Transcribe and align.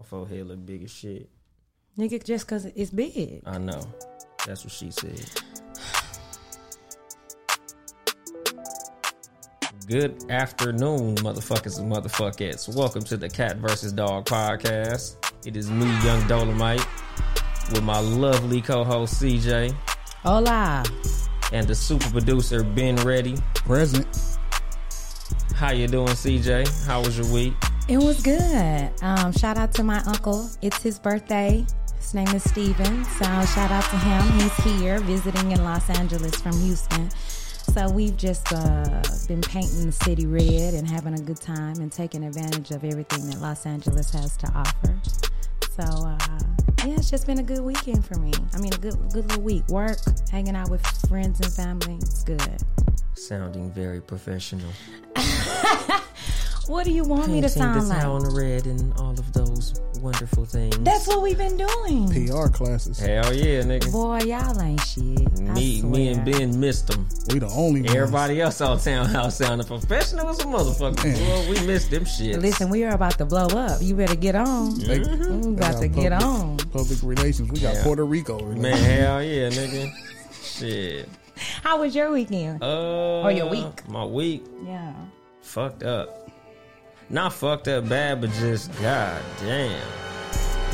My 0.00 0.06
forehead 0.06 0.46
look 0.46 0.64
big 0.64 0.84
as 0.84 0.90
shit. 0.90 1.28
Nigga, 1.98 2.24
just 2.24 2.46
cause 2.46 2.64
it's 2.64 2.90
big. 2.90 3.42
I 3.44 3.58
know. 3.58 3.82
That's 4.46 4.64
what 4.64 4.72
she 4.72 4.90
said. 4.90 5.20
Good 9.86 10.30
afternoon, 10.30 11.16
motherfuckers 11.16 11.78
and 11.78 11.92
motherfuckers. 11.92 12.74
Welcome 12.74 13.02
to 13.02 13.18
the 13.18 13.28
Cat 13.28 13.58
vs. 13.58 13.92
Dog 13.92 14.24
podcast. 14.24 15.16
It 15.46 15.54
is 15.54 15.70
me, 15.70 15.84
Young 16.02 16.26
Dolomite, 16.26 16.86
with 17.70 17.82
my 17.82 18.00
lovely 18.00 18.62
co-host 18.62 19.20
CJ 19.20 19.70
Hola. 20.22 20.82
and 21.52 21.68
the 21.68 21.74
super 21.74 22.08
producer 22.08 22.64
Ben 22.64 22.96
Ready. 22.96 23.36
Present. 23.54 24.06
How 25.54 25.72
you 25.72 25.88
doing, 25.88 26.08
CJ? 26.08 26.86
How 26.86 27.02
was 27.02 27.18
your 27.18 27.30
week? 27.30 27.52
It 27.90 27.98
was 27.98 28.22
good. 28.22 28.92
Um, 29.02 29.32
shout 29.32 29.58
out 29.58 29.74
to 29.74 29.82
my 29.82 29.98
uncle. 30.06 30.48
It's 30.62 30.80
his 30.80 30.96
birthday. 30.96 31.66
His 31.96 32.14
name 32.14 32.28
is 32.28 32.48
Steven. 32.48 33.04
So 33.04 33.24
shout 33.24 33.72
out 33.72 33.82
to 33.82 33.96
him. 33.96 34.22
He's 34.38 34.56
here 34.78 35.00
visiting 35.00 35.50
in 35.50 35.64
Los 35.64 35.90
Angeles 35.90 36.36
from 36.36 36.52
Houston. 36.60 37.10
So 37.10 37.90
we've 37.90 38.16
just 38.16 38.52
uh, 38.52 39.02
been 39.26 39.40
painting 39.40 39.86
the 39.86 39.90
city 39.90 40.24
red 40.26 40.74
and 40.74 40.88
having 40.88 41.14
a 41.14 41.20
good 41.20 41.40
time 41.40 41.80
and 41.80 41.90
taking 41.90 42.22
advantage 42.22 42.70
of 42.70 42.84
everything 42.84 43.28
that 43.28 43.40
Los 43.40 43.66
Angeles 43.66 44.12
has 44.12 44.36
to 44.36 44.46
offer. 44.54 44.96
So 45.70 45.82
uh, 45.82 46.38
yeah, 46.86 46.94
it's 46.94 47.10
just 47.10 47.26
been 47.26 47.40
a 47.40 47.42
good 47.42 47.64
weekend 47.64 48.06
for 48.06 48.20
me. 48.20 48.32
I 48.54 48.60
mean, 48.60 48.72
a 48.72 48.78
good 48.78 48.94
good 49.12 49.26
little 49.26 49.42
week. 49.42 49.66
Work, 49.66 49.98
hanging 50.30 50.54
out 50.54 50.70
with 50.70 50.86
friends 51.08 51.40
and 51.40 51.52
family. 51.52 51.96
It's 51.96 52.22
good. 52.22 52.62
Sounding 53.14 53.68
very 53.72 54.00
professional. 54.00 54.70
What 56.70 56.84
do 56.84 56.92
you 56.92 57.02
want 57.02 57.28
me 57.32 57.40
to 57.40 57.48
Painting 57.48 57.72
the 57.72 57.80
sound 57.80 57.88
like? 57.88 58.00
town 58.00 58.22
red 58.32 58.66
and 58.66 58.92
all 58.94 59.10
of 59.10 59.32
those 59.32 59.74
wonderful 60.00 60.44
things. 60.44 60.78
That's 60.78 61.08
what 61.08 61.20
we've 61.20 61.36
been 61.36 61.56
doing. 61.56 62.08
PR 62.28 62.46
classes. 62.48 62.96
Hell 63.00 63.34
yeah, 63.34 63.62
nigga. 63.62 63.90
Boy, 63.90 64.18
y'all 64.20 64.62
ain't 64.62 64.80
shit. 64.80 65.40
Me, 65.40 65.82
me 65.82 66.08
and. 66.10 66.24
Ben 66.24 66.60
missed 66.60 66.86
them. 66.86 67.08
We 67.28 67.40
the 67.40 67.48
only 67.48 67.82
ones. 67.82 67.92
Everybody 67.96 68.40
else 68.40 68.60
on 68.60 68.78
Townhouse 68.78 69.38
sounding 69.38 69.66
professional 69.66 70.28
as 70.28 70.38
a 70.38 70.44
motherfucker. 70.44 71.04
Man. 71.04 71.46
Boy, 71.48 71.50
we 71.60 71.66
missed 71.66 71.90
them 71.90 72.04
shit. 72.04 72.38
Listen, 72.38 72.70
we 72.70 72.84
are 72.84 72.94
about 72.94 73.18
to 73.18 73.24
blow 73.24 73.48
up. 73.48 73.82
You 73.82 73.96
better 73.96 74.14
get 74.14 74.36
on. 74.36 74.78
They, 74.78 75.00
We 75.00 75.04
Mm-hmm. 75.06 75.54
about 75.54 75.72
to 75.72 75.78
they 75.80 75.88
got 75.88 76.00
get 76.02 76.12
public- 76.12 76.22
on. 76.22 76.56
Public 76.70 76.98
relations. 77.02 77.50
We 77.50 77.58
got 77.58 77.74
Yeah. 77.74 77.82
Puerto 77.82 78.04
Rico. 78.04 78.38
Man, 78.54 78.76
hell 78.84 79.20
yeah, 79.24 79.48
nigga. 79.48 79.92
Shit. 80.40 81.08
How 81.64 81.80
was 81.80 81.96
your 81.96 82.12
weekend? 82.12 82.62
Uh, 82.62 83.22
Or 83.22 83.32
your 83.32 83.50
week. 83.50 83.88
My 83.88 84.04
week 84.04 84.44
yeah. 84.64 84.92
fucked 85.42 85.82
up. 85.82 86.19
Not 87.10 87.32
fucked 87.32 87.66
up 87.66 87.88
bad, 87.88 88.20
but 88.20 88.30
just 88.34 88.70
god 88.80 89.20
damn. 89.40 89.82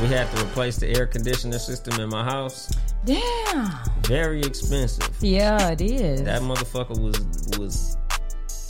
We 0.01 0.09
had 0.09 0.31
to 0.33 0.43
replace 0.45 0.77
the 0.77 0.87
air 0.87 1.07
conditioner 1.07 1.59
system 1.59 1.99
in 1.99 2.11
my 2.11 2.23
house. 2.23 2.71
Damn. 3.07 3.73
Very 4.03 4.43
expensive. 4.43 5.11
Yeah, 5.21 5.71
it 5.71 5.81
is. 5.81 6.23
That 6.25 6.43
motherfucker 6.43 7.01
was 7.01 7.59
was. 7.59 7.97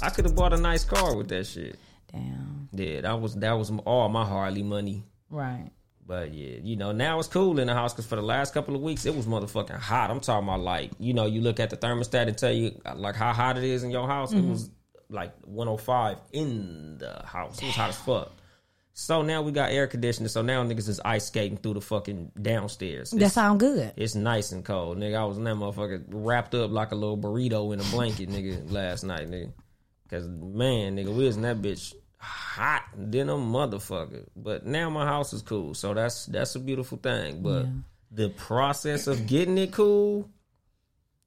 I 0.01 0.11
could 0.11 0.27
have 0.27 0.37
bought 0.37 0.53
a 0.53 0.57
nice 0.57 0.85
car 0.85 1.17
with 1.17 1.27
that 1.29 1.45
shit. 1.49 1.77
Damn. 2.13 2.69
Yeah, 2.71 3.01
that 3.01 3.21
was 3.21 3.35
that 3.35 3.53
was 3.53 3.73
all 3.85 4.09
my 4.11 4.25
Harley 4.25 4.63
money. 4.63 5.03
Right. 5.29 5.71
But 6.07 6.33
yeah, 6.33 6.59
you 6.63 6.77
know, 6.77 6.93
now 6.93 7.19
it's 7.19 7.27
cool 7.27 7.59
in 7.59 7.67
the 7.67 7.75
house 7.75 7.93
because 7.93 8.07
for 8.07 8.15
the 8.15 8.23
last 8.23 8.55
couple 8.55 8.77
of 8.77 8.81
weeks 8.81 9.07
it 9.07 9.17
was 9.17 9.27
motherfucking 9.27 9.81
hot. 9.81 10.09
I'm 10.09 10.21
talking 10.21 10.47
about 10.47 10.61
like, 10.61 10.93
you 11.01 11.15
know, 11.15 11.27
you 11.27 11.41
look 11.41 11.59
at 11.59 11.71
the 11.71 11.77
thermostat 11.77 12.29
and 12.29 12.39
tell 12.39 12.53
you 12.53 12.81
like 12.95 13.17
how 13.17 13.33
hot 13.33 13.59
it 13.59 13.65
is 13.65 13.83
in 13.83 13.91
your 13.91 14.07
house. 14.07 14.33
It 14.33 14.37
mm-hmm. 14.37 14.51
was 14.51 14.71
like 15.09 15.33
105 15.45 16.19
in 16.33 16.99
the 16.99 17.23
house. 17.25 17.59
It 17.63 17.67
was 17.67 17.75
hot 17.75 17.91
as 17.91 17.97
fuck. 17.97 18.33
So 18.99 19.21
now 19.21 19.43
we 19.43 19.53
got 19.53 19.73
air 19.73 19.87
conditioning. 19.87 20.29
So 20.29 20.41
now 20.41 20.65
niggas 20.65 20.89
is 20.89 21.01
ice 21.05 21.27
skating 21.27 21.59
through 21.59 21.75
the 21.75 21.81
fucking 21.83 22.33
downstairs. 22.41 23.11
That 23.11 23.31
sound 23.31 23.61
good. 23.61 23.93
it's 23.97 24.15
nice 24.15 24.53
and 24.53 24.65
cold, 24.65 24.97
nigga. 24.97 25.19
I 25.19 25.25
was 25.27 25.37
in 25.37 25.45
that 25.45 25.57
motherfucker 25.57 26.05
wrapped 26.09 26.55
up 26.55 26.71
like 26.71 26.93
a 26.93 26.95
little 26.95 27.19
burrito 27.19 27.75
in 27.75 27.81
a 27.81 27.85
blanket, 27.85 28.31
nigga, 28.31 28.71
last 28.73 29.05
night, 29.05 29.29
nigga. 29.29 29.53
Cause 30.09 30.27
man, 30.27 30.97
nigga, 30.97 31.15
we 31.15 31.27
was 31.27 31.37
in 31.37 31.43
that 31.43 31.61
bitch 31.61 31.93
hot 32.19 32.85
than 32.97 33.29
a 33.29 33.35
motherfucker. 33.35 34.25
But 34.35 34.65
now 34.65 34.89
my 34.89 35.05
house 35.05 35.33
is 35.33 35.43
cool, 35.43 35.75
so 35.75 35.93
that's 35.93 36.27
that's 36.27 36.55
a 36.55 36.61
beautiful 36.61 36.97
thing. 36.97 37.43
But 37.43 37.67
the 38.11 38.31
process 38.31 39.09
of 39.09 39.27
getting 39.27 39.59
it 39.59 39.73
cool, 39.73 40.31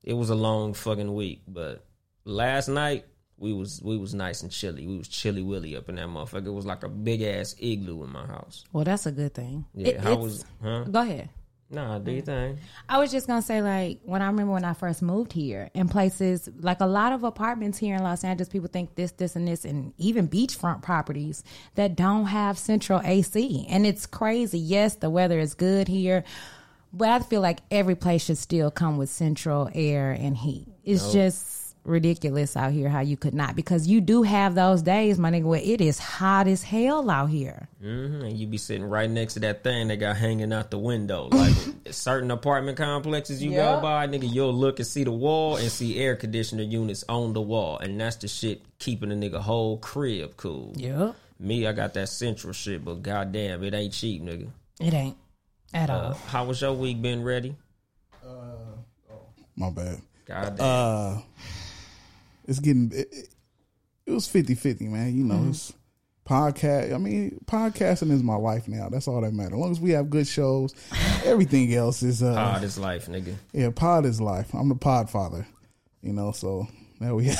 it 0.02 0.14
was 0.14 0.32
a 0.32 0.36
long 0.36 0.74
fucking 0.74 1.14
week. 1.14 1.44
But 1.48 1.86
last 2.24 2.68
night 2.68 3.06
we 3.40 3.54
was 3.54 3.82
we 3.84 3.98
was 3.98 4.14
nice 4.14 4.42
and 4.44 4.52
chilly. 4.52 4.86
We 4.86 4.98
was 4.98 5.08
chilly 5.08 5.42
willy 5.42 5.76
up 5.76 5.90
in 5.90 5.96
that 5.96 6.08
motherfucker. 6.08 6.48
It 6.48 6.52
was 6.52 6.66
like 6.66 6.84
a 6.84 6.90
big 6.90 7.22
ass 7.22 7.56
igloo 7.60 8.04
in 8.04 8.12
my 8.12 8.26
house. 8.26 8.66
Well, 8.74 8.84
that's 8.84 9.06
a 9.06 9.12
good 9.12 9.34
thing. 9.34 9.66
Yeah, 9.74 9.88
It- 9.90 10.00
how 10.02 10.16
was 10.18 10.46
huh? 10.62 10.84
Go 10.84 11.02
ahead. 11.02 11.30
Nah, 11.72 12.00
do 12.00 12.12
you 12.12 12.24
think? 12.24 12.58
I 12.88 12.98
was 12.98 13.12
just 13.12 13.28
gonna 13.28 13.44
say, 13.44 13.62
like, 13.62 14.00
when 14.04 14.24
I 14.24 14.26
remember 14.26 14.54
when 14.54 14.66
I 14.66 14.74
first 14.74 15.04
moved 15.04 15.32
here, 15.34 15.70
in 15.76 15.88
places 15.88 16.50
like 16.62 16.80
a 16.80 16.88
lot 16.88 17.14
of 17.14 17.24
apartments 17.24 17.78
here 17.78 17.96
in 17.96 18.02
Los 18.02 18.24
Angeles, 18.24 18.50
people 18.50 18.70
think 18.70 18.96
this, 18.96 19.12
this, 19.12 19.36
and 19.36 19.48
this, 19.48 19.66
and 19.66 19.94
even 20.00 20.28
beachfront 20.28 20.82
properties 20.82 21.44
that 21.76 21.96
don't 21.96 22.26
have 22.26 22.58
central 22.58 23.02
AC, 23.04 23.68
and 23.70 23.86
it's 23.86 24.08
crazy. 24.08 24.58
Yes, 24.58 24.96
the 24.96 25.12
weather 25.12 25.38
is 25.40 25.54
good 25.54 25.88
here, 25.88 26.24
but 26.92 27.10
I 27.10 27.20
feel 27.20 27.42
like 27.42 27.60
every 27.70 27.94
place 27.96 28.24
should 28.24 28.40
still 28.40 28.72
come 28.72 28.98
with 28.98 29.12
central 29.12 29.70
air 29.76 30.10
and 30.12 30.36
heat. 30.36 30.66
It's 30.84 31.14
just 31.14 31.59
ridiculous 31.90 32.56
out 32.56 32.72
here 32.72 32.88
how 32.90 33.02
you 33.02 33.18
could 33.18 33.34
not 33.34 33.56
because 33.56 33.88
you 33.88 34.00
do 34.02 34.24
have 34.24 34.56
those 34.56 34.82
days, 34.82 35.18
my 35.20 35.30
nigga, 35.32 35.44
where 35.44 35.62
it 35.64 35.82
is 35.82 36.00
hot 36.00 36.48
as 36.48 36.64
hell 36.64 37.10
out 37.10 37.30
here. 37.30 37.68
hmm 37.82 38.22
And 38.22 38.38
you 38.38 38.48
be 38.48 38.58
sitting 38.58 38.84
right 38.86 39.10
next 39.10 39.34
to 39.34 39.40
that 39.42 39.64
thing 39.64 39.88
they 39.90 39.98
got 39.98 40.16
hanging 40.18 40.54
out 40.54 40.72
the 40.72 40.78
window. 40.80 41.28
Like 41.32 41.54
certain 41.92 42.32
apartment 42.32 42.78
complexes 42.78 43.42
you 43.44 43.52
Yeah. 43.52 43.76
go 43.76 43.82
by, 43.82 44.08
nigga, 44.08 44.32
you'll 44.32 44.54
look 44.54 44.80
and 44.80 44.88
see 44.88 45.04
the 45.04 45.12
wall 45.12 45.58
and 45.58 45.72
see 45.72 46.00
air 46.00 46.16
conditioner 46.16 46.64
units 46.64 47.04
on 47.10 47.34
the 47.34 47.42
wall. 47.42 47.78
And 47.80 48.00
that's 48.00 48.16
the 48.18 48.28
shit 48.28 48.62
keeping 48.80 49.12
a 49.12 49.16
nigga 49.16 49.40
whole 49.42 49.78
crib 49.80 50.38
cool. 50.38 50.74
Yep. 50.78 51.16
Me, 51.40 51.66
I 51.68 51.72
got 51.72 51.94
that 51.96 52.10
central 52.10 52.54
shit, 52.54 52.84
but 52.84 53.02
goddamn, 53.02 53.64
it 53.64 53.74
ain't 53.74 53.94
cheap, 53.94 54.22
nigga. 54.22 54.50
It 54.82 54.94
ain't 54.94 55.18
at 55.74 55.90
all. 55.90 56.12
Uh, 56.12 56.14
how 56.14 56.46
was 56.46 56.62
your 56.62 56.74
week 56.74 57.02
Ben 57.02 57.24
Ready? 57.24 57.56
Uh, 58.26 58.28
oh. 59.12 59.20
My 59.56 59.70
bad. 59.70 60.02
Goddamn. 60.26 60.58
Uh, 60.60 61.22
it's 62.50 62.60
getting. 62.60 62.92
It, 62.94 63.08
it- 63.12 63.30
it 64.06 64.12
was 64.14 64.28
50-50, 64.28 64.90
man. 64.90 65.16
You 65.16 65.24
know, 65.24 65.36
Mm-hmm. 65.36 65.50
it's 65.52 65.72
podcast. 66.28 66.96
I 66.96 66.98
mean, 66.98 67.40
podcasting 67.46 68.10
is 68.12 68.24
my 68.24 68.36
life 68.38 68.68
now. 68.68 68.90
That's 68.90 69.08
all 69.08 69.22
that 69.22 69.34
matters. 69.34 69.54
As 69.54 69.60
long 69.60 69.72
as 69.72 69.80
we 69.80 69.92
have 69.92 70.10
good 70.10 70.28
shows, 70.28 70.74
everything 71.26 71.72
else 71.76 72.02
is. 72.02 72.24
uh 72.24 72.34
Hard 72.34 72.64
as 72.64 72.80
life, 72.80 73.06
nigga. 73.06 73.36
Yeah, 73.54 73.70
pod 73.70 74.06
is 74.08 74.20
life. 74.20 74.52
I'm 74.56 74.68
the 74.68 74.74
pod 74.76 75.12
father. 75.12 75.46
You 76.02 76.14
know, 76.14 76.32
so 76.32 76.68
now 77.00 77.14
we. 77.16 77.32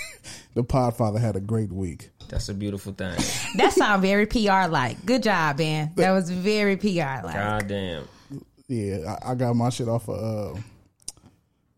the 0.54 0.64
pod 0.64 0.96
father 0.96 1.20
had 1.20 1.36
a 1.36 1.40
great 1.40 1.70
week. 1.72 2.10
That's 2.28 2.48
a 2.48 2.54
beautiful 2.54 2.92
thing. 2.92 3.16
That 3.56 3.72
sound 3.72 4.02
very 4.02 4.26
PR 4.26 4.66
like. 4.68 5.04
Good 5.06 5.22
job, 5.22 5.58
man. 5.58 5.92
That 5.94 6.10
was 6.10 6.30
very 6.30 6.76
PR 6.76 7.22
like. 7.24 7.34
God 7.34 7.68
damn. 7.68 8.08
Yeah, 8.66 9.16
I, 9.24 9.30
I 9.30 9.34
got 9.36 9.54
my 9.54 9.70
shit 9.70 9.88
off 9.88 10.08
of 10.08 10.56
uh, 10.56 10.60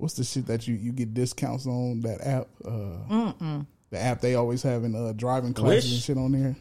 what's 0.01 0.15
the 0.15 0.25
shit 0.25 0.47
that 0.47 0.67
you 0.67 0.75
you 0.75 0.93
get 0.93 1.15
discounts 1.15 1.67
on 1.67 2.01
that 2.01 2.21
app? 2.27 2.49
Uh, 2.65 3.63
the 3.91 3.99
app 3.99 4.21
they 4.21 4.35
always 4.35 4.63
having 4.63 4.95
uh, 4.95 5.13
driving 5.17 5.53
classes 5.55 5.85
Which? 5.85 5.93
and 5.93 6.03
shit 6.03 6.17
on 6.19 6.33
there. 6.33 6.57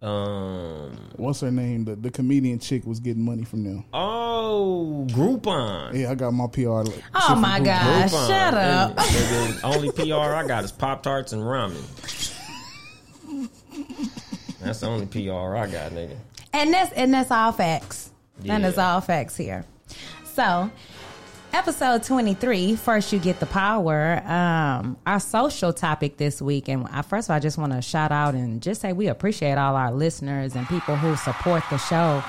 Um. 0.00 1.10
What's 1.16 1.40
her 1.40 1.50
name? 1.50 1.84
The 1.84 1.96
the 1.96 2.10
comedian 2.10 2.60
chick 2.60 2.86
was 2.86 3.00
getting 3.00 3.24
money 3.24 3.42
from 3.44 3.64
them. 3.64 3.84
Oh, 3.92 5.04
Groupon. 5.10 5.92
Yeah, 5.94 6.12
I 6.12 6.14
got 6.14 6.30
my 6.32 6.46
PR. 6.46 6.60
li- 6.82 7.02
Oh 7.14 7.34
my 7.34 7.58
Groupon. 7.58 7.64
gosh, 7.64 8.12
Groupon. 8.12 8.28
shut 8.28 8.54
up. 8.54 8.90
And- 8.90 8.98
and 9.00 9.54
the 9.58 9.66
only 9.66 9.90
PR 9.90 10.34
I 10.34 10.46
got 10.46 10.62
is 10.64 10.70
Pop 10.70 11.02
Tarts 11.02 11.32
and 11.32 11.42
ramen. 11.42 11.82
That's 14.60 14.80
the 14.80 14.86
only 14.86 15.06
PR 15.06 15.56
I 15.56 15.66
got, 15.66 15.92
nigga. 15.92 16.16
And 16.52 16.72
that's 16.72 16.92
and 16.92 17.12
that's 17.12 17.30
all 17.30 17.52
facts. 17.52 18.10
And 18.38 18.46
Yeah. 18.46 18.58
that's 18.60 18.78
all 18.78 19.00
facts 19.00 19.36
here. 19.36 19.64
So 20.34 20.70
Episode 21.52 22.02
23, 22.02 22.76
First 22.76 23.12
You 23.12 23.18
Get 23.18 23.40
the 23.40 23.46
Power. 23.46 24.22
Um, 24.26 24.98
our 25.06 25.18
social 25.18 25.72
topic 25.72 26.18
this 26.18 26.42
week, 26.42 26.68
and 26.68 26.86
I, 26.88 27.00
first 27.02 27.26
of 27.26 27.30
all, 27.30 27.36
I 27.36 27.40
just 27.40 27.56
want 27.56 27.72
to 27.72 27.80
shout 27.80 28.12
out 28.12 28.34
and 28.34 28.60
just 28.62 28.82
say 28.82 28.92
we 28.92 29.08
appreciate 29.08 29.56
all 29.56 29.74
our 29.74 29.90
listeners 29.90 30.54
and 30.54 30.68
people 30.68 30.96
who 30.96 31.16
support 31.16 31.62
the 31.70 31.78
show 31.78 32.22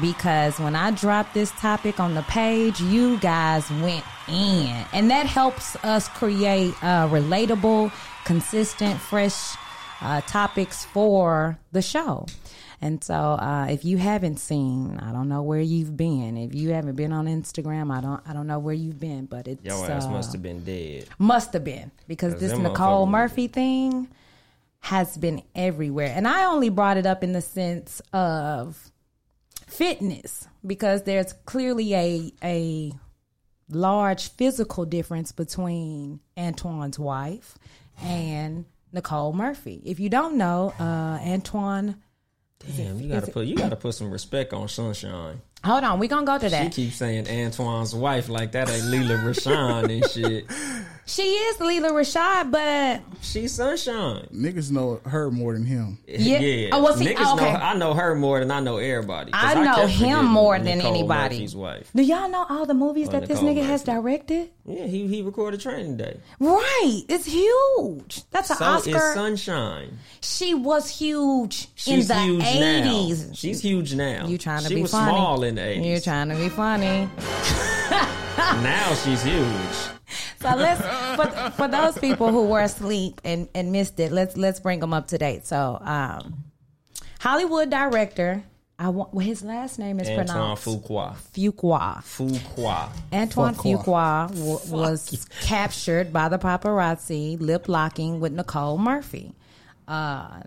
because 0.00 0.58
when 0.58 0.74
I 0.74 0.90
dropped 0.90 1.34
this 1.34 1.50
topic 1.52 2.00
on 2.00 2.14
the 2.14 2.22
page, 2.22 2.80
you 2.80 3.18
guys 3.18 3.70
went 3.70 4.04
in, 4.28 4.84
and 4.92 5.10
that 5.10 5.26
helps 5.26 5.76
us 5.84 6.08
create 6.08 6.72
uh, 6.82 7.06
relatable, 7.08 7.92
consistent, 8.24 8.98
fresh 8.98 9.56
uh, 10.00 10.22
topics 10.22 10.84
for 10.86 11.58
the 11.72 11.82
show. 11.82 12.26
And 12.84 13.02
so, 13.02 13.14
uh, 13.14 13.66
if 13.70 13.82
you 13.82 13.96
haven't 13.96 14.36
seen, 14.36 15.00
I 15.00 15.10
don't 15.10 15.30
know 15.30 15.40
where 15.40 15.58
you've 15.58 15.96
been. 15.96 16.36
If 16.36 16.54
you 16.54 16.68
haven't 16.72 16.96
been 16.96 17.14
on 17.14 17.24
Instagram, 17.24 17.90
I 17.90 18.02
don't, 18.02 18.20
I 18.28 18.34
don't 18.34 18.46
know 18.46 18.58
where 18.58 18.74
you've 18.74 19.00
been. 19.00 19.24
But 19.24 19.48
it's 19.48 19.64
Your 19.64 19.90
ass 19.90 20.04
uh, 20.04 20.10
must 20.10 20.32
have 20.32 20.42
been 20.42 20.62
dead. 20.64 21.08
must 21.18 21.54
have 21.54 21.64
been 21.64 21.92
because 22.08 22.38
this 22.38 22.52
Nicole 22.58 23.06
Murphy 23.06 23.46
thing 23.46 24.08
has 24.80 25.16
been 25.16 25.42
everywhere. 25.54 26.12
And 26.14 26.28
I 26.28 26.44
only 26.44 26.68
brought 26.68 26.98
it 26.98 27.06
up 27.06 27.24
in 27.24 27.32
the 27.32 27.40
sense 27.40 28.02
of 28.12 28.92
fitness 29.66 30.46
because 30.66 31.04
there's 31.04 31.32
clearly 31.32 31.94
a 31.94 32.32
a 32.42 32.92
large 33.70 34.28
physical 34.32 34.84
difference 34.84 35.32
between 35.32 36.20
Antoine's 36.36 36.98
wife 36.98 37.56
and 38.02 38.66
Nicole 38.92 39.32
Murphy. 39.32 39.80
If 39.86 39.98
you 40.00 40.10
don't 40.10 40.36
know, 40.36 40.74
uh 40.78 41.18
Antoine 41.26 41.96
Damn, 42.76 43.00
you 43.00 43.08
gotta 43.08 43.30
put 43.30 43.46
you 43.46 43.56
gotta 43.56 43.76
put 43.76 43.94
some 43.94 44.10
respect 44.10 44.52
on 44.52 44.68
Sunshine. 44.68 45.40
Hold 45.64 45.84
on, 45.84 45.98
we're 45.98 46.08
gonna 46.08 46.26
go 46.26 46.38
to 46.38 46.48
that. 46.48 46.74
She 46.74 46.84
keeps 46.84 46.96
saying 46.96 47.28
Antoine's 47.28 47.94
wife 47.94 48.28
like 48.28 48.52
that 48.52 48.68
ain't 48.68 48.84
Lela 48.84 49.16
Rochon 49.20 49.90
and 49.90 50.10
shit. 50.10 50.46
She 51.06 51.22
is 51.22 51.58
Leela 51.58 51.90
Rashad, 51.90 52.50
but 52.50 53.02
She's 53.20 53.52
Sunshine. 53.52 54.26
Niggas 54.34 54.70
know 54.70 55.00
her 55.04 55.30
more 55.30 55.52
than 55.52 55.64
him. 55.66 55.98
Yeah. 56.06 56.70
Oh, 56.72 56.82
well, 56.82 56.96
see, 56.96 57.06
Niggas 57.06 57.34
okay. 57.34 57.52
know 57.52 57.58
I 57.58 57.74
know 57.74 57.92
her 57.94 58.14
more 58.14 58.38
than 58.40 58.50
I 58.50 58.60
know 58.60 58.78
everybody. 58.78 59.30
I 59.34 59.54
know 59.62 59.86
him 59.86 60.24
more 60.24 60.58
than 60.58 60.78
Nicole 60.78 60.94
anybody. 60.94 61.36
Murphy's 61.36 61.54
wife. 61.56 61.90
do 61.94 62.02
y'all 62.02 62.28
know 62.30 62.46
all 62.48 62.64
the 62.64 62.74
movies 62.74 63.10
that 63.10 63.26
this 63.26 63.42
Nicole 63.42 63.62
nigga 63.62 63.66
has 63.66 63.82
directed? 63.82 64.50
Yeah, 64.64 64.86
he 64.86 65.06
he 65.06 65.20
recorded 65.22 65.60
Training 65.60 65.98
Day. 65.98 66.18
Right, 66.40 67.02
it's 67.08 67.26
huge. 67.26 68.22
That's 68.30 68.48
an 68.50 68.56
So 68.56 68.64
Oscar. 68.64 68.96
is 68.96 69.14
Sunshine. 69.14 69.98
she 70.22 70.54
was 70.54 70.88
huge 70.88 71.68
She's 71.74 72.08
in 72.10 72.16
the 72.16 72.22
huge 72.22 72.44
eighties. 72.44 73.26
now. 73.28 73.34
She's 73.34 73.60
huge 73.60 73.94
now. 73.94 74.26
You 74.26 74.38
trying 74.38 74.62
to 74.62 74.68
she 74.68 74.74
be 74.76 74.84
funny. 74.86 75.10
She 75.10 75.12
was 75.12 75.18
small 75.18 75.42
in 75.44 75.54
the 75.56 75.64
eighties. 75.66 75.86
You're 75.86 76.00
trying 76.00 76.30
to 76.30 76.36
be 76.36 76.48
funny. 76.48 77.10
now 78.38 78.94
she's 78.94 79.22
huge. 79.22 79.93
So 80.40 80.54
let's 80.56 80.80
for, 81.16 81.50
for 81.52 81.68
those 81.68 81.98
people 81.98 82.30
who 82.30 82.46
were 82.46 82.60
asleep 82.60 83.20
and, 83.24 83.48
and 83.54 83.72
missed 83.72 83.98
it, 84.00 84.12
let's 84.12 84.36
let's 84.36 84.60
bring 84.60 84.80
them 84.80 84.92
up 84.92 85.08
to 85.08 85.18
date. 85.18 85.46
So, 85.46 85.78
um, 85.80 86.44
Hollywood 87.20 87.70
director, 87.70 88.44
I 88.78 88.88
want 88.88 89.14
well, 89.14 89.24
his 89.24 89.42
last 89.42 89.78
name 89.78 90.00
is 90.00 90.08
Antoine 90.08 90.26
pronounced 90.26 90.64
Fuqua. 90.66 91.16
Fuqua. 91.32 92.02
Fuqua. 92.02 92.90
Antoine 93.12 93.54
Fuqua. 93.54 94.28
Fuqua 94.28 94.28
w- 94.28 94.72
was 94.72 95.26
captured 95.42 96.12
by 96.12 96.28
the 96.28 96.38
paparazzi 96.38 97.40
lip 97.40 97.68
locking 97.68 98.20
with 98.20 98.32
Nicole 98.32 98.76
Murphy. 98.78 99.32
Uh, 99.86 100.40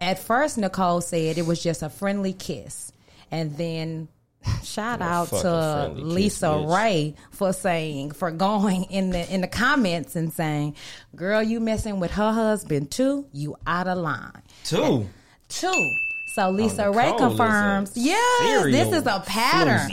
at 0.00 0.18
first, 0.18 0.58
Nicole 0.58 1.00
said 1.00 1.38
it 1.38 1.46
was 1.46 1.62
just 1.62 1.82
a 1.82 1.88
friendly 1.88 2.32
kiss, 2.32 2.92
and 3.30 3.56
then 3.56 4.08
shout 4.62 5.00
out 5.00 5.28
to 5.28 5.92
Lisa. 5.94 6.64
Ray 6.66 7.14
for 7.30 7.52
saying 7.52 8.12
for 8.12 8.30
going 8.30 8.84
in 8.84 9.10
the 9.10 9.32
in 9.32 9.40
the 9.40 9.48
comments 9.48 10.16
and 10.16 10.32
saying, 10.32 10.76
"Girl, 11.14 11.42
you 11.42 11.60
messing 11.60 12.00
with 12.00 12.12
her 12.12 12.32
husband 12.32 12.90
too? 12.90 13.26
You 13.32 13.56
out 13.66 13.88
of 13.88 13.98
line." 13.98 14.42
Two. 14.64 15.08
Two. 15.48 15.94
So 16.34 16.50
Lisa 16.50 16.90
Raye 16.90 17.14
confirms, 17.18 17.92
yes, 17.94 18.64
this 18.64 18.92
is 18.92 19.06
a 19.06 19.22
pattern. 19.26 19.90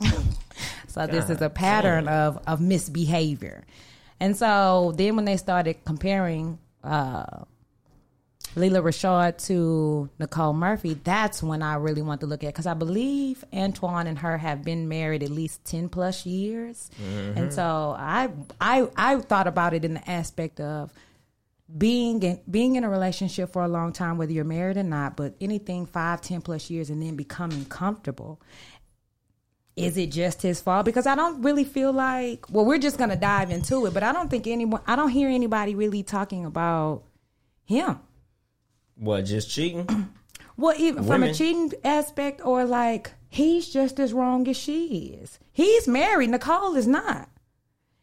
So 0.92 1.06
this 1.06 1.30
is 1.30 1.38
a 1.38 1.48
God 1.48 1.54
pattern 1.54 2.08
of 2.08 2.38
of 2.46 2.60
misbehavior. 2.60 3.64
And 4.20 4.36
so 4.36 4.92
then 4.94 5.16
when 5.16 5.24
they 5.24 5.38
started 5.38 5.84
comparing 5.86 6.58
uh 6.84 7.44
Leela 8.54 8.82
Rashad 8.82 9.44
to 9.46 10.10
Nicole 10.18 10.52
Murphy, 10.52 10.94
that's 10.94 11.42
when 11.42 11.62
I 11.62 11.76
really 11.76 12.02
want 12.02 12.20
to 12.20 12.26
look 12.26 12.44
at 12.44 12.48
because 12.48 12.66
I 12.66 12.74
believe 12.74 13.44
Antoine 13.52 14.06
and 14.06 14.18
her 14.18 14.36
have 14.36 14.62
been 14.62 14.88
married 14.88 15.22
at 15.22 15.30
least 15.30 15.64
ten 15.64 15.88
plus 15.88 16.26
years, 16.26 16.90
mm-hmm. 17.02 17.38
and 17.38 17.52
so 17.52 17.94
I 17.98 18.30
I 18.60 18.88
I 18.96 19.16
thought 19.20 19.46
about 19.46 19.72
it 19.72 19.84
in 19.84 19.94
the 19.94 20.10
aspect 20.10 20.60
of 20.60 20.92
being 21.78 22.22
in, 22.22 22.40
being 22.50 22.76
in 22.76 22.84
a 22.84 22.90
relationship 22.90 23.50
for 23.52 23.62
a 23.62 23.68
long 23.68 23.92
time, 23.92 24.18
whether 24.18 24.32
you're 24.32 24.44
married 24.44 24.76
or 24.76 24.82
not, 24.82 25.16
but 25.16 25.34
anything 25.40 25.86
five, 25.86 26.20
ten 26.20 26.42
plus 26.42 26.68
years, 26.68 26.90
and 26.90 27.02
then 27.02 27.16
becoming 27.16 27.64
comfortable 27.64 28.40
is 29.76 29.96
it 29.96 30.10
just 30.10 30.42
his 30.42 30.60
fault? 30.60 30.84
Because 30.84 31.06
I 31.06 31.14
don't 31.14 31.42
really 31.42 31.64
feel 31.64 31.92
like 31.92 32.50
well, 32.50 32.64
we're 32.64 32.78
just 32.78 32.98
gonna 32.98 33.16
dive 33.16 33.50
into 33.50 33.86
it, 33.86 33.94
but 33.94 34.02
I 34.02 34.12
don't 34.12 34.30
think 34.30 34.46
anyone 34.46 34.82
I 34.86 34.96
don't 34.96 35.08
hear 35.08 35.28
anybody 35.28 35.74
really 35.74 36.02
talking 36.02 36.44
about 36.44 37.04
him. 37.64 37.98
What, 39.02 39.22
just 39.22 39.50
cheating? 39.50 40.08
Well, 40.54 40.74
even 40.78 41.02
from 41.04 41.22
a 41.22 41.32
cheating 41.32 41.72
aspect 41.82 42.42
or 42.44 42.66
like 42.66 43.12
he's 43.30 43.70
just 43.70 43.98
as 43.98 44.12
wrong 44.12 44.46
as 44.46 44.56
she 44.56 45.18
is. 45.18 45.38
He's 45.50 45.88
married, 45.88 46.28
Nicole 46.28 46.76
is 46.76 46.86
not. 46.86 47.30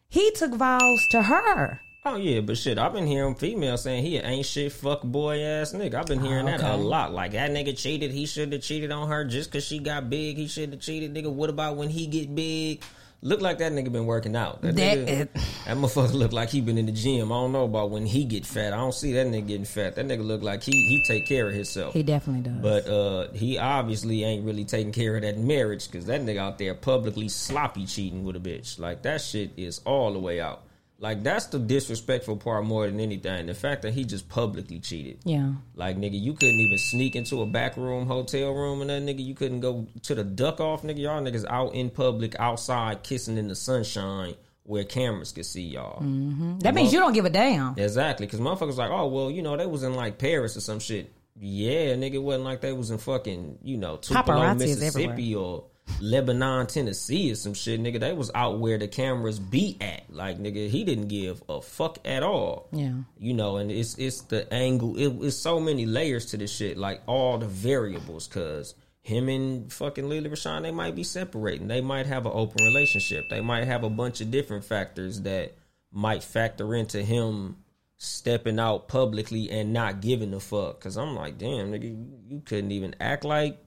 He 0.08 0.32
took 0.32 0.52
vows 0.54 1.06
to 1.12 1.22
her. 1.22 1.80
Oh 2.04 2.16
yeah, 2.16 2.40
but 2.40 2.58
shit, 2.58 2.76
I've 2.76 2.92
been 2.92 3.06
hearing 3.06 3.36
females 3.36 3.84
saying 3.84 4.02
he 4.04 4.18
ain't 4.18 4.44
shit 4.44 4.72
fuck 4.72 5.02
boy 5.02 5.40
ass 5.40 5.72
nigga. 5.72 5.94
I've 5.94 6.06
been 6.06 6.20
hearing 6.20 6.46
that 6.46 6.60
a 6.60 6.74
lot. 6.74 7.14
Like 7.14 7.32
that 7.32 7.52
nigga 7.52 7.78
cheated, 7.78 8.10
he 8.10 8.26
should 8.26 8.52
have 8.52 8.62
cheated 8.62 8.90
on 8.90 9.08
her 9.08 9.24
just 9.24 9.52
cause 9.52 9.64
she 9.64 9.78
got 9.78 10.10
big. 10.10 10.36
He 10.36 10.48
should 10.48 10.72
have 10.72 10.80
cheated, 10.80 11.14
nigga. 11.14 11.32
What 11.32 11.50
about 11.50 11.76
when 11.76 11.88
he 11.88 12.08
get 12.08 12.34
big? 12.34 12.82
Look 13.22 13.42
like 13.42 13.58
that 13.58 13.72
nigga 13.72 13.92
been 13.92 14.06
working 14.06 14.34
out. 14.34 14.62
That, 14.62 14.76
That- 14.76 14.98
nigga, 14.98 15.28
that 15.66 15.76
motherfucker 15.76 16.14
look 16.14 16.32
like 16.32 16.48
he 16.48 16.62
been 16.62 16.78
in 16.78 16.86
the 16.86 16.92
gym. 16.92 17.30
I 17.30 17.34
don't 17.34 17.52
know 17.52 17.64
about 17.64 17.90
when 17.90 18.06
he 18.06 18.24
get 18.24 18.46
fat. 18.46 18.72
I 18.72 18.76
don't 18.76 18.94
see 18.94 19.12
that 19.12 19.26
nigga 19.26 19.46
getting 19.46 19.64
fat. 19.66 19.96
That 19.96 20.06
nigga 20.06 20.24
look 20.24 20.42
like 20.42 20.62
he 20.62 20.72
he 20.72 21.02
take 21.06 21.26
care 21.28 21.46
of 21.48 21.52
himself. 21.54 21.92
He 21.92 22.02
definitely 22.02 22.50
does. 22.50 22.62
But 22.62 22.88
uh, 22.88 23.30
he 23.32 23.58
obviously 23.58 24.24
ain't 24.24 24.44
really 24.46 24.64
taking 24.64 24.92
care 24.92 25.16
of 25.16 25.22
that 25.22 25.36
marriage 25.36 25.90
because 25.90 26.06
that 26.06 26.22
nigga 26.22 26.38
out 26.38 26.56
there 26.56 26.74
publicly 26.74 27.28
sloppy 27.28 27.84
cheating 27.84 28.24
with 28.24 28.36
a 28.36 28.40
bitch. 28.40 28.78
Like 28.78 29.02
that 29.02 29.20
shit 29.20 29.50
is 29.58 29.80
all 29.84 30.14
the 30.14 30.18
way 30.18 30.40
out. 30.40 30.62
Like 31.00 31.22
that's 31.22 31.46
the 31.46 31.58
disrespectful 31.58 32.36
part 32.36 32.64
more 32.66 32.86
than 32.86 33.00
anything. 33.00 33.46
The 33.46 33.54
fact 33.54 33.82
that 33.82 33.94
he 33.94 34.04
just 34.04 34.28
publicly 34.28 34.80
cheated. 34.80 35.20
yeah. 35.24 35.52
Like 35.74 35.96
nigga, 35.96 36.20
you 36.20 36.34
couldn't 36.34 36.60
even 36.60 36.78
sneak 36.78 37.16
into 37.16 37.40
a 37.40 37.46
back 37.46 37.78
room, 37.78 38.06
hotel 38.06 38.52
room, 38.52 38.82
and 38.82 38.90
that 38.90 39.02
nigga, 39.02 39.24
you 39.24 39.34
couldn't 39.34 39.60
go 39.60 39.86
to 40.02 40.14
the 40.14 40.22
duck 40.22 40.60
off, 40.60 40.82
nigga. 40.82 40.98
Y'all 40.98 41.22
niggas 41.22 41.46
out 41.48 41.74
in 41.74 41.88
public, 41.88 42.36
outside, 42.38 43.02
kissing 43.02 43.38
in 43.38 43.48
the 43.48 43.54
sunshine 43.54 44.34
where 44.64 44.84
cameras 44.84 45.32
could 45.32 45.46
see 45.46 45.62
y'all. 45.62 46.02
Mm-hmm. 46.02 46.58
That 46.58 46.74
means 46.74 46.92
you 46.92 47.00
don't 47.00 47.14
give 47.14 47.24
a 47.24 47.30
damn. 47.30 47.78
Exactly, 47.78 48.26
because 48.26 48.40
motherfuckers 48.40 48.76
like, 48.76 48.90
oh 48.90 49.06
well, 49.08 49.30
you 49.30 49.40
know, 49.40 49.56
they 49.56 49.66
was 49.66 49.82
in 49.82 49.94
like 49.94 50.18
Paris 50.18 50.54
or 50.54 50.60
some 50.60 50.80
shit. 50.80 51.10
Yeah, 51.40 51.94
nigga, 51.94 52.14
it 52.14 52.18
wasn't 52.22 52.44
like 52.44 52.60
they 52.60 52.74
was 52.74 52.90
in 52.90 52.98
fucking, 52.98 53.60
you 53.62 53.78
know, 53.78 53.96
Tupelo, 53.96 54.54
Mississippi 54.54 55.34
or 55.34 55.64
Lebanon, 56.00 56.66
Tennessee 56.66 57.32
or 57.32 57.34
some 57.34 57.54
shit, 57.54 57.80
nigga. 57.80 58.00
They 58.00 58.12
was 58.12 58.30
out 58.34 58.58
where 58.58 58.78
the 58.78 58.88
cameras 58.88 59.38
be 59.38 59.76
at. 59.80 60.04
Like, 60.08 60.38
nigga, 60.38 60.68
he 60.68 60.84
didn't 60.84 61.08
give 61.08 61.42
a 61.48 61.60
fuck 61.60 61.98
at 62.04 62.22
all. 62.22 62.68
Yeah. 62.72 62.94
You 63.18 63.34
know, 63.34 63.56
and 63.56 63.70
it's 63.70 63.96
it's 63.98 64.22
the 64.22 64.52
angle. 64.52 64.96
It, 64.96 65.26
it's 65.26 65.36
so 65.36 65.60
many 65.60 65.86
layers 65.86 66.26
to 66.26 66.36
this 66.36 66.54
shit. 66.54 66.76
Like 66.76 67.02
all 67.06 67.38
the 67.38 67.46
variables, 67.46 68.26
cause 68.26 68.74
him 69.02 69.28
and 69.28 69.72
fucking 69.72 70.08
Lily 70.08 70.28
Rashawn, 70.28 70.62
they 70.62 70.70
might 70.70 70.94
be 70.94 71.04
separating. 71.04 71.68
They 71.68 71.80
might 71.80 72.06
have 72.06 72.26
an 72.26 72.32
open 72.34 72.64
relationship. 72.64 73.28
They 73.28 73.40
might 73.40 73.64
have 73.64 73.82
a 73.82 73.90
bunch 73.90 74.20
of 74.20 74.30
different 74.30 74.64
factors 74.64 75.22
that 75.22 75.54
might 75.90 76.22
factor 76.22 76.74
into 76.74 77.02
him 77.02 77.56
stepping 77.96 78.58
out 78.58 78.88
publicly 78.88 79.50
and 79.50 79.72
not 79.72 80.00
giving 80.00 80.32
a 80.32 80.40
fuck. 80.40 80.80
Cause 80.80 80.96
I'm 80.96 81.14
like, 81.14 81.38
damn, 81.38 81.72
nigga, 81.72 81.84
you, 81.84 82.18
you 82.28 82.40
couldn't 82.40 82.72
even 82.72 82.94
act 83.00 83.24
like 83.24 83.58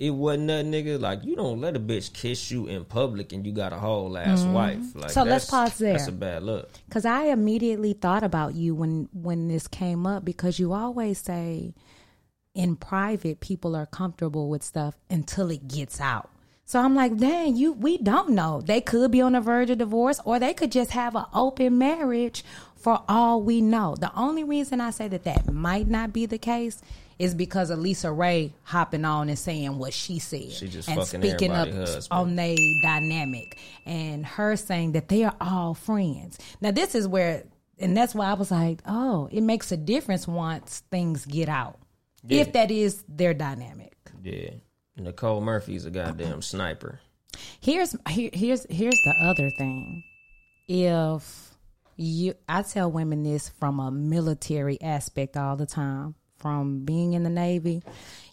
it 0.00 0.10
wasn't 0.10 0.44
nothing, 0.44 0.72
nigga. 0.72 0.98
Like 0.98 1.24
you 1.24 1.36
don't 1.36 1.60
let 1.60 1.76
a 1.76 1.80
bitch 1.80 2.14
kiss 2.14 2.50
you 2.50 2.66
in 2.66 2.86
public 2.86 3.34
and 3.34 3.46
you 3.46 3.52
got 3.52 3.74
a 3.74 3.76
whole 3.76 4.16
ass 4.16 4.42
wife. 4.44 4.78
Like 4.94 5.10
Mm-hmm. 5.10 5.10
So 5.10 5.22
let's 5.24 5.44
pause 5.44 5.76
there. 5.76 5.92
That's 5.92 6.08
a 6.08 6.12
bad 6.12 6.42
look. 6.42 6.70
Cause 6.90 7.04
I 7.04 7.24
immediately 7.24 7.92
thought 7.92 8.22
about 8.22 8.54
you 8.54 8.74
when 8.74 9.10
when 9.12 9.48
this 9.48 9.68
came 9.68 10.06
up 10.06 10.24
because 10.24 10.58
you 10.58 10.72
always 10.72 11.18
say 11.18 11.74
in 12.54 12.76
private 12.76 13.40
people 13.40 13.76
are 13.76 13.86
comfortable 13.86 14.48
with 14.48 14.62
stuff 14.62 14.96
until 15.10 15.50
it 15.50 15.68
gets 15.68 16.00
out. 16.00 16.30
So 16.64 16.80
I'm 16.80 16.94
like, 16.94 17.18
dang, 17.18 17.56
you 17.56 17.74
we 17.74 17.98
don't 17.98 18.30
know. 18.30 18.62
They 18.62 18.80
could 18.80 19.10
be 19.10 19.20
on 19.20 19.32
the 19.32 19.40
verge 19.42 19.68
of 19.68 19.78
divorce 19.78 20.18
or 20.24 20.38
they 20.38 20.54
could 20.54 20.72
just 20.72 20.92
have 20.92 21.14
an 21.14 21.26
open 21.34 21.76
marriage 21.76 22.42
for 22.74 23.02
all 23.06 23.42
we 23.42 23.60
know. 23.60 23.96
The 24.00 24.14
only 24.16 24.44
reason 24.44 24.80
I 24.80 24.90
say 24.90 25.08
that 25.08 25.24
that 25.24 25.52
might 25.52 25.88
not 25.88 26.14
be 26.14 26.24
the 26.24 26.38
case 26.38 26.80
is 27.20 27.34
because 27.34 27.68
Elisa 27.68 28.10
Ray 28.10 28.50
hopping 28.62 29.04
on 29.04 29.28
and 29.28 29.38
saying 29.38 29.76
what 29.76 29.92
she 29.92 30.18
said 30.18 30.50
She 30.52 30.68
just 30.68 30.88
and 30.88 30.98
fucking 30.98 31.20
speaking 31.20 31.52
up 31.52 31.68
husband. 31.68 32.06
on 32.10 32.34
they 32.34 32.56
dynamic 32.82 33.58
and 33.84 34.24
her 34.24 34.56
saying 34.56 34.92
that 34.92 35.08
they 35.08 35.24
are 35.24 35.36
all 35.38 35.74
friends. 35.74 36.38
Now 36.62 36.70
this 36.70 36.94
is 36.94 37.06
where 37.06 37.44
and 37.78 37.94
that's 37.94 38.14
why 38.14 38.26
I 38.26 38.34
was 38.34 38.50
like, 38.50 38.80
oh, 38.86 39.28
it 39.30 39.42
makes 39.42 39.70
a 39.70 39.76
difference 39.76 40.26
once 40.26 40.82
things 40.90 41.26
get 41.26 41.50
out. 41.50 41.78
Yeah. 42.24 42.40
If 42.40 42.52
that 42.54 42.70
is 42.70 43.04
their 43.06 43.34
dynamic. 43.34 43.94
Yeah. 44.22 44.50
Nicole 44.96 45.42
Murphy's 45.42 45.84
a 45.84 45.90
goddamn 45.90 46.40
sniper. 46.40 47.00
Here's 47.60 47.94
here, 48.08 48.30
here's 48.32 48.66
here's 48.70 49.00
the 49.04 49.14
other 49.20 49.50
thing. 49.58 50.02
If 50.68 51.54
you 51.96 52.34
I 52.48 52.62
tell 52.62 52.90
women 52.90 53.24
this 53.24 53.50
from 53.50 53.78
a 53.78 53.90
military 53.90 54.80
aspect 54.80 55.36
all 55.36 55.56
the 55.56 55.66
time, 55.66 56.14
from 56.40 56.84
being 56.84 57.12
in 57.12 57.22
the 57.22 57.30
Navy. 57.30 57.82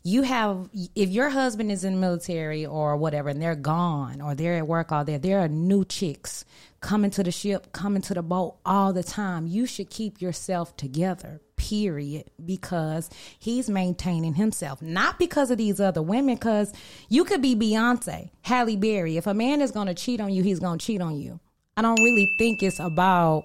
You 0.04 0.24
have 0.24 0.70
if 0.96 1.10
your 1.10 1.30
husband 1.30 1.72
is 1.72 1.84
in 1.84 1.96
the 1.96 2.00
military 2.00 2.66
or 2.66 2.96
whatever 2.96 3.30
and 3.30 3.42
they're 3.42 3.56
gone 3.56 4.22
or 4.22 4.34
they're 4.34 4.56
at 4.56 4.68
work 4.68 4.92
all 4.92 5.04
day, 5.04 5.18
there 5.18 5.40
are 5.40 5.50
new 5.50 5.84
chicks 5.84 6.46
coming 6.80 7.12
to 7.12 7.24
the 7.24 7.32
ship, 7.32 7.72
coming 7.74 8.02
to 8.04 8.14
the 8.14 8.22
boat 8.22 8.58
all 8.66 8.94
the 8.94 9.04
time. 9.04 9.48
You 9.48 9.66
should 9.66 9.90
keep 9.90 10.22
yourself 10.22 10.76
together. 10.78 11.42
Period. 11.58 12.32
Because 12.44 13.10
he's 13.38 13.70
maintaining 13.70 14.36
himself. 14.36 14.82
Not 14.82 15.20
because 15.20 15.52
of 15.52 15.58
these 15.58 15.82
other 15.82 16.02
women, 16.02 16.36
because 16.36 16.72
you 17.10 17.26
could 17.26 17.42
be 17.42 17.56
Beyonce, 17.56 18.30
Halle 18.42 18.78
Berry. 18.78 19.18
If 19.18 19.28
a 19.28 19.34
man 19.34 19.62
is 19.62 19.72
gonna 19.72 19.94
cheat 19.94 20.22
on 20.22 20.32
you, 20.32 20.44
he's 20.44 20.60
gonna 20.60 20.78
cheat 20.78 21.02
on 21.02 21.20
you. 21.20 21.40
I 21.76 21.82
don't 21.82 22.02
really 22.02 22.34
think 22.38 22.64
it's 22.64 22.80
about 22.80 23.44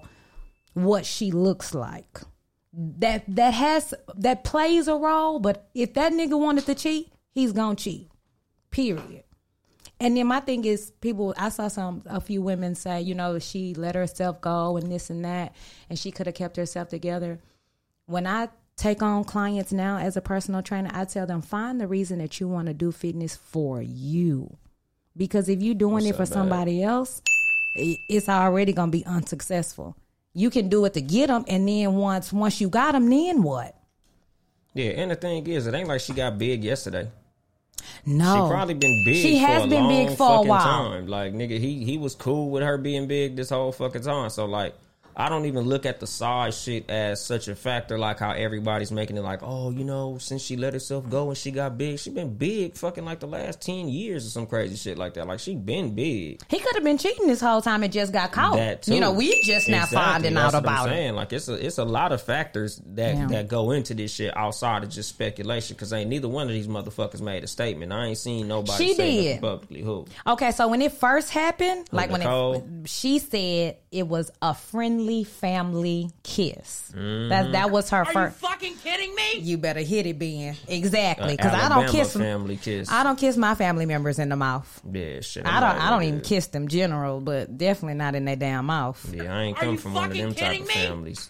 what 0.73 1.05
she 1.05 1.31
looks 1.31 1.73
like. 1.73 2.21
That 2.75 3.23
that 3.27 3.53
has 3.53 3.93
that 4.15 4.43
plays 4.43 4.87
a 4.87 4.95
role, 4.95 5.39
but 5.39 5.69
if 5.75 5.93
that 5.93 6.11
nigga 6.11 6.39
wanted 6.39 6.65
to 6.65 6.73
cheat, 6.73 7.11
he's 7.29 7.51
gonna 7.51 7.75
cheat. 7.75 8.09
Period. 8.71 9.23
And 9.99 10.17
then 10.17 10.25
my 10.25 10.39
thing 10.39 10.65
is, 10.65 10.91
people. 10.99 11.35
I 11.37 11.49
saw 11.49 11.67
some 11.67 12.01
a 12.07 12.19
few 12.19 12.41
women 12.41 12.73
say, 12.73 12.99
you 12.99 13.13
know, 13.13 13.37
she 13.37 13.75
let 13.75 13.93
herself 13.93 14.41
go 14.41 14.75
and 14.75 14.91
this 14.91 15.11
and 15.11 15.23
that, 15.23 15.55
and 15.87 15.99
she 15.99 16.09
could 16.09 16.25
have 16.25 16.33
kept 16.33 16.57
herself 16.57 16.89
together. 16.89 17.39
When 18.07 18.25
I 18.25 18.49
take 18.75 19.03
on 19.03 19.23
clients 19.23 19.71
now 19.71 19.99
as 19.99 20.17
a 20.17 20.21
personal 20.21 20.63
trainer, 20.63 20.89
I 20.91 21.05
tell 21.05 21.27
them 21.27 21.43
find 21.43 21.79
the 21.79 21.87
reason 21.87 22.17
that 22.17 22.39
you 22.39 22.47
want 22.47 22.69
to 22.69 22.73
do 22.73 22.91
fitness 22.91 23.35
for 23.35 23.83
you, 23.83 24.57
because 25.15 25.47
if 25.47 25.61
you're 25.61 25.75
doing 25.75 26.07
it 26.07 26.15
for 26.15 26.25
somebody 26.25 26.81
else, 26.81 27.21
it's 27.75 28.27
already 28.27 28.73
gonna 28.73 28.91
be 28.91 29.05
unsuccessful. 29.05 29.95
You 30.33 30.49
can 30.49 30.67
do 30.69 30.85
it 30.85 30.93
to 30.95 31.01
get 31.01 31.27
them, 31.27 31.45
and 31.47 31.67
then 31.67 31.93
once 31.93 32.33
once 32.33 32.59
you 32.59 32.69
got 32.69 32.93
them, 32.93 33.09
then 33.09 33.43
what? 33.43 33.75
Yeah, 34.73 34.91
and 34.91 35.11
the 35.11 35.15
thing 35.15 35.45
is, 35.45 35.67
it 35.67 35.73
ain't 35.75 35.87
like 35.87 36.01
she 36.01 36.13
got 36.13 36.37
big 36.39 36.63
yesterday. 36.63 37.09
No, 38.05 38.33
She 38.33 38.51
probably 38.51 38.73
been 38.73 39.03
big. 39.05 39.15
She 39.21 39.37
has 39.37 39.67
been 39.67 39.87
big 39.87 40.17
for 40.17 40.39
a 40.39 40.41
while. 40.41 40.89
Time. 40.89 41.07
Like 41.07 41.33
nigga, 41.33 41.59
he 41.59 41.83
he 41.83 41.97
was 41.97 42.15
cool 42.15 42.49
with 42.49 42.63
her 42.63 42.77
being 42.77 43.07
big 43.07 43.35
this 43.35 43.49
whole 43.49 43.71
fucking 43.71 44.01
time. 44.01 44.29
So 44.29 44.45
like, 44.45 44.73
I 45.15 45.29
don't 45.29 45.45
even 45.45 45.65
look 45.65 45.85
at 45.85 45.99
the 45.99 46.07
size 46.07 46.59
shit 46.59 46.89
as 46.89 47.23
such 47.23 47.47
a 47.47 47.55
factor. 47.55 47.97
Like 47.99 48.19
how 48.19 48.31
everybody's 48.31 48.91
making 48.91 49.17
it 49.17 49.21
like, 49.21 49.39
oh, 49.43 49.69
you 49.71 49.83
know, 49.83 50.17
since 50.17 50.41
she 50.41 50.55
let 50.57 50.73
herself 50.73 51.09
go 51.09 51.29
and 51.29 51.37
she 51.37 51.51
got 51.51 51.77
big, 51.77 51.99
she 51.99 52.09
been 52.09 52.33
big 52.35 52.75
fucking 52.75 53.05
like 53.05 53.19
the 53.19 53.27
last 53.27 53.61
ten 53.61 53.89
years 53.89 54.25
or 54.25 54.29
some 54.29 54.47
crazy 54.47 54.75
shit 54.75 54.97
like 54.97 55.13
that. 55.15 55.27
Like 55.27 55.39
she 55.39 55.55
been 55.55 55.93
big. 55.93 56.41
He 56.49 56.59
could 56.59 56.75
have 56.75 56.83
been 56.83 56.97
cheating 56.97 57.27
this 57.27 57.41
whole 57.41 57.61
time 57.61 57.83
and 57.83 57.93
just 57.93 58.11
got 58.13 58.31
caught. 58.31 58.55
That 58.55 58.83
too. 58.83 58.95
You 58.95 59.01
know, 59.01 59.11
we 59.11 59.41
just 59.43 59.69
now 59.69 59.83
Exactly. 59.83 59.97
finding 59.97 60.33
That's 60.35 60.53
out 60.55 60.63
what 60.63 60.71
I'm 60.71 60.85
about 60.87 60.97
it. 60.97 61.13
Like 61.13 61.33
it's 61.33 61.47
a 61.49 61.53
it's 61.65 61.77
a 61.77 61.85
lot 61.85 62.11
of 62.11 62.21
factors 62.21 62.81
that 62.93 63.15
Yeah. 63.15 63.27
that 63.27 63.47
go 63.47 63.71
into 63.71 63.93
this 63.93 64.11
shit 64.13 64.35
outside 64.35 64.83
of 64.83 64.89
just 64.89 65.09
speculation. 65.09 65.75
Because 65.75 65.93
ain't 65.93 66.09
neither 66.09 66.27
one 66.27 66.47
of 66.47 66.53
these 66.53 66.67
motherfuckers 66.67 67.21
made 67.21 67.43
a 67.43 67.47
statement. 67.47 67.91
I 67.91 68.05
ain't 68.07 68.17
seen 68.17 68.47
nobody 68.47 68.83
She 68.87 68.93
say 68.93 69.21
did. 69.33 69.41
publicly. 69.41 69.81
Who? 69.81 70.05
Okay, 70.25 70.51
so 70.51 70.67
when 70.67 70.81
it 70.81 70.93
first 70.93 71.29
happened, 71.29 71.87
like 71.91 72.09
when 72.09 72.21
Nicole? 72.21 72.55
it, 72.55 72.89
she 72.89 73.19
said 73.19 73.77
it 73.91 74.07
was 74.07 74.31
a 74.41 74.53
friendly 74.53 75.02
family 75.25 76.09
kiss. 76.23 76.91
Mm-hmm. 76.95 77.29
That 77.29 77.51
that 77.51 77.71
was 77.71 77.89
her 77.89 78.05
first. 78.05 78.37
fucking 78.37 78.75
kidding 78.77 79.13
me? 79.13 79.39
You 79.39 79.57
better 79.57 79.81
hit 79.81 80.05
it, 80.05 80.17
Ben. 80.17 80.55
Exactly, 80.67 81.33
Uh, 81.33 81.37
because 81.37 81.53
I 81.53 81.69
don't 81.69 81.89
kiss 81.89 82.13
family 82.13 82.57
kiss. 82.57 82.89
I 82.91 83.03
don't 83.03 83.17
kiss 83.19 83.37
my 83.37 83.55
family 83.55 83.85
members 83.85 84.19
in 84.19 84.29
the 84.29 84.35
mouth. 84.35 84.81
Yeah, 84.91 85.19
shit. 85.21 85.45
I 85.45 85.59
don't. 85.59 85.81
I 85.81 85.89
don't 85.89 86.03
even 86.03 86.21
kiss 86.21 86.47
them 86.47 86.67
general, 86.67 87.19
but 87.21 87.57
definitely 87.57 87.95
not 87.95 88.15
in 88.15 88.25
their 88.25 88.35
damn 88.35 88.65
mouth. 88.65 89.05
Yeah, 89.13 89.35
I 89.35 89.41
ain't 89.43 89.57
Are 89.57 89.61
come 89.61 89.77
from 89.77 89.93
one 89.93 90.11
of 90.11 90.17
them 90.17 90.33
type 90.33 90.61
of 90.61 90.67
me? 90.67 90.73
families. 90.73 91.29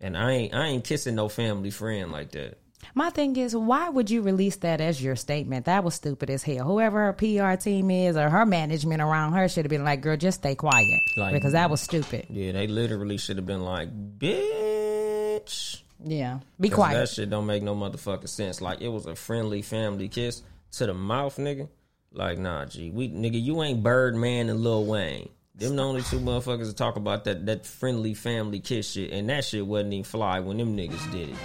And 0.00 0.16
I 0.16 0.30
ain't 0.32 0.54
I 0.54 0.66
ain't 0.66 0.84
kissing 0.84 1.14
no 1.14 1.28
family 1.28 1.70
friend 1.70 2.12
like 2.12 2.30
that. 2.32 2.58
My 2.94 3.10
thing 3.10 3.36
is, 3.36 3.54
why 3.54 3.88
would 3.88 4.10
you 4.10 4.22
release 4.22 4.56
that 4.56 4.80
as 4.80 5.02
your 5.02 5.16
statement? 5.16 5.66
That 5.66 5.84
was 5.84 5.94
stupid 5.94 6.30
as 6.30 6.42
hell. 6.42 6.64
Whoever 6.66 7.06
her 7.06 7.12
PR 7.12 7.60
team 7.60 7.90
is 7.90 8.16
or 8.16 8.28
her 8.30 8.46
management 8.46 9.02
around 9.02 9.32
her 9.32 9.48
should 9.48 9.64
have 9.64 9.70
been 9.70 9.84
like, 9.84 10.00
"Girl, 10.00 10.16
just 10.16 10.38
stay 10.38 10.54
quiet," 10.54 11.00
Like- 11.16 11.34
because 11.34 11.52
that 11.52 11.70
was 11.70 11.80
stupid. 11.80 12.26
Yeah, 12.30 12.52
they 12.52 12.66
literally 12.66 13.18
should 13.18 13.36
have 13.36 13.46
been 13.46 13.62
like, 13.62 13.88
bitch. 14.18 15.82
Yeah, 16.04 16.40
be 16.60 16.68
quiet. 16.68 16.94
That 16.94 17.08
shit 17.08 17.30
don't 17.30 17.46
make 17.46 17.62
no 17.62 17.74
motherfucking 17.74 18.28
sense. 18.28 18.60
Like 18.60 18.80
it 18.80 18.88
was 18.88 19.06
a 19.06 19.14
friendly 19.16 19.62
family 19.62 20.08
kiss 20.08 20.42
to 20.72 20.86
the 20.86 20.94
mouth, 20.94 21.36
nigga. 21.36 21.68
Like 22.12 22.38
nah, 22.38 22.64
G, 22.66 22.90
we 22.90 23.08
nigga, 23.08 23.42
you 23.42 23.62
ain't 23.62 23.82
Birdman 23.82 24.48
and 24.48 24.60
Lil 24.60 24.84
Wayne. 24.84 25.28
Them 25.54 25.76
the 25.76 25.82
only 25.82 26.02
two 26.02 26.18
motherfuckers 26.20 26.66
that 26.66 26.76
talk 26.76 26.96
about 26.96 27.24
that 27.24 27.46
that 27.46 27.66
friendly 27.66 28.14
family 28.14 28.60
kiss 28.60 28.90
shit, 28.92 29.10
and 29.10 29.28
that 29.30 29.44
shit 29.44 29.66
wasn't 29.66 29.94
even 29.94 30.04
fly 30.04 30.40
when 30.40 30.58
them 30.58 30.76
niggas 30.76 31.10
did 31.12 31.30
it. 31.30 31.36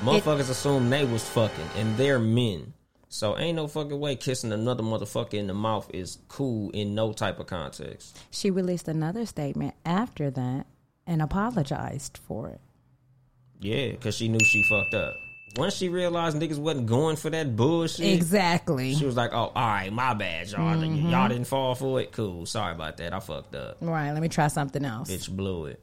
Motherfuckers 0.00 0.50
assume 0.50 0.90
they 0.90 1.04
was 1.04 1.26
fucking, 1.28 1.68
and 1.76 1.96
they're 1.96 2.18
men. 2.18 2.74
So 3.08 3.38
ain't 3.38 3.56
no 3.56 3.66
fucking 3.66 3.98
way 3.98 4.16
kissing 4.16 4.52
another 4.52 4.82
motherfucker 4.82 5.34
in 5.34 5.46
the 5.46 5.54
mouth 5.54 5.88
is 5.94 6.18
cool 6.28 6.70
in 6.70 6.94
no 6.94 7.12
type 7.12 7.38
of 7.38 7.46
context. 7.46 8.18
She 8.30 8.50
released 8.50 8.88
another 8.88 9.24
statement 9.24 9.74
after 9.84 10.30
that 10.30 10.66
and 11.06 11.22
apologized 11.22 12.18
for 12.18 12.48
it. 12.50 12.60
Yeah, 13.60 13.92
because 13.92 14.16
she 14.16 14.28
knew 14.28 14.40
she 14.40 14.62
fucked 14.64 14.94
up. 14.94 15.14
Once 15.56 15.74
she 15.74 15.88
realized 15.88 16.36
niggas 16.36 16.58
wasn't 16.58 16.86
going 16.86 17.16
for 17.16 17.30
that 17.30 17.56
bullshit, 17.56 18.12
Exactly. 18.12 18.94
She 18.94 19.06
was 19.06 19.16
like, 19.16 19.30
"Oh, 19.32 19.52
all 19.54 19.66
right, 19.66 19.90
my 19.90 20.12
bad, 20.12 20.50
y'all. 20.50 20.76
Mm-hmm. 20.76 21.08
Y'all 21.08 21.28
didn't 21.28 21.46
fall 21.46 21.74
for 21.74 22.00
it. 22.00 22.12
Cool. 22.12 22.44
Sorry 22.44 22.74
about 22.74 22.98
that. 22.98 23.14
I 23.14 23.20
fucked 23.20 23.54
up. 23.54 23.78
Right. 23.80 24.12
Let 24.12 24.20
me 24.20 24.28
try 24.28 24.48
something 24.48 24.84
else. 24.84 25.10
Bitch 25.10 25.30
blew 25.30 25.66
it." 25.66 25.82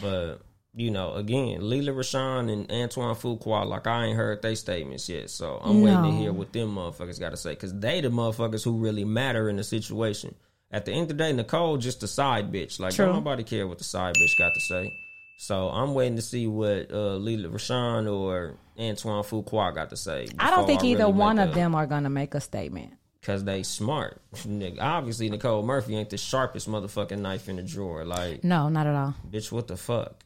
But 0.00 0.38
you 0.76 0.90
know, 0.90 1.14
again, 1.14 1.68
Lela 1.68 1.90
Rochon 1.92 2.52
and 2.52 2.70
Antoine 2.70 3.14
Fuqua, 3.16 3.64
like 3.66 3.86
I 3.86 4.04
ain't 4.04 4.16
heard 4.16 4.42
they 4.42 4.54
statements 4.54 5.08
yet, 5.08 5.30
so 5.30 5.58
I'm 5.64 5.80
waiting 5.80 6.02
to 6.02 6.10
hear 6.12 6.32
what 6.32 6.52
them 6.52 6.74
motherfuckers 6.74 7.18
got 7.18 7.30
to 7.30 7.36
say 7.38 7.50
because 7.50 7.72
they 7.78 8.02
the 8.02 8.08
motherfuckers 8.10 8.62
who 8.62 8.76
really 8.76 9.04
matter 9.04 9.48
in 9.48 9.56
the 9.56 9.64
situation. 9.64 10.34
At 10.70 10.84
the 10.84 10.92
end 10.92 11.02
of 11.02 11.08
the 11.08 11.14
day, 11.14 11.32
Nicole 11.32 11.78
just 11.78 12.02
a 12.02 12.06
side 12.06 12.52
bitch. 12.52 12.78
Like 12.78 12.98
nobody 12.98 13.42
care 13.42 13.66
what 13.66 13.78
the 13.78 13.84
side 13.84 14.14
bitch 14.16 14.36
got 14.38 14.52
to 14.52 14.60
say. 14.60 14.92
So 15.38 15.68
I'm 15.70 15.94
waiting 15.94 16.16
to 16.16 16.22
see 16.22 16.46
what 16.46 16.90
uh, 16.92 17.16
Lela 17.16 17.48
Rochon 17.48 18.10
or 18.12 18.56
Antoine 18.78 19.22
Fuqua 19.24 19.74
got 19.74 19.90
to 19.90 19.96
say. 19.96 20.28
I 20.38 20.50
don't 20.50 20.66
think 20.66 20.84
either 20.84 21.08
one 21.08 21.38
of 21.38 21.50
them 21.50 21.72
them 21.72 21.74
are 21.74 21.86
going 21.86 22.02
to 22.04 22.10
make 22.10 22.34
a 22.34 22.40
statement. 22.40 22.92
because 23.20 23.44
they 23.44 23.62
smart. 23.62 24.20
Nigga, 24.34 24.80
Obviously, 24.80 25.30
Nicole 25.30 25.62
Murphy 25.62 25.96
ain't 25.96 26.10
the 26.10 26.18
sharpest 26.18 26.68
motherfucking 26.68 27.18
knife 27.18 27.48
in 27.48 27.56
the 27.56 27.62
drawer. 27.62 28.04
Like, 28.04 28.44
No, 28.44 28.68
not 28.68 28.86
at 28.86 28.94
all. 28.94 29.14
bitch, 29.30 29.50
what 29.52 29.68
the 29.68 29.76
fuck? 29.76 30.22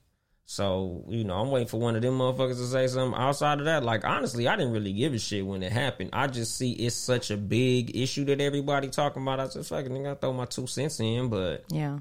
So, 0.51 1.05
you 1.07 1.23
know, 1.23 1.35
I'm 1.35 1.49
waiting 1.49 1.69
for 1.69 1.79
one 1.79 1.95
of 1.95 2.03
them 2.03 2.19
motherfuckers 2.19 2.57
to 2.57 2.67
say 2.67 2.89
something. 2.89 3.17
Outside 3.17 3.61
of 3.61 3.67
that, 3.67 3.85
like, 3.85 4.05
honestly, 4.05 4.49
I 4.49 4.57
didn't 4.57 4.73
really 4.73 4.93
give 4.93 5.15
a 5.15 5.19
shit 5.21 5.47
when 5.47 5.63
it 5.63 5.71
happened. 5.71 6.11
I 6.13 6.27
just 6.27 6.57
see 6.57 6.73
it's 6.73 6.97
such 6.97 7.31
a 7.31 7.37
big 7.37 7.97
issue 7.97 8.25
that 8.25 8.41
everybody 8.41 8.89
talking 8.89 9.23
about. 9.23 9.39
I 9.39 9.47
just 9.47 9.69
fucking 9.69 9.93
nigga, 9.93 10.11
I 10.11 10.15
throw 10.17 10.33
my 10.33 10.47
two 10.47 10.67
cents 10.67 10.99
in, 10.99 11.29
but 11.29 11.67
Yeah. 11.69 12.01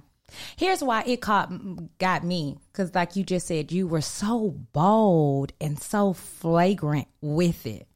Here's 0.57 0.83
why 0.83 1.03
it 1.05 1.21
caught 1.21 1.51
got 1.99 2.23
me 2.23 2.57
cuz 2.73 2.95
like 2.95 3.15
you 3.15 3.23
just 3.23 3.45
said 3.45 3.71
you 3.71 3.87
were 3.87 4.01
so 4.01 4.55
bold 4.73 5.53
and 5.61 5.79
so 5.79 6.13
flagrant 6.13 7.07
with 7.21 7.67
it. 7.67 7.87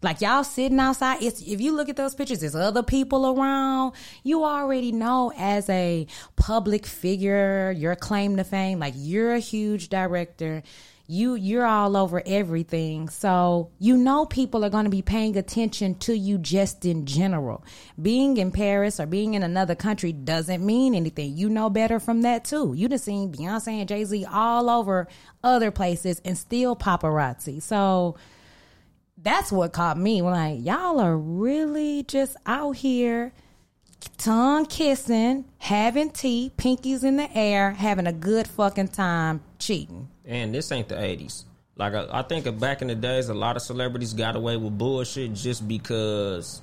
Like 0.00 0.20
y'all 0.20 0.44
sitting 0.44 0.78
outside, 0.78 1.22
it's 1.22 1.40
if 1.42 1.60
you 1.60 1.74
look 1.74 1.88
at 1.88 1.96
those 1.96 2.14
pictures, 2.14 2.38
there's 2.38 2.54
other 2.54 2.84
people 2.84 3.26
around. 3.36 3.94
You 4.22 4.44
already 4.44 4.92
know 4.92 5.32
as 5.36 5.68
a 5.68 6.06
public 6.36 6.86
figure, 6.86 7.72
your 7.76 7.96
claim 7.96 8.36
to 8.36 8.44
fame, 8.44 8.78
like 8.78 8.94
you're 8.96 9.34
a 9.34 9.40
huge 9.40 9.88
director. 9.88 10.62
You 11.08 11.34
you're 11.34 11.66
all 11.66 11.96
over 11.96 12.22
everything. 12.24 13.08
So 13.08 13.70
you 13.80 13.96
know 13.96 14.24
people 14.24 14.64
are 14.64 14.70
gonna 14.70 14.88
be 14.88 15.02
paying 15.02 15.36
attention 15.36 15.96
to 16.00 16.16
you 16.16 16.38
just 16.38 16.84
in 16.84 17.04
general. 17.04 17.64
Being 18.00 18.36
in 18.36 18.52
Paris 18.52 19.00
or 19.00 19.06
being 19.06 19.34
in 19.34 19.42
another 19.42 19.74
country 19.74 20.12
doesn't 20.12 20.64
mean 20.64 20.94
anything. 20.94 21.36
You 21.36 21.48
know 21.48 21.70
better 21.70 21.98
from 21.98 22.22
that 22.22 22.44
too. 22.44 22.72
You 22.76 22.86
done 22.86 22.98
seen 22.98 23.32
Beyonce 23.32 23.80
and 23.80 23.88
Jay 23.88 24.04
Z 24.04 24.26
all 24.26 24.70
over 24.70 25.08
other 25.42 25.72
places 25.72 26.20
and 26.24 26.38
still 26.38 26.76
paparazzi. 26.76 27.60
So 27.60 28.16
that's 29.22 29.50
what 29.52 29.72
caught 29.72 29.98
me. 29.98 30.22
Like, 30.22 30.64
y'all 30.64 31.00
are 31.00 31.16
really 31.16 32.04
just 32.04 32.36
out 32.46 32.76
here 32.76 33.32
tongue 34.16 34.66
kissing, 34.66 35.44
having 35.58 36.10
tea, 36.10 36.52
pinkies 36.56 37.04
in 37.04 37.16
the 37.16 37.28
air, 37.36 37.72
having 37.72 38.06
a 38.06 38.12
good 38.12 38.46
fucking 38.46 38.88
time 38.88 39.40
cheating. 39.58 40.08
and 40.24 40.54
this 40.54 40.70
ain't 40.72 40.88
the 40.88 40.94
80s. 40.94 41.44
Like 41.76 41.94
I, 41.94 42.06
I 42.10 42.22
think 42.22 42.58
back 42.58 42.82
in 42.82 42.88
the 42.88 42.94
days, 42.94 43.28
a 43.28 43.34
lot 43.34 43.56
of 43.56 43.62
celebrities 43.62 44.12
got 44.12 44.34
away 44.34 44.56
with 44.56 44.76
bullshit 44.76 45.32
just 45.32 45.66
because 45.66 46.60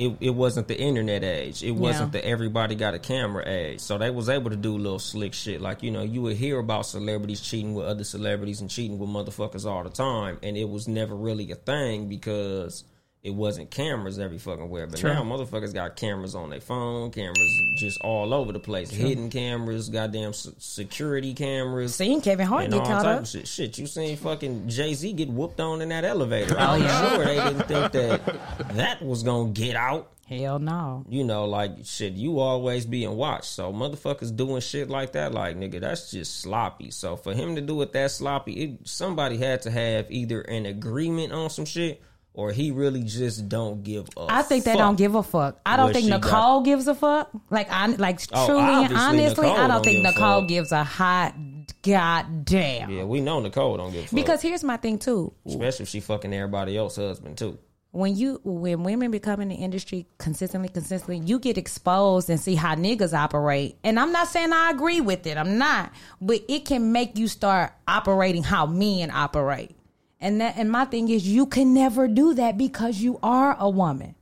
it, 0.00 0.16
it 0.20 0.30
wasn't 0.30 0.66
the 0.66 0.78
internet 0.80 1.22
age. 1.22 1.62
It 1.62 1.72
wasn't 1.72 2.14
Yeah. 2.14 2.20
the 2.20 2.26
everybody 2.26 2.74
got 2.74 2.94
a 2.94 2.98
camera 2.98 3.44
age. 3.46 3.80
So 3.80 3.98
they 3.98 4.10
was 4.10 4.28
able 4.30 4.48
to 4.50 4.56
do 4.56 4.78
little 4.78 4.98
slick 4.98 5.34
shit. 5.34 5.60
Like, 5.60 5.82
you 5.82 5.90
know, 5.90 6.02
you 6.02 6.22
would 6.22 6.36
hear 6.36 6.58
about 6.58 6.86
celebrities 6.86 7.40
cheating 7.42 7.74
with 7.74 7.84
other 7.86 8.04
celebrities 8.04 8.60
and 8.62 8.70
cheating 8.70 8.98
with 8.98 9.10
motherfuckers 9.10 9.66
all 9.66 9.84
the 9.84 9.90
time. 9.90 10.38
And 10.42 10.56
it 10.56 10.68
was 10.68 10.88
never 10.88 11.14
really 11.14 11.50
a 11.52 11.54
thing 11.54 12.08
because 12.08 12.82
it 13.22 13.34
wasn't 13.34 13.70
cameras 13.70 14.18
every 14.18 14.38
fucking 14.38 14.70
where. 14.70 14.86
But 14.86 15.02
now 15.02 15.22
motherfuckers 15.22 15.74
got 15.74 15.96
cameras 15.96 16.34
on 16.34 16.48
their 16.48 16.60
phone, 16.60 17.10
cameras 17.10 17.60
just 17.76 18.00
all 18.00 18.32
over 18.32 18.52
the 18.52 18.58
place. 18.58 18.90
Hidden 18.90 19.28
cameras, 19.28 19.90
goddamn 19.90 20.32
security 20.32 21.34
cameras. 21.34 21.94
Seen 21.94 22.22
Kevin 22.22 22.46
Hart 22.46 22.64
And 22.64 22.72
get 22.72 22.80
all 22.82 22.86
caught 22.86 23.06
up. 23.06 23.26
shit. 23.26 23.46
Shit, 23.46 23.78
you 23.78 23.86
seen 23.86 24.16
fucking 24.16 24.68
Jay 24.68 24.94
Z 24.94 25.12
get 25.12 25.28
whooped 25.28 25.60
on 25.60 25.82
in 25.82 25.90
that 25.90 26.04
elevator. 26.04 26.54
Oh, 26.58 26.62
I'm 26.62 27.14
sure 27.14 27.24
they 27.24 27.34
didn't 27.34 27.68
think 27.68 27.92
that 27.92 28.68
that 28.74 29.02
was 29.02 29.22
gonna 29.22 29.50
get 29.50 29.76
out. 29.76 30.12
Hell 30.26 30.60
no. 30.60 31.04
You 31.08 31.24
know, 31.24 31.44
like 31.44 31.72
shit, 31.84 32.12
you 32.12 32.38
always 32.38 32.86
being 32.86 33.16
watched. 33.16 33.46
So 33.46 33.72
motherfuckers 33.72 34.34
doing 34.34 34.60
shit 34.60 34.88
like 34.88 35.12
that, 35.12 35.32
like 35.34 35.56
nigga, 35.56 35.80
that's 35.80 36.10
just 36.12 36.40
sloppy. 36.40 36.90
So 36.92 37.16
for 37.16 37.34
him 37.34 37.56
to 37.56 37.60
do 37.60 37.82
it 37.82 37.92
that 37.92 38.12
sloppy, 38.12 38.52
it, 38.52 38.88
somebody 38.88 39.36
had 39.36 39.62
to 39.62 39.70
have 39.72 40.06
either 40.08 40.40
an 40.42 40.66
agreement 40.66 41.32
on 41.32 41.50
some 41.50 41.64
shit 41.64 42.00
or 42.40 42.52
he 42.52 42.70
really 42.70 43.02
just 43.02 43.48
don't 43.50 43.82
give 43.82 44.08
a 44.16 44.26
I 44.28 44.40
think 44.42 44.64
they 44.64 44.74
don't 44.74 44.96
give 44.96 45.14
a 45.14 45.22
fuck. 45.22 45.60
I 45.66 45.76
don't 45.76 45.92
think 45.92 46.08
Nicole 46.08 46.60
got. 46.60 46.64
gives 46.64 46.88
a 46.88 46.94
fuck. 46.94 47.30
Like 47.50 47.70
I 47.70 47.86
like 47.86 48.20
Oh, 48.32 48.46
truly 48.46 48.62
honestly, 48.62 49.44
Nicole 49.44 49.44
I 49.50 49.56
don't 49.56 49.68
don't 49.68 49.84
think 49.84 49.96
give 50.04 50.14
Nicole 50.14 50.42
gives 50.42 50.72
a 50.72 50.82
hot 50.82 51.34
goddamn. 51.82 52.90
Yeah, 52.90 53.04
we 53.04 53.20
know 53.20 53.40
Nicole 53.40 53.76
don't 53.76 53.92
give 53.92 54.04
a 54.04 54.06
fuck. 54.06 54.14
Because 54.14 54.42
here's 54.42 54.64
my 54.64 54.76
thing 54.78 54.98
too. 54.98 55.32
especially 55.46 55.82
if 55.84 55.88
she 55.88 56.00
fucking 56.00 56.32
everybody 56.32 56.76
else's 56.76 57.08
husband 57.08 57.36
too. 57.38 57.58
when 57.92 58.14
you 58.16 58.40
when 58.44 58.82
women 58.84 59.10
become 59.10 59.40
in 59.40 59.48
the 59.48 59.54
industry 59.56 60.06
consistently 60.18 60.68
consistently 60.68 61.18
you 61.26 61.38
get 61.38 61.58
exposed 61.58 62.30
and 62.30 62.38
see 62.38 62.54
how 62.54 62.74
niggas 62.76 63.12
operate 63.12 63.76
and 63.82 63.98
i'm 63.98 64.12
not 64.12 64.28
saying 64.28 64.52
i 64.52 64.70
agree 64.70 65.00
with 65.00 65.26
it 65.26 65.36
i'm 65.36 65.58
not 65.58 65.90
but 66.20 66.40
it 66.48 66.64
can 66.64 66.92
make 66.92 67.18
you 67.18 67.26
start 67.26 67.72
operating 67.88 68.44
how 68.44 68.64
men 68.64 69.10
operate 69.10 69.74
and 70.20 70.40
that 70.40 70.56
and 70.56 70.70
my 70.70 70.84
thing 70.84 71.08
is 71.08 71.26
you 71.26 71.46
can 71.46 71.72
never 71.74 72.06
do 72.08 72.34
that 72.34 72.56
because 72.58 73.00
you 73.00 73.18
are 73.22 73.56
a 73.58 73.68
woman 73.68 74.14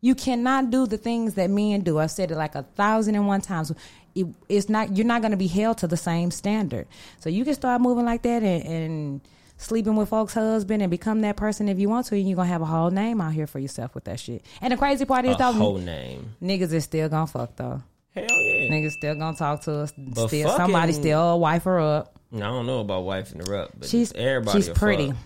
you 0.00 0.14
cannot 0.14 0.70
do 0.70 0.86
the 0.86 0.96
things 0.98 1.34
that 1.34 1.50
men 1.50 1.80
do 1.80 1.98
i've 1.98 2.10
said 2.10 2.30
it 2.30 2.36
like 2.36 2.54
a 2.54 2.62
thousand 2.62 3.14
and 3.14 3.26
one 3.26 3.40
times 3.40 3.72
it, 4.14 4.26
it's 4.48 4.68
not 4.68 4.96
you're 4.96 5.06
not 5.06 5.20
going 5.22 5.30
to 5.30 5.36
be 5.36 5.46
held 5.46 5.78
to 5.78 5.86
the 5.86 5.96
same 5.96 6.30
standard 6.30 6.86
so 7.20 7.28
you 7.30 7.44
can 7.44 7.54
start 7.54 7.80
moving 7.80 8.04
like 8.04 8.22
that 8.22 8.42
and, 8.42 8.64
and 8.64 9.20
sleeping 9.58 9.94
with 9.94 10.08
folks' 10.08 10.34
husband 10.34 10.82
and 10.82 10.90
become 10.90 11.20
that 11.20 11.36
person 11.36 11.68
if 11.68 11.78
you 11.78 11.88
want 11.88 12.04
to, 12.04 12.16
and 12.16 12.28
you're 12.28 12.34
gonna 12.34 12.48
have 12.48 12.62
a 12.62 12.66
whole 12.66 12.90
name 12.90 13.20
out 13.20 13.32
here 13.32 13.46
for 13.46 13.60
yourself 13.60 13.94
with 13.94 14.02
that 14.04 14.18
shit. 14.18 14.44
And 14.60 14.72
the 14.72 14.76
crazy 14.76 15.04
part 15.04 15.24
is 15.24 15.36
A 15.36 15.38
though, 15.38 15.52
whole 15.52 15.78
name. 15.78 16.34
niggas 16.42 16.72
is 16.72 16.82
still 16.82 17.08
gonna 17.08 17.28
fuck 17.28 17.54
though. 17.54 17.80
Hell 18.10 18.24
yeah. 18.28 18.70
Niggas 18.72 18.90
still 18.90 19.14
gonna 19.14 19.36
talk 19.36 19.60
to 19.62 19.72
us. 19.82 19.92
But 19.96 20.26
still, 20.26 20.48
fucking- 20.48 20.64
somebody 20.64 20.92
still 20.94 21.38
wife 21.38 21.62
her 21.64 21.78
up. 21.78 22.18
I 22.34 22.38
don't 22.40 22.66
know 22.66 22.80
about 22.80 23.04
wifing 23.04 23.46
her 23.46 23.56
up, 23.56 23.70
but 23.78 23.88
She's 23.88 24.12
everybody. 24.14 24.58
she's 24.62 24.68
pretty. 24.70 25.08
fuck. 25.08 25.16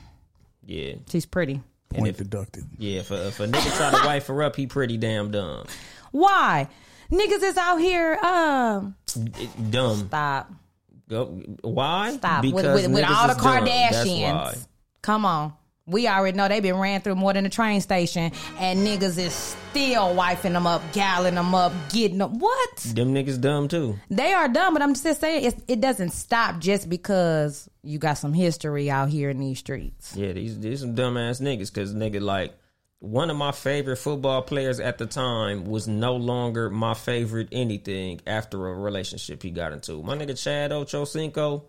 Yeah, 0.67 0.95
She's 1.09 1.27
pretty. 1.27 1.61
Point 1.91 2.17
deducted. 2.17 2.65
yeah. 2.79 3.01
If 3.01 3.11
a, 3.13 3.29
if 3.29 3.39
a 3.41 3.47
nigga 3.47 3.77
try 3.77 3.91
to 4.01 4.07
wife 4.07 4.27
her 4.27 4.43
up, 4.43 4.57
he 4.57 4.67
pretty 4.67 4.97
damn 4.97 5.31
dumb. 5.31 5.67
Why? 6.11 6.69
Niggas 7.13 7.43
is 7.43 7.57
out 7.57 7.77
here. 7.77 8.17
Um, 8.17 8.97
It- 9.17 9.71
dumb. 9.71 10.09
stop, 10.09 10.51
Go. 11.09 11.27
Why? 11.63 12.11
stop 12.17 12.43
with, 12.45 12.55
Because 12.57 12.83
with, 12.83 12.91
with 12.93 13.05
niggas 13.05 13.17
all 13.17 13.27
the 13.29 13.33
is 13.35 13.39
dumb. 13.43 13.65
That's 13.65 14.07
why. 14.07 14.13
Kardashians. 14.55 14.67
Come 15.03 15.25
on. 15.25 15.53
We 15.89 16.09
already 16.09 16.37
know 16.37 16.49
they 16.49 16.59
been 16.59 16.75
ran 16.79 17.01
through 17.01 17.15
more 17.15 17.33
than 17.33 17.47
a 17.47 17.49
train 17.49 17.81
station, 17.81 18.33
and 18.59 18.85
niggas 18.85 19.19
is 19.19 19.33
still 19.33 20.17
wifing 20.17 20.53
them 20.53 20.67
up, 20.67 20.83
galling 20.93 21.37
them 21.37 21.55
up, 21.55 21.73
getting 21.91 22.19
them. 22.19 22.41
What? 22.41 22.77
Them 22.79 23.15
niggas 23.15 23.41
dumb 23.41 23.69
too. 23.69 23.97
They 24.11 24.33
are 24.33 24.49
dumb, 24.49 24.75
but 24.75 24.83
I'm 24.83 24.95
just 24.95 25.21
saying 25.21 25.45
it's, 25.45 25.63
it 25.69 25.81
doesn't 25.81 26.11
stop 26.11 26.59
just 26.59 26.91
because 26.91 27.71
you 27.85 28.01
got 28.01 28.15
some 28.15 28.33
history 28.33 28.91
out 28.91 29.11
here 29.11 29.31
in 29.31 29.39
these 29.39 29.61
streets. 29.61 30.17
Yeah, 30.17 30.33
these 30.33 30.59
these 30.59 30.81
some 30.81 30.97
dumbass 30.97 31.41
niggas. 31.41 31.73
Cause 31.73 31.95
nigga, 31.95 32.21
like 32.21 32.53
one 32.99 33.31
of 33.31 33.37
my 33.37 33.53
favorite 33.53 33.99
football 33.99 34.43
players 34.43 34.81
at 34.81 34.99
the 34.99 35.07
time 35.07 35.67
was 35.67 35.87
no 35.87 36.17
longer 36.17 36.69
my 36.69 36.95
favorite 36.95 37.51
anything 37.53 38.21
after 38.27 38.67
a 38.67 38.75
relationship 38.75 39.41
he 39.41 39.53
got 39.53 39.73
into. 39.73 40.03
My 40.03 40.17
nigga 40.17 40.37
Chad 40.37 40.73
Ochocinco. 40.73 41.63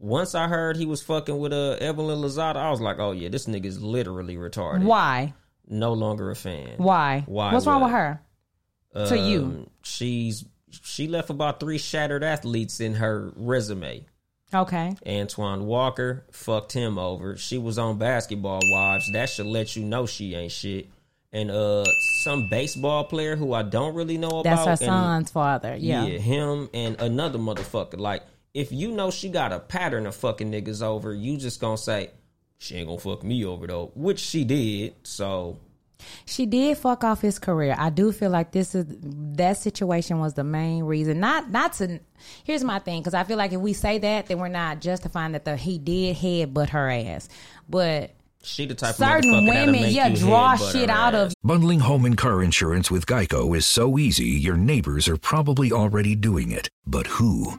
Once 0.00 0.34
I 0.34 0.48
heard 0.48 0.76
he 0.76 0.86
was 0.86 1.02
fucking 1.02 1.38
with 1.38 1.52
uh, 1.52 1.76
Evelyn 1.80 2.20
Lozada, 2.20 2.56
I 2.56 2.70
was 2.70 2.80
like, 2.80 2.98
oh 2.98 3.12
yeah, 3.12 3.28
this 3.28 3.46
nigga's 3.46 3.80
literally 3.80 4.36
retarded. 4.36 4.82
Why? 4.82 5.34
No 5.68 5.92
longer 5.92 6.30
a 6.30 6.36
fan. 6.36 6.74
Why? 6.78 7.22
Why 7.26 7.52
What's 7.52 7.66
wrong 7.66 7.82
with 7.82 7.92
her? 7.92 8.20
to 8.94 9.16
you? 9.16 9.42
Um, 9.42 9.70
she's 9.82 10.44
she 10.70 11.06
left 11.06 11.30
about 11.30 11.60
three 11.60 11.78
shattered 11.78 12.24
athletes 12.24 12.80
in 12.80 12.94
her 12.94 13.32
resume. 13.36 14.06
Okay. 14.52 14.96
Antoine 15.06 15.66
Walker 15.66 16.24
fucked 16.32 16.72
him 16.72 16.98
over. 16.98 17.36
She 17.36 17.58
was 17.58 17.78
on 17.78 17.98
Basketball 17.98 18.60
Wives. 18.64 19.08
That 19.12 19.28
should 19.28 19.46
let 19.46 19.76
you 19.76 19.84
know 19.84 20.06
she 20.06 20.34
ain't 20.34 20.50
shit. 20.52 20.88
And 21.32 21.50
uh, 21.50 21.84
some 22.24 22.48
baseball 22.50 23.04
player 23.04 23.36
who 23.36 23.52
I 23.52 23.62
don't 23.62 23.94
really 23.94 24.18
know 24.18 24.40
about. 24.40 24.42
That's 24.42 24.64
her 24.64 24.70
and- 24.70 24.78
son's 24.78 25.30
father. 25.30 25.76
Yeah. 25.76 26.04
yeah, 26.04 26.18
him 26.18 26.68
and 26.74 27.00
another 27.00 27.38
motherfucker. 27.38 27.98
Like, 27.98 28.22
if 28.54 28.72
you 28.72 28.92
know 28.92 29.10
she 29.10 29.28
got 29.28 29.52
a 29.52 29.60
pattern 29.60 30.06
of 30.06 30.14
fucking 30.14 30.50
niggas 30.50 30.82
over, 30.82 31.14
you 31.14 31.36
just 31.36 31.60
gonna 31.60 31.78
say 31.78 32.10
she 32.58 32.76
ain't 32.76 32.88
gonna 32.88 33.00
fuck 33.00 33.22
me 33.22 33.44
over 33.44 33.66
though, 33.66 33.92
which 33.94 34.18
she 34.18 34.44
did. 34.44 34.94
So 35.02 35.58
She 36.24 36.46
did 36.46 36.78
fuck 36.78 37.04
off 37.04 37.20
his 37.20 37.38
career. 37.38 37.74
I 37.78 37.90
do 37.90 38.12
feel 38.12 38.30
like 38.30 38.52
this 38.52 38.74
is 38.74 38.86
that 38.88 39.56
situation 39.56 40.18
was 40.18 40.34
the 40.34 40.44
main 40.44 40.84
reason. 40.84 41.20
Not 41.20 41.50
not 41.50 41.74
to. 41.74 42.00
Here's 42.44 42.64
my 42.64 42.78
thing, 42.78 43.00
because 43.00 43.14
I 43.14 43.24
feel 43.24 43.36
like 43.36 43.52
if 43.52 43.60
we 43.60 43.72
say 43.72 43.98
that, 43.98 44.26
then 44.26 44.38
we're 44.38 44.48
not 44.48 44.80
justifying 44.80 45.32
that 45.32 45.44
the 45.44 45.56
he 45.56 45.78
did 45.78 46.16
head 46.16 46.52
but 46.52 46.70
her 46.70 46.90
ass. 46.90 47.28
But 47.68 48.14
she 48.42 48.66
the 48.66 48.74
type 48.74 48.94
certain 48.94 49.32
of 49.34 49.44
motherfucker 49.44 49.46
that'll 49.46 49.72
women, 49.74 49.90
yeah, 49.90 50.08
draw 50.10 50.56
shit 50.56 50.90
out 50.90 51.14
ass. 51.14 51.32
of 51.32 51.34
Bundling 51.42 51.80
home 51.80 52.04
and 52.04 52.16
car 52.16 52.42
insurance 52.42 52.90
with 52.90 53.06
Geico 53.06 53.56
is 53.56 53.66
so 53.66 53.98
easy, 53.98 54.28
your 54.28 54.56
neighbors 54.56 55.08
are 55.08 55.16
probably 55.16 55.70
already 55.72 56.14
doing 56.14 56.50
it. 56.50 56.68
But 56.86 57.06
who? 57.06 57.58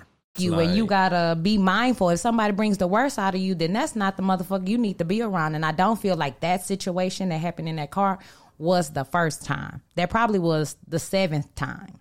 You, 0.41 0.59
and 0.59 0.75
you 0.75 0.85
gotta 0.85 1.37
be 1.41 1.57
mindful. 1.57 2.09
If 2.09 2.19
somebody 2.19 2.53
brings 2.53 2.77
the 2.77 2.87
worst 2.87 3.19
out 3.19 3.35
of 3.35 3.41
you, 3.41 3.55
then 3.55 3.73
that's 3.73 3.95
not 3.95 4.17
the 4.17 4.23
motherfucker 4.23 4.67
you 4.67 4.77
need 4.77 4.97
to 4.99 5.05
be 5.05 5.21
around. 5.21 5.55
And 5.55 5.65
I 5.65 5.71
don't 5.71 5.99
feel 5.99 6.15
like 6.15 6.39
that 6.41 6.65
situation 6.65 7.29
that 7.29 7.37
happened 7.37 7.69
in 7.69 7.77
that 7.77 7.91
car 7.91 8.19
was 8.57 8.91
the 8.91 9.03
first 9.03 9.43
time. 9.43 9.81
That 9.95 10.09
probably 10.09 10.39
was 10.39 10.77
the 10.87 10.99
seventh 10.99 11.53
time. 11.55 11.99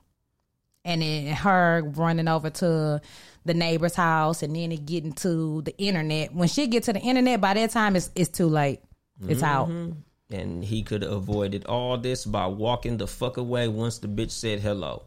And 0.84 1.02
then 1.02 1.34
her 1.34 1.82
running 1.94 2.28
over 2.28 2.50
to 2.50 3.00
the 3.44 3.54
neighbor's 3.54 3.94
house, 3.94 4.42
and 4.42 4.54
then 4.54 4.72
it 4.72 4.86
getting 4.86 5.12
to 5.14 5.62
the 5.62 5.76
internet. 5.78 6.34
When 6.34 6.48
she 6.48 6.66
get 6.66 6.84
to 6.84 6.92
the 6.92 7.00
internet, 7.00 7.40
by 7.40 7.54
that 7.54 7.70
time 7.70 7.96
it's 7.96 8.10
it's 8.14 8.30
too 8.30 8.46
late. 8.46 8.80
It's 9.28 9.42
mm-hmm. 9.42 9.44
out. 9.44 9.96
and 10.30 10.64
he 10.64 10.82
could 10.82 11.02
have 11.02 11.12
avoided 11.12 11.66
all 11.66 11.98
this 11.98 12.24
by 12.24 12.46
walking 12.46 12.96
the 12.96 13.06
fuck 13.06 13.36
away 13.36 13.68
once 13.68 13.98
the 13.98 14.08
bitch 14.08 14.30
said 14.30 14.60
hello. 14.60 15.02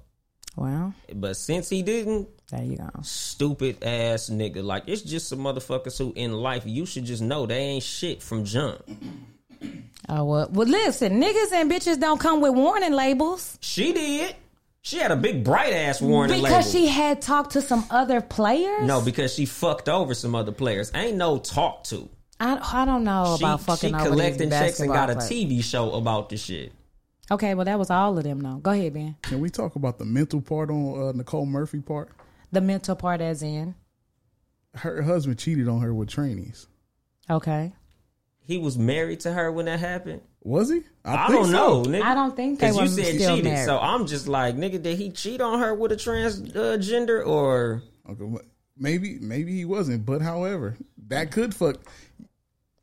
Well, 0.56 0.94
But 1.13 1.36
since 1.38 1.70
he 1.70 1.82
didn't, 1.82 2.28
there 2.50 2.63
you 2.63 2.78
go. 2.78 2.89
stupid 3.02 3.84
ass 3.84 4.30
nigga. 4.30 4.63
Like 4.63 4.84
it's 4.88 5.02
just 5.02 5.28
some 5.30 5.39
motherfuckers 5.39 5.98
who 5.98 6.13
in 6.16 6.34
life 6.34 6.63
you 6.66 6.86
should 6.86 7.06
just 7.06 7.22
know 7.24 7.46
they 7.46 7.58
ain't 7.60 7.84
shit 7.84 8.22
from 8.22 8.46
jump. 8.46 8.84
Oh 10.10 10.26
well, 10.26 10.50
well 10.52 10.68
listen, 10.68 11.22
niggas 11.22 11.52
and 11.54 11.72
bitches 11.72 12.00
don't 12.00 12.20
come 12.20 12.42
with 12.42 12.54
warning 12.54 12.92
labels 12.94 13.58
She 13.62 13.94
did. 13.94 14.36
She 14.82 14.98
had 14.98 15.12
a 15.12 15.16
big 15.16 15.46
bright 15.46 15.72
ass 15.72 16.02
warning 16.02 16.42
label. 16.42 16.50
because 16.58 16.74
label. 16.74 16.88
she 16.88 16.92
had 16.94 17.22
talked 17.22 17.52
to 17.54 17.62
some 17.62 17.86
other 17.89 18.20
players. 18.20 18.86
no, 18.86 19.00
because 19.00 19.34
she 19.34 19.46
fucked 19.46 19.88
over 19.88 20.13
some 20.13 20.36
other 20.36 20.52
players. 20.52 20.92
Ain't 20.94 21.16
no 21.16 21.39
talk 21.39 21.86
to. 21.86 22.10
I, 22.39 22.82
I 22.82 22.84
don't 22.86 23.06
know 23.06 23.38
She, 23.39 23.46
about 23.46 23.62
she 23.62 23.66
fucking 23.66 23.96
over 23.96 24.10
collecting 24.10 24.50
checks 24.50 24.82
and 24.82 24.92
got 24.92 25.10
a 25.10 25.16
TV 25.16 25.63
show 25.63 25.94
about 25.94 26.28
the 26.30 26.36
shit. 26.36 26.74
Players. 27.27 27.38
Okay, 27.39 27.53
well 27.53 27.65
that 27.65 27.79
was 27.79 27.89
all 27.89 28.17
of 28.17 28.23
them. 28.23 28.39
though. 28.39 28.57
go 28.57 28.71
ahead, 28.71 28.93
Ben. 28.93 29.15
Can 29.21 29.39
we 29.39 29.49
talk 29.49 29.75
about 29.75 29.97
the 29.99 30.05
mental 30.05 30.41
part 30.41 30.69
on 30.69 31.01
uh, 31.01 31.12
Nicole 31.13 31.45
Murphy 31.45 31.79
part? 31.79 32.09
The 32.51 32.62
mental 32.62 32.95
part, 32.95 33.21
as 33.21 33.41
in, 33.41 33.75
Her 34.75 35.01
husband 35.01 35.39
cheated 35.39 35.67
on 35.67 35.81
her 35.81 35.93
with 35.93 36.09
trainees. 36.09 36.67
okay. 37.29 37.73
He 38.45 38.57
was 38.57 38.77
married 38.77 39.21
to 39.21 39.31
her 39.31 39.49
when 39.53 39.67
that 39.67 39.79
happened. 39.79 40.21
Was 40.43 40.69
he? 40.69 40.81
I, 41.05 41.27
think 41.27 41.39
don't 41.39 41.45
so. 41.45 41.51
know, 41.51 41.83
nigga. 41.89 42.01
I 42.03 42.13
don't 42.13 42.36
think 42.36 42.59
they 42.59 42.67
Because 42.67 42.75
were 42.75 42.83
you 42.83 42.89
said 42.89 43.15
still 43.21 43.36
cheated, 43.38 43.51
married. 43.53 43.65
so 43.65 43.79
I'm 43.79 44.05
just 44.05 44.27
like, 44.27 44.57
nigga, 44.57 44.83
did 44.83 44.97
he 44.97 45.12
cheat 45.12 45.39
on 45.39 45.59
her 45.59 45.73
with 45.73 45.93
a 45.93 45.95
transgender 45.95 47.25
or? 47.25 47.81
Okay, 48.09 48.23
well, 48.25 48.41
maybe 48.77 49.17
maybe 49.21 49.55
he 49.55 49.63
wasn't, 49.63 50.05
but 50.05 50.21
however, 50.21 50.75
that 51.07 51.31
could 51.31 51.55
fuck. 51.55 51.77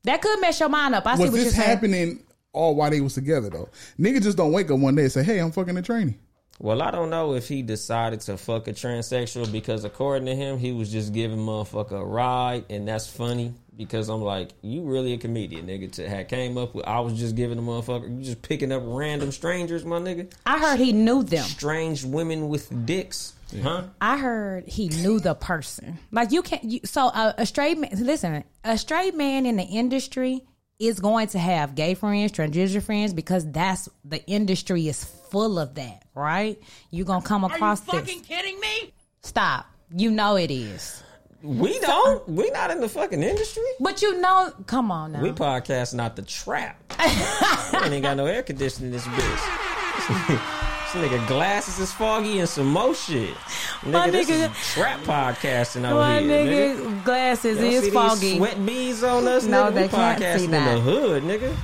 That 0.04 0.22
could 0.22 0.40
mess 0.40 0.58
your 0.60 0.70
mind 0.70 0.94
up. 0.94 1.06
I 1.06 1.16
see 1.16 1.22
was 1.24 1.30
what 1.32 1.36
you're 1.36 1.44
this 1.44 1.56
saying. 1.56 1.68
happening 1.68 2.24
all 2.52 2.74
while 2.74 2.90
they 2.90 3.00
was 3.00 3.14
together 3.14 3.50
though? 3.50 3.68
Nigga 3.98 4.22
just 4.22 4.36
don't 4.36 4.52
wake 4.52 4.70
up 4.70 4.78
one 4.78 4.94
day 4.94 5.02
and 5.02 5.12
say, 5.12 5.22
"Hey, 5.22 5.38
I'm 5.38 5.52
fucking 5.52 5.76
a 5.76 5.82
trainee." 5.82 6.18
Well, 6.62 6.82
I 6.82 6.90
don't 6.90 7.08
know 7.08 7.32
if 7.32 7.48
he 7.48 7.62
decided 7.62 8.20
to 8.22 8.36
fuck 8.36 8.68
a 8.68 8.74
transsexual 8.74 9.50
because 9.50 9.84
according 9.84 10.26
to 10.26 10.34
him, 10.34 10.58
he 10.58 10.72
was 10.72 10.92
just 10.92 11.14
giving 11.14 11.38
motherfucker 11.38 12.02
a 12.02 12.04
ride, 12.04 12.66
and 12.68 12.86
that's 12.86 13.06
funny 13.06 13.54
because 13.78 14.10
I'm 14.10 14.20
like, 14.20 14.50
you 14.60 14.82
really 14.82 15.14
a 15.14 15.16
comedian, 15.16 15.68
nigga? 15.68 15.90
To 15.92 16.06
had 16.06 16.28
came 16.28 16.58
up 16.58 16.74
with, 16.74 16.84
I 16.84 17.00
was 17.00 17.18
just 17.18 17.34
giving 17.34 17.56
a 17.56 17.62
motherfucker, 17.62 18.14
you 18.14 18.22
just 18.22 18.42
picking 18.42 18.72
up 18.72 18.82
random 18.84 19.32
strangers, 19.32 19.86
my 19.86 19.98
nigga. 20.00 20.30
I 20.44 20.58
heard 20.58 20.78
he 20.78 20.92
knew 20.92 21.22
them. 21.22 21.44
Strange 21.44 22.04
women 22.04 22.50
with 22.50 22.84
dicks, 22.84 23.32
huh? 23.62 23.84
I 24.02 24.18
heard 24.18 24.68
he 24.68 24.88
knew 24.88 25.18
the 25.18 25.34
person. 25.34 25.98
Like 26.12 26.30
you 26.30 26.42
can't. 26.42 26.62
You, 26.62 26.80
so 26.84 27.06
a, 27.06 27.36
a 27.38 27.46
straight 27.46 27.78
man. 27.78 27.92
Listen, 27.94 28.44
a 28.64 28.76
straight 28.76 29.16
man 29.16 29.46
in 29.46 29.56
the 29.56 29.64
industry 29.64 30.44
is 30.80 30.98
going 30.98 31.28
to 31.28 31.38
have 31.38 31.74
gay 31.74 31.94
friends, 31.94 32.32
transgender 32.32 32.82
friends, 32.82 33.12
because 33.12 33.48
that's 33.52 33.88
the 34.04 34.24
industry 34.26 34.88
is 34.88 35.04
full 35.04 35.58
of 35.58 35.74
that, 35.74 36.04
right? 36.14 36.58
You're 36.90 37.06
gonna 37.06 37.24
come 37.24 37.44
across 37.44 37.80
this. 37.80 37.94
Fucking 37.94 38.22
kidding 38.22 38.58
me? 38.58 38.92
Stop. 39.22 39.66
You 39.94 40.10
know 40.10 40.36
it 40.36 40.50
is. 40.50 41.02
We 41.42 41.78
don't. 41.80 42.26
We 42.28 42.50
not 42.50 42.70
in 42.70 42.80
the 42.80 42.88
fucking 42.88 43.22
industry. 43.22 43.62
But 43.78 44.02
you 44.02 44.20
know, 44.20 44.52
come 44.66 44.90
on 44.90 45.12
now. 45.12 45.22
We 45.22 45.32
podcast 45.32 45.94
not 45.94 46.16
the 46.16 46.22
trap. 46.22 46.78
we 46.98 47.94
ain't 47.94 48.02
got 48.02 48.16
no 48.16 48.26
air 48.26 48.42
conditioning 48.42 48.88
in 48.88 48.92
this 48.92 49.06
bitch. 49.06 50.28
this 50.28 51.02
nigga 51.02 51.26
glasses 51.28 51.78
is 51.78 51.92
foggy 51.92 52.40
and 52.40 52.48
some 52.48 52.68
more 52.68 52.94
shit. 52.94 53.34
Nigga, 53.82 53.92
My 53.92 54.10
this 54.10 54.28
nigga- 54.28 54.50
is 54.50 54.74
trap 54.74 55.00
podcasting 55.00 55.84
over 55.90 56.00
My 56.00 56.20
here, 56.20 56.30
nigga, 56.44 56.76
nigga. 56.76 57.04
glasses 57.04 57.56
You 57.56 57.62
don't 57.62 57.70
see 57.70 57.76
is 57.76 57.82
these 57.84 57.92
foggy. 57.92 58.36
Sweat 58.36 58.66
beads 58.66 59.02
on 59.02 59.26
us, 59.28 59.44
No, 59.44 59.64
nigga. 59.64 59.74
they 59.74 59.82
we 59.82 59.88
can't 59.88 60.18
see 60.18 60.24
podcasting 60.24 60.44
in 60.44 60.50
the 60.50 60.80
hood, 60.80 61.22
nigga. 61.22 61.56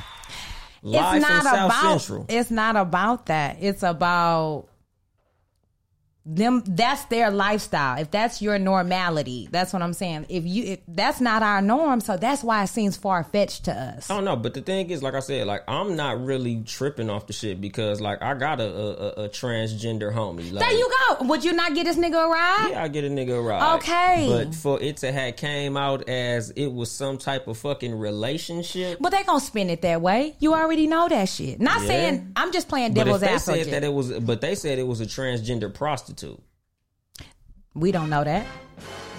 Live 0.82 1.16
it's 1.16 1.28
not 1.28 1.40
about 1.42 1.72
Central. 2.00 2.26
it's 2.28 2.50
not 2.50 2.76
about 2.76 3.26
that 3.26 3.56
it's 3.60 3.82
about 3.82 4.66
them 6.28 6.62
that's 6.66 7.04
their 7.06 7.30
lifestyle 7.30 7.98
if 8.00 8.10
that's 8.10 8.42
your 8.42 8.58
normality 8.58 9.48
that's 9.52 9.72
what 9.72 9.80
i'm 9.80 9.92
saying 9.92 10.26
if 10.28 10.44
you 10.44 10.64
if 10.64 10.80
that's 10.88 11.20
not 11.20 11.42
our 11.42 11.62
norm 11.62 12.00
so 12.00 12.16
that's 12.16 12.42
why 12.42 12.64
it 12.64 12.66
seems 12.66 12.96
far-fetched 12.96 13.64
to 13.64 13.72
us 13.72 14.10
I 14.10 14.14
don't 14.16 14.24
know, 14.24 14.36
but 14.36 14.54
the 14.54 14.60
thing 14.60 14.90
is, 14.90 15.02
like 15.02 15.14
I 15.14 15.20
said, 15.20 15.46
like 15.46 15.62
I'm 15.68 15.94
not 15.96 16.24
really 16.24 16.62
tripping 16.64 17.08
off 17.10 17.26
the 17.26 17.32
shit 17.32 17.60
because, 17.60 18.00
like, 18.00 18.22
I 18.22 18.34
got 18.34 18.60
a 18.60 18.64
a, 18.64 19.24
a, 19.24 19.28
transgender 19.28 20.12
homie. 20.12 20.52
Like, 20.52 20.64
there 20.68 20.76
you 20.78 20.90
go 21.08 21.24
would 21.26 21.44
you 21.44 21.52
not 21.52 21.74
get 21.74 21.84
this 21.84 21.96
nigga 21.96 22.24
a 22.24 22.28
ride 22.28 22.68
Yeah, 22.70 22.82
I 22.82 22.88
get 22.88 23.04
a 23.04 23.08
nigga 23.08 23.38
a 23.38 23.40
ride. 23.42 23.76
Okay. 23.76 24.26
But 24.28 24.54
for 24.54 24.80
it 24.82 24.98
to 24.98 25.12
have 25.12 25.36
came 25.36 25.76
out 25.76 26.08
as 26.08 26.50
it 26.50 26.66
was 26.72 26.90
some 26.90 27.18
type 27.18 27.46
of 27.46 27.58
fucking 27.58 27.96
relationship. 27.98 28.98
but 29.00 29.10
they 29.10 29.22
gonna 29.24 29.40
spin 29.40 29.70
it 29.70 29.82
that 29.82 30.00
way 30.00 30.34
you 30.38 30.54
already 30.54 30.86
know 30.86 31.08
that 31.08 31.28
shit 31.28 31.60
not 31.60 31.82
Yeah. 31.82 31.86
saying 31.86 32.32
i'm 32.36 32.52
just 32.52 32.68
playing 32.68 32.94
But 32.94 33.00
if 33.00 33.04
devil's 33.06 33.20
they 33.20 33.28
advocate 33.28 33.64
said 33.64 33.72
that 33.74 33.84
it 33.84 33.92
was, 33.92 34.12
but 34.20 34.40
they 34.40 34.54
said 34.54 34.78
it 34.78 34.86
was 34.86 35.00
a 35.00 35.06
transgender 35.06 35.72
prostitute. 35.72 36.15
We 37.74 37.92
don't 37.92 38.10
know 38.10 38.24
that 38.24 38.46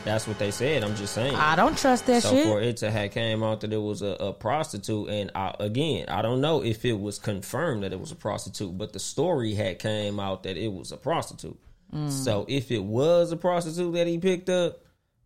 That's 0.03 0.27
what 0.27 0.39
they 0.39 0.51
said. 0.51 0.83
I'm 0.83 0.95
just 0.95 1.13
saying. 1.13 1.35
i 1.35 1.55
don't 1.55 1.77
trust 1.77 2.05
that 2.07 2.23
so 2.23 2.31
shit 2.31 2.45
for 2.45 2.61
it 2.61 2.77
to 2.77 2.89
have 2.89 3.11
came 3.11 3.43
out 3.43 3.61
that 3.61 3.73
it 3.73 3.81
was 3.81 4.01
a, 4.01 4.15
a 4.19 4.33
prostitute, 4.33 5.09
and 5.09 5.31
I, 5.35 5.53
again, 5.59 6.07
I 6.07 6.21
don't 6.21 6.39
know 6.39 6.63
if 6.63 6.85
it 6.85 6.97
was 6.99 7.19
confirmed 7.19 7.83
that 7.83 7.91
it 7.91 7.99
was 7.99 8.11
a 8.11 8.15
prostitute, 8.15 8.77
but 8.77 8.93
the 8.93 8.99
story 8.99 9.53
had 9.53 9.79
came 9.79 10.19
out 10.19 10.43
that 10.43 10.55
it 10.55 10.71
was 10.71 10.91
a 10.91 10.97
prostitute. 10.97 11.59
Mm. 11.93 12.09
So 12.09 12.45
if 12.47 12.71
it 12.71 12.83
was 12.83 13.31
a 13.31 13.37
prostitute 13.37 13.93
that 13.93 14.07
he 14.07 14.17
picked 14.17 14.49
up, 14.49 14.79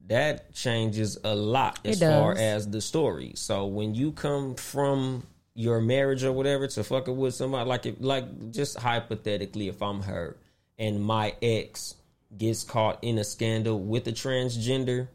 that 0.07 0.53
changes 0.53 1.17
a 1.23 1.36
lot 1.36 1.79
as 1.86 1.99
far 1.99 2.36
as 2.36 2.67
the 2.69 2.81
story. 2.81 3.34
So 3.36 3.67
when 3.67 3.93
you 3.93 4.12
come 4.12 4.55
from 4.55 5.27
your 5.53 5.79
marriage 5.79 6.23
or 6.23 6.31
whatever 6.31 6.67
to 6.67 6.84
fucking 6.84 7.15
with 7.15 7.36
somebody, 7.36 7.69
like 7.69 7.86
if, 7.86 7.95
like 7.99 8.51
just 8.51 8.79
hypothetically, 8.79 9.67
if 9.67 9.81
I'm 9.81 10.01
her 10.01 10.38
and 10.77 11.01
my 11.01 11.36
ex 11.41 11.95
gets 12.38 12.63
caught 12.63 12.99
in 13.03 13.17
a 13.17 13.23
scandal 13.23 13.79
with 13.79 14.07
a 14.07 14.12
transgender, 14.12 15.07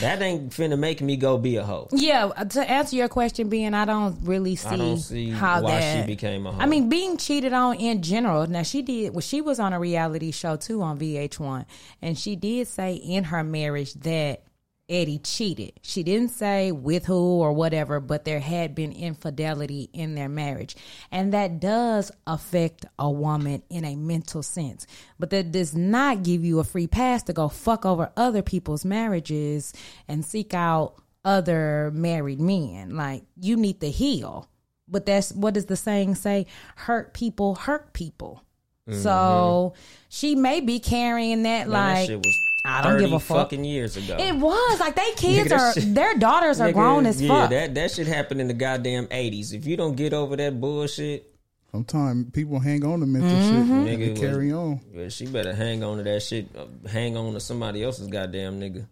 that 0.00 0.20
ain't 0.22 0.50
finna 0.50 0.78
make 0.78 1.00
me 1.00 1.16
go 1.16 1.38
be 1.38 1.56
a 1.56 1.64
hoe. 1.64 1.88
Yeah, 1.92 2.26
uh, 2.26 2.44
to 2.44 2.68
answer 2.68 2.96
your 2.96 3.08
question, 3.08 3.48
being 3.48 3.74
I 3.74 3.84
don't 3.84 4.18
really 4.22 4.56
see, 4.56 4.68
I 4.68 4.76
don't 4.76 4.98
see 4.98 5.30
how 5.30 5.62
why 5.62 5.80
that 5.80 6.00
she 6.00 6.06
became 6.06 6.46
a 6.46 6.52
hoe. 6.52 6.60
I 6.60 6.66
mean, 6.66 6.88
being 6.88 7.16
cheated 7.16 7.52
on 7.52 7.76
in 7.76 8.02
general. 8.02 8.46
Now 8.46 8.62
she 8.62 8.82
did. 8.82 9.12
Well, 9.12 9.20
she 9.20 9.40
was 9.40 9.60
on 9.60 9.72
a 9.72 9.78
reality 9.78 10.30
show 10.32 10.56
too 10.56 10.82
on 10.82 10.98
VH1, 10.98 11.66
and 12.02 12.18
she 12.18 12.34
did 12.34 12.66
say 12.66 12.94
in 12.94 13.24
her 13.24 13.44
marriage 13.44 13.94
that 13.94 14.42
Eddie 14.88 15.18
cheated. 15.18 15.72
She 15.82 16.02
didn't 16.02 16.28
say 16.28 16.70
with 16.70 17.06
who 17.06 17.40
or 17.40 17.52
whatever, 17.52 18.00
but 18.00 18.24
there 18.24 18.40
had 18.40 18.74
been 18.74 18.92
infidelity 18.92 19.88
in 19.92 20.14
their 20.14 20.28
marriage, 20.28 20.76
and 21.10 21.32
that 21.32 21.58
does 21.58 22.12
affect 22.26 22.84
a 22.98 23.10
woman 23.10 23.62
in 23.70 23.84
a 23.84 23.96
mental 23.96 24.42
sense. 24.42 24.86
But 25.18 25.30
that 25.30 25.52
does 25.52 25.74
not 25.74 26.22
give 26.22 26.44
you 26.44 26.58
a 26.58 26.64
free 26.64 26.86
pass 26.86 27.22
to 27.24 27.32
go 27.32 27.48
fuck 27.48 27.86
over 27.86 28.12
other 28.16 28.42
people's 28.42 28.84
marriages 28.84 29.72
and 30.06 30.24
seek 30.24 30.52
out 30.52 30.96
other 31.24 31.90
married 31.94 32.40
men. 32.40 32.94
Like 32.94 33.24
you 33.40 33.56
need 33.56 33.80
to 33.80 33.90
heal. 33.90 34.48
But 34.86 35.06
that's 35.06 35.32
what 35.32 35.54
does 35.54 35.66
the 35.66 35.76
saying 35.76 36.16
say? 36.16 36.46
Hurt 36.76 37.14
people 37.14 37.54
hurt 37.54 37.94
people. 37.94 38.42
So 38.90 39.72
mm-hmm. 39.72 39.80
she 40.10 40.34
may 40.34 40.60
be 40.60 40.78
carrying 40.78 41.44
that 41.44 41.68
Man, 41.68 41.70
like 41.70 41.94
that 41.94 42.06
shit 42.06 42.18
was 42.18 42.53
I 42.64 42.80
don't 42.82 42.98
give 42.98 43.12
a 43.12 43.20
fuck. 43.20 43.36
fucking 43.36 43.64
years 43.64 43.96
ago. 43.96 44.16
It 44.18 44.34
was 44.36 44.80
like 44.80 44.94
they 44.96 45.12
kids 45.16 45.50
Nigga, 45.50 45.58
are 45.58 45.72
shit- 45.74 45.94
their 45.94 46.14
daughters 46.14 46.60
are 46.60 46.68
Nigga, 46.70 46.74
grown 46.74 47.06
as 47.06 47.20
yeah, 47.20 47.28
fuck. 47.28 47.50
Yeah, 47.50 47.60
that 47.66 47.74
that 47.74 47.90
shit 47.90 48.06
happened 48.06 48.40
in 48.40 48.48
the 48.48 48.54
goddamn 48.54 49.08
eighties. 49.10 49.52
If 49.52 49.66
you 49.66 49.76
don't 49.76 49.94
get 49.96 50.12
over 50.14 50.36
that 50.36 50.60
bullshit, 50.60 51.30
Sometimes 51.72 52.30
people 52.30 52.60
hang 52.60 52.84
on 52.84 53.00
to 53.00 53.06
mental 53.06 53.30
Mm-hmm. 53.30 53.84
shit 53.86 53.98
Nigga, 53.98 54.08
and 54.10 54.16
carry 54.18 54.52
on. 54.52 54.80
well, 54.94 55.08
she 55.10 55.26
better 55.26 55.52
hang 55.52 55.82
on 55.82 55.96
to 55.98 56.04
that 56.04 56.22
shit. 56.22 56.46
uh, 56.56 56.66
Hang 56.88 57.16
on 57.16 57.32
to 57.34 57.40
somebody 57.40 57.82
else's 57.82 58.06
goddamn 58.06 58.60
nigga. 58.60 58.86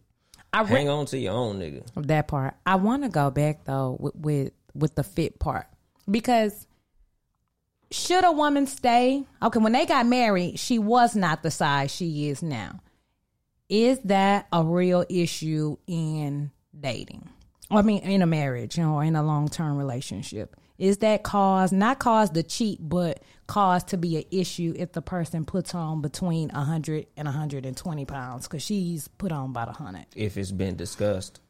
I 0.52 0.62
re- 0.62 0.68
Hang 0.68 0.88
on 0.88 1.06
to 1.06 1.16
your 1.18 1.32
own 1.32 1.60
nigga. 1.60 1.84
that 2.08 2.26
part. 2.28 2.54
I 2.66 2.74
want 2.74 3.04
to 3.04 3.08
go 3.08 3.30
back 3.30 3.64
though 3.64 3.96
with, 4.00 4.16
with 4.16 4.52
with 4.74 4.94
the 4.96 5.04
fit 5.04 5.38
part 5.38 5.66
because 6.10 6.66
should 7.90 8.24
a 8.24 8.32
woman 8.32 8.66
stay? 8.66 9.24
Okay, 9.42 9.58
when 9.60 9.72
they 9.72 9.86
got 9.86 10.04
married, 10.06 10.58
she 10.58 10.78
was 10.78 11.14
not 11.14 11.42
the 11.42 11.50
size 11.50 11.90
she 11.94 12.28
is 12.28 12.42
now. 12.42 12.80
Is 13.72 14.00
that 14.00 14.48
a 14.52 14.62
real 14.62 15.02
issue 15.08 15.78
in 15.86 16.50
dating? 16.78 17.26
Or, 17.70 17.78
I 17.78 17.82
mean, 17.82 18.02
in 18.02 18.20
a 18.20 18.26
marriage, 18.26 18.76
you 18.76 18.82
know, 18.82 18.96
or 18.96 19.02
in 19.02 19.16
a 19.16 19.22
long 19.22 19.48
term 19.48 19.78
relationship? 19.78 20.54
Is 20.76 20.98
that 20.98 21.22
cause 21.22 21.72
not 21.72 21.98
cause 21.98 22.28
to 22.30 22.42
cheat, 22.42 22.80
but 22.86 23.22
cause 23.46 23.82
to 23.84 23.96
be 23.96 24.18
an 24.18 24.24
issue 24.30 24.74
if 24.76 24.92
the 24.92 25.00
person 25.00 25.46
puts 25.46 25.74
on 25.74 26.02
between 26.02 26.50
100 26.50 27.06
and 27.16 27.24
120 27.24 28.04
pounds? 28.04 28.46
Because 28.46 28.62
she's 28.62 29.08
put 29.08 29.32
on 29.32 29.48
about 29.50 29.70
a 29.70 29.72
hundred. 29.72 30.04
If 30.14 30.36
it's 30.36 30.52
been 30.52 30.76
discussed. 30.76 31.40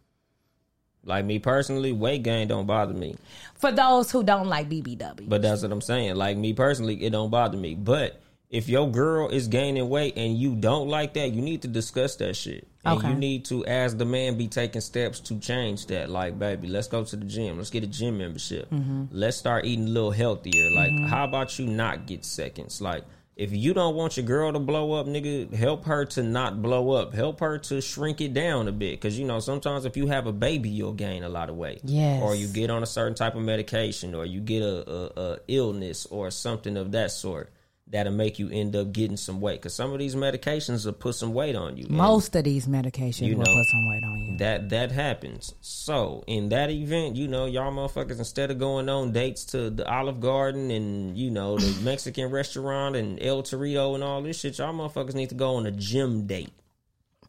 Like 1.05 1.25
me 1.25 1.41
personally, 1.41 1.91
weight 1.91 2.23
gain 2.23 2.47
don't 2.47 2.67
bother 2.67 2.95
me. 2.95 3.17
For 3.57 3.73
those 3.73 4.13
who 4.13 4.23
don't 4.23 4.47
like 4.47 4.69
BBW, 4.69 5.29
But 5.29 5.43
that's 5.43 5.63
what 5.63 5.73
I'm 5.73 5.81
saying. 5.81 6.15
Like 6.15 6.37
me 6.37 6.53
personally, 6.53 7.03
it 7.03 7.11
don't 7.11 7.31
bother 7.31 7.59
me. 7.59 7.75
But 7.75 8.23
if 8.53 8.69
your 8.69 8.89
girl 8.89 9.29
is 9.29 9.49
gaining 9.49 9.89
weight 9.89 10.17
and 10.17 10.37
you 10.37 10.55
don't 10.55 10.87
like 10.89 11.15
that, 11.15 11.33
you 11.33 11.43
need 11.43 11.63
to 11.63 11.69
discuss 11.69 12.15
that 12.17 12.37
shit. 12.37 12.69
And 12.85 12.99
Okay. 12.99 13.09
you 13.09 13.15
need 13.15 13.45
to, 13.47 13.65
as 13.65 13.97
the 13.97 14.05
man, 14.05 14.37
be 14.37 14.47
taking 14.47 14.81
steps 14.83 15.19
to 15.21 15.39
change 15.41 15.87
that. 15.87 16.11
Like, 16.11 16.39
baby, 16.39 16.69
let's 16.69 16.87
go 16.89 17.03
to 17.03 17.17
the 17.17 17.25
gym. 17.25 17.57
Let's 17.57 17.71
get 17.71 17.83
a 17.83 17.87
gym 17.87 18.19
membership. 18.19 18.71
Mm-hmm. 18.71 19.05
Let's 19.11 19.37
start 19.39 19.65
eating 19.65 19.87
a 19.87 19.91
little 19.91 20.11
healthier. 20.11 20.71
Like, 20.71 20.93
how 21.09 21.25
about 21.25 21.59
you 21.59 21.67
not 21.67 22.07
get 22.07 22.25
seconds? 22.25 22.81
Like, 22.81 23.05
If 23.35 23.51
you 23.53 23.73
don't 23.73 23.97
want 23.97 24.19
your 24.19 24.27
girl 24.27 24.53
to 24.53 24.59
blow 24.59 24.93
up, 24.93 25.07
nigga, 25.07 25.51
help 25.55 25.87
her 25.87 26.05
to 26.05 26.23
not 26.23 26.61
blow 26.61 26.91
up. 26.91 27.15
Help 27.15 27.41
her 27.41 27.57
to 27.57 27.81
shrink 27.81 28.21
it 28.21 28.35
down 28.35 28.69
a 28.69 28.73
bit. 28.73 29.01
Cause 29.01 29.17
you 29.17 29.25
know, 29.25 29.41
sometimes 29.41 29.87
if 29.87 29.97
you 29.97 30.07
have 30.09 30.27
a 30.27 30.33
baby, 30.33 30.69
you'll 30.69 30.93
gain 30.93 31.23
a 31.25 31.31
lot 31.31 31.49
of 31.49 31.57
weight. 31.57 31.81
Yes. 31.83 32.23
Or 32.23 32.35
you 32.35 32.47
get 32.49 32.69
on 32.69 32.83
a 32.83 32.87
certain 32.87 33.15
type 33.15 33.35
of 33.35 33.41
medication, 33.43 34.15
or 34.15 34.27
you 34.27 34.41
get 34.41 34.63
a, 34.63 34.91
a, 34.91 35.23
a 35.33 35.39
illness 35.49 36.05
or 36.11 36.31
something 36.31 36.77
of 36.77 36.93
that 36.93 37.11
sort 37.11 37.51
that'll 37.93 38.13
make 38.13 38.39
you 38.39 38.49
end 38.51 38.75
up 38.75 38.91
getting 38.91 39.17
some 39.19 39.41
weight. 39.41 39.61
Cause 39.63 39.75
some 39.75 39.93
of 39.93 39.99
these 39.99 40.15
medications 40.17 40.85
will 40.87 40.95
put 40.95 41.15
some 41.15 41.33
weight 41.35 41.55
on 41.55 41.77
you. 41.77 41.87
Most 41.89 42.35
of 42.35 42.43
these 42.45 42.67
medications 42.67 43.27
You 43.27 43.37
will 43.37 43.45
know, 43.45 43.53
put 43.55 43.67
some 43.67 43.89
weight 43.91 44.03
on 44.03 44.19
you. 44.19 44.37
that 44.39 44.71
that 44.71 44.91
happens. 44.91 45.55
So 45.61 46.25
in 46.27 46.49
that 46.49 46.71
event, 46.71 47.17
you 47.17 47.29
know, 47.29 47.45
y'all 47.47 47.71
motherfuckers 47.71 48.19
instead 48.19 48.51
of 48.51 48.59
going 48.59 48.89
on 48.89 49.13
dates 49.13 49.45
to 49.47 49.71
the 49.71 49.87
Olive 49.89 50.21
Garden 50.21 50.71
and 50.71 51.17
you 51.17 51.31
know 51.31 51.59
the 51.59 51.81
Mexican 51.85 52.31
restaurant 52.31 52.97
and 52.97 53.23
El 53.23 53.43
Torito 53.43 53.95
and 53.95 54.03
all 54.03 54.23
this 54.23 54.41
shit, 54.41 54.59
y'all 54.59 54.73
motherfuckers 54.75 55.15
need 55.15 55.29
to 55.29 55.35
go 55.35 55.57
on 55.57 55.67
a 55.67 55.71
gym 55.71 56.27
date. 56.27 56.53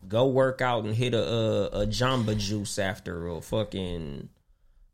Go 0.08 0.28
work 0.28 0.62
out 0.62 0.84
and 0.86 0.96
hit 0.96 1.14
a 1.14 1.24
a, 1.24 1.66
a 1.84 1.88
Jamba 1.88 2.38
Juice 2.38 2.80
after 2.80 3.28
or 3.30 3.42
fucking. 3.42 4.30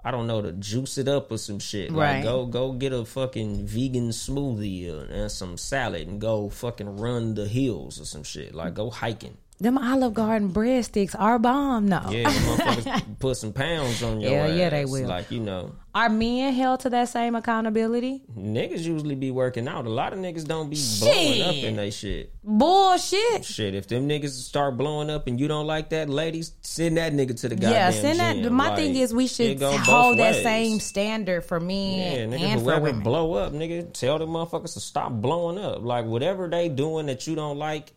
I 0.04 0.12
don't 0.12 0.28
know 0.28 0.42
to 0.42 0.54
juice 0.54 0.98
it 0.98 1.10
up 1.10 1.30
or 1.32 1.38
some 1.38 1.60
shit. 1.60 1.92
Like 1.92 2.16
Right. 2.16 2.24
go 2.24 2.46
go 2.46 2.72
get 2.72 2.94
a 2.94 3.04
fucking 3.04 3.66
vegan 3.68 4.10
smoothie 4.10 5.12
and 5.12 5.30
some 5.32 5.58
salad 5.58 6.08
and 6.08 6.22
go 6.22 6.50
fucking 6.50 6.98
run 6.98 7.36
the 7.36 7.48
hills 7.48 8.00
or 8.00 8.06
some 8.06 8.24
shit. 8.24 8.56
Like 8.56 8.74
go 8.76 8.90
hiking. 8.90 9.38
Them 9.62 9.78
Olive 9.78 10.14
Garden 10.14 10.52
breadsticks 10.54 11.14
are 11.20 11.38
bomb. 11.38 11.90
No. 11.90 12.02
Yeah, 12.10 12.30
motherfuckers 12.32 13.04
put 13.20 13.36
some 13.36 13.52
pounds 13.52 14.02
on 14.02 14.22
your 14.22 14.32
Yeah, 14.32 14.46
ass. 14.48 14.58
yeah, 14.58 14.70
they 14.70 14.86
will. 14.86 15.06
Like, 15.08 15.32
you 15.32 15.42
know, 15.42 15.74
Are 15.94 16.08
men 16.08 16.54
held 16.54 16.80
to 16.82 16.90
that 16.92 17.10
same 17.10 17.36
accountability? 17.36 18.22
niggas 18.38 18.80
usually 18.84 19.16
be 19.16 19.32
working 19.32 19.68
out. 19.68 19.86
A 19.86 19.90
lot 19.90 20.14
of 20.14 20.20
niggas 20.20 20.48
don't 20.48 20.70
be 20.70 20.78
blowing 21.02 21.42
up 21.42 21.56
in 21.56 21.76
they 21.76 21.90
shit. 21.90 22.32
Bullshit. 22.42 23.44
Shit, 23.44 23.76
if 23.76 23.88
them 23.88 24.08
niggas 24.08 24.30
start 24.30 24.78
blowing 24.78 25.10
up 25.10 25.28
and 25.28 25.38
you 25.38 25.50
don't 25.50 25.68
like 25.68 25.90
that, 25.90 26.10
ladies, 26.10 26.54
send 26.62 26.96
that 26.96 27.12
nigga 27.12 27.38
to 27.42 27.50
the 27.50 27.56
goddamn 27.56 27.72
Yeah, 27.74 27.92
send 27.92 28.20
that. 28.20 28.36
gym. 28.38 28.54
My 28.54 28.70
Like, 28.70 28.78
thing 28.78 28.96
is, 28.96 29.14
we 29.14 29.28
should 29.28 29.62
hold 29.62 30.20
that 30.20 30.36
ways. 30.36 30.44
same 30.44 30.80
standard 30.80 31.44
for 31.44 31.60
men 31.60 32.32
Yeah, 32.32 32.38
nigga, 32.38 32.42
and 32.44 32.62
for 32.62 32.80
women. 32.80 33.02
blow 33.02 33.34
up, 33.34 33.52
nigga, 33.52 33.92
tell 33.92 34.20
them 34.20 34.30
motherfuckers 34.30 34.74
to 34.76 34.80
stop 34.80 35.12
blowing 35.12 35.58
up. 35.58 35.84
Like 35.84 36.06
whatever 36.06 36.48
they 36.48 36.70
doing 36.70 37.08
that 37.08 37.28
you 37.28 37.36
don't 37.36 37.58
like, 37.58 37.92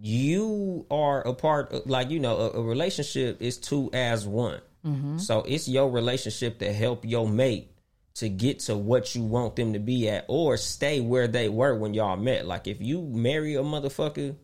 you 0.00 0.86
are 0.90 1.20
a 1.20 1.34
part. 1.34 1.72
Of, 1.72 1.86
like 1.86 2.10
you 2.10 2.20
know, 2.20 2.36
a, 2.36 2.50
a 2.52 2.62
relationship 2.62 3.42
is 3.42 3.58
two 3.58 3.90
as 3.92 4.26
one. 4.26 4.60
Mm-hmm. 4.84 5.18
So 5.18 5.42
it's 5.46 5.68
your 5.68 5.90
relationship 5.90 6.58
to 6.60 6.72
help 6.72 7.04
your 7.04 7.28
mate 7.28 7.72
to 8.14 8.28
get 8.28 8.60
to 8.60 8.76
what 8.76 9.14
you 9.14 9.22
want 9.22 9.56
them 9.56 9.74
to 9.74 9.78
be 9.78 10.08
at, 10.08 10.24
or 10.28 10.56
stay 10.56 11.00
where 11.00 11.28
they 11.28 11.48
were 11.48 11.74
when 11.74 11.94
y'all 11.94 12.16
met. 12.16 12.46
Like 12.46 12.66
if 12.66 12.80
you 12.80 13.02
marry 13.02 13.54
a 13.54 13.62
motherfucker 13.62 14.36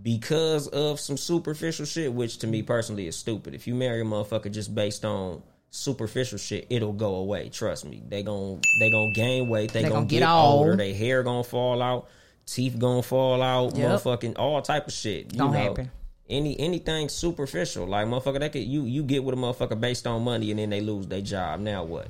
because 0.00 0.68
of 0.68 1.00
some 1.00 1.16
superficial 1.16 1.86
shit, 1.86 2.12
which 2.12 2.38
to 2.38 2.46
me 2.46 2.62
personally 2.62 3.06
is 3.06 3.16
stupid. 3.16 3.54
If 3.54 3.66
you 3.66 3.74
marry 3.74 4.02
a 4.02 4.04
motherfucker 4.04 4.52
just 4.52 4.74
based 4.74 5.04
on 5.04 5.42
superficial 5.70 6.38
shit, 6.38 6.66
it'll 6.70 6.92
go 6.92 7.16
away. 7.16 7.48
Trust 7.48 7.84
me. 7.86 8.02
They 8.06 8.22
gon' 8.22 8.60
they 8.80 8.90
gonna 8.90 9.12
gain 9.14 9.48
weight. 9.48 9.72
They, 9.72 9.82
They 9.82 9.88
gonna, 9.88 10.00
gonna 10.00 10.06
get, 10.06 10.18
get 10.20 10.28
older. 10.28 10.70
old. 10.72 10.80
Their 10.80 10.94
hair 10.94 11.22
gonna 11.22 11.44
fall 11.44 11.80
out. 11.80 12.08
Teeth 12.46 12.78
gonna 12.78 13.02
fall 13.02 13.42
out. 13.42 13.76
Yep. 13.76 13.90
Motherfucking 13.90 14.38
all 14.38 14.62
type 14.62 14.86
of 14.86 14.92
shit. 14.92 15.32
You 15.32 15.38
Don't 15.38 15.52
know, 15.52 15.58
happen. 15.58 15.90
Any 16.28 16.58
anything 16.58 17.08
superficial, 17.08 17.86
like 17.86 18.06
motherfucker, 18.06 18.40
that 18.40 18.52
could 18.52 18.62
you 18.62 18.84
you 18.84 19.02
get 19.02 19.24
with 19.24 19.34
a 19.34 19.38
motherfucker 19.38 19.80
based 19.80 20.06
on 20.06 20.22
money 20.22 20.50
and 20.50 20.60
then 20.60 20.70
they 20.70 20.80
lose 20.80 21.06
their 21.08 21.20
job. 21.20 21.60
Now 21.60 21.84
what? 21.84 22.08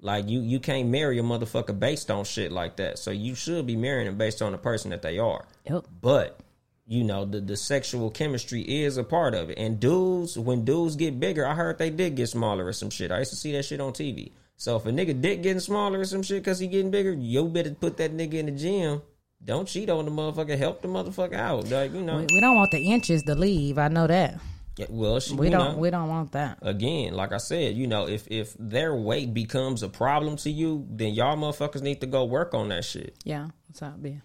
Like 0.00 0.28
you 0.28 0.40
you 0.40 0.60
can't 0.60 0.88
marry 0.90 1.18
a 1.18 1.22
motherfucker 1.22 1.78
based 1.78 2.10
on 2.10 2.24
shit 2.24 2.52
like 2.52 2.76
that. 2.76 2.98
So 2.98 3.10
you 3.10 3.34
should 3.34 3.66
be 3.66 3.76
marrying 3.76 4.06
them 4.06 4.16
based 4.16 4.42
on 4.42 4.52
the 4.52 4.58
person 4.58 4.90
that 4.90 5.02
they 5.02 5.18
are. 5.18 5.44
Yep. 5.64 5.86
But 6.00 6.38
you 6.86 7.02
know 7.02 7.24
the 7.24 7.40
the 7.40 7.56
sexual 7.56 8.10
chemistry 8.10 8.62
is 8.62 8.98
a 8.98 9.04
part 9.04 9.34
of 9.34 9.48
it. 9.50 9.58
And 9.58 9.80
dudes, 9.80 10.38
when 10.38 10.64
dudes 10.64 10.96
get 10.96 11.18
bigger, 11.18 11.46
I 11.46 11.54
heard 11.54 11.78
they 11.78 11.90
did 11.90 12.14
get 12.14 12.28
smaller 12.28 12.66
or 12.66 12.72
some 12.74 12.90
shit. 12.90 13.10
I 13.10 13.18
used 13.20 13.30
to 13.30 13.36
see 13.36 13.52
that 13.52 13.64
shit 13.64 13.80
on 13.80 13.92
TV. 13.92 14.32
So 14.56 14.76
if 14.76 14.86
a 14.86 14.90
nigga 14.90 15.18
dick 15.20 15.42
getting 15.42 15.60
smaller 15.60 16.00
or 16.00 16.04
some 16.04 16.22
shit 16.22 16.42
because 16.42 16.58
he 16.58 16.66
getting 16.66 16.90
bigger, 16.90 17.12
you 17.12 17.48
better 17.48 17.70
put 17.70 17.96
that 17.96 18.14
nigga 18.14 18.34
in 18.34 18.46
the 18.46 18.52
gym. 18.52 19.02
Don't 19.44 19.66
cheat 19.68 19.88
on 19.88 20.04
the 20.04 20.10
motherfucker. 20.10 20.58
Help 20.58 20.82
the 20.82 20.88
motherfucker 20.88 21.34
out. 21.34 21.68
Like 21.70 21.92
you 21.92 22.02
know. 22.02 22.16
We, 22.18 22.26
we 22.34 22.40
don't 22.40 22.56
want 22.56 22.70
the 22.70 22.80
inches 22.90 23.22
to 23.24 23.34
leave. 23.34 23.78
I 23.78 23.88
know 23.88 24.06
that. 24.06 24.38
Yeah, 24.76 24.86
well, 24.90 25.18
she, 25.18 25.34
We 25.34 25.50
don't. 25.50 25.72
know, 25.72 25.78
We 25.78 25.90
don't 25.90 26.08
want 26.08 26.32
that. 26.32 26.58
again, 26.62 27.12
like 27.14 27.32
I 27.32 27.38
said, 27.38 27.74
you 27.76 27.86
know, 27.88 28.06
if 28.06 28.28
if 28.28 28.54
their 28.58 28.94
weight 28.94 29.34
becomes 29.34 29.82
a 29.82 29.88
problem 29.88 30.36
to 30.38 30.50
you, 30.50 30.86
then 30.90 31.14
y'all 31.14 31.36
motherfuckers 31.36 31.82
need 31.82 32.00
to 32.02 32.06
go 32.06 32.24
work 32.24 32.54
on 32.54 32.68
that 32.68 32.84
shit. 32.84 33.16
Yeah. 33.24 33.48
What's 33.66 33.82
up, 33.82 34.00
B? 34.00 34.20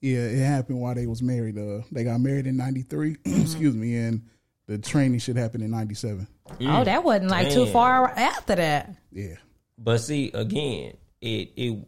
Yeah, 0.00 0.18
it 0.18 0.44
happened 0.44 0.80
while 0.80 0.94
they 0.94 1.06
was 1.06 1.22
married. 1.22 1.58
Uh, 1.58 1.82
they 1.90 2.04
got 2.04 2.20
married 2.20 2.46
in 2.46 2.56
'93. 2.56 3.14
Mm-hmm. 3.16 3.40
excuse 3.42 3.74
me, 3.74 3.96
and 3.96 4.22
the 4.66 4.78
training 4.78 5.18
should 5.18 5.36
happen 5.36 5.62
in 5.62 5.70
'97. 5.70 6.26
Oh, 6.60 6.84
that 6.84 7.02
wasn't 7.02 7.30
like 7.30 7.50
too 7.50 7.66
far 7.66 8.10
after 8.10 8.54
that. 8.56 8.94
Yeah, 9.10 9.36
But 9.78 9.98
see, 9.98 10.30
again, 10.34 10.96
it 11.20 11.52
it 11.56 11.78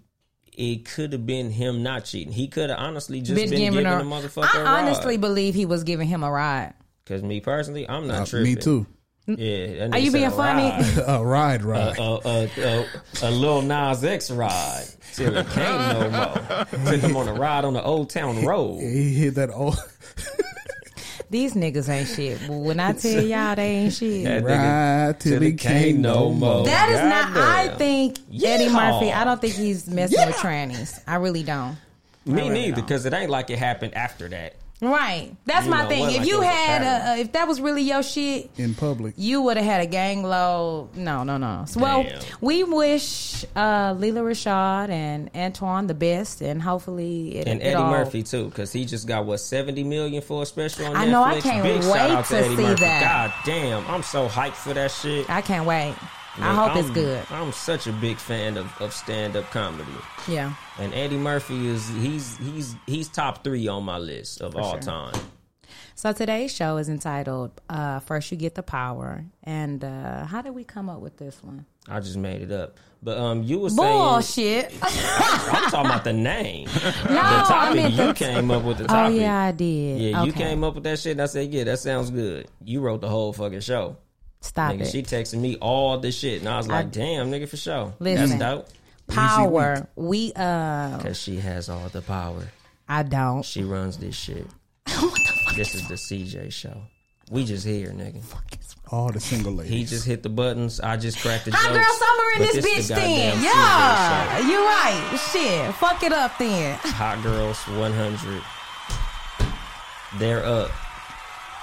it 0.57 0.85
could 0.87 1.12
have 1.12 1.27
been 1.27 1.51
him 1.51 1.83
not 1.83 2.05
cheating. 2.07 2.33
He 2.33 2.49
could 2.49 2.71
have 2.71 2.79
honestly 2.79 3.21
just 3.21 3.35
been, 3.35 3.51
giving 3.51 3.85
her- 3.85 3.99
a 3.99 4.03
motherfucker 4.03 4.66
I 4.66 4.81
honestly 4.81 5.16
believe 5.19 5.55
he 5.55 5.66
was 5.66 5.85
giving 5.85 6.09
him 6.09 6.23
a 6.23 6.31
ride. 6.31 6.75
Because 7.05 7.23
me 7.23 7.40
personally, 7.40 7.88
I'm 7.88 8.07
not 8.09 8.23
Uh, 8.23 8.27
tripping. 8.27 8.55
me 8.55 8.61
too. 8.61 8.87
Yeah. 9.29 9.88
Are 9.92 9.99
you 9.99 10.11
said 10.11 10.19
being 10.19 10.27
a 10.27 10.31
funny? 10.31 10.71
ride. 10.71 11.05
A 11.09 11.25
ride, 11.25 11.62
ride. 11.64 11.99
a, 11.99 12.03
a, 12.03 12.51
a, 12.59 12.87
a 13.23 13.31
Lil 13.33 13.61
Nas 13.62 14.05
X 14.05 14.31
ride 14.31 14.85
till 15.14 15.37
it 15.37 15.47
can't 15.49 15.99
no 15.99 16.11
more. 16.11 16.85
Took 16.92 17.01
him 17.01 17.16
on 17.16 17.27
a 17.29 17.35
ride 17.35 17.64
on 17.64 17.75
the 17.75 17.83
Old 17.83 18.09
Town 18.11 18.45
Road. 18.45 18.79
he 18.81 19.14
hit 19.14 19.35
that 19.35 19.51
old 19.51 19.77
These 21.37 21.53
niggas 21.53 21.90
ain't 21.90 22.09
shit. 22.09 22.40
But 22.49 22.57
when 22.57 22.81
I 22.81 22.92
tell 22.94 23.22
y'all 23.27 23.55
they 23.55 23.68
ain't 23.77 23.92
shit. 23.92 24.25
That 24.25 24.42
nigga 24.42 25.07
ride 25.09 25.20
till 25.20 25.42
he 25.42 25.53
can't 25.53 25.99
no 25.99 26.33
more. 26.33 26.64
That 26.64 26.88
is 26.88 26.99
not. 26.99 27.37
I 27.37 27.66
Goddamn. 27.66 27.77
think 27.77 28.18
Eddie 28.42 28.70
Murphy. 28.70 29.12
I 29.12 29.22
don't 29.22 29.38
think 29.38 29.53
he's 29.53 29.87
messing 29.87 30.27
with 30.27 30.37
trannies. 30.37 30.99
I 31.07 31.16
really 31.16 31.42
don't. 31.42 31.77
Me 32.25 32.37
really 32.40 32.49
neither, 32.49 32.81
because 32.81 33.05
it 33.05 33.12
ain't 33.12 33.29
like 33.29 33.51
it 33.51 33.59
happened 33.59 33.92
after 33.92 34.31
that. 34.31 34.55
Right. 34.83 35.33
That's 35.47 35.65
You 35.65 35.71
my 35.71 35.83
know, 35.85 35.89
thing. 35.89 36.05
If 36.11 36.19
like 36.19 36.27
you 36.29 36.35
it 36.35 36.39
was 36.39 36.47
a 36.47 36.51
had 36.51 36.83
a, 36.83 37.12
a, 37.12 37.21
if 37.23 37.33
that 37.33 37.49
was 37.49 37.61
really 37.62 37.83
your 37.83 38.03
shit, 38.03 38.51
in 38.59 38.75
public. 38.75 39.15
you 39.17 39.41
would 39.43 39.57
have 39.57 39.65
had 39.65 39.81
a 39.81 39.87
gang 39.87 40.23
load. 40.23 40.91
No, 40.95 41.23
no, 41.25 41.39
no. 41.39 41.65
So, 41.67 41.81
well, 41.81 42.05
we 42.43 42.62
wish 42.62 43.45
uh, 43.57 43.95
Leela 43.95 44.21
Rashad 44.23 44.91
and 44.91 45.31
Antoine 45.35 45.87
the 45.87 45.95
best, 45.95 46.43
and 46.43 46.61
hopefully 46.61 47.37
it 47.39 47.49
And 47.49 47.61
it 47.62 47.65
Eddie 47.67 47.75
all- 47.77 47.91
Murphy 47.91 48.23
too, 48.23 48.47
because 48.47 48.71
he 48.73 48.85
just 48.85 49.07
got 49.09 49.25
what 49.25 49.39
seventy 49.41 49.83
million 49.83 50.21
for 50.21 50.43
a 50.43 50.47
special 50.47 50.85
on 50.87 50.93
Netflix. 50.95 50.99
I 50.99 51.07
know, 51.07 51.23
I 51.23 51.41
can't 51.41 51.62
Big 51.62 51.83
shout 51.83 51.93
wait 51.93 52.01
out 52.11 52.25
to 52.27 52.37
Eddie 52.37 52.57
see 52.57 52.62
Murphy. 52.62 52.81
that. 52.85 53.33
God 53.33 53.47
damn, 53.47 53.87
I'm 53.87 54.03
so 54.03 54.29
hyped 54.29 54.55
for 54.57 54.75
that 54.75 54.91
shit. 54.91 55.29
I 55.31 55.41
can't 55.41 55.67
wait. 55.67 55.95
I 56.38 56.55
hope 56.55 56.77
it's 56.77 56.87
I'm- 56.87 56.94
good. 56.94 57.27
I'm 57.31 57.53
such 57.53 57.87
a 57.87 57.92
big 57.92 58.18
fan 58.18 58.57
of, 58.57 58.70
of 58.81 58.92
stand 58.92 59.37
up 59.37 59.51
comedy. 59.51 59.90
Yeah. 60.29 60.55
And 60.79 60.92
Eddie 60.94 61.16
Murphy 61.18 61.66
is 61.68 61.88
he's 61.88 62.37
he's 62.38 62.75
he's 62.87 63.09
top 63.09 63.42
three 63.44 63.68
on 63.68 63.85
my 63.85 63.99
list 63.99 64.40
of 64.40 64.57
all 64.57 64.72
sure. 64.72 64.81
time. 64.81 65.14
So 65.94 66.12
today's 66.12 66.55
show 66.55 66.77
is 66.77 66.88
entitled 66.90 67.53
uh, 67.70 68.01
"First 68.01 68.31
You 68.31 68.37
Get 68.37 68.55
the 68.55 68.62
Power," 68.62 69.25
and 69.42 69.83
uh, 69.83 70.27
how 70.27 70.42
did 70.42 70.55
we 70.55 70.62
come 70.62 70.90
up 70.90 71.01
with 71.01 71.16
this 71.16 71.42
one? 71.42 71.64
I 71.88 72.01
just 72.01 72.16
made 72.18 72.42
it 72.42 72.51
up. 72.53 72.77
But 73.03 73.18
um 73.18 73.42
you 73.44 73.61
were 73.61 73.70
saying 73.70 73.92
Bullshit. 73.99 74.72
I'm 74.83 75.70
talking 75.70 75.87
about 75.90 76.05
the 76.05 76.12
name. 76.12 76.66
the 76.75 76.81
I 77.11 77.44
topic 77.46 77.77
meant 77.77 77.94
you 77.94 78.07
the- 78.09 78.14
came 78.14 78.51
up 78.51 78.64
with 78.64 78.79
the 78.79 78.87
oh 78.88 79.09
yeah, 79.09 79.42
I 79.44 79.53
did. 79.53 80.01
Yeah, 80.01 80.25
you 80.25 80.33
came 80.33 80.64
up 80.64 80.75
with 80.75 80.85
that 80.85 80.99
shit 80.99 81.12
and 81.12 81.22
I 81.22 81.27
said, 81.27 81.53
Yeah, 81.53 81.64
that 81.64 81.79
sounds 81.79 82.11
good. 82.11 82.49
You 82.64 82.81
wrote 82.81 83.01
the 83.03 83.09
whole 83.09 83.33
fucking 83.33 83.61
show. 83.61 83.96
Stop 84.46 84.72
Nigga, 84.72 84.82
it. 84.82 84.90
she 84.90 85.02
texted 85.02 85.40
me 85.40 85.56
all 85.56 85.98
the 85.98 86.12
shit, 86.12 86.40
and 86.40 86.48
I 86.48 86.56
was 86.56 86.68
like, 86.68 86.92
"Damn, 86.92 87.30
nigga, 87.30 87.48
for 87.48 87.56
sure. 87.56 87.94
Listen. 87.98 88.38
That's 88.38 88.54
dope." 88.54 88.68
Power. 89.09 89.88
We 89.96 90.32
uh, 90.35 90.98
Cause 91.00 91.20
she 91.20 91.37
has 91.37 91.68
all 91.68 91.88
the 91.88 92.02
power. 92.02 92.42
I 92.88 93.02
don't. 93.02 93.44
She 93.44 93.62
runs 93.62 93.98
this 93.98 94.14
shit. 94.16 94.46
what 94.87 95.14
the 95.14 95.32
fuck? 95.44 95.56
This 95.56 95.74
is 95.74 95.88
the 95.88 95.94
CJ 95.94 96.52
show. 96.52 96.82
We 97.30 97.44
just 97.44 97.66
here, 97.66 97.88
nigga. 97.90 98.22
All 98.92 99.11
the 99.11 99.18
single 99.18 99.52
ladies. 99.52 99.72
He 99.72 99.85
just 99.85 100.06
hit 100.06 100.22
the 100.22 100.28
buttons. 100.28 100.78
I 100.80 100.96
just 100.96 101.18
cracked 101.18 101.46
the 101.46 101.50
Hot 101.52 101.74
jokes. 101.74 101.85
girl 101.85 101.94
summer 101.94 102.30
in 102.37 102.38
but 102.38 102.54
this 102.54 102.66
bitch 102.66 102.88
goddamn 102.88 103.35
then. 103.35 103.44
Yeah, 103.44 104.48
you 104.48 104.59
right. 104.64 105.18
Shit, 105.32 105.74
fuck 105.74 106.02
it 106.04 106.12
up 106.12 106.38
then. 106.38 106.78
Hot 106.82 107.20
girls 107.24 107.59
100. 107.66 108.42
They're 110.20 110.44
up. 110.44 110.70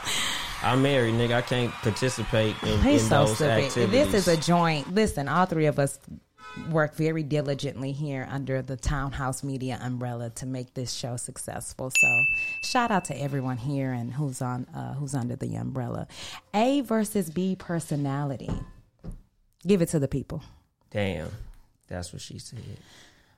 I'm 0.64 0.82
married, 0.82 1.16
nigga. 1.16 1.34
I 1.36 1.42
can't 1.42 1.72
participate 1.74 2.56
in, 2.64 2.82
He's 2.82 3.04
in 3.04 3.10
so 3.10 3.26
those 3.26 3.36
stupid. 3.36 3.64
activities. 3.66 4.12
This 4.12 4.28
is 4.28 4.28
a 4.28 4.38
joint. 4.42 4.94
Listen, 4.94 5.28
all 5.28 5.46
three 5.46 5.66
of 5.66 5.78
us 5.78 6.00
work 6.70 6.96
very 6.96 7.24
diligently 7.24 7.92
here 7.92 8.28
under 8.32 8.62
the 8.62 8.78
Townhouse 8.78 9.44
Media 9.44 9.80
umbrella 9.82 10.30
to 10.32 10.46
make 10.46 10.74
this 10.74 10.94
show 10.94 11.18
successful. 11.18 11.90
So, 11.92 12.24
shout 12.62 12.92
out 12.92 13.06
to 13.06 13.20
everyone 13.22 13.58
here 13.58 13.92
and 13.92 14.14
who's 14.14 14.42
on 14.42 14.66
uh, 14.74 14.94
who's 14.94 15.16
under 15.16 15.36
the 15.36 15.56
umbrella. 15.56 16.08
A 16.54 16.82
versus 16.82 17.30
B 17.30 17.56
personality. 17.58 18.50
Give 19.66 19.82
it 19.82 19.90
to 19.90 20.00
the 20.00 20.08
people. 20.08 20.44
Damn, 20.92 21.30
that's 21.88 22.14
what 22.14 22.22
she 22.22 22.38
said. 22.40 22.60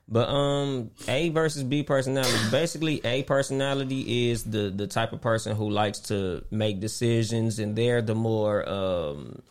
But 0.08 0.28
um, 0.28 0.92
A 1.08 1.30
versus 1.30 1.64
B 1.64 1.82
personality. 1.82 2.38
Basically, 2.50 3.00
A 3.04 3.24
personality 3.24 4.30
is 4.30 4.44
the 4.44 4.70
the 4.70 4.86
type 4.86 5.12
of 5.12 5.20
person 5.20 5.56
who 5.56 5.68
likes 5.68 5.98
to 6.00 6.44
make 6.50 6.78
decisions, 6.80 7.58
and 7.58 7.74
they're 7.74 8.02
the 8.02 8.14
more 8.14 8.68
um 8.68 9.42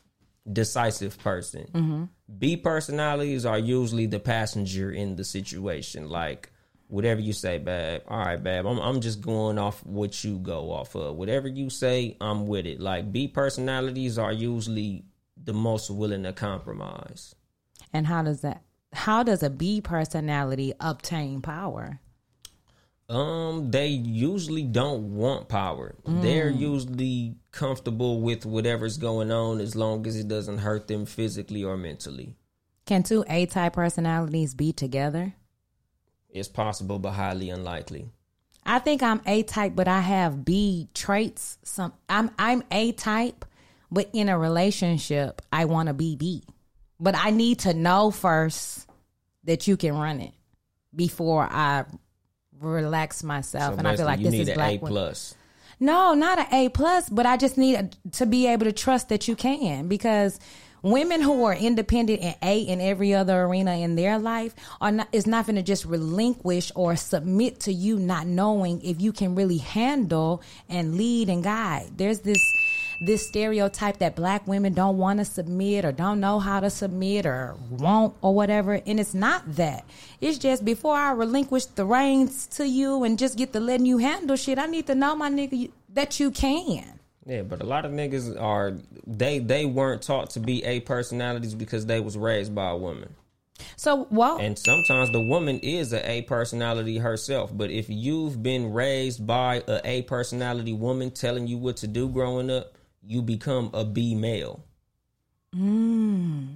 decisive 0.51 1.17
person. 1.19 1.67
B 2.39 2.55
personalities 2.55 3.45
are 3.45 3.59
usually 3.59 4.05
the 4.05 4.19
passenger 4.19 4.91
in 4.91 5.15
the 5.15 5.23
situation. 5.23 6.07
Like 6.09 6.51
whatever 6.87 7.19
you 7.19 7.33
say, 7.33 7.57
babe. 7.57 8.01
All 8.07 8.19
right, 8.19 8.41
babe. 8.41 8.65
I'm 8.65 8.79
I'm 8.79 9.01
just 9.01 9.21
going 9.21 9.57
off 9.57 9.85
what 9.85 10.23
you 10.23 10.37
go 10.37 10.71
off 10.71 10.95
of. 10.95 11.15
Whatever 11.15 11.47
you 11.47 11.69
say, 11.69 12.15
I'm 12.21 12.47
with 12.47 12.65
it. 12.65 12.79
Like 12.79 13.11
B 13.11 13.27
personalities 13.27 14.17
are 14.17 14.31
usually 14.31 15.03
the 15.35 15.53
most 15.53 15.89
willing 15.89 16.23
to 16.23 16.33
compromise. 16.33 17.35
And 17.91 18.07
how 18.07 18.23
does 18.23 18.41
that? 18.41 18.64
How 18.95 19.23
does 19.23 19.43
a 19.43 19.49
B 19.49 19.81
personality 19.81 20.73
obtain 20.79 21.41
power? 21.41 21.99
Um, 23.07 23.69
they 23.69 23.87
usually 23.87 24.63
don't 24.63 25.15
want 25.15 25.47
power. 25.47 25.95
They're 26.07 26.49
usually 26.49 27.35
comfortable 27.51 28.21
with 28.21 28.47
whatever's 28.47 28.97
going 28.97 29.31
on 29.31 29.59
as 29.59 29.75
long 29.75 30.07
as 30.07 30.17
it 30.17 30.27
doesn't 30.27 30.57
hurt 30.59 30.87
them 30.87 31.05
physically 31.05 31.63
or 31.63 31.77
mentally. 31.77 32.35
Can 32.87 33.03
two 33.03 33.23
A 33.29 33.45
type 33.45 33.73
personalities 33.73 34.55
be 34.55 34.73
together? 34.73 35.35
It's 36.29 36.47
possible, 36.47 36.97
but 36.97 37.11
highly 37.11 37.49
unlikely. 37.51 38.09
I 38.65 38.79
think 38.79 39.03
I'm 39.03 39.21
A 39.27 39.43
type, 39.43 39.73
but 39.75 39.87
I 39.87 39.99
have 39.99 40.43
B 40.43 40.89
traits. 40.95 41.59
Some 41.63 41.93
I'm 42.09 42.31
I'm 42.39 42.63
A 42.71 42.91
type, 42.93 43.45
but 43.91 44.09
in 44.13 44.29
a 44.29 44.37
relationship, 44.37 45.43
I 45.51 45.65
want 45.65 45.87
to 45.87 45.93
be 45.93 46.15
B. 46.15 46.43
But 46.99 47.15
I 47.15 47.29
need 47.29 47.59
to 47.59 47.73
know 47.73 48.09
first 48.09 48.84
that 49.45 49.67
you 49.67 49.77
can 49.77 49.95
run 49.95 50.19
it 50.19 50.33
before 50.95 51.43
I 51.43 51.85
relax 52.59 53.23
myself. 53.23 53.73
So 53.73 53.79
and 53.79 53.87
I 53.87 53.95
feel 53.95 54.05
like 54.05 54.21
this 54.21 54.33
you 54.33 54.41
is 54.41 54.47
an 54.49 54.55
black 54.55 54.73
A 54.73 54.77
women. 54.77 54.91
plus. 54.91 55.35
No, 55.79 56.13
not 56.13 56.39
an 56.39 56.47
A 56.51 56.69
plus, 56.69 57.09
but 57.09 57.25
I 57.25 57.37
just 57.37 57.57
need 57.57 57.95
to 58.13 58.25
be 58.25 58.47
able 58.47 58.65
to 58.65 58.71
trust 58.71 59.09
that 59.09 59.27
you 59.27 59.35
can 59.35 59.87
because 59.87 60.39
women 60.81 61.19
who 61.21 61.43
are 61.43 61.53
independent 61.53 62.21
and 62.21 62.35
A 62.41 62.59
in 62.59 62.79
every 62.79 63.13
other 63.13 63.41
arena 63.41 63.75
in 63.77 63.95
their 63.95 64.17
life 64.17 64.55
are 64.79 64.91
not 64.91 65.09
is 65.11 65.27
not 65.27 65.45
going 65.45 65.57
to 65.57 65.63
just 65.63 65.83
relinquish 65.83 66.71
or 66.75 66.95
submit 66.95 67.59
to 67.61 67.73
you 67.73 67.97
not 67.99 68.25
knowing 68.25 68.81
if 68.83 69.01
you 69.01 69.11
can 69.11 69.35
really 69.35 69.57
handle 69.57 70.41
and 70.69 70.95
lead 70.95 71.27
and 71.27 71.43
guide. 71.43 71.89
There's 71.97 72.19
this 72.21 72.41
this 73.01 73.27
stereotype 73.27 73.97
that 73.97 74.15
black 74.15 74.47
women 74.47 74.73
don't 74.73 74.97
want 74.97 75.19
to 75.19 75.25
submit 75.25 75.85
or 75.85 75.91
don't 75.91 76.19
know 76.19 76.39
how 76.39 76.59
to 76.59 76.69
submit 76.69 77.25
or 77.25 77.55
won't 77.69 78.15
or 78.21 78.33
whatever 78.33 78.73
and 78.85 78.99
it's 78.99 79.13
not 79.13 79.43
that 79.55 79.85
it's 80.21 80.37
just 80.37 80.63
before 80.65 80.95
i 80.95 81.11
relinquish 81.11 81.65
the 81.65 81.85
reins 81.85 82.47
to 82.47 82.67
you 82.67 83.03
and 83.03 83.19
just 83.19 83.37
get 83.37 83.53
to 83.53 83.59
letting 83.59 83.85
you 83.85 83.97
handle 83.97 84.35
shit 84.35 84.57
i 84.59 84.65
need 84.65 84.87
to 84.87 84.95
know 84.95 85.15
my 85.15 85.29
nigga 85.29 85.69
that 85.93 86.19
you 86.19 86.31
can 86.31 86.99
Yeah, 87.25 87.41
but 87.41 87.61
a 87.61 87.65
lot 87.65 87.85
of 87.85 87.91
niggas 87.91 88.39
are 88.39 88.73
they 89.07 89.39
they 89.39 89.65
weren't 89.65 90.01
taught 90.03 90.29
to 90.31 90.39
be 90.39 90.63
A 90.63 90.81
personalities 90.81 91.55
because 91.55 91.85
they 91.85 91.99
was 91.99 92.15
raised 92.17 92.53
by 92.53 92.69
a 92.69 92.77
woman. 92.77 93.15
so 93.77 94.05
well 94.11 94.37
And 94.37 94.59
sometimes 94.59 95.09
the 95.11 95.21
woman 95.21 95.59
is 95.63 95.91
a 95.93 96.01
A 96.11 96.21
personality 96.23 96.97
herself. 96.99 97.49
But 97.55 97.71
if 97.71 97.89
you've 97.89 98.43
been 98.43 98.73
raised 98.73 99.25
by 99.25 99.63
a 99.67 99.79
A 99.85 100.01
personality 100.03 100.73
woman 100.73 101.09
telling 101.11 101.47
you 101.47 101.57
what 101.57 101.77
to 101.77 101.87
do 101.87 102.09
growing 102.09 102.51
up, 102.51 102.77
you 103.05 103.21
become 103.21 103.69
a 103.73 103.85
B 103.85 104.15
male. 104.15 104.65
Hmm. 105.53 106.47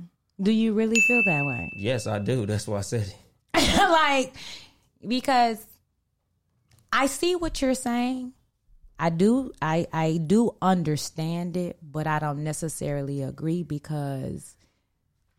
do 0.41 0.51
you 0.51 0.73
really 0.73 0.99
feel 1.07 1.23
that 1.23 1.45
way 1.45 1.71
Yes, 1.77 2.05
I 2.05 2.19
do. 2.19 2.45
That's 2.45 2.67
why 2.67 2.79
I 2.79 2.81
said 2.81 3.07
it. 3.07 3.77
like 3.77 4.33
because 5.07 5.65
I 6.91 7.05
see 7.07 7.35
what 7.35 7.61
you're 7.61 7.75
saying. 7.75 8.33
I 8.97 9.09
do 9.09 9.53
I 9.61 9.87
I 9.93 10.17
do 10.17 10.55
understand 10.61 11.55
it, 11.55 11.77
but 11.81 12.07
I 12.07 12.19
don't 12.19 12.43
necessarily 12.43 13.21
agree 13.21 13.63
because 13.63 14.57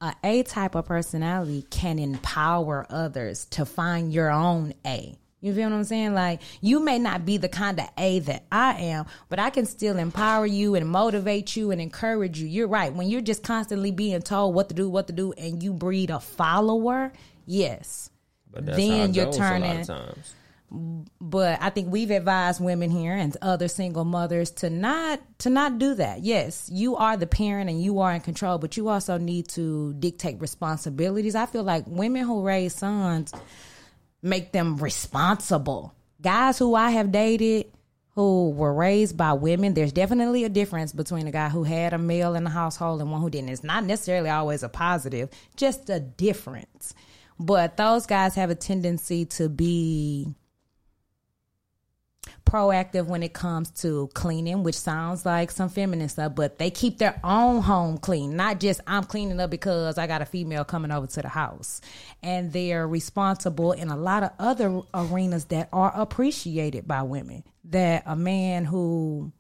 a 0.01 0.15
A 0.25 0.43
type 0.43 0.75
of 0.75 0.87
personality 0.87 1.67
can 1.69 1.99
empower 1.99 2.87
others 2.89 3.45
to 3.51 3.67
find 3.67 4.13
your 4.13 4.31
own 4.31 4.73
A. 4.87 5.19
You 5.41 5.55
feel 5.55 5.71
what 5.71 5.77
I'm 5.77 5.85
saying? 5.85 6.15
Like 6.15 6.41
you 6.61 6.85
may 6.85 6.99
not 6.99 7.25
be 7.25 7.37
the 7.39 7.49
kind 7.49 7.81
of 7.81 7.89
A 7.97 8.19
that 8.21 8.45
I 8.53 8.75
am, 8.75 9.07
but 9.29 9.39
I 9.39 9.51
can 9.51 9.65
still 9.67 9.99
empower 9.99 10.45
you 10.47 10.75
and 10.75 10.87
motivate 10.89 11.57
you 11.57 11.71
and 11.71 11.81
encourage 11.81 12.39
you. 12.39 12.47
You're 12.47 12.69
right. 12.69 12.93
When 12.93 13.09
you're 13.09 13.21
just 13.23 13.43
constantly 13.43 13.91
being 13.91 14.21
told 14.23 14.55
what 14.55 14.69
to 14.69 14.75
do, 14.75 14.89
what 14.91 15.07
to 15.07 15.13
do, 15.13 15.33
and 15.33 15.63
you 15.63 15.73
breed 15.73 16.11
a 16.11 16.21
follower, 16.21 17.13
yes. 17.47 18.11
But 18.51 18.67
that's 18.67 18.77
Then 18.79 19.15
you're 19.15 19.27
goes 19.27 19.37
a 19.37 19.41
lot 19.41 19.49
turning- 19.49 19.81
of 19.81 19.87
times. 19.87 20.35
but 21.21 21.59
I 21.61 21.71
think 21.71 21.91
we've 21.91 22.11
advised 22.11 22.61
women 22.61 22.91
here 22.91 23.15
and 23.15 23.37
other 23.43 23.67
single 23.67 24.05
mothers 24.05 24.51
to 24.53 24.71
not 24.71 25.21
to 25.39 25.51
not 25.51 25.79
do 25.79 25.95
that. 25.95 26.23
Yes, 26.23 26.69
you 26.73 26.97
are 26.97 27.17
the 27.17 27.27
parent 27.27 27.71
and 27.71 27.83
you 27.83 28.01
are 28.01 28.13
in 28.13 28.21
control, 28.21 28.59
but 28.59 28.77
you 28.77 28.89
also 28.89 29.17
need 29.19 29.49
to 29.49 29.95
dictate 29.95 30.41
responsibilities. 30.41 31.35
I 31.35 31.47
feel 31.47 31.63
like 31.65 31.85
women 31.87 32.25
who 32.25 32.43
raise 32.43 32.75
sons 32.75 33.33
make 34.23 34.53
them 34.53 34.77
responsible. 34.77 35.95
Guys 36.21 36.59
who 36.59 36.75
I 36.75 36.91
have 36.91 37.13
dated 37.13 37.67
who 38.15 38.51
were 38.51 38.75
raised 38.75 39.17
by 39.17 39.33
women, 39.33 39.75
there's 39.75 39.93
definitely 39.93 40.45
a 40.45 40.49
difference 40.49 40.93
between 40.93 41.27
a 41.27 41.31
guy 41.31 41.49
who 41.49 41.63
had 41.63 41.93
a 41.93 41.99
male 41.99 42.35
in 42.35 42.45
the 42.45 42.51
household 42.51 43.01
and 43.01 43.11
one 43.11 43.21
who 43.21 43.31
didn't. 43.31 43.51
It's 43.51 43.65
not 43.65 43.85
necessarily 43.85 44.29
always 44.29 44.63
a 44.63 44.69
positive, 44.69 45.31
just 45.57 45.89
a 45.89 46.01
difference. 46.01 46.93
But 47.39 47.77
those 47.77 48.07
guys 48.07 48.35
have 48.35 48.51
a 48.51 48.55
tendency 48.55 49.25
to 49.27 49.49
be 49.49 50.35
proactive 52.45 53.07
when 53.07 53.23
it 53.23 53.33
comes 53.33 53.71
to 53.71 54.09
cleaning, 54.15 54.63
which 54.63 54.79
sounds 54.79 55.25
like 55.25 55.51
some 55.51 55.69
feminine 55.69 56.09
stuff, 56.09 56.35
but 56.35 56.59
they 56.59 56.71
keep 56.71 56.99
their 56.99 57.21
own 57.23 57.63
home 57.63 57.99
clean, 57.99 58.37
not 58.37 58.61
just 58.61 58.81
I'm 58.87 59.05
cleaning 59.05 59.41
up 59.41 59.51
because 59.51 59.99
I 59.99 60.07
got 60.07 60.23
a 60.23 60.27
female 60.27 60.65
coming 60.65 60.91
over 60.91 61.07
to 61.07 61.23
the 61.23 61.29
house. 61.29 61.81
And 62.23 62.53
they're 62.53 62.87
responsible 62.87 63.73
in 63.73 63.89
a 63.89 63.97
lot 63.97 64.23
of 64.23 64.31
other 64.39 64.83
arenas 64.93 65.47
that 65.47 65.69
are 65.73 65.93
appreciated 65.95 66.87
by 66.87 67.03
women. 67.03 67.45
That 67.65 68.03
a 68.07 68.17
man 68.17 68.65
who 68.65 69.33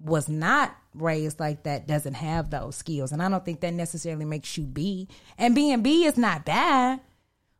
was 0.00 0.28
not 0.28 0.74
raised 0.94 1.38
like 1.38 1.64
that 1.64 1.86
doesn't 1.86 2.14
have 2.14 2.50
those 2.50 2.76
skills. 2.76 3.12
And 3.12 3.22
I 3.22 3.28
don't 3.28 3.44
think 3.44 3.60
that 3.60 3.74
necessarily 3.74 4.24
makes 4.24 4.56
you 4.56 4.64
B. 4.64 5.08
And 5.38 5.54
being 5.54 5.82
B 5.82 6.04
is 6.04 6.16
not 6.16 6.44
bad, 6.44 7.00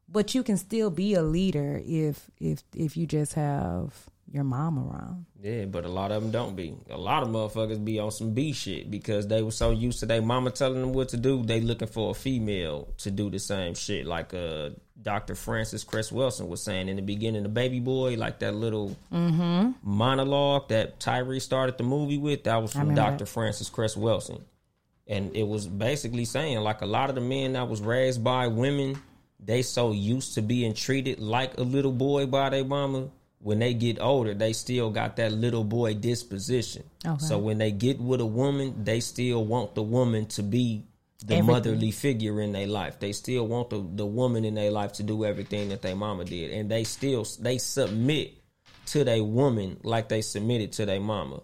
but 0.09 0.35
you 0.35 0.43
can 0.43 0.57
still 0.57 0.90
be 0.90 1.14
a 1.14 1.23
leader 1.23 1.81
if 1.85 2.31
if 2.38 2.62
if 2.75 2.97
you 2.97 3.07
just 3.07 3.35
have 3.35 3.95
your 4.33 4.45
mom 4.45 4.79
around. 4.79 5.27
Yeah, 5.43 5.64
but 5.64 5.85
a 5.85 5.88
lot 5.88 6.12
of 6.12 6.23
them 6.23 6.31
don't 6.31 6.55
be. 6.55 6.75
A 6.90 6.97
lot 6.97 7.23
of 7.23 7.31
motherfuckers 7.31 7.85
be 7.85 7.99
on 7.99 8.11
some 8.11 8.33
B 8.33 8.53
shit 8.53 8.90
because 8.90 9.27
they 9.27 9.43
were 9.43 9.51
so 9.51 9.71
used 9.71 10.01
to 10.01 10.07
their 10.07 10.23
mama 10.23 10.51
telling 10.51 10.81
them 10.81 10.93
what 10.93 11.09
to 11.11 11.16
do. 11.16 11.43
They 11.43 11.61
looking 11.61 11.88
for 11.88 12.11
a 12.11 12.14
female 12.14 12.93
to 12.99 13.11
do 13.11 13.29
the 13.29 13.40
same 13.40 13.75
shit. 13.75 14.07
Like 14.07 14.33
uh, 14.33 14.71
Dr. 15.01 15.35
Frances 15.35 15.83
Cress 15.83 16.11
Welsing 16.11 16.49
was 16.49 16.62
saying 16.62 16.88
in 16.88 16.97
the 16.97 17.03
beginning, 17.03 17.43
the 17.43 17.49
baby 17.49 17.81
boy, 17.81 18.14
like 18.14 18.38
that 18.40 18.55
little 18.55 18.97
monologue 19.83 20.69
that 20.69 21.01
Tyrese 21.01 21.43
started 21.43 21.77
the 21.77 21.85
movie 21.85 22.19
with. 22.19 22.45
That 22.45 22.62
was 22.62 22.73
from 22.73 22.95
Dr. 22.95 23.27
Frances 23.27 23.69
Cress 23.69 23.97
Welsing, 23.97 24.43
and 25.09 25.35
it 25.35 25.47
was 25.47 25.66
basically 25.66 26.25
saying 26.25 26.61
like 26.61 26.83
a 26.83 26.87
lot 26.87 27.09
of 27.09 27.16
the 27.16 27.21
men 27.21 27.55
that 27.55 27.69
was 27.69 27.81
raised 27.81 28.23
by 28.23 28.47
women, 28.47 29.03
they 29.40 29.62
so 29.62 29.90
used 29.90 30.35
to 30.35 30.43
being 30.43 30.75
treated 30.75 31.19
like 31.19 31.59
a 31.59 31.62
little 31.62 31.93
boy 31.93 32.27
by 32.27 32.51
their 32.51 32.64
mama 32.64 33.09
when 33.42 33.59
they 33.59 33.74
get 33.74 34.00
older, 34.00 34.35
they 34.35 34.53
still 34.53 34.90
got 34.90 35.16
that 35.16 35.33
little 35.33 35.64
boy 35.64 35.94
disposition. 35.94 36.85
Okay. 37.05 37.24
So 37.24 37.38
when 37.38 37.59
they 37.59 37.72
get 37.72 37.98
with 37.98 38.20
a 38.20 38.26
woman, 38.26 38.85
they 38.85 39.00
still 39.00 39.44
want 39.44 39.74
the 39.74 39.83
woman 39.83 40.26
to 40.26 40.42
be 40.42 40.85
the 41.24 41.35
Everything. 41.35 41.46
motherly 41.46 41.90
figure 41.90 42.40
in 42.40 42.53
their 42.53 42.66
life. 42.66 42.98
They 42.98 43.12
still 43.12 43.46
want 43.46 43.70
the, 43.70 43.87
the 43.94 44.07
woman 44.07 44.44
in 44.44 44.55
their 44.55 44.70
life 44.70 44.92
to 44.94 45.03
do 45.03 45.24
everything 45.24 45.70
that 45.70 45.83
their 45.83 45.96
mama 45.96 46.24
did. 46.24 46.50
And 46.50 46.70
they 46.70 46.85
still 46.85 47.26
they 47.40 47.59
submit 47.59 48.35
to 48.87 49.05
their 49.05 49.24
woman 49.24 49.79
like 49.83 50.09
they 50.09 50.22
submitted 50.22 50.72
to 50.72 50.87
their 50.87 51.00
mama. 51.00 51.40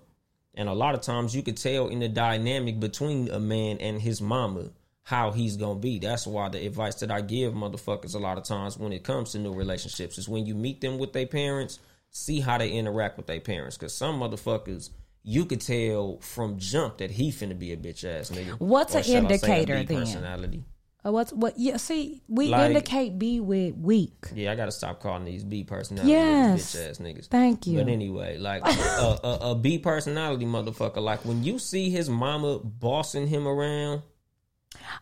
And 0.54 0.68
a 0.68 0.74
lot 0.74 0.94
of 0.94 1.02
times 1.02 1.34
you 1.34 1.42
could 1.42 1.58
tell 1.58 1.88
in 1.88 2.00
the 2.00 2.08
dynamic 2.08 2.80
between 2.80 3.30
a 3.30 3.38
man 3.40 3.78
and 3.78 4.00
his 4.00 4.22
mama 4.22 4.70
how 5.06 5.30
he's 5.30 5.56
gonna 5.56 5.78
be. 5.78 6.00
That's 6.00 6.26
why 6.26 6.48
the 6.48 6.66
advice 6.66 6.96
that 6.96 7.12
I 7.12 7.20
give 7.20 7.52
motherfuckers 7.54 8.16
a 8.16 8.18
lot 8.18 8.38
of 8.38 8.42
times 8.44 8.76
when 8.76 8.92
it 8.92 9.04
comes 9.04 9.30
to 9.32 9.38
new 9.38 9.54
relationships 9.54 10.18
is 10.18 10.28
when 10.28 10.46
you 10.46 10.56
meet 10.56 10.80
them 10.80 10.98
with 10.98 11.12
their 11.12 11.28
parents, 11.28 11.78
see 12.10 12.40
how 12.40 12.58
they 12.58 12.70
interact 12.70 13.16
with 13.16 13.28
their 13.28 13.38
parents. 13.38 13.76
Cause 13.76 13.94
some 13.94 14.18
motherfuckers 14.18 14.90
you 15.22 15.44
could 15.44 15.60
tell 15.60 16.18
from 16.18 16.58
jump 16.58 16.98
that 16.98 17.12
he 17.12 17.30
finna 17.30 17.56
be 17.56 17.72
a 17.72 17.76
bitch 17.76 18.02
ass 18.02 18.30
nigga. 18.30 18.58
What's 18.58 18.96
an 18.96 19.04
indicator 19.04 19.84
then? 19.84 19.98
Personality. 19.98 20.64
Uh, 21.06 21.12
what's 21.12 21.32
what? 21.32 21.54
Yeah, 21.56 21.76
see, 21.76 22.20
we 22.26 22.48
Like- 22.48 22.70
indicate 22.70 23.16
B 23.16 23.38
with 23.38 23.76
weak. 23.76 24.26
Yeah, 24.34 24.50
I 24.50 24.56
gotta 24.56 24.72
stop 24.72 24.98
calling 24.98 25.24
these 25.24 25.44
B 25.44 25.62
personality 25.62 26.10
Yes. 26.10 26.74
bitch 26.74 26.90
ass 26.90 26.98
niggas. 26.98 27.26
Thank 27.28 27.68
you. 27.68 27.78
But 27.78 27.86
anyway, 27.88 28.38
like 28.38 28.62
a, 28.66 29.20
a, 29.22 29.38
a 29.52 29.54
B 29.54 29.78
personality 29.78 30.46
motherfucker, 30.46 30.96
like 31.00 31.24
when 31.24 31.44
you 31.44 31.60
see 31.60 31.90
his 31.90 32.10
mama 32.10 32.58
bossing 32.58 33.28
him 33.28 33.46
around, 33.46 34.02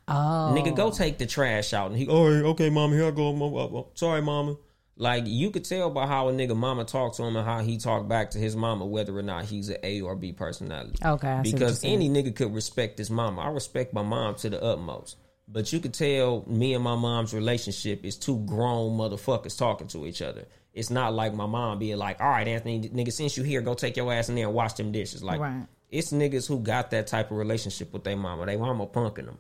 Oh, 0.07 0.55
Nigga, 0.57 0.75
go 0.77 0.91
take 0.91 1.19
the 1.19 1.27
trash 1.27 1.73
out. 1.73 1.91
And 1.91 1.99
he, 1.99 2.07
right, 2.07 2.45
okay, 2.51 2.71
mama, 2.71 2.95
here 2.95 3.07
I 3.07 3.11
go. 3.11 3.33
Mama, 3.33 3.85
Sorry, 3.95 4.21
mama. 4.21 4.57
Like, 4.97 5.25
you 5.27 5.51
could 5.51 5.65
tell 5.65 5.91
by 5.91 6.07
how 6.07 6.29
a 6.29 6.33
nigga 6.33 6.57
mama 6.57 6.85
talked 6.85 7.17
to 7.17 7.25
him 7.25 7.35
and 7.35 7.45
how 7.45 7.61
he 7.61 7.79
talked 7.79 8.09
back 8.09 8.31
to 8.31 8.39
his 8.39 8.55
mama, 8.55 8.87
whether 8.87 9.17
or 9.17 9.23
not 9.23 9.45
he's 9.45 9.69
an 9.69 9.79
A 9.83 10.03
or 10.03 10.15
B 10.15 10.33
personality. 10.33 10.97
Okay, 11.05 11.29
I 11.29 11.43
Because 11.43 11.83
any 11.83 12.09
nigga 12.09 12.35
could 12.35 12.55
respect 12.55 12.99
his 12.99 13.11
mama. 13.11 13.43
I 13.43 13.49
respect 13.49 13.93
my 13.93 14.03
mom 14.03 14.37
to 14.37 14.51
the 14.51 14.63
utmost. 14.63 15.17
But 15.49 15.73
you 15.73 15.81
could 15.81 15.95
tell 15.95 16.45
me 16.47 16.75
and 16.75 16.85
my 16.85 16.95
mom's 16.95 17.35
relationship 17.35 18.05
is 18.05 18.17
two 18.17 18.39
grown 18.47 18.97
motherfuckers 18.97 19.59
talking 19.59 19.89
to 19.89 20.07
each 20.07 20.23
other. 20.23 20.47
It's 20.73 20.91
not 20.91 21.13
like 21.13 21.35
my 21.35 21.47
mom 21.47 21.81
being 21.81 21.99
like, 21.99 22.21
all 22.21 22.29
right, 22.29 22.47
Anthony, 22.47 22.89
nigga, 22.89 23.13
since 23.13 23.37
you 23.37 23.43
here, 23.43 23.61
go 23.63 23.75
take 23.75 23.97
your 23.97 24.13
ass 24.13 24.29
in 24.29 24.37
there 24.37 24.47
and 24.47 24.55
wash 24.55 24.75
them 24.75 24.93
dishes. 24.93 25.23
Like, 25.25 25.41
Right. 25.41 25.67
it's 25.91 26.13
niggas 26.13 26.47
who 26.47 26.61
got 26.61 26.93
that 26.93 27.09
type 27.09 27.31
of 27.31 27.37
relationship 27.37 27.93
with 27.93 28.05
their 28.05 28.17
mama. 28.17 28.47
They 28.47 28.57
mama 28.57 28.87
punking 28.87 29.27
them. 29.27 29.39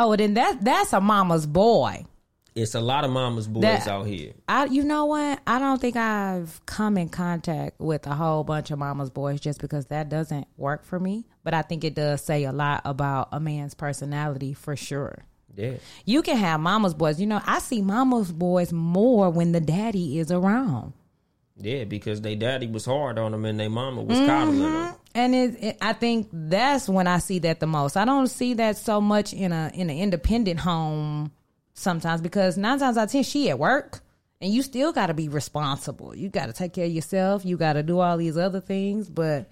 Oh, 0.00 0.14
then 0.16 0.34
that 0.34 0.64
that's 0.64 0.92
a 0.92 1.00
mama's 1.00 1.44
boy. 1.46 2.04
It's 2.54 2.74
a 2.74 2.80
lot 2.80 3.04
of 3.04 3.10
mama's 3.10 3.46
boys 3.46 3.62
That- 3.62 3.88
out 3.88 4.06
here. 4.06 4.32
I, 4.48 4.64
you 4.66 4.82
know 4.84 5.06
what? 5.06 5.40
I 5.46 5.58
don't 5.58 5.80
think 5.80 5.96
I've 5.96 6.60
come 6.66 6.96
in 6.96 7.08
contact 7.08 7.78
with 7.80 8.06
a 8.06 8.14
whole 8.14 8.42
bunch 8.44 8.70
of 8.70 8.78
mama's 8.78 9.10
boys 9.10 9.40
just 9.40 9.60
because 9.60 9.86
that 9.86 10.08
doesn't 10.08 10.46
work 10.56 10.84
for 10.84 10.98
me. 10.98 11.26
But 11.44 11.54
I 11.54 11.62
think 11.62 11.84
it 11.84 11.94
does 11.94 12.22
say 12.24 12.44
a 12.44 12.52
lot 12.52 12.82
about 12.84 13.28
a 13.32 13.38
man's 13.40 13.74
personality 13.74 14.54
for 14.54 14.74
sure. 14.76 15.24
Yeah. 15.56 15.74
You 16.04 16.22
can 16.22 16.36
have 16.36 16.60
mama's 16.60 16.94
boys. 16.94 17.20
You 17.20 17.26
know, 17.26 17.40
I 17.44 17.58
see 17.58 17.82
mama's 17.82 18.30
boys 18.32 18.72
more 18.72 19.30
when 19.30 19.52
the 19.52 19.60
daddy 19.60 20.18
is 20.18 20.30
around. 20.30 20.92
Yeah, 21.60 21.84
because 21.84 22.20
they 22.20 22.36
daddy 22.36 22.68
was 22.68 22.84
hard 22.84 23.18
on 23.18 23.32
them 23.32 23.44
and 23.44 23.58
their 23.58 23.70
mama 23.70 24.02
was 24.02 24.18
coddling 24.18 24.60
them. 24.60 24.72
Mm-hmm. 24.72 24.94
And 25.14 25.34
it, 25.34 25.62
it, 25.62 25.78
I 25.80 25.92
think 25.92 26.28
that's 26.32 26.88
when 26.88 27.06
I 27.08 27.18
see 27.18 27.40
that 27.40 27.58
the 27.58 27.66
most. 27.66 27.96
I 27.96 28.04
don't 28.04 28.28
see 28.28 28.54
that 28.54 28.76
so 28.76 29.00
much 29.00 29.32
in 29.32 29.52
a 29.52 29.70
in 29.74 29.90
an 29.90 29.98
independent 29.98 30.60
home 30.60 31.32
sometimes 31.74 32.20
because 32.20 32.56
nine 32.56 32.78
times 32.78 32.96
out 32.96 33.04
of 33.04 33.10
ten 33.10 33.24
she 33.24 33.50
at 33.50 33.58
work 33.58 34.00
and 34.40 34.52
you 34.52 34.62
still 34.62 34.92
got 34.92 35.06
to 35.06 35.14
be 35.14 35.28
responsible. 35.28 36.14
You 36.14 36.28
got 36.28 36.46
to 36.46 36.52
take 36.52 36.72
care 36.72 36.86
of 36.86 36.92
yourself. 36.92 37.44
You 37.44 37.56
got 37.56 37.72
to 37.72 37.82
do 37.82 37.98
all 37.98 38.16
these 38.16 38.36
other 38.36 38.60
things. 38.60 39.08
But 39.08 39.50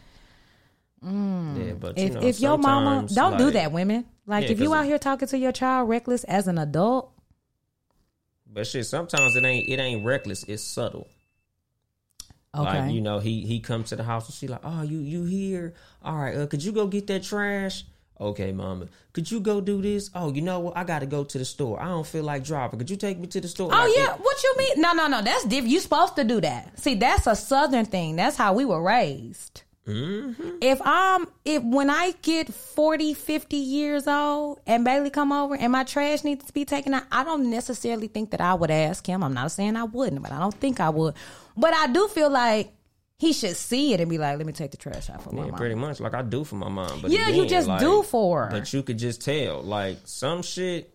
mm. 1.04 1.66
Yeah, 1.66 1.72
but 1.74 1.98
you 1.98 2.04
if 2.04 2.14
know, 2.14 2.22
if 2.22 2.40
your 2.40 2.58
mama 2.58 3.08
don't 3.12 3.36
do 3.36 3.50
that, 3.52 3.72
women 3.72 4.04
like 4.26 4.44
Yeah, 4.44 4.50
if 4.52 4.60
you 4.60 4.74
out 4.74 4.84
here 4.84 4.98
talking 4.98 5.28
to 5.28 5.38
your 5.38 5.52
child 5.52 5.88
reckless 5.88 6.22
as 6.24 6.46
an 6.46 6.58
adult, 6.58 7.12
But 8.46 8.66
shit, 8.68 8.86
sometimes 8.86 9.34
it 9.34 9.44
ain't 9.44 9.68
it 9.68 9.80
ain't 9.80 10.04
reckless. 10.04 10.44
It's 10.44 10.62
subtle. 10.62 11.08
Okay, 12.60 12.80
Like 12.80 12.92
you 12.92 13.00
know, 13.00 13.18
he 13.18 13.44
he 13.46 13.60
comes 13.60 13.90
to 13.90 13.96
the 13.96 14.04
house 14.04 14.26
and 14.26 14.34
she 14.34 14.46
like, 14.48 14.60
oh, 14.64 14.82
you 14.82 14.98
you 14.98 15.24
here? 15.24 15.74
All 16.02 16.16
right, 16.16 16.36
uh, 16.36 16.46
could 16.46 16.62
you 16.64 16.72
go 16.72 16.86
get 16.86 17.06
that 17.08 17.22
trash? 17.22 17.84
Okay, 18.18 18.50
mama. 18.52 18.86
Could 19.12 19.30
you 19.30 19.40
go 19.40 19.60
do 19.60 19.82
this? 19.82 20.10
Oh, 20.14 20.32
you 20.32 20.40
know 20.40 20.60
what? 20.60 20.76
I 20.76 20.84
got 20.84 21.00
to 21.00 21.06
go 21.06 21.22
to 21.22 21.38
the 21.38 21.44
store. 21.44 21.80
I 21.80 21.88
don't 21.88 22.06
feel 22.06 22.24
like 22.24 22.44
driving. 22.44 22.78
Could 22.78 22.88
you 22.88 22.96
take 22.96 23.18
me 23.18 23.26
to 23.26 23.40
the 23.40 23.48
store? 23.48 23.68
Oh 23.70 23.76
Like, 23.76 23.92
yeah, 23.94 24.14
what 24.14 24.42
you 24.42 24.54
mean? 24.56 24.80
No, 24.80 24.92
no, 24.94 25.06
no. 25.06 25.20
That's 25.20 25.44
different. 25.44 25.68
You 25.68 25.80
supposed 25.80 26.16
to 26.16 26.24
do 26.24 26.40
that. 26.40 26.78
See, 26.78 26.94
that's 26.94 27.26
a 27.26 27.36
southern 27.36 27.84
thing. 27.84 28.16
That's 28.16 28.36
how 28.36 28.54
we 28.54 28.64
were 28.64 28.82
raised. 28.82 29.62
Mm-hmm. 29.86 30.58
If 30.60 30.80
I'm 30.84 31.26
if 31.44 31.62
when 31.62 31.90
I 31.90 32.12
get 32.22 32.52
40, 32.52 33.14
50 33.14 33.56
years 33.56 34.08
old 34.08 34.60
and 34.66 34.84
Bailey 34.84 35.10
come 35.10 35.30
over 35.30 35.54
and 35.54 35.70
my 35.70 35.84
trash 35.84 36.24
needs 36.24 36.44
to 36.46 36.52
be 36.52 36.64
taken 36.64 36.94
out, 36.94 37.04
I 37.12 37.22
don't 37.22 37.50
necessarily 37.50 38.08
think 38.08 38.32
that 38.32 38.40
I 38.40 38.54
would 38.54 38.70
ask 38.70 39.06
him. 39.06 39.22
I'm 39.22 39.34
not 39.34 39.52
saying 39.52 39.76
I 39.76 39.84
wouldn't, 39.84 40.22
but 40.22 40.32
I 40.32 40.40
don't 40.40 40.54
think 40.54 40.80
I 40.80 40.90
would. 40.90 41.14
But 41.56 41.72
I 41.72 41.86
do 41.86 42.08
feel 42.08 42.30
like 42.30 42.72
he 43.18 43.32
should 43.32 43.56
see 43.56 43.94
it 43.94 44.00
and 44.00 44.10
be 44.10 44.18
like, 44.18 44.36
"Let 44.36 44.46
me 44.46 44.52
take 44.52 44.72
the 44.72 44.76
trash 44.76 45.08
out 45.08 45.22
for 45.22 45.30
my 45.30 45.42
mom. 45.42 45.50
Yeah, 45.50 45.56
pretty 45.56 45.74
much 45.76 46.00
like 46.00 46.14
I 46.14 46.22
do 46.22 46.42
for 46.44 46.56
my 46.56 46.68
mom. 46.68 47.00
But 47.00 47.10
Yeah, 47.10 47.28
you 47.28 47.46
just 47.46 47.68
like, 47.68 47.80
do 47.80 48.02
for 48.02 48.44
her. 48.46 48.50
But 48.50 48.72
you 48.72 48.82
could 48.82 48.98
just 48.98 49.22
tell, 49.22 49.62
like 49.62 49.98
some 50.04 50.42
shit, 50.42 50.92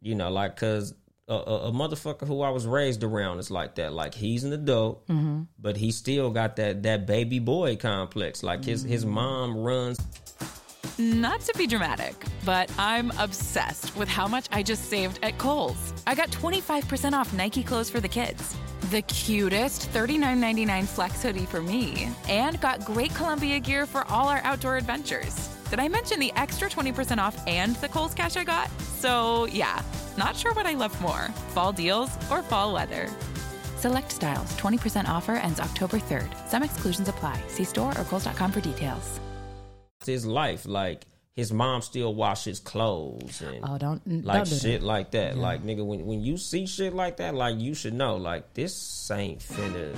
you 0.00 0.14
know, 0.14 0.30
like 0.30 0.54
because 0.54 0.94
a, 1.28 1.34
a, 1.34 1.68
a 1.68 1.72
motherfucker 1.72 2.26
who 2.26 2.40
I 2.42 2.50
was 2.50 2.66
raised 2.66 3.02
around 3.02 3.38
is 3.40 3.50
like 3.50 3.74
that. 3.76 3.92
Like 3.92 4.14
he's 4.14 4.44
an 4.44 4.52
adult, 4.52 5.06
Mm-hmm. 5.08 5.42
but 5.58 5.76
he 5.76 5.90
still 5.90 6.30
got 6.30 6.56
that 6.56 6.82
that 6.84 7.06
baby 7.06 7.38
boy 7.38 7.76
complex. 7.76 8.42
Like 8.42 8.64
his 8.64 8.82
his 8.82 9.04
Mm-hmm. 9.04 9.14
mom 9.14 9.56
runs. 9.58 9.98
Not 10.98 11.40
to 11.42 11.52
be 11.58 11.66
dramatic, 11.66 12.14
but 12.44 12.70
I'm 12.78 13.10
obsessed 13.18 13.94
with 13.96 14.08
how 14.08 14.26
much 14.26 14.46
I 14.50 14.62
just 14.62 14.86
saved 14.88 15.18
at 15.22 15.36
Kohl's. 15.36 15.92
I 16.06 16.14
got 16.14 16.30
25% 16.30 17.12
off 17.12 17.34
Nike 17.34 17.62
clothes 17.62 17.90
for 17.90 18.00
the 18.00 18.08
kids, 18.08 18.56
the 18.90 19.02
cutest 19.02 19.92
$39.99 19.92 20.86
flex 20.86 21.22
hoodie 21.22 21.44
for 21.44 21.60
me, 21.60 22.08
and 22.30 22.58
got 22.62 22.82
great 22.86 23.14
Columbia 23.14 23.60
gear 23.60 23.84
for 23.84 24.04
all 24.10 24.26
our 24.28 24.40
outdoor 24.42 24.78
adventures. 24.78 25.45
Did 25.70 25.80
I 25.80 25.88
mention 25.88 26.20
the 26.20 26.32
extra 26.36 26.68
20% 26.68 27.18
off 27.18 27.36
and 27.46 27.74
the 27.76 27.88
Kohl's 27.88 28.14
cash 28.14 28.36
I 28.36 28.44
got? 28.44 28.70
So, 28.80 29.46
yeah, 29.46 29.82
not 30.16 30.36
sure 30.36 30.54
what 30.54 30.66
I 30.66 30.74
love 30.74 30.98
more 31.00 31.28
fall 31.54 31.72
deals 31.72 32.10
or 32.30 32.42
fall 32.42 32.72
weather. 32.72 33.08
Select 33.78 34.10
styles, 34.12 34.52
20% 34.56 35.06
offer 35.08 35.32
ends 35.32 35.60
October 35.60 35.98
3rd. 35.98 36.48
Some 36.48 36.62
exclusions 36.62 37.08
apply. 37.08 37.40
See 37.48 37.64
store 37.64 37.90
or 37.98 38.04
Kohl's.com 38.04 38.52
for 38.52 38.60
details. 38.60 39.20
his 40.04 40.24
life. 40.24 40.66
Like 40.66 41.04
his 41.34 41.52
mom 41.52 41.82
still 41.82 42.14
washes 42.14 42.60
clothes 42.60 43.42
and 43.42 43.60
Oh, 43.64 43.76
don't 43.76 44.00
like 44.24 44.36
don't 44.36 44.48
do 44.48 44.56
shit 44.56 44.80
that. 44.80 44.86
like 44.86 45.10
that. 45.10 45.36
Like 45.36 45.62
nigga, 45.64 45.84
when 45.84 46.06
when 46.06 46.20
you 46.22 46.36
see 46.38 46.66
shit 46.66 46.94
like 46.94 47.16
that, 47.18 47.34
like 47.34 47.58
you 47.58 47.74
should 47.74 47.92
know, 47.94 48.16
like 48.16 48.54
this 48.54 49.10
ain't 49.10 49.40
finna. 49.40 49.94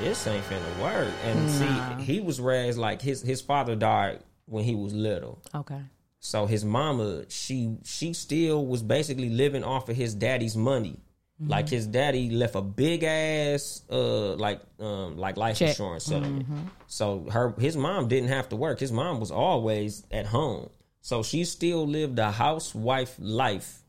This 0.00 0.26
ain't 0.26 0.44
finna 0.44 0.82
work. 0.82 1.12
And 1.24 1.50
see, 1.50 2.04
he 2.04 2.20
was 2.20 2.40
raised 2.40 2.78
like 2.78 3.00
his 3.00 3.22
his 3.22 3.40
father 3.40 3.74
died 3.74 4.20
when 4.46 4.64
he 4.64 4.74
was 4.74 4.92
little. 4.92 5.42
Okay. 5.54 5.80
So 6.20 6.46
his 6.46 6.64
mama, 6.64 7.24
she 7.28 7.76
she 7.84 8.12
still 8.14 8.64
was 8.66 8.82
basically 8.82 9.28
living 9.28 9.64
off 9.64 9.88
of 9.88 9.96
his 9.96 10.14
daddy's 10.14 10.56
money. 10.56 11.00
Mm-hmm. 11.40 11.50
Like 11.50 11.68
his 11.68 11.86
daddy 11.86 12.30
left 12.30 12.54
a 12.54 12.62
big 12.62 13.02
ass 13.04 13.82
uh 13.90 14.34
like 14.36 14.60
um 14.78 15.18
like 15.18 15.36
life 15.36 15.58
Check. 15.58 15.70
insurance 15.70 16.04
settlement. 16.04 16.46
So 16.86 17.26
her 17.30 17.54
his 17.58 17.76
mom 17.76 18.08
didn't 18.08 18.28
have 18.28 18.48
to 18.50 18.56
work. 18.56 18.80
His 18.80 18.92
mom 18.92 19.20
was 19.20 19.30
always 19.30 20.04
at 20.10 20.26
home. 20.26 20.70
So 21.00 21.22
she 21.22 21.44
still 21.44 21.86
lived 21.86 22.18
a 22.18 22.30
housewife 22.30 23.16
life 23.18 23.82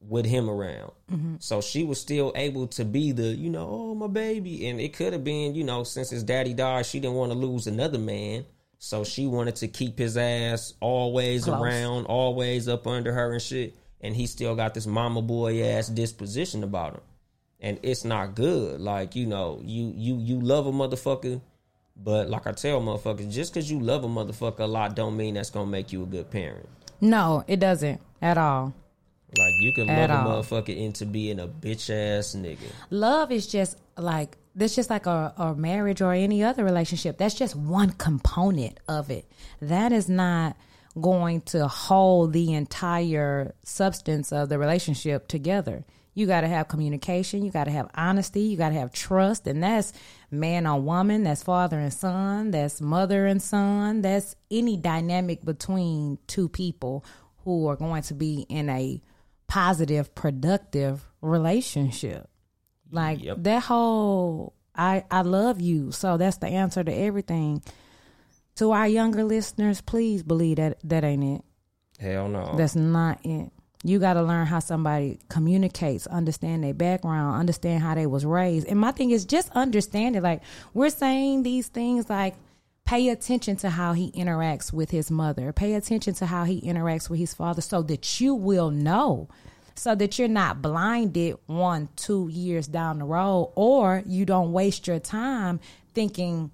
with 0.00 0.26
him 0.26 0.48
around. 0.48 0.92
So 1.40 1.60
she 1.60 1.82
was 1.82 2.00
still 2.00 2.32
able 2.36 2.66
to 2.68 2.84
be 2.84 3.12
the, 3.12 3.28
you 3.28 3.50
know, 3.50 3.68
oh 3.68 3.94
my 3.94 4.06
baby. 4.06 4.68
And 4.68 4.80
it 4.80 4.92
could 4.92 5.12
have 5.12 5.24
been, 5.24 5.54
you 5.54 5.64
know, 5.64 5.82
since 5.82 6.10
his 6.10 6.22
daddy 6.22 6.54
died, 6.54 6.86
she 6.86 7.00
didn't 7.00 7.16
want 7.16 7.32
to 7.32 7.38
lose 7.38 7.66
another 7.66 7.98
man. 7.98 8.44
So 8.84 9.02
she 9.02 9.26
wanted 9.26 9.56
to 9.56 9.68
keep 9.68 9.98
his 9.98 10.18
ass 10.18 10.74
always 10.78 11.44
Close. 11.44 11.58
around, 11.58 12.04
always 12.04 12.68
up 12.68 12.86
under 12.86 13.14
her 13.14 13.32
and 13.32 13.40
shit. 13.40 13.74
And 14.02 14.14
he 14.14 14.26
still 14.26 14.54
got 14.54 14.74
this 14.74 14.86
mama 14.86 15.22
boy 15.22 15.64
ass 15.64 15.88
disposition 15.88 16.62
about 16.62 16.92
him. 16.92 17.00
And 17.60 17.80
it's 17.82 18.04
not 18.04 18.34
good. 18.34 18.82
Like, 18.82 19.16
you 19.16 19.24
know, 19.24 19.58
you 19.64 19.90
you 19.96 20.18
you 20.18 20.38
love 20.38 20.66
a 20.66 20.70
motherfucker, 20.70 21.40
but 21.96 22.28
like 22.28 22.46
I 22.46 22.52
tell 22.52 22.82
motherfuckers, 22.82 23.32
just 23.32 23.54
cause 23.54 23.70
you 23.70 23.80
love 23.80 24.04
a 24.04 24.06
motherfucker 24.06 24.60
a 24.60 24.66
lot 24.66 24.94
don't 24.94 25.16
mean 25.16 25.32
that's 25.32 25.48
gonna 25.48 25.70
make 25.70 25.90
you 25.90 26.02
a 26.02 26.06
good 26.06 26.30
parent. 26.30 26.68
No, 27.00 27.42
it 27.48 27.60
doesn't 27.60 28.02
at 28.20 28.36
all. 28.36 28.74
Like 29.38 29.54
you 29.62 29.72
can 29.72 29.88
At 29.88 30.10
love 30.10 30.26
a 30.26 30.28
motherfucker 30.28 30.76
into 30.76 31.06
being 31.06 31.40
a 31.40 31.48
bitch 31.48 31.88
ass 31.88 32.34
nigga. 32.34 32.70
love 32.90 33.32
is 33.32 33.46
just 33.46 33.78
like 33.96 34.36
that's 34.54 34.74
just 34.74 34.90
like 34.90 35.06
a, 35.06 35.32
a 35.36 35.54
marriage 35.54 36.00
or 36.00 36.12
any 36.12 36.42
other 36.42 36.64
relationship. 36.64 37.18
That's 37.18 37.34
just 37.34 37.56
one 37.56 37.90
component 37.92 38.78
of 38.88 39.10
it. 39.10 39.30
That 39.60 39.92
is 39.92 40.08
not 40.08 40.56
going 41.00 41.40
to 41.40 41.66
hold 41.66 42.32
the 42.32 42.54
entire 42.54 43.54
substance 43.64 44.32
of 44.32 44.48
the 44.48 44.58
relationship 44.58 45.26
together. 45.26 45.84
You 46.14 46.28
got 46.28 46.42
to 46.42 46.48
have 46.48 46.68
communication 46.68 47.44
you 47.44 47.50
got 47.50 47.64
to 47.64 47.72
have 47.72 47.90
honesty 47.96 48.42
you 48.42 48.56
got 48.56 48.68
to 48.68 48.76
have 48.76 48.92
trust 48.92 49.48
and 49.48 49.60
that's 49.60 49.92
man 50.30 50.64
on 50.64 50.84
woman 50.84 51.24
that's 51.24 51.42
father 51.42 51.76
and 51.76 51.92
son 51.92 52.52
that's 52.52 52.80
mother 52.80 53.26
and 53.26 53.42
son 53.42 54.00
that's 54.00 54.36
any 54.48 54.76
dynamic 54.76 55.44
between 55.44 56.18
two 56.28 56.48
people 56.48 57.04
who 57.38 57.66
are 57.66 57.74
going 57.74 58.02
to 58.02 58.14
be 58.14 58.46
in 58.48 58.68
a 58.70 59.02
positive 59.48 60.14
productive 60.14 61.04
relationship 61.20 62.28
like 62.94 63.22
Yep. 63.22 63.36
that 63.42 63.62
whole 63.64 64.54
I 64.74 65.04
I 65.10 65.22
love 65.22 65.60
you. 65.60 65.92
So 65.92 66.16
that's 66.16 66.38
the 66.38 66.46
answer 66.48 66.82
to 66.82 66.92
everything. 66.92 67.62
To 68.56 68.70
our 68.70 68.86
younger 68.88 69.24
listeners, 69.24 69.80
please 69.80 70.22
believe 70.22 70.56
that 70.56 70.78
that 70.84 71.04
ain't 71.04 71.24
it. 71.24 71.42
Hell 71.98 72.28
no. 72.28 72.54
That's 72.56 72.76
not 72.76 73.18
it. 73.24 73.50
You 73.86 73.98
got 73.98 74.14
to 74.14 74.22
learn 74.22 74.46
how 74.46 74.60
somebody 74.60 75.18
communicates, 75.28 76.06
understand 76.06 76.64
their 76.64 76.72
background, 76.72 77.38
understand 77.38 77.82
how 77.82 77.94
they 77.94 78.06
was 78.06 78.24
raised. 78.24 78.66
And 78.66 78.80
my 78.80 78.92
thing 78.92 79.10
is 79.10 79.24
just 79.26 79.50
understand 79.52 80.16
it. 80.16 80.22
Like 80.22 80.40
we're 80.72 80.88
saying 80.90 81.42
these 81.42 81.68
things 81.68 82.08
like 82.08 82.34
pay 82.86 83.08
attention 83.10 83.56
to 83.56 83.70
how 83.70 83.92
he 83.92 84.10
interacts 84.12 84.72
with 84.72 84.90
his 84.90 85.10
mother. 85.10 85.52
Pay 85.52 85.74
attention 85.74 86.14
to 86.14 86.26
how 86.26 86.44
he 86.44 86.60
interacts 86.62 87.10
with 87.10 87.18
his 87.18 87.34
father 87.34 87.60
so 87.60 87.82
that 87.82 88.20
you 88.20 88.34
will 88.34 88.70
know. 88.70 89.28
So 89.76 89.94
that 89.94 90.18
you're 90.18 90.28
not 90.28 90.62
blinded 90.62 91.36
one, 91.46 91.88
two 91.96 92.28
years 92.28 92.68
down 92.68 93.00
the 93.00 93.04
road, 93.04 93.52
or 93.56 94.02
you 94.06 94.24
don't 94.24 94.52
waste 94.52 94.86
your 94.86 95.00
time 95.00 95.60
thinking 95.94 96.50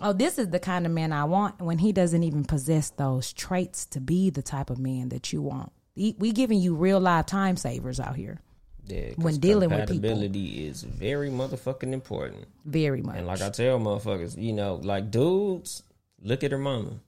oh, 0.00 0.12
this 0.12 0.38
is 0.38 0.48
the 0.50 0.58
kind 0.58 0.86
of 0.86 0.92
man 0.92 1.12
I 1.12 1.24
want 1.24 1.60
when 1.60 1.78
he 1.78 1.92
doesn't 1.92 2.22
even 2.22 2.44
possess 2.44 2.90
those 2.90 3.32
traits 3.32 3.86
to 3.86 4.00
be 4.00 4.30
the 4.30 4.42
type 4.42 4.70
of 4.70 4.78
man 4.78 5.08
that 5.10 5.32
you 5.32 5.42
want. 5.42 5.72
We 5.96 6.32
giving 6.32 6.60
you 6.60 6.74
real 6.74 7.00
life 7.00 7.26
time 7.26 7.56
savers 7.56 8.00
out 8.00 8.16
here. 8.16 8.40
Yeah, 8.86 9.12
When 9.16 9.38
dealing 9.38 9.70
with 9.70 9.88
people. 9.88 9.94
compatibility 9.94 10.66
is 10.66 10.82
very 10.82 11.30
motherfucking 11.30 11.92
important. 11.92 12.46
Very 12.66 13.00
much. 13.00 13.16
And 13.16 13.26
like 13.26 13.40
I 13.40 13.48
tell 13.48 13.78
motherfuckers, 13.78 14.36
you 14.36 14.52
know, 14.52 14.74
like 14.82 15.10
dudes, 15.10 15.82
look 16.20 16.44
at 16.44 16.52
her 16.52 16.58
mama. 16.58 17.00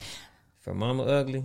If 0.00 0.66
her 0.66 0.74
mama 0.74 1.04
ugly, 1.04 1.44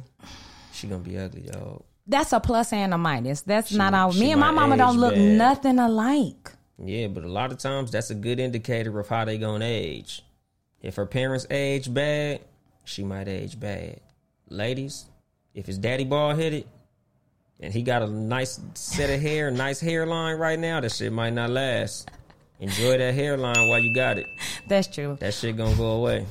she 0.74 0.88
gonna 0.88 1.04
be 1.04 1.18
ugly, 1.18 1.44
y'all. 1.44 1.86
That's 2.08 2.34
a 2.34 2.40
plus 2.40 2.74
and 2.74 2.94
a 2.94 2.98
minus. 2.98 3.42
That's 3.42 3.72
not 3.72 3.94
all. 3.94 4.12
Me 4.14 4.32
and 4.32 4.40
my 4.40 4.52
mama 4.52 4.78
don't 4.78 4.98
look 4.98 5.14
bad. 5.14 5.38
nothing 5.38 5.80
alike. 5.80 6.52
Yeah, 6.84 7.08
but 7.08 7.24
a 7.24 7.30
lot 7.30 7.52
of 7.52 7.60
times 7.60 7.92
that's 7.92 8.10
a 8.10 8.16
good 8.16 8.40
indicator 8.40 9.00
of 9.00 9.08
how 9.08 9.26
they 9.26 9.38
gonna 9.38 9.66
age. 9.66 10.24
If 10.82 10.96
her 10.96 11.06
parents 11.06 11.46
age 11.52 11.94
bad, 11.94 12.42
she 12.86 13.04
might 13.04 13.28
age 13.28 13.60
bad. 13.60 14.00
Ladies, 14.50 15.06
if 15.54 15.68
his 15.68 15.78
daddy 15.78 16.04
bald 16.06 16.38
headed 16.40 16.66
and 17.60 17.72
he 17.72 17.84
got 17.84 18.02
a 18.02 18.08
nice 18.08 18.60
set 18.74 19.10
of 19.12 19.22
hair, 19.22 19.52
nice 19.52 19.80
hairline 19.80 20.38
right 20.38 20.58
now, 20.58 20.80
that 20.82 20.92
shit 20.92 21.14
might 21.14 21.34
not 21.34 21.52
last. 21.52 22.10
Enjoy 22.60 22.98
that 22.98 23.14
hairline 23.14 23.68
while 23.68 23.80
you 23.80 23.94
got 23.94 24.18
it. 24.18 24.26
That's 24.68 24.88
true. 24.88 25.18
That 25.20 25.34
shit 25.34 25.58
gonna 25.58 25.76
go 25.76 25.92
away. 25.94 26.26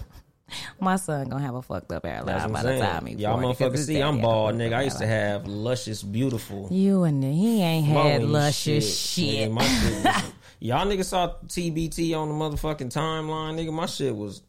My 0.80 0.96
son 0.96 1.28
gonna 1.28 1.42
have 1.42 1.54
a 1.54 1.62
fucked 1.62 1.92
up 1.92 2.04
hairline 2.06 2.52
by 2.52 2.62
the 2.62 2.68
saying. 2.68 2.82
time 2.82 3.06
he 3.06 3.14
Y'all 3.14 3.40
40, 3.40 3.46
'cause 3.58 3.72
motherfuckers 3.80 3.86
see 3.86 4.00
I'm 4.00 4.20
bald, 4.20 4.54
nigga. 4.54 4.72
I 4.74 4.82
used 4.82 4.98
to 4.98 5.06
have 5.06 5.46
luscious, 5.46 6.02
beautiful. 6.02 6.68
You 6.70 7.04
and 7.04 7.22
the, 7.22 7.32
he 7.32 7.62
ain't 7.62 7.86
had 7.86 8.22
luscious 8.24 8.98
shit. 8.98 9.50
Nigga, 9.50 9.60
shit 9.60 10.04
was- 10.04 10.32
y'all 10.60 10.86
niggas 10.86 11.04
saw 11.06 11.34
TBT 11.46 12.14
on 12.16 12.28
the 12.28 12.34
motherfucking 12.34 12.92
timeline, 12.92 13.54
nigga. 13.58 13.72
My 13.72 13.86
shit 13.86 14.14
was 14.16 14.42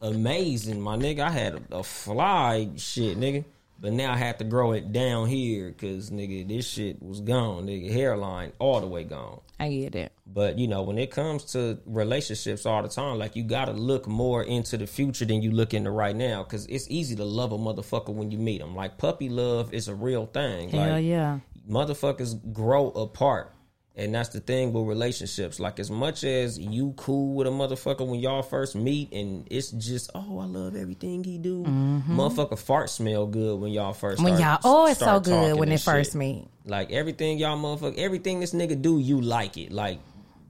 amazing, 0.00 0.80
my 0.80 0.96
nigga. 0.96 1.20
I 1.20 1.30
had 1.30 1.54
a, 1.70 1.76
a 1.78 1.82
fly 1.82 2.68
shit, 2.76 3.18
nigga. 3.18 3.44
But 3.78 3.92
now 3.92 4.12
I 4.12 4.16
have 4.16 4.38
to 4.38 4.44
grow 4.44 4.72
it 4.72 4.92
down 4.92 5.28
here 5.28 5.68
because, 5.68 6.10
nigga, 6.10 6.48
this 6.48 6.66
shit 6.66 7.02
was 7.02 7.20
gone, 7.20 7.66
nigga. 7.66 7.92
Hairline 7.92 8.52
all 8.58 8.80
the 8.80 8.86
way 8.86 9.04
gone. 9.04 9.40
I 9.58 9.70
get 9.70 9.94
it. 9.94 10.12
But 10.26 10.58
you 10.58 10.68
know, 10.68 10.82
when 10.82 10.98
it 10.98 11.10
comes 11.10 11.44
to 11.52 11.78
relationships 11.86 12.66
all 12.66 12.82
the 12.82 12.88
time, 12.88 13.18
like 13.18 13.36
you 13.36 13.42
gotta 13.42 13.72
look 13.72 14.06
more 14.06 14.42
into 14.42 14.76
the 14.76 14.86
future 14.86 15.24
than 15.24 15.42
you 15.42 15.50
look 15.50 15.72
into 15.72 15.90
right 15.90 16.16
now, 16.16 16.42
because 16.42 16.66
it's 16.66 16.86
easy 16.90 17.16
to 17.16 17.24
love 17.24 17.52
a 17.52 17.58
motherfucker 17.58 18.12
when 18.12 18.30
you 18.30 18.38
meet 18.38 18.60
them. 18.60 18.74
Like 18.74 18.98
puppy 18.98 19.28
love 19.28 19.72
is 19.72 19.88
a 19.88 19.94
real 19.94 20.26
thing. 20.26 20.68
Hell 20.70 20.92
like, 20.92 21.04
yeah. 21.04 21.40
motherfuckers 21.68 22.52
grow 22.52 22.90
apart. 22.90 23.52
And 23.98 24.14
that's 24.14 24.28
the 24.28 24.40
thing 24.40 24.74
with 24.74 24.86
relationships. 24.86 25.58
Like 25.58 25.80
as 25.80 25.90
much 25.90 26.22
as 26.22 26.58
you 26.58 26.92
cool 26.98 27.34
with 27.34 27.46
a 27.46 27.50
motherfucker 27.50 28.06
when 28.06 28.20
y'all 28.20 28.42
first 28.42 28.74
meet 28.76 29.10
and 29.12 29.48
it's 29.50 29.70
just, 29.70 30.10
oh, 30.14 30.38
I 30.38 30.44
love 30.44 30.76
everything 30.76 31.24
he 31.24 31.38
do. 31.38 31.64
Motherfucker 31.64 32.58
fart 32.58 32.90
smell 32.90 33.26
good 33.26 33.58
when 33.58 33.72
y'all 33.72 33.94
first 33.94 34.18
Mm-hmm. 34.18 34.24
When 34.24 34.36
start- 34.36 34.62
y'all, 34.64 34.82
oh, 34.84 34.86
it's 34.86 35.00
so 35.00 35.20
good 35.20 35.58
when 35.58 35.70
they 35.70 35.78
first 35.78 36.14
meet. 36.14 36.46
Like 36.66 36.92
everything 36.92 37.38
y'all 37.38 37.56
motherfucker, 37.56 37.96
everything 37.96 38.40
this 38.40 38.52
nigga 38.52 38.80
do, 38.80 38.98
you 38.98 39.20
like 39.20 39.56
it. 39.56 39.72
Like 39.72 39.98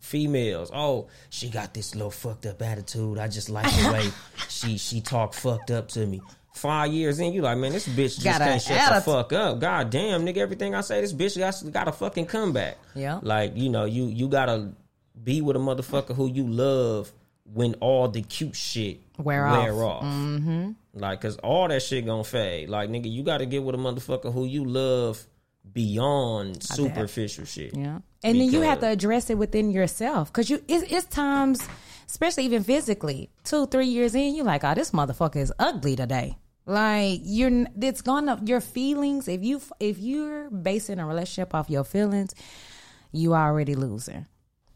females, 0.01 0.71
oh, 0.75 1.09
she 1.31 1.49
got 1.49 1.73
this 1.73 1.95
little 1.95 2.11
fucked 2.11 2.47
up 2.47 2.61
attitude. 2.63 3.19
I 3.19 3.29
just 3.29 3.49
like 3.49 3.67
the 3.67 3.93
way 3.93 4.11
she 4.49 4.77
she 4.79 5.01
talk 5.01 5.35
fucked 5.35 5.71
up 5.71 5.89
to 5.91 6.05
me. 6.07 6.21
Five 6.57 6.91
years 6.93 7.21
in, 7.21 7.33
you 7.35 7.43
like, 7.43 7.59
man, 7.59 7.73
this 7.73 7.87
bitch 7.87 8.19
just 8.19 8.25
Got 8.25 8.41
a 8.41 8.45
can't 8.45 8.63
shut 8.63 8.95
the 8.95 9.01
fuck 9.03 9.33
up. 9.35 9.59
God 9.61 9.91
damn, 9.91 10.25
nigga, 10.25 10.39
everything 10.39 10.75
I 10.75 10.81
say, 10.81 11.03
this 11.03 11.13
bitch 11.13 11.37
got 11.37 11.73
got 11.73 11.89
a 11.89 11.93
fucking 11.93 12.27
comeback. 12.27 12.79
Yeah. 12.95 13.21
Like 13.23 13.57
you 13.57 13.69
know, 13.69 13.85
you 13.85 14.07
you 14.07 14.27
gotta 14.29 14.73
be 15.23 15.43
with 15.43 15.57
a 15.57 15.59
motherfucker 15.59 16.15
who 16.15 16.29
you 16.29 16.47
love 16.49 17.13
when 17.53 17.75
all 17.75 18.09
the 18.09 18.23
cute 18.23 18.57
shit 18.57 19.01
Wear 19.19 19.47
off. 19.47 20.05
Mm-hmm. 20.05 20.73
Like, 20.95 21.21
cause 21.21 21.37
all 21.39 21.69
that 21.69 21.83
shit 21.83 22.07
gonna 22.07 22.25
fade. 22.25 22.69
Like, 22.69 22.91
nigga, 22.91 23.11
you 23.11 23.23
gotta 23.23 23.47
get 23.47 23.63
with 23.63 23.75
a 23.75 23.79
motherfucker 23.79 24.33
who 24.33 24.47
you 24.47 24.65
love 24.65 25.27
beyond 25.73 26.63
superficial 26.63 27.45
shit. 27.45 27.77
Yeah. 27.77 27.99
And 28.25 28.41
then 28.41 28.51
you 28.51 28.63
have 28.63 28.81
to 28.81 28.89
address 28.89 29.31
it 29.31 29.39
within 29.39 29.71
yourself 29.71 30.33
because 30.33 30.49
you 30.51 30.63
it's, 30.69 30.91
it's 30.91 31.07
times, 31.07 31.67
especially 32.09 32.45
even 32.45 32.65
physically, 32.65 33.31
two 33.45 33.67
three 33.67 33.87
years 33.87 34.15
in, 34.15 34.35
you're 34.35 34.45
like, 34.45 34.65
oh, 34.65 34.75
this 34.75 34.91
motherfucker 34.91 35.37
is 35.37 35.53
ugly 35.59 35.97
today. 35.97 36.39
Like 36.67 37.21
you're, 37.23 37.67
it's 37.81 38.03
gonna 38.03 38.41
your 38.45 38.61
feelings. 38.61 39.29
If 39.29 39.45
you 39.45 39.61
if 39.79 39.99
you're 39.99 40.51
basing 40.51 40.99
a 40.99 41.07
relationship 41.07 41.55
off 41.55 41.71
your 41.71 41.85
feelings, 41.85 42.35
you 43.13 43.35
are 43.35 43.49
already 43.49 43.77
losing 43.77 44.27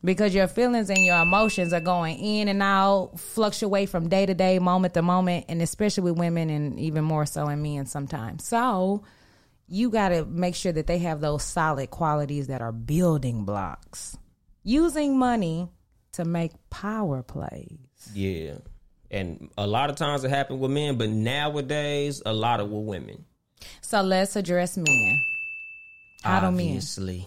because 0.03 0.35
your 0.35 0.47
feelings 0.47 0.89
and 0.89 1.05
your 1.05 1.21
emotions 1.21 1.73
are 1.73 1.81
going 1.81 2.19
in 2.19 2.49
and 2.49 2.63
out, 2.63 3.19
fluctuate 3.19 3.89
from 3.89 4.09
day 4.09 4.25
to 4.25 4.35
day, 4.35 4.59
moment 4.59 4.95
to 4.95 5.03
moment, 5.03 5.47
and 5.49 5.61
especially 5.61 6.05
with 6.05 6.19
women 6.19 6.49
and 6.49 6.79
even 6.81 7.05
more 7.05 7.27
so 7.27 7.49
in 7.49 7.63
men 7.63 7.87
sometimes. 7.87 8.47
So 8.47 9.05
you 9.69 9.91
got 9.91 10.09
to 10.09 10.25
make 10.25 10.55
sure 10.55 10.73
that 10.73 10.87
they 10.87 10.99
have 10.99 11.21
those 11.21 11.45
solid 11.45 11.91
qualities 11.91 12.49
that 12.49 12.61
are 12.61 12.73
building 12.73 13.45
blocks. 13.45 14.17
Using 14.63 15.19
money 15.19 15.69
to 16.13 16.25
make 16.25 16.53
power 16.71 17.23
plays. 17.23 17.79
Yeah. 18.15 18.55
And 19.11 19.51
a 19.59 19.67
lot 19.67 19.91
of 19.91 19.97
times 19.97 20.25
it 20.25 20.31
happened 20.31 20.61
with 20.61 20.71
men, 20.71 20.97
but 20.97 21.09
nowadays 21.09 22.23
a 22.25 22.33
lot 22.33 22.61
of 22.61 22.71
with 22.71 22.85
women. 22.85 23.25
So 23.81 24.03
let's 24.03 24.37
address 24.37 24.77
men. 24.77 25.23
How 26.23 26.41
do 26.41 26.51
men? 26.51 26.67
Obviously. 26.67 27.27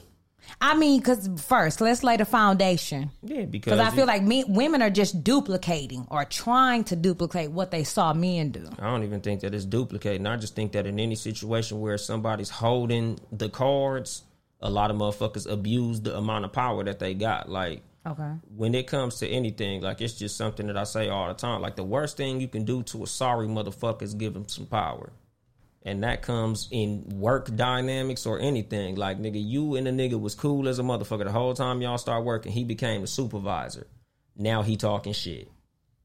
I 0.62 0.76
mean, 0.76 1.00
because 1.00 1.30
first, 1.38 1.82
let's 1.82 2.04
lay 2.04 2.18
the 2.18 2.26
foundation. 2.26 3.12
Yeah, 3.22 3.46
because 3.46 3.80
I 3.80 3.90
feel 3.92 4.06
like 4.06 4.24
me, 4.24 4.44
women 4.48 4.82
are 4.82 4.90
just 4.90 5.24
duplicating 5.24 6.06
or 6.10 6.26
trying 6.26 6.84
to 6.86 6.96
duplicate 6.96 7.52
what 7.52 7.72
they 7.72 7.84
saw 7.84 8.14
men 8.14 8.52
do. 8.52 8.70
I 8.80 8.84
don't 8.84 9.04
even 9.04 9.22
think 9.22 9.42
that 9.42 9.54
it's 9.54 9.66
duplicating. 9.66 10.28
I 10.28 10.38
just 10.38 10.56
think 10.56 10.74
that 10.74 10.86
in 10.86 11.00
any 11.00 11.16
situation 11.16 11.80
where 11.80 11.98
somebody's 11.98 12.50
holding 12.50 13.20
the 13.32 13.50
cards, 13.50 14.24
a 14.62 14.70
lot 14.70 14.92
of 14.92 14.98
motherfuckers 14.98 15.50
abuse 15.50 16.02
the 16.02 16.16
amount 16.18 16.46
of 16.46 16.54
power 16.54 16.84
that 16.84 17.00
they 17.00 17.14
got. 17.14 17.50
Like 17.50 17.82
Okay. 18.06 18.34
when 18.56 18.76
it 18.76 18.86
comes 18.88 19.20
to 19.20 19.28
anything, 19.28 19.82
like 19.82 20.01
it's 20.01 20.14
just 20.14 20.36
something 20.36 20.68
that 20.68 20.76
I 20.76 20.84
say 20.84 21.08
all 21.08 21.30
the 21.30 21.34
time. 21.34 21.62
Like 21.62 21.78
the 21.78 21.86
worst 21.86 22.18
thing 22.18 22.41
you 22.41 22.49
can 22.49 22.66
do 22.66 22.84
to 22.84 23.04
a 23.04 23.08
sorry 23.08 23.47
motherfucker 23.47 24.01
is 24.01 24.14
give 24.14 24.36
him 24.36 24.47
some 24.47 24.66
power. 24.66 25.14
And 25.86 26.04
that 26.04 26.22
comes 26.22 26.68
in 26.72 27.04
work 27.10 27.54
dynamics 27.56 28.26
or 28.26 28.39
anything. 28.39 28.95
Like 28.95 29.20
nigga, 29.20 29.41
you 29.41 29.76
and 29.76 29.88
the 29.88 29.91
nigga 29.91 30.20
was 30.20 30.36
cool 30.36 30.68
as 30.68 30.80
a 30.80 30.84
motherfucker 30.84 31.24
the 31.24 31.32
whole 31.32 31.54
time 31.54 31.82
y'all 31.82 31.97
start 31.97 32.26
working. 32.26 32.51
He 32.51 32.66
became 32.66 33.01
the 33.01 33.08
supervisor. 33.08 33.88
Now 34.36 34.64
he 34.64 34.76
talking 34.76 35.14
shit. 35.14 35.49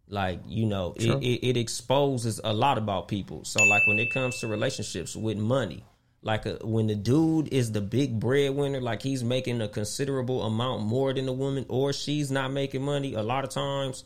Like 0.09 0.40
you 0.46 0.66
know, 0.66 0.94
it, 0.96 1.22
it, 1.22 1.46
it 1.49 1.57
exposes 1.57 2.40
a 2.42 2.53
lot 2.53 2.78
about 2.78 3.09
people. 3.09 3.44
So 3.44 3.62
like 3.64 3.86
when 3.88 3.99
it 3.99 4.12
comes 4.12 4.38
to 4.40 4.46
relationships 4.46 5.16
with 5.16 5.36
money, 5.36 5.84
like 6.23 6.47
uh 6.47 6.57
when 6.62 6.87
the 6.89 6.95
dude 6.95 7.53
is 7.53 7.73
the 7.73 7.81
big 7.81 8.19
breadwinner, 8.19 8.81
like 8.81 9.03
he's 9.03 9.23
making 9.23 9.61
a 9.61 9.69
considerable 9.69 10.43
amount 10.43 10.83
more 10.83 11.12
than 11.12 11.27
the 11.27 11.33
woman, 11.33 11.64
or 11.69 11.93
she's 11.93 12.31
not 12.31 12.53
making 12.53 12.83
money. 12.83 13.14
A 13.14 13.23
lot 13.23 13.45
of 13.45 13.51
times, 13.51 14.05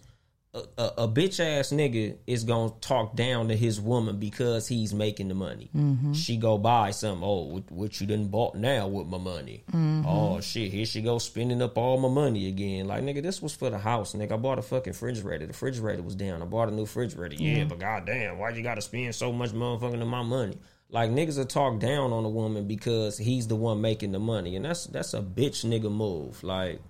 a, 0.55 0.59
a, 0.77 0.85
a 0.99 1.09
bitch 1.09 1.41
ass 1.41 1.71
nigga 1.71 2.17
is 2.27 2.45
gonna 2.45 2.73
talk 2.83 3.17
down 3.17 3.49
to 3.49 3.57
his 3.57 3.81
woman 3.81 4.19
because 4.19 4.69
he's 4.69 4.93
making 4.93 5.29
the 5.29 5.35
money. 5.35 5.71
She 6.13 6.37
go 6.37 6.59
buy 6.59 6.91
something. 6.91 7.25
Oh, 7.27 7.45
what, 7.45 7.71
what 7.71 8.01
you 8.03 8.07
done 8.07 8.27
bought 8.29 8.55
now 8.57 8.87
with 8.89 9.07
my 9.07 9.17
money? 9.17 9.65
Oh 10.07 10.41
shit, 10.43 10.71
here 10.71 10.85
she 10.85 11.01
go 11.01 11.17
spending 11.19 11.63
up 11.63 11.79
all 11.79 11.97
my 11.99 12.11
money 12.11 12.49
again. 12.49 12.87
Like 12.87 13.03
nigga, 13.03 13.23
this 13.23 13.41
was 13.41 13.55
for 13.55 13.71
the 13.71 13.79
house, 13.79 14.13
nigga. 14.13 14.33
I 14.33 14.37
bought 14.37 14.59
a 14.59 14.63
fucking 14.63 14.93
refrigerator. 14.93 15.47
The 15.47 15.53
refrigerator 15.55 16.03
was 16.03 16.15
down. 16.15 16.43
I 16.43 16.45
bought 16.45 16.69
a 16.69 16.73
new 16.73 16.83
refrigerator. 16.83 17.37
Yeah, 17.37 17.65
but 17.65 17.79
goddamn, 17.79 18.37
why 18.39 18.51
you 18.51 18.63
gotta 18.63 18.83
spend 18.83 19.15
so 19.15 19.33
much 19.33 19.53
motherfucking 19.53 20.03
of 20.03 20.09
my 20.09 20.23
money? 20.23 20.59
Like 20.93 21.11
niggas 21.11 21.39
will 21.39 21.47
talk 21.47 21.81
down 21.81 22.13
on 22.13 22.25
a 22.25 22.29
woman 22.29 22.69
because 22.69 23.17
he's 23.17 23.49
the 23.49 23.57
one 23.57 23.81
making 23.81 24.13
the 24.13 24.21
money, 24.21 24.57
and 24.57 24.65
that's 24.65 24.85
that's 24.85 25.15
a 25.15 25.21
bitch 25.21 25.65
nigga 25.65 25.91
move. 25.91 26.45
Like. 26.45 26.81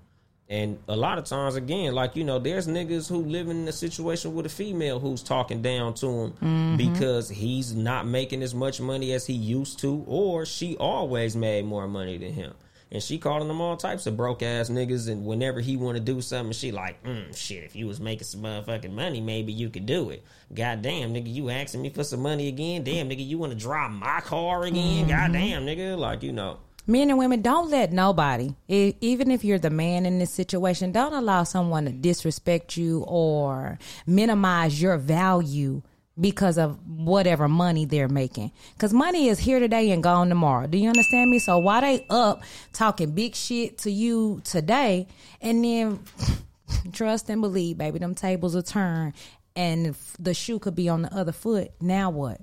And 0.49 0.79
a 0.87 0.97
lot 0.97 1.17
of 1.17 1.25
times, 1.25 1.55
again, 1.55 1.95
like 1.95 2.15
you 2.15 2.25
know, 2.25 2.39
there's 2.39 2.67
niggas 2.67 3.09
who 3.09 3.23
live 3.23 3.49
in 3.49 3.67
a 3.67 3.73
situation 3.73 4.35
with 4.35 4.45
a 4.45 4.51
female 4.51 5.01
who's 5.01 5.23
talking 5.23 5.63
down 5.63 5.95
to 5.95 6.07
him 6.07 6.33
mm-hmm. 6.33 6.77
because 6.77 7.31
he's 7.31 7.73
not 7.75 8.07
making 8.07 8.43
as 8.43 8.55
much 8.55 8.79
money 8.79 9.13
as 9.15 9.25
he 9.25 9.33
used 9.33 9.79
to, 9.79 10.05
or 10.07 10.45
she 10.45 10.77
always 10.77 11.35
made 11.35 11.65
more 11.65 11.89
money 11.89 12.19
than 12.19 12.35
him, 12.35 12.53
and 12.93 13.03
she 13.03 13.19
calling 13.19 13.49
them 13.49 13.61
all 13.61 13.77
types 13.77 14.07
of 14.07 14.19
broke 14.19 14.43
ass 14.43 14.69
niggas. 14.69 15.09
And 15.09 15.25
whenever 15.25 15.61
he 15.61 15.79
want 15.79 15.97
to 15.97 16.01
do 16.03 16.21
something, 16.21 16.53
she 16.53 16.71
like, 16.71 17.03
mm, 17.03 17.35
shit, 17.35 17.65
if 17.65 17.75
you 17.75 17.87
was 17.87 17.99
making 18.01 18.25
some 18.25 18.43
motherfucking 18.43 18.93
money, 18.93 19.21
maybe 19.21 19.51
you 19.51 19.71
could 19.71 19.87
do 19.87 20.11
it. 20.11 20.23
God 20.55 20.83
damn, 20.83 21.15
nigga, 21.15 21.33
you 21.33 21.49
asking 21.49 21.81
me 21.81 21.89
for 21.89 22.05
some 22.05 22.21
money 22.21 22.49
again? 22.49 22.85
Damn, 22.85 23.09
nigga, 23.09 23.27
you 23.27 23.39
want 23.39 23.53
to 23.53 23.59
drive 23.59 23.91
my 23.91 24.21
car 24.21 24.65
again? 24.65 25.09
God 25.09 25.33
damn, 25.33 25.65
nigga, 25.65 25.97
like 25.99 26.23
you 26.23 26.33
know. 26.33 26.59
Men 26.87 27.09
and 27.09 27.19
women, 27.19 27.41
don't 27.41 27.71
let 27.71 27.93
nobody, 27.93 28.55
even 28.69 29.31
if 29.31 29.45
you're 29.45 29.59
the 29.59 29.71
man 29.71 30.05
in 30.05 30.19
this 30.19 30.33
situation, 30.33 30.93
don't 30.93 31.15
allow 31.15 31.45
someone 31.45 31.87
to 31.87 31.93
disrespect 31.93 32.77
you 32.77 33.05
or 33.07 33.79
minimize 34.07 34.83
your 34.83 34.99
value 34.99 35.83
because 36.21 36.59
of 36.59 36.79
whatever 36.87 37.49
money 37.49 37.85
they're 37.85 38.09
making. 38.09 38.53
Because 38.75 38.93
money 38.93 39.29
is 39.29 39.39
here 39.39 39.61
today 39.61 39.91
and 39.91 40.03
gone 40.03 40.29
tomorrow. 40.29 40.67
Do 40.67 40.79
you 40.79 40.89
understand 40.89 41.31
me? 41.31 41.39
So 41.39 41.59
why 41.59 41.81
they 41.81 42.07
up 42.11 42.43
talking 42.73 43.13
big 43.13 43.35
shit 43.35 43.79
to 43.79 43.91
you 43.91 44.41
today 44.45 45.09
and 45.41 45.65
then 45.65 46.01
trust 46.93 47.31
and 47.31 47.41
believe, 47.41 47.79
baby, 47.79 47.99
them 47.99 48.15
tables 48.15 48.55
will 48.55 48.63
turn 48.63 49.15
and 49.57 49.95
the 50.19 50.35
shoe 50.35 50.59
could 50.59 50.75
be 50.75 50.89
on 50.89 51.03
the 51.03 51.15
other 51.15 51.33
foot. 51.33 51.73
Now 51.81 52.11
what? 52.11 52.41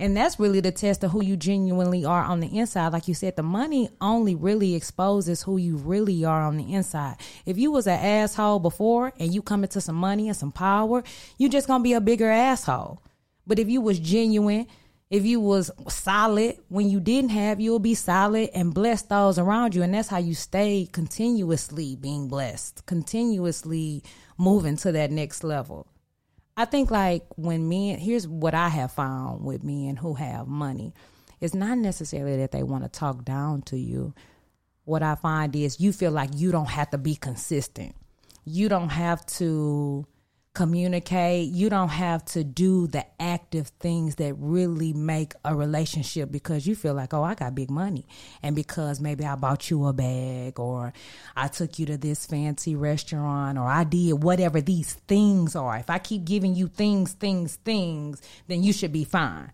And 0.00 0.16
that's 0.16 0.40
really 0.40 0.60
the 0.60 0.72
test 0.72 1.04
of 1.04 1.10
who 1.10 1.22
you 1.22 1.36
genuinely 1.36 2.06
are 2.06 2.24
on 2.24 2.40
the 2.40 2.58
inside. 2.58 2.94
Like 2.94 3.06
you 3.06 3.12
said, 3.12 3.36
the 3.36 3.42
money 3.42 3.90
only 4.00 4.34
really 4.34 4.74
exposes 4.74 5.42
who 5.42 5.58
you 5.58 5.76
really 5.76 6.24
are 6.24 6.40
on 6.40 6.56
the 6.56 6.72
inside. 6.72 7.16
If 7.44 7.58
you 7.58 7.70
was 7.70 7.86
an 7.86 8.00
asshole 8.00 8.60
before 8.60 9.12
and 9.18 9.34
you 9.34 9.42
come 9.42 9.62
into 9.62 9.78
some 9.78 9.96
money 9.96 10.28
and 10.28 10.36
some 10.36 10.52
power, 10.52 11.04
you 11.36 11.50
just 11.50 11.66
gonna 11.66 11.84
be 11.84 11.92
a 11.92 12.00
bigger 12.00 12.30
asshole. 12.30 13.02
But 13.46 13.58
if 13.58 13.68
you 13.68 13.82
was 13.82 13.98
genuine, 13.98 14.68
if 15.10 15.26
you 15.26 15.38
was 15.38 15.70
solid 15.88 16.56
when 16.68 16.88
you 16.88 16.98
didn't 16.98 17.30
have, 17.30 17.60
you'll 17.60 17.78
be 17.78 17.94
solid 17.94 18.48
and 18.54 18.72
bless 18.72 19.02
those 19.02 19.38
around 19.38 19.74
you. 19.74 19.82
And 19.82 19.92
that's 19.92 20.08
how 20.08 20.18
you 20.18 20.34
stay 20.34 20.88
continuously 20.90 21.94
being 21.94 22.28
blessed, 22.28 22.86
continuously 22.86 24.02
moving 24.38 24.78
to 24.78 24.92
that 24.92 25.10
next 25.10 25.44
level. 25.44 25.86
I 26.60 26.66
think 26.66 26.90
like 26.90 27.24
when 27.36 27.70
men, 27.70 27.98
here's 27.98 28.28
what 28.28 28.52
I 28.52 28.68
have 28.68 28.92
found 28.92 29.42
with 29.42 29.64
men 29.64 29.96
who 29.96 30.12
have 30.12 30.46
money. 30.46 30.92
It's 31.40 31.54
not 31.54 31.78
necessarily 31.78 32.36
that 32.36 32.50
they 32.50 32.62
want 32.62 32.84
to 32.84 32.90
talk 32.90 33.24
down 33.24 33.62
to 33.62 33.78
you. 33.78 34.12
What 34.84 35.02
I 35.02 35.14
find 35.14 35.56
is 35.56 35.80
you 35.80 35.90
feel 35.90 36.10
like 36.10 36.28
you 36.34 36.52
don't 36.52 36.68
have 36.68 36.90
to 36.90 36.98
be 36.98 37.14
consistent. 37.14 37.94
You 38.44 38.68
don't 38.68 38.90
have 38.90 39.24
to 39.38 40.04
communicate. 40.60 41.48
You 41.48 41.70
don't 41.70 41.88
have 41.88 42.22
to 42.26 42.44
do 42.44 42.86
the 42.86 43.06
active 43.18 43.68
things 43.80 44.16
that 44.16 44.34
really 44.34 44.92
make 44.92 45.32
a 45.42 45.54
relationship 45.54 46.30
because 46.30 46.66
you 46.66 46.74
feel 46.74 46.92
like, 46.92 47.14
oh, 47.14 47.22
I 47.22 47.34
got 47.34 47.54
big 47.54 47.70
money. 47.70 48.06
And 48.42 48.54
because 48.54 49.00
maybe 49.00 49.24
I 49.24 49.36
bought 49.36 49.70
you 49.70 49.86
a 49.86 49.94
bag 49.94 50.60
or 50.60 50.92
I 51.34 51.48
took 51.48 51.78
you 51.78 51.86
to 51.86 51.96
this 51.96 52.26
fancy 52.26 52.76
restaurant 52.76 53.56
or 53.56 53.66
I 53.66 53.84
did 53.84 54.22
whatever 54.22 54.60
these 54.60 54.92
things 55.08 55.56
are. 55.56 55.78
If 55.78 55.88
I 55.88 55.96
keep 55.96 56.26
giving 56.26 56.54
you 56.54 56.68
things, 56.68 57.14
things, 57.14 57.56
things, 57.56 58.20
then 58.46 58.62
you 58.62 58.74
should 58.74 58.92
be 58.92 59.04
fine. 59.04 59.52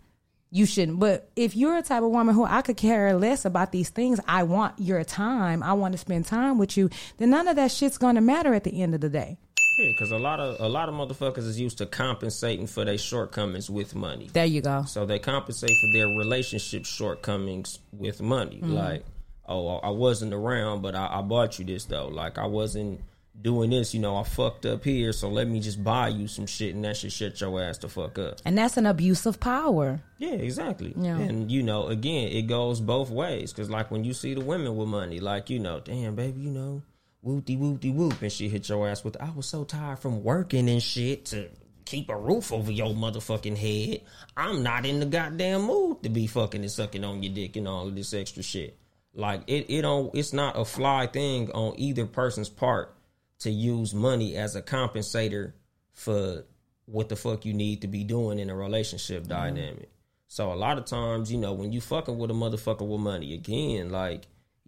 You 0.50 0.66
shouldn't. 0.66 0.98
But 0.98 1.30
if 1.36 1.54
you're 1.54 1.76
a 1.76 1.82
type 1.82 2.02
of 2.02 2.10
woman 2.10 2.34
who 2.34 2.44
I 2.44 2.62
could 2.62 2.76
care 2.76 3.14
less 3.14 3.44
about 3.44 3.70
these 3.70 3.90
things, 3.90 4.18
I 4.26 4.42
want 4.42 4.80
your 4.80 5.04
time, 5.04 5.62
I 5.62 5.74
want 5.74 5.92
to 5.92 5.98
spend 5.98 6.26
time 6.26 6.58
with 6.58 6.76
you, 6.76 6.90
then 7.18 7.30
none 7.30 7.46
of 7.46 7.54
that 7.54 7.70
shit's 7.70 7.96
going 7.96 8.16
to 8.16 8.20
matter 8.20 8.52
at 8.54 8.64
the 8.64 8.82
end 8.82 8.96
of 8.96 9.00
the 9.00 9.08
day. 9.08 9.38
Yeah, 9.78 9.88
because 9.88 10.10
a 10.10 10.18
lot 10.18 10.40
of 10.40 10.60
a 10.60 10.68
lot 10.68 10.88
of 10.88 10.94
motherfuckers 10.94 11.46
is 11.46 11.60
used 11.60 11.78
to 11.78 11.86
compensating 11.86 12.66
for 12.66 12.84
their 12.84 12.98
shortcomings 12.98 13.68
with 13.68 13.94
money. 13.94 14.30
There 14.32 14.46
you 14.46 14.62
go. 14.62 14.84
So 14.86 15.04
they 15.06 15.18
compensate 15.18 15.70
for 15.70 15.92
their 15.92 16.06
relationship 16.08 16.86
shortcomings 16.86 17.78
with 17.92 18.20
money. 18.22 18.60
Mhm. 18.62 18.72
Like, 18.72 19.04
oh, 19.48 19.76
I 19.78 19.90
wasn't 19.90 20.32
around, 20.32 20.82
but 20.82 20.94
I, 20.94 21.18
I 21.18 21.22
bought 21.22 21.58
you 21.58 21.64
this 21.64 21.84
though. 21.84 22.08
Like, 22.08 22.38
I 22.38 22.46
wasn't 22.46 23.00
doing 23.42 23.68
this. 23.68 23.92
You 23.92 24.00
know, 24.00 24.16
I 24.16 24.22
fucked 24.22 24.64
up 24.64 24.82
here, 24.82 25.12
so 25.12 25.28
let 25.28 25.46
me 25.46 25.60
just 25.60 25.84
buy 25.84 26.08
you 26.08 26.26
some 26.26 26.46
shit, 26.46 26.74
and 26.74 26.82
that 26.86 26.96
should 26.96 27.12
shut 27.12 27.38
your 27.40 27.60
ass 27.62 27.76
to 27.78 27.88
fuck 27.88 28.18
up. 28.18 28.38
And 28.46 28.56
that's 28.56 28.78
an 28.78 28.86
abuse 28.86 29.26
of 29.26 29.38
power. 29.40 30.00
Yeah, 30.18 30.30
exactly. 30.32 30.94
Yeah. 30.96 31.18
And 31.18 31.50
you 31.52 31.62
know, 31.62 31.88
again, 31.88 32.28
it 32.28 32.46
goes 32.46 32.80
both 32.80 33.10
ways. 33.10 33.52
Cause 33.52 33.68
like 33.68 33.90
when 33.90 34.04
you 34.04 34.14
see 34.14 34.32
the 34.32 34.40
women 34.40 34.74
with 34.74 34.88
money, 34.88 35.20
like 35.20 35.50
you 35.50 35.58
know, 35.58 35.80
damn 35.80 36.14
baby, 36.14 36.40
you 36.40 36.50
know, 36.50 36.80
whoopty 37.26 37.58
whoopty 37.58 37.92
whoop, 37.92 38.22
and 38.22 38.30
she 38.30 38.48
hit 38.48 38.68
your 38.68 38.88
ass 38.88 39.02
with, 39.02 39.16
I 39.20 39.30
was 39.30 39.46
so 39.46 39.64
tired 39.64 39.98
from 39.98 40.22
working 40.22 40.68
and 40.68 40.82
shit 40.82 41.26
to 41.26 41.48
keep 41.84 42.08
a 42.08 42.16
roof 42.16 42.52
over 42.52 42.70
your 42.70 42.94
motherfucking 42.94 43.56
head. 43.56 44.02
I'm 44.36 44.62
not 44.62 44.86
in 44.86 45.00
the 45.00 45.06
goddamn 45.06 45.62
mood 45.62 46.02
to 46.02 46.08
be 46.08 46.26
fucking 46.26 46.60
and 46.60 46.70
sucking 46.70 47.04
on 47.04 47.22
your 47.22 47.32
dick 47.32 47.56
and 47.56 47.66
all 47.66 47.88
of 47.88 47.94
this 47.96 48.14
extra 48.14 48.42
shit. 48.42 48.78
Like 49.14 49.42
it, 49.46 49.66
it 49.70 49.82
don't. 49.82 50.14
It's 50.14 50.32
not 50.32 50.58
a 50.58 50.64
fly 50.64 51.06
thing 51.06 51.50
on 51.52 51.74
either 51.78 52.06
person's 52.06 52.50
part 52.50 52.94
to 53.40 53.50
use 53.50 53.94
money 53.94 54.36
as 54.36 54.56
a 54.56 54.62
compensator 54.62 55.52
for 55.92 56.44
what 56.84 57.08
the 57.08 57.16
fuck 57.16 57.44
you 57.44 57.54
need 57.54 57.80
to 57.80 57.88
be 57.88 58.04
doing 58.04 58.38
in 58.38 58.50
a 58.50 58.54
relationship 58.54 59.22
mm-hmm. 59.22 59.32
dynamic. 59.32 59.90
So 60.28 60.52
a 60.52 60.54
lot 60.54 60.76
of 60.78 60.84
times, 60.84 61.30
you 61.32 61.38
know, 61.38 61.52
when 61.52 61.72
you 61.72 61.80
fucking 61.80 62.18
with 62.18 62.30
a 62.30 62.34
motherfucker 62.34 62.86
with 62.86 63.00
money, 63.00 63.32
again, 63.34 63.90
like 63.90 64.26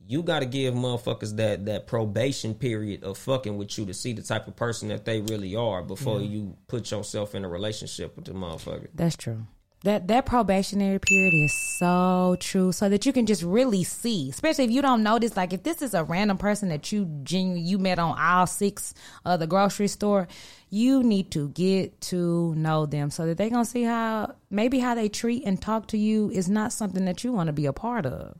you 0.09 0.23
got 0.23 0.41
to 0.41 0.47
give 0.47 0.73
motherfuckers 0.73 1.37
that 1.37 1.67
that 1.67 1.87
probation 1.87 2.55
period 2.55 3.05
of 3.05 3.19
fucking 3.19 3.59
with 3.59 3.77
you 3.77 3.85
to 3.85 3.93
see 3.93 4.15
the 4.15 4.23
type 4.23 4.49
of 4.49 4.57
person 4.57 4.89
that 4.89 5.05
they 5.05 5.21
really 5.21 5.55
are 5.55 5.83
before 5.83 6.23
you 6.23 6.57
put 6.67 6.91
yourself 6.91 7.35
in 7.35 7.45
a 7.45 7.49
relationship 7.49 8.17
with 8.17 8.25
the 8.25 8.33
motherfucker. 8.33 8.89
That's 8.95 9.17
true. 9.17 9.47
That 9.85 10.09
that 10.09 10.25
probationary 10.25 10.99
period 10.99 11.35
is 11.35 11.53
so 11.79 12.37
true, 12.41 12.73
so 12.73 12.89
that 12.89 13.05
you 13.05 13.13
can 13.13 13.27
just 13.27 13.43
really 13.43 13.85
see, 13.85 14.31
especially 14.31 14.65
if 14.65 14.71
you 14.71 14.81
don't 14.81 15.03
notice. 15.03 15.37
Like 15.37 15.53
if 15.53 15.63
this 15.63 15.83
is 15.83 15.93
a 15.93 16.03
random 16.03 16.39
person 16.39 16.71
that 16.71 16.91
you 16.91 17.05
genuinely 17.23 17.61
you 17.61 17.79
met 17.79 17.99
on 17.99 18.17
aisle 18.19 18.47
six 18.47 18.95
of 19.27 19.41
the 19.41 19.47
grocery 19.47 19.89
store, 19.89 20.27
you 20.71 21.05
need 21.05 21.31
to 21.33 21.51
get 21.51 22.01
to 22.01 22.55
know 22.55 22.87
them 22.87 23.11
so 23.11 23.27
that 23.27 23.37
they 23.37 23.51
gonna 23.51 23.65
see 23.67 23.85
how 23.85 24.35
maybe 24.51 24.79
how 24.79 24.95
they 24.95 25.11
treat 25.11 25.45
and 25.45 25.61
talk 25.61 25.89
to 25.89 25.99
you 25.99 26.31
is 26.31 26.49
not 26.49 26.73
something 26.73 27.05
that 27.05 27.23
you 27.23 27.31
want 27.31 27.49
to 27.49 27.53
be 27.53 27.67
a 27.67 27.73
part 27.75 28.07
of. 28.07 28.39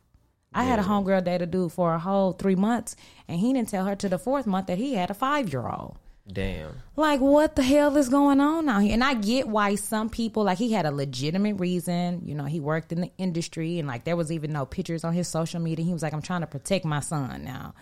I 0.59 0.65
had 0.65 0.79
a 0.79 0.83
homegirl 0.83 1.25
date 1.25 1.43
a 1.43 1.47
dude 1.47 1.73
for 1.73 1.95
a 1.95 1.99
whole 1.99 2.33
three 2.33 2.57
months, 2.57 2.97
and 3.29 3.39
he 3.39 3.53
didn't 3.53 3.69
tell 3.69 3.85
her 3.85 3.95
to 3.97 4.09
the 4.09 4.19
fourth 4.19 4.47
month 4.47 4.67
that 4.67 4.79
he 4.79 4.95
had 4.95 5.11
a 5.11 5.15
five 5.15 5.53
year 5.53 5.67
old. 5.69 5.97
Damn. 6.31 6.73
Like, 6.95 7.21
what 7.21 7.57
the 7.57 7.63
hell 7.63 7.97
is 7.97 8.09
going 8.11 8.39
on 8.41 8.69
out 8.69 8.81
here? 8.83 8.93
And 8.93 9.03
I 9.03 9.15
get 9.15 9.49
why 9.49 9.77
some 9.77 10.11
people, 10.11 10.45
like, 10.45 10.59
he 10.59 10.73
had 10.73 10.85
a 10.85 10.91
legitimate 10.91 11.55
reason. 11.59 12.21
You 12.25 12.35
know, 12.35 12.45
he 12.45 12.61
worked 12.61 12.93
in 12.93 13.01
the 13.01 13.11
industry, 13.17 13.79
and 13.79 13.89
like, 13.89 14.05
there 14.05 14.17
was 14.17 14.31
even 14.31 14.53
no 14.53 14.67
pictures 14.67 15.05
on 15.05 15.15
his 15.15 15.27
social 15.29 15.61
media. 15.61 15.85
He 15.87 15.93
was 15.93 16.03
like, 16.03 16.13
I'm 16.13 16.21
trying 16.21 16.43
to 16.43 16.47
protect 16.47 16.85
my 16.85 17.01
son 17.01 17.45
now. 17.45 17.75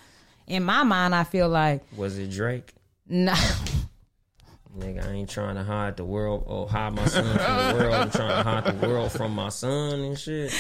In 0.47 0.63
my 0.63 0.85
mind, 0.85 1.13
I 1.15 1.25
feel 1.25 1.49
like, 1.49 1.83
Was 1.97 2.19
it 2.19 2.31
Drake? 2.31 2.73
no. 3.09 3.35
Nigga, 4.79 5.09
I 5.09 5.13
ain't 5.13 5.31
trying 5.31 5.55
to 5.55 5.65
hide 5.65 5.97
the 5.97 6.05
world 6.05 6.45
or 6.47 6.69
hide 6.69 6.93
my 6.95 7.07
son 7.07 7.25
from 7.25 7.79
the 7.79 7.83
world. 7.83 7.95
I'm 7.95 8.11
trying 8.11 8.29
to 8.45 8.51
hide 8.51 8.79
the 8.81 8.87
world 8.87 9.11
from 9.11 9.35
my 9.35 9.49
son 9.49 10.01
and 10.01 10.19
shit. 10.19 10.53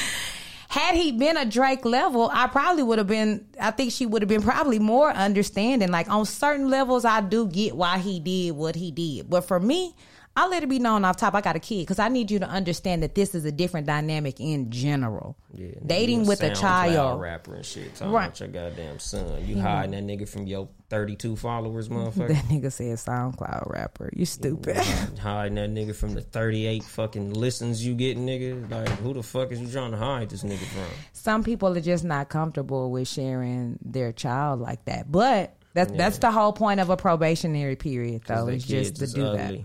Had 0.76 0.94
he 0.94 1.10
been 1.10 1.38
a 1.38 1.46
Drake 1.46 1.86
level, 1.86 2.30
I 2.30 2.48
probably 2.48 2.82
would 2.82 2.98
have 2.98 3.06
been, 3.06 3.46
I 3.58 3.70
think 3.70 3.92
she 3.92 4.04
would 4.04 4.20
have 4.20 4.28
been 4.28 4.42
probably 4.42 4.78
more 4.78 5.10
understanding. 5.10 5.90
Like, 5.90 6.10
on 6.10 6.26
certain 6.26 6.68
levels, 6.68 7.06
I 7.06 7.22
do 7.22 7.46
get 7.48 7.74
why 7.74 7.96
he 7.96 8.20
did 8.20 8.50
what 8.50 8.76
he 8.76 8.90
did. 8.90 9.30
But 9.30 9.48
for 9.48 9.58
me, 9.58 9.94
I 10.38 10.46
let 10.48 10.62
it 10.62 10.68
be 10.68 10.78
known 10.78 11.04
off 11.04 11.16
top 11.16 11.34
I 11.34 11.40
got 11.40 11.56
a 11.56 11.58
kid 11.60 11.80
because 11.82 11.98
I 11.98 12.08
need 12.08 12.30
you 12.30 12.38
to 12.40 12.46
understand 12.48 13.02
that 13.02 13.14
this 13.14 13.34
is 13.34 13.46
a 13.46 13.52
different 13.52 13.86
dynamic 13.86 14.38
in 14.38 14.70
general. 14.70 15.34
Yeah, 15.54 15.68
Dating 15.86 16.26
with 16.26 16.42
a 16.42 16.54
child. 16.54 17.20
rapper 17.22 17.54
and 17.54 17.64
shit. 17.64 17.94
Talking 17.94 18.12
Right. 18.12 18.26
about 18.26 18.40
your 18.40 18.48
goddamn 18.50 18.98
son. 18.98 19.46
You 19.46 19.56
Yeah. 19.56 19.62
hiding 19.62 19.92
that 19.92 20.04
nigga 20.04 20.28
from 20.28 20.46
your 20.46 20.68
32 20.90 21.36
followers, 21.36 21.88
motherfucker. 21.88 22.28
That 22.28 22.44
nigga 22.44 22.70
said 22.70 22.98
SoundCloud 22.98 23.72
rapper. 23.72 24.10
You 24.14 24.26
stupid. 24.26 24.76
hiding 24.76 25.54
that 25.54 25.70
nigga 25.72 25.94
from 25.94 26.12
the 26.14 26.20
38 26.20 26.82
fucking 26.84 27.32
listens 27.32 27.84
you 27.84 27.94
get, 27.94 28.18
nigga. 28.18 28.70
Like, 28.70 28.88
who 28.98 29.14
the 29.14 29.22
fuck 29.22 29.52
is 29.52 29.60
you 29.60 29.68
trying 29.68 29.92
to 29.92 29.96
hide 29.96 30.28
this 30.28 30.42
nigga 30.42 30.58
from? 30.58 30.84
Some 31.12 31.42
people 31.44 31.74
are 31.76 31.80
just 31.80 32.04
not 32.04 32.28
comfortable 32.28 32.90
with 32.90 33.08
sharing 33.08 33.78
their 33.82 34.12
child 34.12 34.60
like 34.60 34.84
that. 34.84 35.10
But 35.10 35.56
that's 35.72 35.90
Yeah. 35.92 35.96
that's 35.98 36.18
the 36.18 36.30
whole 36.30 36.52
point 36.52 36.80
of 36.80 36.90
a 36.90 36.96
probationary 36.96 37.76
period, 37.76 38.22
though. 38.26 38.48
It's 38.48 38.64
just 38.66 38.96
to 38.96 39.06
do 39.06 39.24
ugly. 39.24 39.38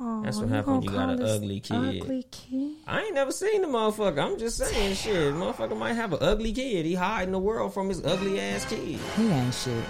Oh, 0.00 0.22
That's 0.22 0.38
what 0.38 0.48
happens 0.48 0.66
when 0.68 0.82
you 0.82 0.90
got 0.90 1.10
an 1.10 1.22
ugly 1.22 1.60
kid. 1.60 2.02
Ugly 2.02 2.26
kid. 2.30 2.72
I 2.86 3.02
ain't 3.02 3.14
never 3.14 3.30
seen 3.30 3.62
the 3.62 3.68
motherfucker. 3.68 4.18
I'm 4.18 4.38
just 4.38 4.56
saying 4.58 4.96
shit. 4.96 5.32
Motherfucker 5.34 5.76
might 5.76 5.92
have 5.94 6.12
an 6.12 6.18
ugly 6.20 6.52
kid. 6.52 6.84
He 6.84 6.94
hiding 6.94 7.30
the 7.32 7.38
world 7.38 7.72
from 7.72 7.88
his 7.88 8.04
ugly 8.04 8.40
ass 8.40 8.64
kid. 8.64 8.98
He 9.16 9.28
ain't 9.28 9.54
shit. 9.54 9.84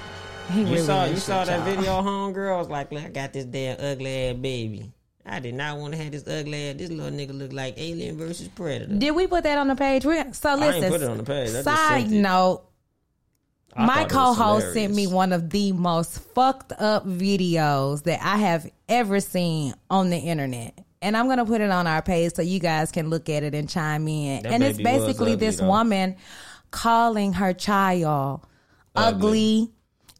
He 0.53 0.61
you 0.61 0.67
really 0.67 0.79
saw 0.83 1.05
you 1.07 1.17
saw 1.17 1.45
that 1.47 1.67
y'all. 1.67 1.75
video, 1.77 1.91
homegirl. 2.03 2.55
I 2.55 2.59
was 2.59 2.69
like, 2.69 2.93
look, 2.93 3.03
I 3.03 3.09
got 3.09 3.33
this 3.33 3.47
damn 3.47 3.79
ugly 3.81 4.29
ass 4.29 4.37
baby. 4.37 4.93
I 5.25 5.41
did 5.41 5.55
not 5.55 5.79
want 5.79 5.95
to 5.95 6.03
have 6.03 6.13
this 6.13 6.29
ugly 6.29 6.69
ass. 6.69 6.77
This 6.77 6.91
little 6.91 7.11
nigga 7.19 7.37
look 7.37 7.55
like 7.55 7.75
Alien 7.79 8.19
versus 8.19 8.49
Predator. 8.49 8.95
Did 8.95 9.13
we 9.13 9.27
put 9.27 9.45
that 9.45 9.57
on 9.57 9.69
the 9.69 9.75
page? 9.75 10.05
We, 10.05 10.23
so 10.35 10.51
I 10.51 10.55
listen. 10.57 10.85
ain't 10.85 10.93
put 10.93 11.01
it 11.01 11.09
on 11.09 11.17
the 11.17 11.25
page. 11.25 11.49
I 11.55 11.63
Side 11.63 12.11
note. 12.11 12.65
I 13.77 13.87
My 13.87 13.95
thought 13.95 14.11
it 14.11 14.15
was 14.15 14.37
co-host 14.37 14.73
sent 14.75 14.95
me 14.95 15.07
one 15.07 15.33
of 15.33 15.51
the 15.51 15.73
most 15.73 16.19
fucked 16.35 16.73
up 16.79 17.07
videos 17.07 18.05
that 18.05 18.21
I 18.23 18.37
have 18.39 18.71
ever 18.89 19.21
seen 19.21 19.75
on 19.91 20.11
the 20.11 20.19
internet. 20.19 20.79
And 21.03 21.17
I'm 21.17 21.29
gonna 21.29 21.45
put 21.45 21.61
it 21.61 21.71
on 21.71 21.87
our 21.87 22.01
page 22.01 22.35
so 22.35 22.43
you 22.43 22.61
guys 22.61 22.91
can 22.93 23.11
look 23.11 23.29
at 23.29 23.43
it 23.43 23.55
and 23.55 23.69
chime 23.69 24.07
in. 24.09 24.43
That 24.45 24.53
and 24.53 24.63
it's 24.63 24.79
basically 24.81 25.33
ugly, 25.33 25.35
this 25.37 25.57
though. 25.57 25.69
woman 25.69 26.17
calling 26.71 27.33
her 27.35 27.53
child 27.53 28.41
ugly. 28.97 29.71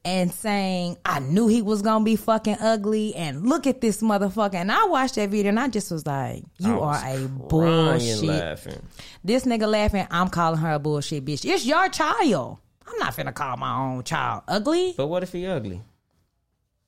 and 0.05 0.31
saying, 0.33 0.99
I 1.07 1.21
knew 1.21 1.49
he 1.49 1.63
was 1.63 1.81
gonna 1.81 2.05
be 2.05 2.17
fucking 2.17 2.57
ugly 2.61 3.15
and 3.15 3.47
look 3.49 3.67
at 3.67 3.81
this 3.81 4.03
motherfucker. 4.03 4.55
And 4.57 4.71
I 4.71 4.85
watched 4.85 5.15
that 5.15 5.31
video 5.31 5.49
and 5.49 5.59
I 5.61 5.69
just 5.69 5.91
was 5.91 6.05
like, 6.07 6.43
You 6.59 6.75
was 6.75 7.03
are 7.03 7.09
a 7.17 7.29
bullshit. 7.29 8.23
laughing. 8.25 8.83
This 9.25 9.45
nigga 9.47 9.67
laughing, 9.67 10.07
I'm 10.11 10.29
calling 10.29 10.59
her 10.61 10.73
a 10.75 10.79
bullshit 10.79 11.25
bitch. 11.25 11.45
It's 11.51 11.65
your 11.65 11.89
child. 11.89 12.59
I'm 12.95 13.07
not 13.07 13.17
finna 13.17 13.35
call 13.35 13.57
my 13.57 13.77
own 13.77 14.05
child 14.05 14.43
ugly. 14.49 14.95
But 14.97 15.07
what 15.09 15.23
if 15.23 15.33
he 15.33 15.47
ugly? 15.47 15.83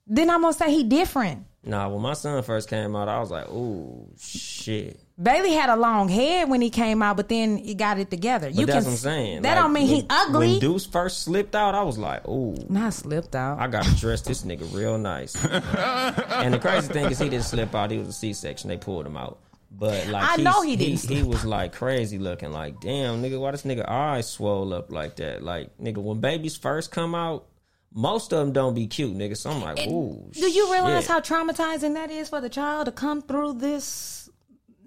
Then 0.07 0.31
I'm 0.31 0.41
gonna 0.43 0.53
say 0.53 0.71
he 0.71 0.85
different. 0.85 1.45
Nah, 1.65 1.89
when 1.89 2.01
my 2.01 2.13
son 2.13 2.41
first 2.45 2.69
came 2.71 2.95
out, 2.95 3.09
I 3.09 3.19
was 3.19 3.31
like, 3.33 3.49
"Ooh, 3.51 4.09
shit." 4.17 5.01
Bailey 5.21 5.53
had 5.53 5.69
a 5.69 5.75
long 5.75 6.09
head 6.09 6.49
when 6.49 6.61
he 6.61 6.71
came 6.71 7.03
out, 7.03 7.17
but 7.17 7.29
then 7.29 7.57
he 7.57 7.75
got 7.75 7.99
it 7.99 8.09
together. 8.11 8.49
But 8.49 8.55
you 8.55 8.67
that's 8.67 8.85
can 8.85 8.85
what 8.85 8.91
I'm 8.93 8.97
saying. 8.99 9.43
That 9.43 9.55
Like, 9.57 9.65
don't 9.65 9.73
mean 9.73 9.87
he 9.89 10.07
ugly. 10.09 10.51
When 10.53 10.59
Deuce 10.61 10.87
first 10.87 11.23
slipped 11.23 11.57
out, 11.57 11.75
I 11.75 11.83
was 11.83 11.99
like, 11.99 12.29
"Ooh, 12.29 12.55
Not 12.69 12.95
slipped 12.95 13.35
out. 13.35 13.59
I 13.59 13.67
gotta 13.67 13.93
dress 13.97 14.21
this 14.21 14.43
nigga 14.43 14.73
real 14.73 14.97
nice." 14.97 15.35
and 15.45 16.55
the 16.55 16.59
crazy 16.61 16.93
thing 16.93 17.11
is, 17.11 17.19
he 17.19 17.29
didn't 17.29 17.47
slip 17.47 17.75
out. 17.75 17.91
He 17.91 17.99
was 17.99 18.09
a 18.09 18.13
C-section. 18.13 18.69
They 18.69 18.77
pulled 18.77 19.07
him 19.07 19.17
out. 19.17 19.39
But 19.71 20.07
like, 20.09 20.39
I 20.39 20.43
know 20.43 20.63
he 20.63 20.77
didn't 20.77 21.09
He, 21.09 21.23
was 21.23 21.45
like 21.45 21.73
crazy 21.75 22.19
looking. 22.19 22.51
Like, 22.53 22.81
damn, 22.81 23.23
nigga, 23.23 23.39
why 23.39 23.51
this 23.51 23.63
nigga 23.63 23.87
eyes 23.89 24.29
swole 24.29 24.73
up 24.73 24.91
like 24.91 25.17
that? 25.17 25.43
Like, 25.43 25.77
nigga, 25.79 25.99
when 25.99 26.21
babies 26.21 26.57
first 26.57 26.91
come 26.91 27.15
out, 27.15 27.47
most 27.93 28.33
of 28.33 28.39
them 28.39 28.53
don't 28.53 28.75
be 28.75 28.87
cute, 28.87 29.15
nigga. 29.17 29.37
So 29.37 29.51
I'm 29.51 29.61
like, 29.63 29.79
ooh. 29.87 30.31
Do 30.33 30.49
you 30.51 30.73
realize 30.73 31.05
shit. 31.05 31.11
how 31.11 31.21
traumatizing 31.21 31.95
that 31.95 32.11
is 32.11 32.29
for 32.29 32.41
the 32.41 32.49
child 32.49 32.87
to 32.87 32.93
come 32.93 33.21
through 33.23 33.55
this, 33.55 34.31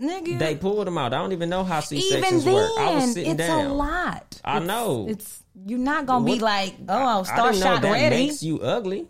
nigga? 0.01 0.39
They 0.39 0.55
pulled 0.55 0.88
him 0.88 0.97
out. 0.97 1.13
I 1.13 1.17
don't 1.17 1.34
even 1.34 1.49
know 1.49 1.63
how 1.63 1.82
C 1.82 1.97
Even 1.97 2.21
sections 2.23 2.45
work. 2.45 2.71
I 2.80 2.95
was 2.95 3.13
sitting 3.13 3.32
it's 3.34 3.38
down. 3.47 3.65
a 3.65 3.73
lot. 3.73 4.41
I 4.43 4.57
It's- 4.57 4.67
know. 4.67 5.07
It's 5.09 5.43
you're 5.65 5.77
not 5.80 6.05
gonna 6.05 6.25
be 6.25 6.39
like, 6.39 6.75
oh, 6.88 7.19
I 7.19 7.23
star 7.23 7.51
know 7.51 7.59
shot 7.59 7.82
that 7.82 7.91
ready. 7.91 8.27
makes 8.27 8.41
you 8.41 8.59
ugly. 8.61 9.07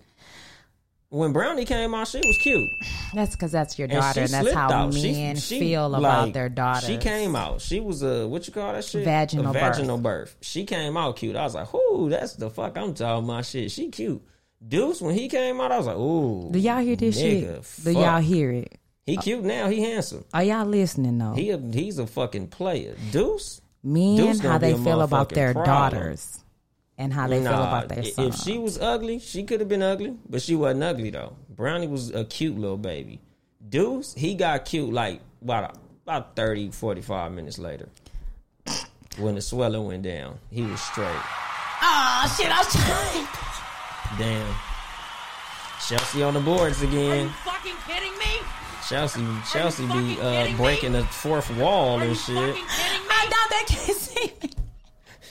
When 1.11 1.33
Brownie 1.33 1.65
came 1.65 1.95
out, 1.95 2.07
she 2.07 2.19
was 2.19 2.37
cute. 2.37 2.69
That's 3.15 3.35
because 3.35 3.51
that's 3.51 3.79
your 3.79 3.87
daughter, 3.87 4.27
she 4.27 4.33
and, 4.35 4.45
that's 4.45 4.53
how 4.55 4.71
out. 4.71 4.93
She- 4.93 5.11
men 5.11 5.35
she, 5.37 5.59
feel 5.59 5.89
like, 5.89 5.99
about 6.01 6.33
their 6.33 6.49
daughters. 6.49 6.87
She 6.87 6.97
came 6.97 7.35
out. 7.35 7.61
She 7.61 7.79
was 7.79 8.03
a 8.03 8.27
what 8.27 8.45
you 8.45 8.53
call 8.53 8.73
that 8.73 8.85
shit? 8.85 9.03
Vaginal 9.05 9.49
a 9.49 9.53
birth. 9.53 9.61
vaginal 9.77 9.97
birth. 9.97 10.37
She 10.41 10.65
came 10.65 10.95
out 10.95 11.15
cute. 11.15 11.35
I 11.35 11.43
was 11.43 11.55
like, 11.55 11.73
"Whoo, 11.73 12.09
that's 12.09 12.35
the 12.35 12.51
fuck 12.51 12.77
I'm 12.77 12.93
talking 12.93 13.25
about." 13.25 13.45
Shit, 13.45 13.71
she 13.71 13.89
cute. 13.89 14.21
Deuce, 14.67 15.01
when 15.01 15.15
he 15.15 15.27
came 15.29 15.59
out, 15.59 15.71
I 15.71 15.77
was 15.77 15.87
like, 15.87 15.97
"Ooh." 15.97 16.49
Do 16.51 16.59
y'all 16.59 16.79
hear 16.81 16.95
this 16.95 17.19
nigga, 17.19 17.65
shit? 17.65 17.85
Do 17.85 17.91
y'all 17.91 18.21
hear 18.21 18.51
it? 18.51 18.77
He 19.07 19.17
cute 19.17 19.43
now. 19.43 19.67
He 19.67 19.81
handsome. 19.81 20.25
Are 20.31 20.43
y'all 20.43 20.67
listening 20.67 21.17
though? 21.17 21.33
He 21.33 21.49
a, 21.49 21.57
he's 21.57 21.97
a 21.97 22.05
fucking 22.05 22.49
player. 22.49 22.95
Deuce. 23.11 23.61
Men, 23.81 24.17
Deuce 24.17 24.39
how 24.41 24.59
they 24.59 24.73
feel 24.75 25.01
about 25.01 25.29
their 25.29 25.53
problem. 25.53 25.65
daughters, 25.65 26.43
and 26.99 27.11
how 27.13 27.27
they 27.27 27.39
feel 27.41 27.47
about 27.53 27.87
their 27.89 27.99
i- 28.03 28.09
sons. 28.11 28.35
If 28.35 28.41
she 28.45 28.57
was 28.59 28.77
ugly, 28.77 29.17
she 29.17 29.43
could 29.43 29.59
have 29.61 29.69
been 29.69 29.81
ugly, 29.81 30.15
but 30.29 30.41
she 30.43 30.55
wasn't 30.55 30.83
ugly 30.83 31.09
though. 31.09 31.35
Brownie 31.49 31.87
was 31.87 32.11
a 32.11 32.25
cute 32.25 32.57
little 32.59 32.77
baby. 32.77 33.19
Deuce, 33.67 34.13
he 34.13 34.35
got 34.35 34.65
cute 34.65 34.93
like 34.93 35.21
about 35.41 35.75
about 36.05 36.35
30, 36.35 36.71
45 36.71 37.31
minutes 37.31 37.57
later. 37.57 37.89
When 39.17 39.35
the 39.35 39.41
swelling 39.41 39.85
went 39.85 40.03
down, 40.03 40.37
he 40.51 40.61
was 40.61 40.79
straight. 40.81 41.07
oh 41.07 42.35
shit! 42.37 42.47
I 42.51 42.59
was 42.59 42.71
trying. 42.71 43.27
Damn. 44.17 44.55
Chelsea 45.87 46.21
on 46.23 46.33
the 46.33 46.39
boards 46.39 46.81
again. 46.81 47.29
fucking 47.43 47.75
kidding 47.87 48.11
me? 48.19 48.25
Chelsea, 48.87 49.25
Chelsea 49.51 49.85
be 49.85 50.19
uh, 50.19 50.31
kidding 50.43 50.53
me? 50.53 50.57
breaking 50.57 50.91
the 50.93 51.03
fourth 51.05 51.49
wall 51.57 51.99
and 51.99 52.15
shit. 52.17 52.35
kidding 52.35 52.53
me? 52.55 52.61
I 53.09 53.27
know 53.29 53.57
they 53.57 53.75
can't 53.75 53.97
see 53.97 54.31
me. 54.43 54.49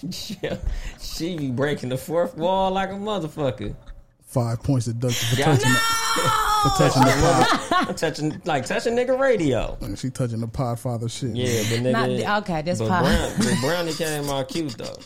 Yeah, 0.43 0.57
she 1.01 1.37
be 1.37 1.51
breaking 1.51 1.89
the 1.89 1.97
fourth 1.99 2.37
wall 2.37 2.71
like 2.71 2.91
a 2.91 2.95
motherfucker. 2.95 3.75
Five 4.23 4.63
points 4.63 4.87
deducted 4.87 5.17
for 5.17 5.37
touching, 5.37 5.73
the, 5.73 5.79
for 5.79 6.69
touching 6.77 7.03
the 7.03 7.79
pod. 7.87 7.97
touching 7.97 8.43
like 8.45 8.67
touching 8.67 8.95
nigga 8.95 9.19
radio. 9.19 9.79
She 9.97 10.11
touching 10.11 10.41
the 10.41 10.47
podfather 10.49 11.11
shit. 11.11 11.35
Yeah, 11.35 11.63
but 11.71 11.81
nigga. 11.85 12.25
Not- 12.25 12.43
okay, 12.43 12.63
this 12.63 12.79
but 12.79 12.89
pod- 12.89 13.05
Brown, 13.05 13.33
but 13.39 13.55
Brownie 13.63 13.93
came 13.95 14.29
out 14.29 14.49
cute 14.49 14.77
though. 14.77 14.97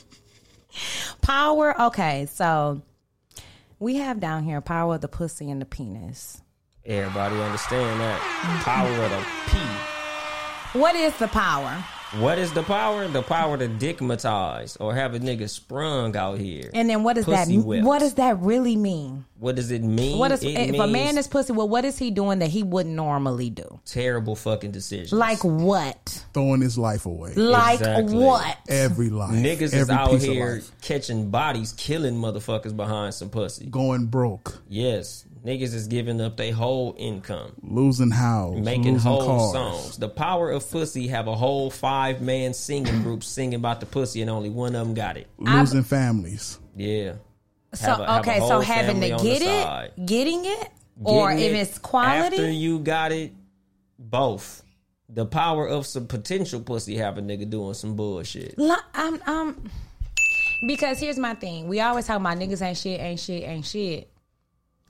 Power. 1.23 1.81
Okay, 1.83 2.27
so 2.27 2.83
we 3.79 3.97
have 3.97 4.19
down 4.21 4.43
here 4.43 4.61
power 4.61 4.97
of 4.97 5.01
the 5.01 5.09
pussy 5.09 5.51
and 5.51 5.61
the 5.61 5.67
penis. 5.67 6.41
Everybody 6.85 7.37
understand 7.41 8.01
that 8.01 8.21
power 8.65 8.89
of 8.89 9.11
the 9.11 9.25
P. 9.51 10.79
What 10.81 10.97
is 10.97 11.17
the 11.19 11.29
power? 11.29 11.85
What 12.19 12.39
is 12.39 12.53
the 12.53 12.63
power? 12.63 13.09
The 13.09 13.23
power 13.23 13.57
to 13.57 13.69
dickmatize 13.69 14.77
or 14.79 14.95
have 14.95 15.15
a 15.15 15.19
nigga 15.19 15.49
sprung 15.49 16.15
out 16.15 16.39
here. 16.39 16.71
And 16.75 16.89
then 16.91 17.03
what 17.05 17.15
does 17.17 17.25
that? 17.25 17.49
whipped. 17.49 17.87
What 17.87 18.01
does 18.01 18.15
that 18.15 18.39
really 18.41 18.77
mean? 18.77 19.25
What 19.39 19.57
does 19.57 19.71
it 19.71 19.83
mean? 19.83 20.19
What 20.19 20.31
is 20.31 20.43
it 20.43 20.51
if 20.51 20.79
a 20.79 20.87
man 20.87 21.17
is 21.17 21.27
pussy? 21.27 21.55
Well, 21.55 21.69
what 21.71 21.87
is 21.87 21.97
he 21.97 22.11
doing 22.11 22.41
that 22.41 22.51
he 22.51 22.63
wouldn't 22.63 22.95
normally 22.95 23.49
do? 23.49 23.81
terrible 23.87 24.37
fucking 24.37 24.73
decisions. 24.73 25.13
Like 25.13 25.43
what? 25.43 26.25
Throwing 26.35 26.61
his 26.61 26.77
life 26.77 27.07
away. 27.07 27.33
Like 27.35 27.81
Exactly. 27.81 28.17
what? 28.19 28.59
Every 28.69 29.09
life. 29.09 29.33
niggas 29.33 29.75
is 29.75 29.89
out 29.89 30.21
here 30.21 30.63
catching 30.83 31.31
bodies, 31.31 31.73
killing 31.73 32.15
motherfuckers 32.15 32.77
behind 32.77 33.15
some 33.15 33.31
pussy. 33.31 33.67
Going 33.67 34.07
broke. 34.07 34.63
Yes, 34.69 35.25
niggas 35.45 35.75
is 35.75 35.87
giving 35.89 36.21
up 36.21 36.37
their 36.37 36.53
whole 36.53 36.95
income. 36.99 37.53
Losing 37.63 38.11
house. 38.11 38.59
making 38.59 38.95
losing 38.95 39.11
whole 39.11 39.27
cars. 39.27 39.53
songs. 39.53 39.99
The 39.99 40.09
power 40.09 40.51
of 40.51 40.69
pussy 40.71 41.09
have 41.09 41.27
a 41.29 41.35
whole 41.35 41.71
five 41.71 42.21
man 42.23 42.55
singing 42.55 43.03
group 43.03 43.25
singing 43.25 43.55
about 43.55 43.81
the 43.81 43.87
pussy, 43.87 44.21
and 44.23 44.31
only 44.31 44.51
one 44.51 44.75
of 44.75 44.87
them 44.87 44.95
got 44.95 45.17
it. 45.17 45.29
Losing 45.39 45.83
families. 45.83 46.59
Yeah. 46.77 47.15
So 47.75 47.93
a- 47.93 48.21
okay, 48.21 48.39
so 48.41 48.61
having 48.61 49.01
to 49.01 49.09
get 49.09 49.43
it, 49.43 49.65
side. 49.65 49.93
getting 50.05 50.45
it, 50.45 50.69
or 51.03 51.31
Getting 51.31 51.57
if 51.57 51.69
it's 51.69 51.79
quality. 51.79 52.37
After 52.37 52.51
you 52.51 52.79
got 52.79 53.13
it, 53.13 53.33
both. 53.99 54.63
The 55.09 55.27
power 55.27 55.67
of 55.67 55.87
some 55.87 56.07
potential 56.07 56.61
pussy 56.61 56.97
have 56.97 57.19
a 57.19 57.23
nigga 57.23 57.49
doing 57.49 57.75
some 57.75 57.97
bullshit. 57.97 58.59
Li- 58.59 58.75
I'm, 58.95 59.21
um, 59.27 59.71
because 60.67 60.99
here's 61.01 61.19
my 61.19 61.35
thing: 61.35 61.69
we 61.69 61.81
always 61.81 62.07
talk 62.07 62.21
about 62.21 62.39
niggas 62.39 62.63
ain't 62.63 62.79
shit, 62.79 63.01
ain't 63.01 63.21
shit, 63.21 63.43
ain't 63.43 63.67
shit. 63.67 64.12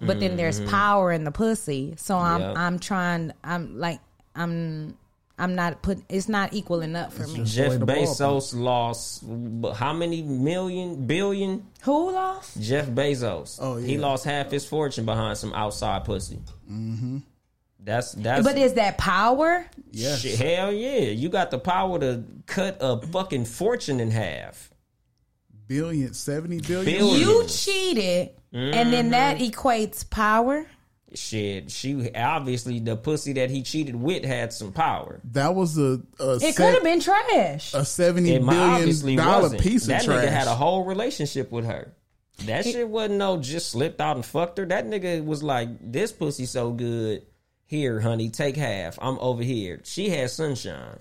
But 0.07 0.21
then 0.21 0.37
there's 0.37 0.61
power 0.63 1.13
in 1.13 1.25
the 1.25 1.31
pussy, 1.31 1.95
so 1.97 2.17
I'm 2.17 2.41
Mm-hmm. 2.41 2.51
Yep. 2.51 2.59
I'm 2.59 2.79
trying. 2.79 3.33
I'm 3.45 3.79
like 3.79 4.01
I'm 4.35 4.97
I'm 5.39 5.55
not 5.55 5.83
put. 5.83 5.99
It's 6.09 6.29
not 6.29 6.53
equaling 6.53 6.95
up 6.95 7.13
for 7.13 7.27
me. 7.27 7.45
Jeff 7.45 7.69
Play 7.69 7.77
the 7.79 7.87
ball, 7.87 7.97
Bezos 7.97 8.55
lost 8.55 9.25
how 9.77 9.93
many 9.93 10.23
million 10.23 11.07
billion? 11.07 11.67
Who 11.83 12.13
lost? 12.13 12.61
Jeff 12.61 12.87
Bezos. 12.89 13.59
Oh, 13.61 13.77
yeah. 13.77 13.87
He 13.87 13.99
lost 13.99 14.25
half 14.25 14.51
his 14.51 14.67
fortune 14.67 15.05
behind 15.05 15.39
some 15.39 15.53
outside 15.53 16.05
pussy. 16.05 16.39
Mm-hmm. 16.71 17.19
That's 17.81 18.13
that's 18.13 18.45
But 18.47 18.57
is 18.57 18.75
that 18.75 18.99
power? 18.99 19.67
Yeah. 19.91 20.17
Hell 20.17 20.73
yeah. 20.73 21.11
You 21.11 21.29
got 21.29 21.51
the 21.51 21.59
power 21.59 21.99
to 21.99 22.25
cut 22.47 22.79
a 22.81 23.01
fucking 23.01 23.47
fortune 23.47 23.99
in 23.99 24.11
half. 24.11 24.71
Billion, 25.67 26.13
70 26.13 26.61
billion. 26.61 26.85
Billion. 26.85 27.21
You 27.21 27.47
cheated, 27.49 28.31
and 28.53 28.93
then 28.93 29.11
that 29.11 29.39
Mm-hmm. 29.39 29.51
equates 29.51 30.09
power. 30.09 30.67
Shit, 31.15 31.71
she 31.71 32.11
obviously 32.15 32.79
the 32.81 32.97
pussy 32.97 33.35
that 33.35 33.51
he 33.51 33.63
cheated 33.63 33.95
with 33.95 34.25
had 34.25 34.51
some 34.53 34.73
power. 34.73 35.21
That 35.33 35.55
was 35.55 35.77
a, 35.77 36.01
a, 36.19 36.35
It 36.37 36.41
se- 36.41 36.53
could 36.55 36.73
have 36.75 36.83
been 36.83 37.01
trash. 37.01 37.75
a 37.75 37.85
seventy 37.85 38.33
It 38.33 38.41
billion 38.45 38.59
obviously 38.71 39.17
dollar 39.17 39.43
wasn't. 39.43 39.61
piece 39.63 39.83
of 39.83 39.89
trash. 39.89 40.07
that 40.07 40.07
trash. 40.07 40.25
nigga 40.25 40.31
had 40.33 40.47
a 40.47 40.55
whole 40.55 40.85
relationship 40.85 41.53
with 41.53 41.67
her. 41.67 41.93
That 42.47 42.65
shit 42.65 42.89
wasn't 42.89 43.19
no 43.19 43.37
just 43.37 43.71
slipped 43.71 44.01
out 44.01 44.17
and 44.17 44.25
fucked 44.25 44.57
her. 44.57 44.65
That 44.65 44.87
nigga 44.87 45.23
was 45.23 45.43
like, 45.43 45.69
this 45.83 46.13
pussy 46.13 46.47
so 46.47 46.71
good. 46.73 47.27
Here, 47.67 48.01
honey, 48.01 48.31
take 48.31 48.57
half. 48.57 48.99
I'm 49.01 49.19
over 49.19 49.43
here. 49.43 49.81
She 49.85 50.09
had 50.09 50.31
sunshine. 50.31 50.97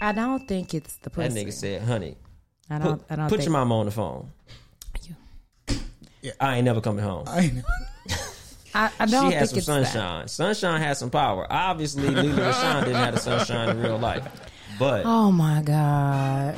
I 0.00 0.12
don't 0.12 0.46
think 0.48 0.74
it's 0.74 0.96
the 0.96 1.10
That 1.10 1.30
pussy. 1.30 1.44
nigga 1.44 1.52
said, 1.52 1.82
honey, 1.82 2.16
I 2.68 2.78
don't. 2.78 2.98
put, 2.98 3.12
I 3.12 3.16
don't 3.16 3.28
put 3.28 3.38
think. 3.38 3.46
your 3.46 3.52
mama 3.52 3.78
on 3.78 3.86
the 3.86 3.92
phone. 3.92 4.30
I 6.40 6.56
ain't 6.56 6.64
never 6.64 6.80
coming 6.80 7.04
home. 7.04 7.24
I 7.26 7.40
ain't- 7.40 7.64
I, 8.74 8.90
I 9.00 9.06
don't 9.06 9.30
she 9.30 9.34
had 9.36 9.48
think 9.48 9.62
some 9.64 9.78
it's 9.80 9.92
that. 9.92 9.92
sunshine. 9.92 10.28
Sunshine 10.28 10.80
had 10.80 10.96
some 10.98 11.10
power. 11.10 11.46
Obviously, 11.50 12.08
Lela 12.10 12.52
Rochon 12.52 12.80
didn't 12.84 12.96
have 12.96 13.14
the 13.14 13.20
sunshine 13.20 13.70
in 13.70 13.80
real 13.82 13.98
life. 13.98 14.24
But 14.78 15.04
Oh 15.06 15.32
my 15.32 15.62
God. 15.62 16.54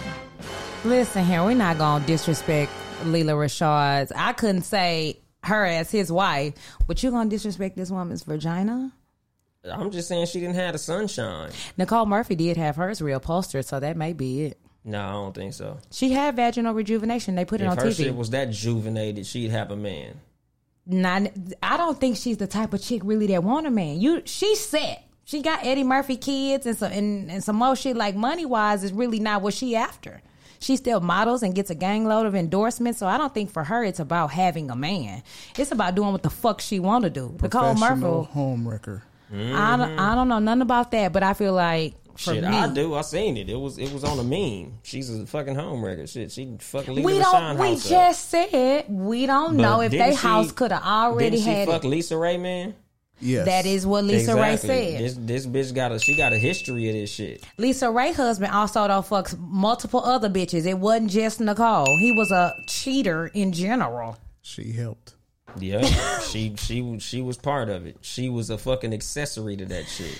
Listen 0.85 1.25
here, 1.25 1.45
we're 1.45 1.55
not 1.55 1.79
gonna 1.79 2.05
disrespect 2.07 2.73
Lela 3.05 3.33
Rochon's. 3.33 4.13
I 4.13 4.33
couldn't 4.33 4.63
say 4.63 5.21
her 5.45 5.65
as 5.65 5.91
his 5.91 6.11
wife, 6.11 6.55
but 6.87 7.03
you're 7.03 7.13
gonna 7.13 7.31
disrespect 7.31 7.77
this 7.77 7.91
woman's 7.91 8.25
vagina? 8.25 8.93
I'm 9.71 9.91
just 9.91 10.09
saying 10.09 10.27
she 10.27 10.41
didn't 10.41 10.57
have 10.57 10.73
the 10.73 10.79
sunshine. 10.79 11.51
Nicole 11.77 12.07
Murphy 12.07 12.35
did 12.35 12.57
have 12.57 12.77
hers 12.77 13.01
real 13.01 13.21
reupholstered, 13.21 13.65
so 13.67 13.79
that 13.79 13.97
may 13.97 14.13
be 14.15 14.43
it. 14.47 14.59
No, 14.85 15.01
I 15.01 15.13
don't 15.13 15.35
think 15.35 15.53
so. 15.55 15.79
She 15.91 16.13
had 16.13 16.37
vaginal 16.37 16.73
rejuvenation. 16.75 17.35
They 17.35 17.45
put 17.45 17.61
it 17.61 17.65
If 17.65 17.71
on 17.73 17.77
her 17.79 17.85
TV. 17.87 17.97
shit 17.97 18.17
was 18.17 18.31
that 18.31 18.51
juvenated, 18.51 19.27
she'd 19.27 19.51
have 19.51 19.71
a 19.71 19.77
man. 19.77 20.21
Not, 20.87 21.31
I 21.63 21.77
don't 21.77 22.01
think 22.01 22.17
she's 22.17 22.39
the 22.39 22.47
type 22.47 22.73
of 22.73 22.83
chick 22.83 23.03
really 23.05 23.27
that 23.29 23.45
want 23.45 23.67
a 23.67 23.71
man. 23.71 24.01
You, 24.01 24.23
she's 24.25 24.59
set. 24.61 25.05
She 25.25 25.43
got 25.43 25.65
Eddie 25.65 25.85
Murphy 25.85 26.17
kids 26.17 26.67
and 26.67 26.77
some 26.77 26.91
and, 26.91 27.31
and 27.31 27.45
some 27.45 27.57
more 27.57 27.77
shit. 27.77 27.95
Like 27.97 28.17
money 28.17 28.45
wise, 28.45 28.83
is 28.83 28.93
really 28.93 29.21
not 29.21 29.43
what 29.43 29.55
she 29.55 29.77
after. 29.77 30.23
She 30.59 30.77
still 30.77 31.01
models 31.01 31.43
and 31.43 31.55
gets 31.55 31.71
a 31.71 31.75
gang 31.75 32.05
load 32.07 32.27
of 32.27 32.35
endorsements. 32.35 32.99
So 32.99 33.07
I 33.07 33.17
don't 33.17 33.33
think 33.33 33.51
for 33.53 33.63
her 33.65 33.85
it's 33.85 34.01
about 34.01 34.33
having 34.33 34.71
a 34.71 34.77
man. 34.77 35.23
It's 35.57 35.71
about 35.71 35.95
doing 35.95 36.11
what 36.13 36.23
the 36.23 36.31
fuck 36.31 36.61
she 36.61 36.81
want 36.81 37.05
to 37.05 37.11
do. 37.11 37.37
Nicole 37.41 37.75
professional 37.75 38.19
Murphy. 38.23 38.33
home 38.33 38.67
wrecker. 38.69 39.03
I 39.33 39.77
don't, 39.77 39.99
I 40.01 40.15
don't 40.17 40.27
know 40.29 40.41
nothing 40.41 40.63
about 40.63 40.91
that, 40.91 41.13
but 41.13 41.23
I 41.23 41.35
feel 41.35 41.53
like 41.53 41.95
for 42.09 42.10
Shit, 42.21 42.43
me, 42.43 42.49
I 42.49 42.73
do. 42.73 42.95
I 42.95 43.01
seen 43.01 43.37
it. 43.37 43.49
It 43.49 43.59
was 43.59 43.79
it 43.79 43.93
was 43.93 44.05
on 44.05 44.19
a 44.19 44.23
meme. 44.25 44.79
She's 44.83 45.09
a 45.11 45.27
fucking 45.27 45.55
homewrecker. 45.55 46.09
Shit, 46.09 46.31
she 46.33 46.57
fucking 46.61 46.95
Lisa 46.95 47.07
we 47.07 47.19
don't. 47.19 47.59
We 47.59 47.69
house 47.71 47.85
up. 47.87 47.91
just 47.91 48.29
said 48.29 48.85
we 48.89 49.27
don't 49.27 49.57
But 49.57 49.63
know 49.63 49.81
if 49.81 49.91
didn't 49.91 50.07
they 50.11 50.13
she- 50.17 50.23
house 50.23 50.53
could 50.53 50.71
have 50.73 50.83
already 50.83 51.31
didn't 51.37 51.45
she 51.45 51.51
had 51.51 51.69
fuck 51.69 51.85
it. 51.85 51.89
Lisa 51.89 52.17
Raye, 52.19 52.37
man? 52.37 52.75
Yes. 53.23 53.45
That 53.47 53.67
is 53.67 53.87
what 53.87 54.05
Lisa 54.05 54.35
Raye 54.35 54.57
said. 54.57 55.01
This 55.01 55.15
this 55.19 55.47
bitch 55.47 55.75
got 55.75 55.93
a 55.93 55.99
she 55.99 56.15
got 56.17 56.33
a 56.33 56.39
history 56.39 56.89
of 56.89 56.95
this 56.95 57.11
shit. 57.11 57.43
Lisa 57.59 57.91
Raye 57.91 58.13
husband 58.13 58.53
also 58.53 58.87
don't 58.89 59.07
fucks 59.07 59.39
multiple 59.39 60.01
other 60.05 60.31
bitches. 60.31 60.67
It 60.67 60.79
wasn't 60.79 61.11
just 61.11 61.39
Nicole. 61.41 61.87
He 61.99 62.13
was 62.13 62.31
a 62.31 62.53
cheater 62.67 63.27
in 63.35 63.53
general. 63.53 64.17
She 64.43 64.73
helped. 64.73 65.15
Yeah, 65.59 65.83
she 66.21 66.55
she 66.57 66.99
she 66.99 67.21
was 67.23 67.37
part 67.37 67.69
of 67.69 67.85
it. 67.87 67.97
She 68.03 68.29
was 68.31 68.51
a 68.51 68.57
fucking 68.57 68.95
accessory 68.95 69.57
to 69.57 69.67
that 69.67 69.87
shit. 69.87 70.19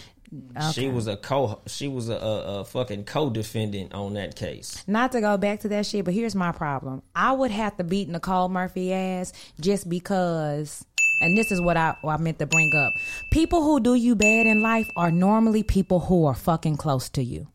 She 0.73 0.89
was 0.89 1.07
a 1.07 1.17
co. 1.17 1.61
She 1.67 1.89
was 1.89 2.09
a, 2.09 2.15
a, 2.15 2.61
a 2.61 2.65
fucking 2.65 3.05
co-defendant 3.05 3.93
on 3.93 4.15
that 4.15 4.37
case. 4.37 4.85
Not 4.87 5.13
to 5.13 5.21
go 5.21 5.37
back 5.37 5.61
to 5.61 5.69
that 5.69 5.87
shit, 5.87 6.05
but 6.05 6.15
here's 6.15 6.35
my 6.35 6.53
problem. 6.53 7.03
I 7.15 7.33
would 7.33 7.51
have 7.51 7.77
to 7.79 7.85
beat 7.85 8.09
Nicole 8.09 8.49
Murphy 8.49 8.93
ass 8.93 9.33
just 9.59 9.89
because 9.89 10.85
and 11.21 11.37
this 11.37 11.53
is 11.53 11.61
what 11.61 11.77
I, 11.77 11.97
what 12.01 12.19
I 12.19 12.23
meant 12.23 12.39
to 12.39 12.47
bring 12.47 12.75
up. 12.75 12.95
People 13.31 13.63
who 13.63 13.79
do 13.81 13.95
you 13.95 14.15
bad 14.15 14.47
in 14.47 14.63
life 14.63 14.89
are 14.97 15.11
normally 15.11 15.63
people 15.63 16.01
who 16.01 16.25
are 16.25 16.35
fucking 16.35 16.79
close 16.79 17.09
to 17.11 17.23
you. 17.23 17.47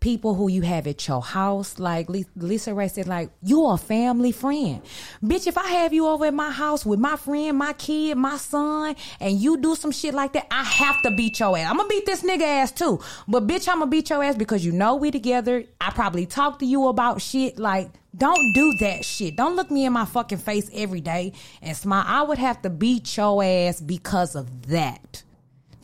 People 0.00 0.34
who 0.34 0.48
you 0.48 0.62
have 0.62 0.86
at 0.86 1.06
your 1.08 1.22
house, 1.22 1.78
like 1.78 2.08
Lisa 2.36 2.74
Raye 2.74 2.88
said, 2.88 3.06
like 3.06 3.30
you 3.42 3.66
a 3.66 3.76
family 3.78 4.32
friend, 4.32 4.82
bitch. 5.22 5.46
If 5.46 5.56
I 5.58 5.66
have 5.66 5.92
you 5.92 6.06
over 6.06 6.26
at 6.26 6.34
my 6.34 6.50
house 6.50 6.84
with 6.84 6.98
my 6.98 7.16
friend, 7.16 7.56
my 7.56 7.72
kid, 7.72 8.16
my 8.16 8.36
son, 8.36 8.96
and 9.20 9.38
you 9.38 9.56
do 9.56 9.74
some 9.74 9.90
shit 9.90 10.14
like 10.14 10.32
that, 10.34 10.46
I 10.50 10.62
have 10.62 11.02
to 11.02 11.10
beat 11.10 11.40
your 11.40 11.56
ass. 11.56 11.70
I'm 11.70 11.76
gonna 11.76 11.88
beat 11.88 12.06
this 12.06 12.22
nigga 12.22 12.42
ass 12.42 12.72
too, 12.72 13.00
but 13.26 13.46
bitch, 13.46 13.68
I'm 13.68 13.78
gonna 13.78 13.90
beat 13.90 14.10
your 14.10 14.22
ass 14.22 14.36
because 14.36 14.64
you 14.64 14.72
know 14.72 14.96
we 14.96 15.10
together. 15.10 15.64
I 15.80 15.90
probably 15.90 16.26
talk 16.26 16.58
to 16.60 16.66
you 16.66 16.88
about 16.88 17.20
shit 17.20 17.58
like 17.58 17.90
don't 18.16 18.52
do 18.52 18.72
that 18.80 19.04
shit. 19.04 19.36
Don't 19.36 19.56
look 19.56 19.70
me 19.70 19.86
in 19.86 19.92
my 19.92 20.04
fucking 20.04 20.38
face 20.38 20.70
every 20.72 21.00
day 21.00 21.32
and 21.60 21.76
smile. 21.76 22.04
I 22.06 22.22
would 22.22 22.38
have 22.38 22.62
to 22.62 22.70
beat 22.70 23.16
your 23.16 23.42
ass 23.42 23.80
because 23.80 24.36
of 24.36 24.68
that. 24.68 25.23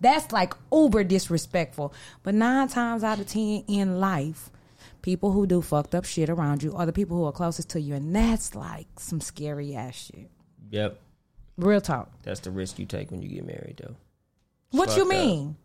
That's 0.00 0.32
like 0.32 0.54
uber 0.72 1.04
disrespectful. 1.04 1.92
But 2.22 2.34
nine 2.34 2.68
times 2.68 3.04
out 3.04 3.18
of 3.20 3.26
ten 3.26 3.64
in 3.68 4.00
life, 4.00 4.50
people 5.02 5.32
who 5.32 5.46
do 5.46 5.60
fucked 5.62 5.94
up 5.94 6.04
shit 6.04 6.28
around 6.30 6.62
you 6.62 6.74
are 6.74 6.86
the 6.86 6.92
people 6.92 7.16
who 7.16 7.24
are 7.24 7.32
closest 7.32 7.70
to 7.70 7.80
you. 7.80 7.94
And 7.94 8.14
that's 8.16 8.54
like 8.54 8.86
some 8.98 9.20
scary 9.20 9.74
ass 9.74 9.94
shit. 10.06 10.30
Yep, 10.70 10.98
Real 11.56 11.80
talk. 11.80 12.10
that's 12.22 12.40
the 12.40 12.50
risk 12.50 12.78
you 12.78 12.86
take 12.86 13.10
when 13.10 13.20
you 13.22 13.28
get 13.28 13.44
married, 13.44 13.80
though. 13.82 13.96
What 14.70 14.90
you 14.96 15.04
fucked 15.04 15.14
up. 15.14 15.26
mean? 15.26 15.56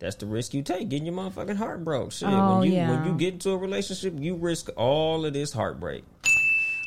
That's 0.00 0.16
the 0.16 0.26
risk 0.26 0.52
you 0.54 0.62
take, 0.62 0.88
getting 0.88 1.06
your 1.06 1.14
motherfucking 1.14 1.56
heart 1.56 1.82
broke. 1.84 2.12
Shit, 2.12 2.28
Oh, 2.28 2.58
when 2.60 2.68
you 2.70 2.76
yeah. 2.76 2.90
when 2.90 3.04
you 3.06 3.16
get 3.18 3.34
into 3.34 3.50
a 3.50 3.56
relationship, 3.56 4.14
you 4.18 4.34
risk 4.36 4.68
all 4.76 5.24
of 5.24 5.32
this 5.32 5.52
heartbreak. 5.52 6.04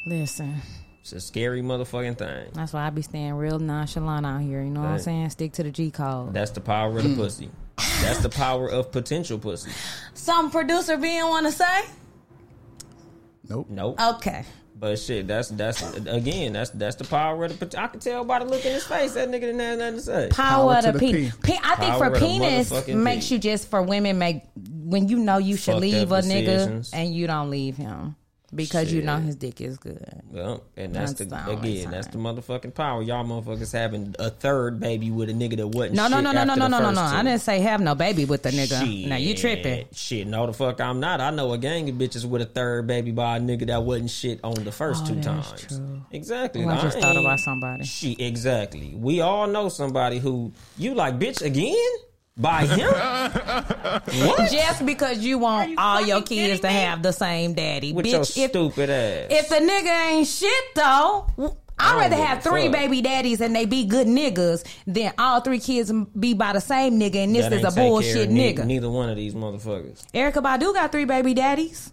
Listen, 0.06 0.56
It's 1.02 1.14
a 1.14 1.20
scary 1.20 1.62
motherfucking 1.62 2.18
thing. 2.18 2.52
that's 2.54 2.74
why 2.74 2.86
I 2.86 2.90
be 2.92 3.02
staying 3.02 3.34
real 3.34 3.58
nonchalant 3.58 4.26
out 4.26 4.42
here. 4.42 4.62
You 4.62 4.70
know 4.70 4.82
what 4.82 4.86
I'm 4.88 4.92
Right. 4.94 5.02
saying? 5.02 5.30
Stick 5.32 5.54
to 5.54 5.64
the 5.64 5.72
G 5.72 5.90
code. 5.90 6.34
That's 6.34 6.52
the 6.52 6.62
power 6.62 6.96
of 6.98 7.04
the 7.04 7.10
hmm. 7.10 7.16
pussy. 7.16 7.50
That's 8.02 8.20
the 8.20 8.30
power 8.30 8.70
of 8.70 8.92
potential 8.92 9.40
pussy. 9.40 9.72
Some 10.14 10.52
producer 10.52 10.98
being 10.98 11.24
want 11.24 11.48
to 11.48 11.52
say? 11.52 11.82
Nope. 13.50 13.68
Nope. 13.70 14.00
Okay. 14.00 14.46
But 14.78 14.98
shit, 14.98 15.28
that's 15.28 15.50
that's 15.50 15.96
again, 15.96 16.54
that's 16.54 16.72
that's 16.72 16.96
the 16.96 17.04
power 17.04 17.46
of 17.46 17.52
the. 17.60 17.66
pot- 17.68 17.84
I 17.84 17.88
can 17.88 18.00
tell 18.00 18.24
by 18.24 18.40
the 18.40 18.46
look 18.46 18.66
in 18.66 18.74
his 18.74 18.84
face 18.84 19.14
that 19.14 19.30
nigga 19.30 19.42
didn't 19.42 19.60
have 19.60 19.78
nothing 19.78 19.96
to 19.96 20.02
say. 20.02 20.30
Power, 20.32 20.74
Power 20.74 20.74
of 20.78 20.86
to 20.86 20.92
the, 20.94 20.98
the 20.98 21.06
penis. 21.12 21.36
P. 21.36 21.42
Pe- 21.54 21.60
I 21.64 21.76
think 21.76 21.92
Power 21.92 21.98
for 22.00 22.06
of 22.08 22.14
the 22.14 22.20
penis 22.20 22.72
motherfucking 22.72 22.96
makes 22.96 23.28
P. 23.28 23.36
you 23.36 23.40
just 23.40 23.70
for 23.70 23.84
women 23.84 24.18
make 24.18 24.42
when 24.56 25.08
you 25.08 25.18
know 25.20 25.38
you 25.38 25.56
should 25.56 25.74
Fucked 25.74 25.82
leave 25.82 26.12
a 26.12 26.16
up 26.16 26.26
nigga 26.26 26.46
decisions. 26.46 26.92
and 26.94 27.14
you 27.14 27.28
don't 27.28 27.52
leave 27.52 27.78
him 27.78 28.16
because 28.54 28.92
you 28.92 29.02
know 29.02 29.18
his 29.18 29.36
dick 29.36 29.62
is 29.62 29.78
good. 29.78 30.22
Well, 30.30 30.64
and 30.76 30.94
that's, 30.94 31.14
the, 31.14 31.24
again, 31.50 31.92
that's 31.92 32.08
the 32.08 32.18
motherfucking 32.18 32.74
power. 32.74 33.02
Y'all 33.02 33.24
motherfuckers 33.24 33.72
having 33.72 34.16
a 34.20 34.30
third 34.30 34.80
baby 34.80 35.10
with 35.12 35.30
a 35.30 35.34
nigga 35.34 35.58
that 35.58 35.68
wasn't. 35.68 35.96
No, 35.96 36.08
no, 36.08 36.20
no, 36.20 36.32
no, 36.32 36.44
no, 36.44 36.56
no, 36.56 36.68
no, 36.68 36.80
no, 36.80 36.92
no. 36.92 37.02
I 37.02 37.24
didn't 37.24 37.42
say 37.42 37.60
have 37.60 37.80
no 37.82 37.96
baby 37.96 38.26
with 38.26 38.44
the 38.44 38.50
nigga. 38.50 38.82
Shit. 38.86 39.08
Now 39.10 39.16
you 39.16 39.36
tripping. 39.36 39.86
Shit, 39.94 40.28
no 40.28 40.46
the 40.48 40.54
fuck 40.54 40.82
I'm 40.82 41.00
not. 41.00 41.22
I 41.22 41.30
know 41.32 41.54
a 41.54 41.58
gang 41.58 41.90
of 41.90 41.96
bitches 41.96 42.26
with 42.26 42.42
a 42.42 42.46
third 42.46 42.88
baby 42.88 43.12
by 43.12 43.38
a 43.38 43.40
nigga 43.40 43.68
that 43.68 43.84
wasn't 43.84 44.10
shit 44.10 44.40
on 44.44 44.54
the 44.56 44.72
first 44.72 45.04
Oh, 45.06 45.08
two 45.14 45.22
times. 45.22 45.54
true. 45.68 46.02
Exactly. 46.12 46.64
Oh, 46.66 46.70
I 46.70 46.82
just 46.82 47.00
thought 47.00 47.18
about 47.18 47.40
somebody. 47.40 47.86
Shit, 47.86 48.20
exactly. 48.20 48.94
We 48.96 49.22
all 49.22 49.48
know 49.48 49.70
somebody 49.70 50.20
who 50.20 50.52
you 50.78 50.94
like, 50.94 51.18
bitch, 51.20 51.42
again? 51.42 51.76
By 52.38 52.66
him? 52.66 52.90
what? 52.92 54.52
Just 54.52 54.86
because 54.86 55.20
you 55.20 55.38
want 55.38 55.78
all 55.78 56.02
your 56.02 56.22
kids 56.22 56.62
to 56.62 56.70
have 56.70 57.04
the 57.04 57.12
same 57.12 57.54
daddy, 57.54 57.94
With 57.94 58.06
your 58.08 58.22
bitch. 58.22 58.38
If, 58.38 58.52
stupid 58.52 58.90
ass. 58.90 59.28
if 59.30 59.50
the 59.50 59.56
nigga 59.56 60.12
ain't 60.12 60.28
shit 60.28 60.64
though, 60.76 61.28
I'd 61.78 61.98
rather 61.98 62.16
have 62.16 62.42
three 62.44 62.64
fuck. 62.64 62.74
baby 62.74 63.02
daddies 63.02 63.42
and 63.42 63.56
they 63.56 63.66
be 63.66 63.86
good 63.86 64.08
niggas 64.08 64.66
than 64.88 65.14
all 65.18 65.42
three 65.42 65.60
kids 65.60 65.92
be 66.18 66.34
by 66.34 66.54
the 66.54 66.62
same 66.62 67.00
nigga 67.00 67.16
and 67.24 67.36
this 67.36 67.44
That 67.50 67.54
is 67.54 67.66
ain't 67.66 67.74
a 67.74 67.76
bullshit 67.76 68.28
of 68.28 68.30
ne- 68.32 68.54
nigga. 68.54 68.66
Neither 68.66 68.90
one 68.90 69.10
of 69.10 69.18
these 69.18 69.34
motherfuckers. 69.34 70.06
Erykah 70.14 70.44
Badu 70.44 70.74
got 70.74 70.92
three 70.92 71.06
baby 71.06 71.34
daddies. 71.34 71.92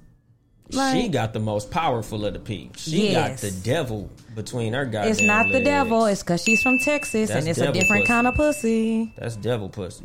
Like- 0.70 0.94
she 0.96 1.08
got 1.08 1.32
the 1.32 1.40
most 1.40 1.70
powerful 1.70 2.24
of 2.26 2.34
the 2.34 2.40
peep. 2.40 2.76
She 2.76 3.10
Yes. 3.12 3.40
got 3.42 3.50
the 3.50 3.50
devil 3.62 4.10
between 4.34 4.72
her 4.74 4.84
guys. 4.84 5.12
It's 5.18 5.22
not 5.26 5.50
the 5.50 5.60
devil. 5.60 6.04
It's 6.06 6.22
because 6.22 6.42
she's 6.42 6.62
from 6.62 6.78
Texas 6.78 7.28
That's 7.30 7.40
and 7.40 7.48
it's 7.48 7.58
a 7.58 7.72
different 7.72 8.02
pussy. 8.02 8.06
kind 8.06 8.26
of 8.26 8.34
pussy. 8.34 9.14
That's 9.16 9.36
devil 9.36 9.68
pussy. 9.68 10.04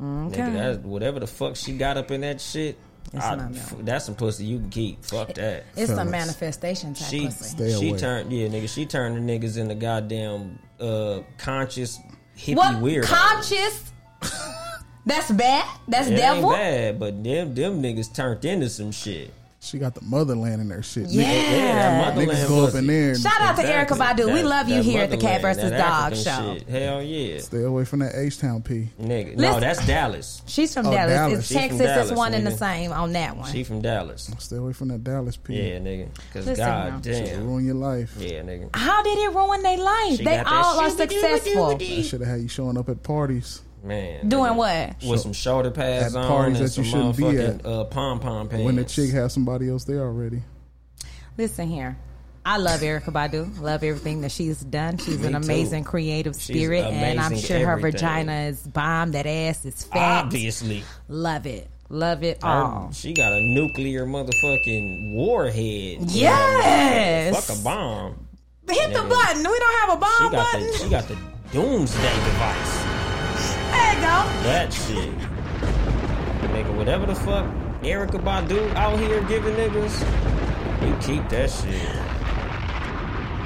Okay. 0.00 0.40
Nigga, 0.40 0.54
that's, 0.54 0.78
whatever 0.78 1.20
the 1.20 1.26
fuck 1.26 1.56
she 1.56 1.72
got 1.76 1.96
up 1.96 2.10
in 2.10 2.22
that 2.22 2.40
shit, 2.40 2.76
It's 3.12 3.22
I- 3.24 3.48
that's 3.82 4.06
some 4.06 4.14
pussy 4.14 4.44
you 4.46 4.58
can 4.60 4.70
keep. 4.70 5.04
Fuck 5.04 5.34
that. 5.34 5.64
It's 5.76 5.90
a 5.92 6.04
manifestation 6.04 6.94
type 6.94 7.08
She 7.10 7.26
pussy. 7.26 7.78
She 7.78 7.92
turned 7.92 8.32
yeah 8.32 8.48
nigga 8.48 8.68
she 8.68 8.86
turned 8.86 9.16
the 9.16 9.20
niggas 9.38 9.58
into 9.58 9.74
goddamn 9.74 10.58
uh 10.80 11.20
conscious 11.36 11.98
hippie 12.36 12.56
What 12.56 12.80
weird. 12.80 13.04
conscious? 13.04 13.92
That's 15.04 15.30
bad. 15.32 15.66
That's 15.88 16.08
It 16.08 16.16
devil. 16.16 16.50
ain't 16.54 16.58
bad, 16.62 16.98
but 17.00 17.22
them 17.22 17.54
them 17.54 17.82
niggas 17.82 18.14
turned 18.14 18.44
into 18.44 18.70
some 18.70 18.92
shit. 18.92 19.32
She 19.64 19.78
got 19.78 19.94
the 19.94 20.00
motherland 20.02 20.60
in 20.60 20.70
her 20.70 20.82
shit. 20.82 21.06
Yeah. 21.06 21.22
Niggas, 21.22 21.52
Yeah, 21.52 22.12
niggas 22.16 22.48
go 22.48 22.66
up 22.66 22.74
in 22.74 22.84
there 22.88 23.14
Shout 23.14 23.40
out 23.40 23.54
to 23.56 23.62
Erykah 23.62 23.92
Exactly. 23.92 24.24
Badu. 24.24 24.34
we 24.34 24.42
love 24.42 24.68
you 24.68 24.82
here 24.82 25.02
at 25.04 25.10
the 25.10 25.16
Cat 25.16 25.40
motherland, 25.40 25.56
versus 25.56 25.70
that 25.70 25.78
Dog 25.78 26.12
African 26.12 26.24
show. 26.46 26.54
Shit. 26.58 26.68
Hell 26.68 27.02
yeah, 27.02 27.38
stay 27.38 27.62
away 27.62 27.84
from 27.84 28.00
that 28.00 28.12
H 28.16 28.38
Town 28.40 28.60
P. 28.62 28.88
nigga. 29.00 29.36
No, 29.36 29.46
Listen. 29.46 29.60
that's 29.60 29.86
Dallas. 29.86 30.42
She's 30.46 30.74
from 30.74 30.88
Oh, 30.88 30.90
Dallas. 30.90 31.12
Dallas. 31.14 31.38
It's 31.38 31.46
She 31.48 31.54
Texas. 31.54 31.78
Dallas, 31.80 32.10
it's 32.10 32.18
one 32.18 32.34
and 32.34 32.44
the 32.44 32.50
same 32.50 32.90
on 32.92 33.12
that 33.12 33.36
one. 33.36 33.52
She 33.52 33.62
from 33.62 33.80
Dallas. 33.80 34.30
Stay 34.40 34.56
away 34.56 34.72
from 34.72 34.88
that 34.88 35.04
Dallas 35.04 35.36
P. 35.36 35.54
Yeah, 35.54 35.78
nigga. 35.78 36.08
Cause 36.32 36.44
god 36.56 36.56
now. 37.06 37.12
Shit 37.12 37.26
damn. 37.26 37.46
ruin 37.46 37.64
your 37.64 37.76
life. 37.76 38.16
Yeah, 38.18 38.40
nigga. 38.42 38.74
How 38.74 39.00
did 39.04 39.16
it 39.16 39.32
ruin 39.32 39.62
their 39.62 39.78
life? 39.78 40.16
She 40.16 40.24
they 40.24 40.38
all 40.40 40.80
are 40.80 40.90
successful. 40.90 41.78
That 41.78 42.02
should 42.04 42.20
have 42.20 42.28
had 42.30 42.40
you 42.40 42.48
showing 42.48 42.76
up 42.76 42.88
at 42.88 43.04
parties 43.04 43.62
Man. 43.82 44.28
Doing 44.28 44.54
what? 44.56 44.94
With 45.04 45.20
some 45.20 45.32
shoulder 45.32 45.70
pads 45.70 46.14
At 46.14 46.22
on 46.22 46.28
parties 46.28 46.58
and 46.60 46.68
that 46.68 46.76
you 46.76 46.84
some 46.84 46.84
shouldn't 46.84 47.16
be 47.16 47.22
motherfucking 47.24 47.58
at. 47.60 47.66
uh, 47.66 47.84
pom 47.84 48.20
pom 48.20 48.48
pants. 48.48 48.64
when 48.64 48.76
the 48.76 48.84
chick 48.84 49.10
has 49.10 49.32
somebody 49.32 49.68
else 49.68 49.84
there 49.84 50.00
already. 50.00 50.42
Listen 51.36 51.68
here. 51.68 51.96
I 52.44 52.56
love 52.58 52.80
Erykah 52.80 53.04
Badu. 53.12 53.60
Love 53.60 53.84
everything 53.84 54.20
that 54.22 54.32
she's 54.32 54.60
done. 54.60 54.98
She's 54.98 55.18
Me 55.20 55.26
an 55.28 55.32
too. 55.32 55.36
amazing 55.38 55.84
creative 55.84 56.34
She's 56.34 56.56
spirit, 56.56 56.84
and 56.84 57.20
I'm 57.20 57.26
amazing 57.32 57.46
sure 57.46 57.66
her 57.66 57.72
everything. 57.72 57.92
vagina 58.00 58.32
is 58.48 58.60
bomb. 58.66 59.12
That 59.12 59.26
ass 59.26 59.64
is 59.64 59.84
fat. 59.84 60.24
Obviously. 60.26 60.82
Love 61.08 61.46
it. 61.46 61.68
Love 61.88 62.22
it 62.24 62.42
Her- 62.42 62.48
all. 62.48 62.90
she 62.92 63.12
got 63.12 63.32
a 63.32 63.40
nuclear 63.40 64.06
motherfucking 64.06 65.14
warhead. 65.14 66.10
Yes. 66.10 67.46
Fuck 67.46 67.58
a 67.58 67.62
bomb. 67.62 68.26
Hit 68.68 68.92
the 68.92 69.00
Nigga. 69.00 69.08
button. 69.08 69.38
We 69.38 69.58
don't 69.58 69.80
have 69.80 69.88
a 69.90 69.92
She 69.92 70.22
bomb 70.22 70.32
got 70.32 70.52
button. 70.52 70.66
the 70.66 70.78
she 70.78 70.88
got 70.88 71.08
the 71.08 71.16
doomsday 71.52 72.14
device. 72.24 72.81
There 73.92 74.00
you 74.00 74.06
go. 74.06 74.42
That 74.42 74.72
shit. 74.72 75.18
Nigga, 76.50 76.76
whatever 76.76 77.06
the 77.06 77.14
fuck 77.14 77.46
Erykah 77.82 78.22
Badu 78.22 78.74
out 78.74 78.98
here 78.98 79.22
giving 79.24 79.54
niggas, 79.54 80.00
you 80.86 80.96
keep 81.16 81.28
that 81.30 81.50
shit. 81.50 81.88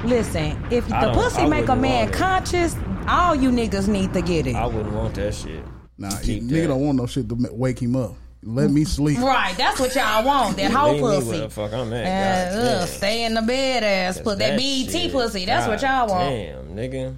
Listen, 0.05 0.63
if 0.71 0.91
I 0.91 1.05
the 1.07 1.13
pussy 1.13 1.41
I 1.41 1.47
make 1.47 1.67
a 1.69 1.75
man 1.75 2.11
conscious, 2.11 2.75
all 3.07 3.35
you 3.35 3.49
niggas 3.49 3.87
need 3.87 4.13
to 4.13 4.21
get 4.21 4.47
it. 4.47 4.55
I 4.55 4.65
wouldn't 4.67 4.93
want 4.93 5.15
that 5.15 5.33
shit. 5.33 5.63
Nah, 5.97 6.09
You 6.21 6.35
you 6.35 6.41
nigga 6.43 6.61
that. 6.61 6.67
don't 6.67 6.81
want 6.85 6.97
no 6.99 7.05
shit 7.07 7.27
to 7.29 7.35
wake 7.51 7.79
him 7.81 7.95
up. 7.95 8.13
Let 8.43 8.69
me 8.69 8.83
sleep. 8.85 9.17
Right, 9.19 9.55
that's 9.57 9.79
what 9.79 9.93
y'all 9.95 10.23
want. 10.23 10.55
That 10.57 10.71
whole 10.71 10.93
Leave 10.93 11.01
me 11.01 11.07
pussy. 11.09 11.29
where 11.29 11.39
the 11.39 11.49
fuck 11.49 11.73
I'm 11.73 11.91
at. 11.91 12.05
And, 12.05 12.55
God 12.55 12.81
ugh, 12.83 12.87
stay 12.87 13.23
in 13.25 13.33
the 13.33 13.41
bed 13.41 13.83
ass. 13.83 14.21
Put 14.21 14.37
that, 14.39 14.57
BET 14.57 14.91
shit, 14.91 15.11
pussy. 15.11 15.45
That's 15.45 15.67
what 15.67 15.81
y'all 15.81 16.07
want. 16.07 16.29
Damn, 16.29 16.75
nigga. 16.75 17.15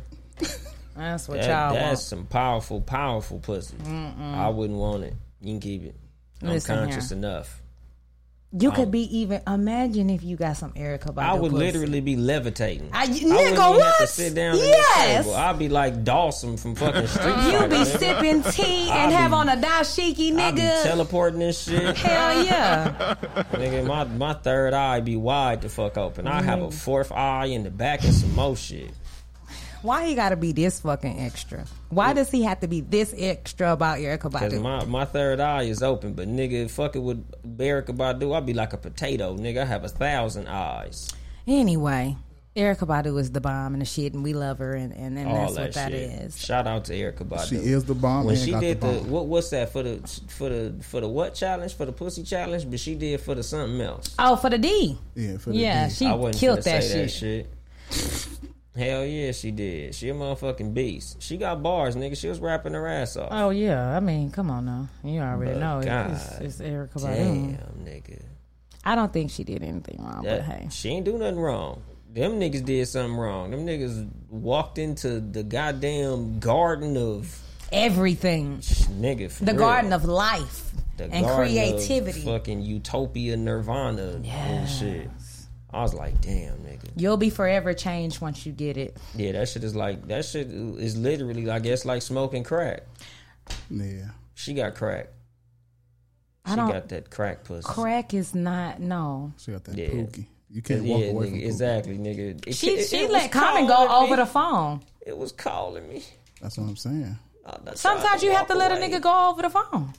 That's 1.00 1.28
what 1.30 1.39
That, 1.39 1.47
y'all 1.47 1.66
want. 1.68 1.76
that's 1.76 1.86
want. 1.89 2.00
some 2.00 2.26
powerful, 2.26 2.82
powerful 2.82 3.39
pussy. 3.39 3.76
I 4.22 4.50
wouldn't 4.50 4.78
want 4.78 5.04
it. 5.06 5.14
You 5.41 5.54
can 5.54 5.60
keep 5.62 5.86
it. 5.86 5.95
I'm 6.41 6.50
Listen 6.50 6.76
conscious 6.78 7.10
here. 7.10 7.18
enough. 7.18 7.62
You 8.52 8.72
could 8.72 8.89
be 8.89 9.02
even. 9.20 9.41
Imagine 9.47 10.10
if 10.10 10.24
you 10.24 10.36
got 10.36 10.58
some 10.58 10.72
Erykah 10.74 11.14
Badu 11.14 11.22
I 11.22 11.34
would 11.36 11.52
pussy. 11.52 11.66
literally 11.66 12.02
be 12.02 12.16
levitating. 12.16 12.89
I- 12.91 13.06
wouldn't 13.06 13.22
nigga, 13.32 13.56
have 13.56 13.76
to 13.76 13.80
what? 14.02 14.10
sit 14.10 14.34
down 14.34 14.58
Yes. 14.58 14.97
at 14.97 15.18
the 15.18 15.24
table. 15.24 15.36
I'd 15.36 15.60
be 15.60 15.70
like 15.70 16.04
Dawson 16.04 16.58
from 16.58 16.74
fucking 16.74 17.06
Street 17.08 17.28
You 17.28 17.60
be 17.68 17.76
nigga. 17.76 17.97
sipping 18.00 18.41
tea 18.52 18.89
I 18.89 19.04
and 19.04 19.12
be- 19.12 19.16
have 19.16 19.34
on 19.34 19.50
a 19.50 19.56
dashiki, 19.56 20.36
I 20.39 20.52
be 20.52 20.62
nigga. 20.62 20.82
teleporting 20.84 21.39
this 21.39 21.62
shit. 21.64 21.95
Hell 21.97 22.43
yeah. 22.43 23.16
Nigga, 23.52 23.86
my, 23.86 24.04
my 24.06 24.34
third 24.34 24.74
eye 24.74 25.00
be 25.02 25.16
wide 25.16 25.62
the 25.62 25.70
fuck 25.70 25.97
open. 25.97 26.26
I 26.28 26.41
have 26.41 26.60
Mm. 26.60 26.68
a 26.70 26.72
fourth 26.72 27.12
eye 27.12 27.45
in 27.45 27.64
the 27.64 27.70
back 27.70 28.04
and 28.04 28.14
some 28.14 28.34
more 28.34 28.56
shit. 28.56 28.89
Why 29.82 30.07
he 30.07 30.15
gotta 30.15 30.36
be 30.36 30.51
this 30.51 30.82
fucking 30.82 31.19
extra? 31.19 31.65
Why 31.89 32.13
does 32.13 32.30
he 32.30 32.43
have 32.43 32.59
to 32.61 32.67
be 32.67 32.82
this 32.82 33.13
extra 33.17 33.71
about 33.73 33.99
Erykah 33.99 34.19
Cause 34.32 34.34
Badu? 34.53 34.61
my, 34.61 34.84
my 34.86 35.05
third 35.05 35.39
eye 35.39 35.63
is 35.63 35.82
open, 35.82 36.13
but 36.13 36.27
nigga, 36.27 36.69
fucking 36.69 37.03
with 37.03 37.57
Erykah 37.57 37.95
Badu, 37.95 38.36
I'd 38.36 38.45
be 38.45 38.53
like 38.53 38.73
a 38.73 38.77
potato, 38.77 39.36
nigga. 39.38 39.61
I 39.61 39.65
have 39.65 39.84
a 39.86 39.89
thousand 39.89 40.47
eyes. 40.47 41.09
Anyway, 41.47 42.15
Erykah 42.55 42.80
Badu 42.88 43.19
is 43.19 43.32
the 43.32 43.39
bomb 43.41 43.73
and 43.73 43.82
the 43.82 43.86
shit, 43.86 44.13
and 44.13 44.23
we 44.23 44.34
love 44.34 44.57
her, 44.59 44.73
and, 44.73 44.91
and, 44.93 45.17
and 45.17 45.27
that's 45.32 45.55
that 45.55 45.61
what 45.61 45.73
that 45.73 45.91
shit. 45.91 46.11
is. 46.11 46.38
Shout 46.38 46.67
out 46.67 46.86
to 46.86 46.93
Erykah 46.93 47.27
Badu. 47.27 47.47
She 47.49 47.55
is 47.55 47.86
the 47.86 47.93
bomb 47.95 48.25
When 48.25 48.36
and 48.36 48.43
she 48.43 48.51
got 48.51 48.59
did 48.61 48.82
the 48.82 48.88
the, 48.88 48.99
what 49.03 49.27
what's 49.27 49.49
that 49.51 49.71
for 49.71 49.82
the 49.84 49.97
for 50.27 50.49
the 50.49 50.75
for 50.84 50.99
the 50.99 51.07
what 51.07 51.34
challenge 51.36 51.73
for 51.75 51.86
the 51.86 51.93
pussy 51.93 52.23
challenge? 52.23 52.69
But 52.69 52.80
she 52.80 52.95
did 52.95 53.21
for 53.21 53.34
the 53.34 53.43
something 53.43 53.80
else. 53.82 54.13
Oh, 54.19 54.36
for 54.36 54.49
the 54.49 54.57
D. 54.57 54.97
Yeah, 55.15 55.38
for 55.38 55.51
the 55.51 55.55
Yeah, 55.57 55.88
D. 55.88 55.93
she 55.93 56.05
I 56.05 56.13
wasn't 56.15 56.38
killed 56.41 56.57
that 56.63 56.63
say 56.63 56.82
shit. 56.82 56.97
that 57.05 57.09
shit. 57.11 57.49
Hell 58.76 59.03
yeah, 59.05 59.32
she 59.32 59.51
did. 59.51 59.95
She 59.95 60.09
a 60.09 60.13
motherfucking 60.13 60.74
beast. 60.74 61.22
She 61.22 61.38
got 61.38 61.61
bars, 61.63 61.95
nigga. 61.95 62.15
She 62.15 62.28
was 62.30 62.39
rapping 62.39 62.74
her 62.74 62.88
ass 62.88 63.17
off. 63.17 63.30
Oh 63.32 63.49
yeah, 63.49 63.95
I 63.95 63.99
mean, 63.99 64.30
come 64.32 64.49
on 64.51 64.65
now, 64.65 64.88
you 65.03 65.20
already 65.20 65.53
But 65.53 65.59
know 65.59 65.82
God 65.84 66.11
it's, 66.11 66.38
it's 66.39 66.57
Erykah 66.61 67.01
Damn, 67.01 67.53
Badu. 67.55 67.84
nigga. 67.84 68.22
I 68.86 68.95
don't 68.95 69.11
think 69.11 69.32
she 69.32 69.43
did 69.43 69.63
anything 69.63 69.97
wrong, 70.03 70.24
That, 70.24 70.45
but 70.47 70.55
hey, 70.55 70.67
She 70.72 70.89
ain't 70.89 71.03
do 71.05 71.17
nothing 71.17 71.39
wrong. 71.39 71.82
Them 72.13 72.39
niggas 72.39 72.63
did 72.63 72.88
something 72.88 73.17
wrong. 73.17 73.51
Them 73.51 73.65
niggas 73.65 74.07
walked 74.30 74.78
into 74.78 75.20
the 75.20 75.43
goddamn 75.43 76.39
garden 76.39 76.95
of 76.95 77.39
everything, 77.72 78.59
nigga. 78.59 79.32
For 79.32 79.45
the 79.45 79.51
real. 79.51 79.59
garden 79.59 79.93
of 79.93 80.05
life 80.05 80.72
The 80.97 81.03
and 81.05 81.26
garden 81.26 81.26
of 81.26 81.38
creativity. 81.38 82.22
fucking 82.22 82.61
utopia, 82.61 83.36
nirvana, 83.36 84.22
and 84.24 84.70
shit. 84.70 85.09
I 85.72 85.82
was 85.84 85.93
like, 85.93 86.20
damn, 86.22 86.57
nigga. 86.57 86.89
You'll 86.95 87.17
be 87.17 87.30
forever 87.30 87.74
changed 87.74 88.22
once 88.22 88.45
you 88.45 88.51
get 88.51 88.76
it. 88.78 88.97
Yeah, 89.15 89.34
that 89.34 89.49
shit 89.49 89.63
is 89.63 89.76
like 89.76 90.07
that 90.07 90.26
shit 90.26 90.47
is 90.47 90.97
literally, 90.97 91.49
I 91.49 91.59
guess, 91.59 91.86
like 91.86 92.01
smoking 92.01 92.43
crack. 92.43 92.84
Yeah. 93.70 94.09
She 94.34 94.53
got 94.53 94.76
crack. 94.76 95.07
I 96.45 96.51
She 96.51 96.55
don't- 96.55 96.72
got 96.72 96.89
that 96.89 97.09
crack 97.11 97.43
pussy. 97.43 97.67
Crack 97.67 98.13
is 98.13 98.34
not 98.34 98.80
no. 98.80 99.34
She 99.38 99.51
got 99.51 99.63
that 99.65 99.78
Yeah. 99.78 99.89
pookie. 99.89 100.26
You 100.51 100.63
can't 100.63 100.84
yeah, 100.84 100.95
walk 100.95 101.03
away 101.03 101.28
nigga, 101.28 101.30
from 101.30 101.39
Pookie. 101.39 101.45
exactly, 101.45 101.97
nigga. 101.99 102.47
It- 102.47 102.55
She 102.55 102.70
it- 102.72 102.88
she 102.89 102.97
it 103.03 103.11
let 103.11 103.24
was 103.26 103.32
Common 103.32 103.67
go 103.67 103.76
calling 103.88 104.03
over 104.03 104.15
the 104.15 104.26
phone. 104.26 104.82
It 105.05 105.15
was 105.15 105.32
calling 105.32 105.88
me. 105.88 106.03
That's 106.41 106.57
what 106.57 106.67
I'm 106.67 106.76
saying. 106.76 107.20
I- 107.45 107.49
I 107.51 107.55
tried 107.57 107.78
Sometimes 107.78 108.24
you 108.24 108.32
have 108.32 108.47
to 108.47 108.53
walk 108.55 108.59
let 108.70 108.72
a 108.72 108.76
nigga 108.82 108.99
go 109.01 109.30
over 109.30 109.43
the 109.43 109.49
phone. 109.51 109.93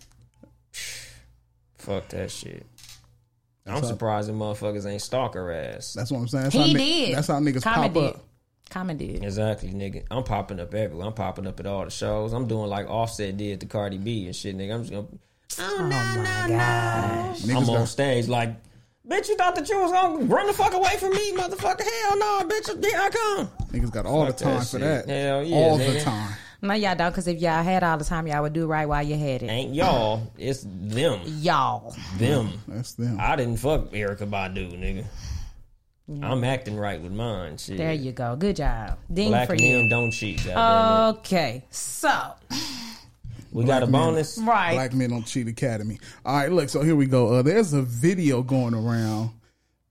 Fuck 1.78 2.08
that 2.08 2.30
shit. 2.32 2.66
I'm 3.70 3.82
how- 3.82 3.88
surprised 3.88 4.28
the 4.28 4.32
motherfuckers 4.32 4.86
ain't 4.86 5.02
stalker 5.02 5.50
ass. 5.52 5.92
That's 5.94 6.10
what 6.10 6.18
I'm 6.20 6.28
saying. 6.28 6.44
That's 6.44 6.54
He 6.54 6.72
how 6.72 6.78
did. 6.78 7.14
That's 7.16 7.26
how 7.28 7.40
niggas 7.40 7.62
Common 7.62 7.82
pop 7.92 7.94
did. 7.94 8.04
up. 8.14 8.24
Common 8.70 8.96
did. 8.98 9.24
Exactly, 9.24 9.70
nigga. 9.70 10.04
I'm 10.10 10.22
popping 10.22 10.60
up 10.60 10.72
everywhere. 10.74 11.06
I'm 11.06 11.12
popping 11.12 11.46
up 11.46 11.58
at 11.58 11.66
all 11.66 11.84
the 11.84 11.90
shows. 11.90 12.32
I'm 12.32 12.46
doing 12.46 12.68
like 12.70 12.88
Offset 12.88 13.36
did 13.36 13.60
to 13.60 13.66
Cardi 13.66 13.98
B 13.98 14.26
and 14.26 14.36
shit, 14.36 14.56
nigga. 14.56 14.74
I'm 14.74 14.80
just 14.82 14.92
gonna. 14.92 15.06
Oh, 15.58 15.76
oh 15.80 15.88
my 15.88 16.46
gosh. 16.48 17.40
Niggas 17.42 17.56
I'm 17.68 17.70
on 17.70 17.86
stage 17.88 18.28
like, 18.28 18.50
bitch, 19.08 19.28
you 19.28 19.36
thought 19.36 19.56
that 19.56 19.68
you 19.68 19.80
was 19.80 19.90
gonna 19.90 20.24
run 20.24 20.46
the 20.46 20.52
fuck 20.52 20.72
away 20.72 20.96
from 20.98 21.10
me, 21.10 21.32
motherfucker? 21.32 21.82
Hell 21.82 22.18
no, 22.18 22.42
bitch. 22.48 22.84
Here 22.84 23.00
I 23.00 23.10
come. 23.10 23.50
Niggas 23.72 23.90
got 23.90 24.06
all 24.06 24.26
Fuck 24.26 24.36
the 24.36 24.44
time 24.44 24.58
that 24.58 24.66
for 24.68 24.78
that. 24.78 25.08
Hell 25.08 25.42
yeah, 25.42 25.56
all 25.56 25.76
the 25.78 26.00
time. 26.00 26.34
No, 26.62 26.74
y'all 26.74 26.94
don't, 26.94 27.10
because 27.10 27.26
if 27.26 27.40
y'all 27.40 27.62
had 27.62 27.82
all 27.82 27.96
the 27.96 28.04
time, 28.04 28.26
y'all 28.26 28.42
would 28.42 28.52
do 28.52 28.66
right 28.66 28.86
while 28.86 29.02
you 29.02 29.16
had 29.16 29.42
it. 29.42 29.48
Ain't 29.48 29.74
y'all? 29.74 30.30
It's 30.36 30.64
them. 30.66 31.20
Y'all. 31.24 31.96
Them. 32.18 32.50
That's 32.68 32.92
them. 32.92 33.16
I 33.18 33.36
didn't 33.36 33.56
fuck 33.56 33.90
Erykah 33.92 34.28
Badu, 34.28 34.72
nigga. 34.78 35.04
I'm 36.22 36.42
acting 36.42 36.76
right 36.76 37.00
with 37.00 37.12
mine. 37.12 37.56
Shit. 37.56 37.78
There 37.78 37.92
you 37.92 38.10
go. 38.12 38.34
Good 38.36 38.56
job. 38.56 38.98
Ding 39.12 39.28
Black 39.28 39.48
for 39.48 39.54
men 39.54 39.84
you. 39.84 39.88
don't 39.88 40.10
cheat. 40.10 40.44
goddamn 40.44 41.14
Okay, 41.20 41.64
so 41.70 42.34
it. 42.50 42.56
We 43.52 43.64
got 43.64 43.82
a 43.82 43.86
Black 43.86 43.92
men- 43.92 44.12
bonus. 44.12 44.38
right. 44.38 44.74
Black 44.74 44.92
Men 44.92 45.10
Don't 45.10 45.26
Cheat 45.26 45.48
Academy. 45.48 45.98
All 46.24 46.36
right, 46.36 46.52
look, 46.52 46.68
so 46.68 46.82
here 46.82 46.94
we 46.94 47.06
go. 47.06 47.34
Uh, 47.34 47.42
there's 47.42 47.72
a 47.72 47.82
video 47.82 48.42
going 48.42 48.74
around 48.74 49.30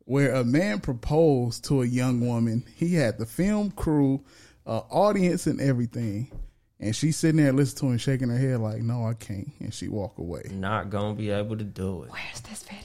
where 0.05 0.34
a 0.36 0.43
man 0.45 0.80
proposed 0.80 1.65
to 1.65 1.82
a 1.82 1.86
young 1.86 2.26
woman. 2.26 2.63
He 2.76 2.95
had 2.95 3.17
the 3.17 3.26
film 3.26 3.72
crew, 3.72 4.24
uh, 4.65 4.80
audience, 4.89 5.45
and 5.47 5.59
everything. 5.59 6.32
And 6.80 6.95
she's 6.95 7.17
sitting 7.17 7.41
there 7.43 7.51
listening 7.51 7.80
to 7.89 7.91
him, 7.93 7.97
shaking 7.97 8.30
her 8.30 8.38
head 8.38 8.59
like, 8.61 8.82
no, 8.82 9.05
I 9.05 9.13
can't. 9.13 9.51
And 9.59 9.73
she 9.73 9.89
walk 9.89 10.17
away. 10.17 10.43
Not 10.51 10.89
gonna 10.89 11.13
be 11.15 11.30
able 11.30 11.57
to 11.57 11.63
do 11.63 12.03
it. 12.03 12.11
Where's 12.11 12.39
this 12.49 12.63
video? 12.63 12.84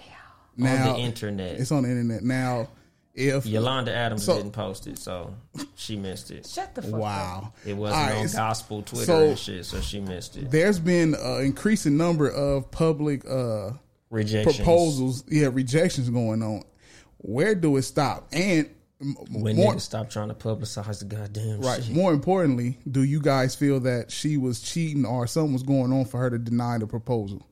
Now, 0.57 0.91
on 0.91 0.97
the 0.97 1.03
internet. 1.03 1.61
It's 1.61 1.71
on 1.73 1.85
the 1.85 1.91
internet. 1.91 2.23
Now, 2.25 2.69
if. 3.15 3.47
Yolanda 3.47 3.95
Adams 3.95 4.25
So- 4.25 4.37
didn't 4.37 4.53
post 4.53 4.89
it, 4.89 4.99
so 4.99 5.35
she 5.77 5.97
missed 5.97 6.33
it. 6.33 6.47
Shut 6.47 6.75
the 6.75 6.83
fuck 6.83 6.95
up. 6.95 6.99
Wow. 7.01 7.53
It 7.65 7.75
wasn't 7.77 8.01
All 8.03 8.09
right, 8.09 8.17
on 8.27 8.27
gospel 8.33 8.83
Twitter 8.83 9.05
so- 9.07 9.29
and 9.29 9.39
shit, 9.39 9.65
so 9.65 9.81
she 9.81 10.01
missed 10.01 10.37
it. 10.37 10.51
There's 10.51 10.81
been 10.81 11.15
an 11.15 11.45
increasing 11.45 11.97
number 11.97 12.29
of 12.29 12.71
public 12.73 13.25
uh, 13.29 13.71
Rejections. 14.11 14.57
proposals, 14.57 15.25
yeah, 15.29 15.49
rejections 15.53 16.11
going 16.11 16.43
on. 16.43 16.63
Where 17.19 17.55
do 17.55 17.77
it 17.77 17.83
stop? 17.83 18.27
And 18.33 18.67
m- 18.67 18.74
When 19.01 19.57
more, 19.57 19.75
niggas 19.75 19.81
stop 19.81 20.09
trying 20.09 20.29
to 20.29 20.35
publicize 20.35 21.01
the 21.01 21.05
goddamn 21.05 21.61
right, 21.61 21.83
shit. 21.83 21.95
more 21.95 22.13
importantly, 22.13 22.79
do 22.91 23.03
you 23.03 23.21
guys 23.21 23.55
feel 23.55 23.81
that 23.81 24.11
she 24.11 24.37
was 24.37 24.61
cheating 24.61 25.05
or 25.05 25.27
something 25.27 25.53
was 25.53 25.63
going 25.65 25.93
on 25.93 26.05
for 26.05 26.19
her 26.21 26.31
to 26.31 26.39
deny 26.39 26.79
the 26.79 26.87
proposal? 26.87 27.47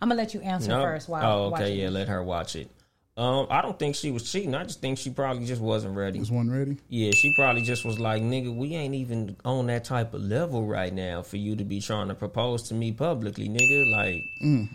I'm 0.00 0.08
gonna 0.08 0.20
let 0.20 0.32
you 0.34 0.40
answer 0.40 0.68
No? 0.68 0.82
first. 0.82 1.08
While 1.08 1.24
oh, 1.24 1.54
okay, 1.54 1.74
yeah, 1.74 1.86
this. 1.86 1.94
let 1.94 2.08
her 2.08 2.22
watch 2.22 2.54
it. 2.56 2.70
Um, 3.16 3.48
I 3.50 3.60
don't 3.60 3.78
think 3.78 3.96
she 3.96 4.10
was 4.10 4.30
cheating. 4.30 4.54
I 4.54 4.62
just 4.64 4.80
think 4.80 4.96
she 4.96 5.10
probably 5.10 5.44
just 5.44 5.60
wasn't 5.60 5.94
ready. 5.94 6.18
Was 6.18 6.30
one 6.30 6.48
ready? 6.48 6.78
Yeah, 6.88 7.10
she 7.10 7.34
probably 7.34 7.62
just 7.62 7.84
was 7.84 7.98
like, 7.98 8.22
nigga, 8.22 8.54
we 8.54 8.74
ain't 8.74 8.94
even 8.94 9.36
on 9.44 9.66
that 9.66 9.84
type 9.84 10.14
of 10.14 10.22
level 10.22 10.64
right 10.64 10.94
now 10.94 11.20
for 11.20 11.36
you 11.36 11.54
to 11.56 11.64
be 11.64 11.80
trying 11.80 12.08
to 12.08 12.14
propose 12.14 12.68
to 12.68 12.74
me 12.74 12.92
publicly, 12.92 13.48
nigga. 13.48 13.92
Like, 13.92 14.22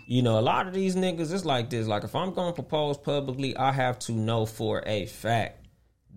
you 0.06 0.22
know, 0.22 0.38
a 0.38 0.42
lot 0.42 0.68
of 0.68 0.74
these 0.74 0.94
niggas, 0.94 1.32
it's 1.32 1.44
like 1.44 1.70
this. 1.70 1.88
Like, 1.88 2.04
if 2.04 2.14
I'm 2.14 2.34
going 2.34 2.50
to 2.50 2.54
propose 2.54 2.98
publicly, 2.98 3.56
I 3.56 3.72
have 3.72 3.98
to 4.00 4.12
know 4.12 4.46
for 4.46 4.80
a 4.86 5.06
fact 5.06 5.65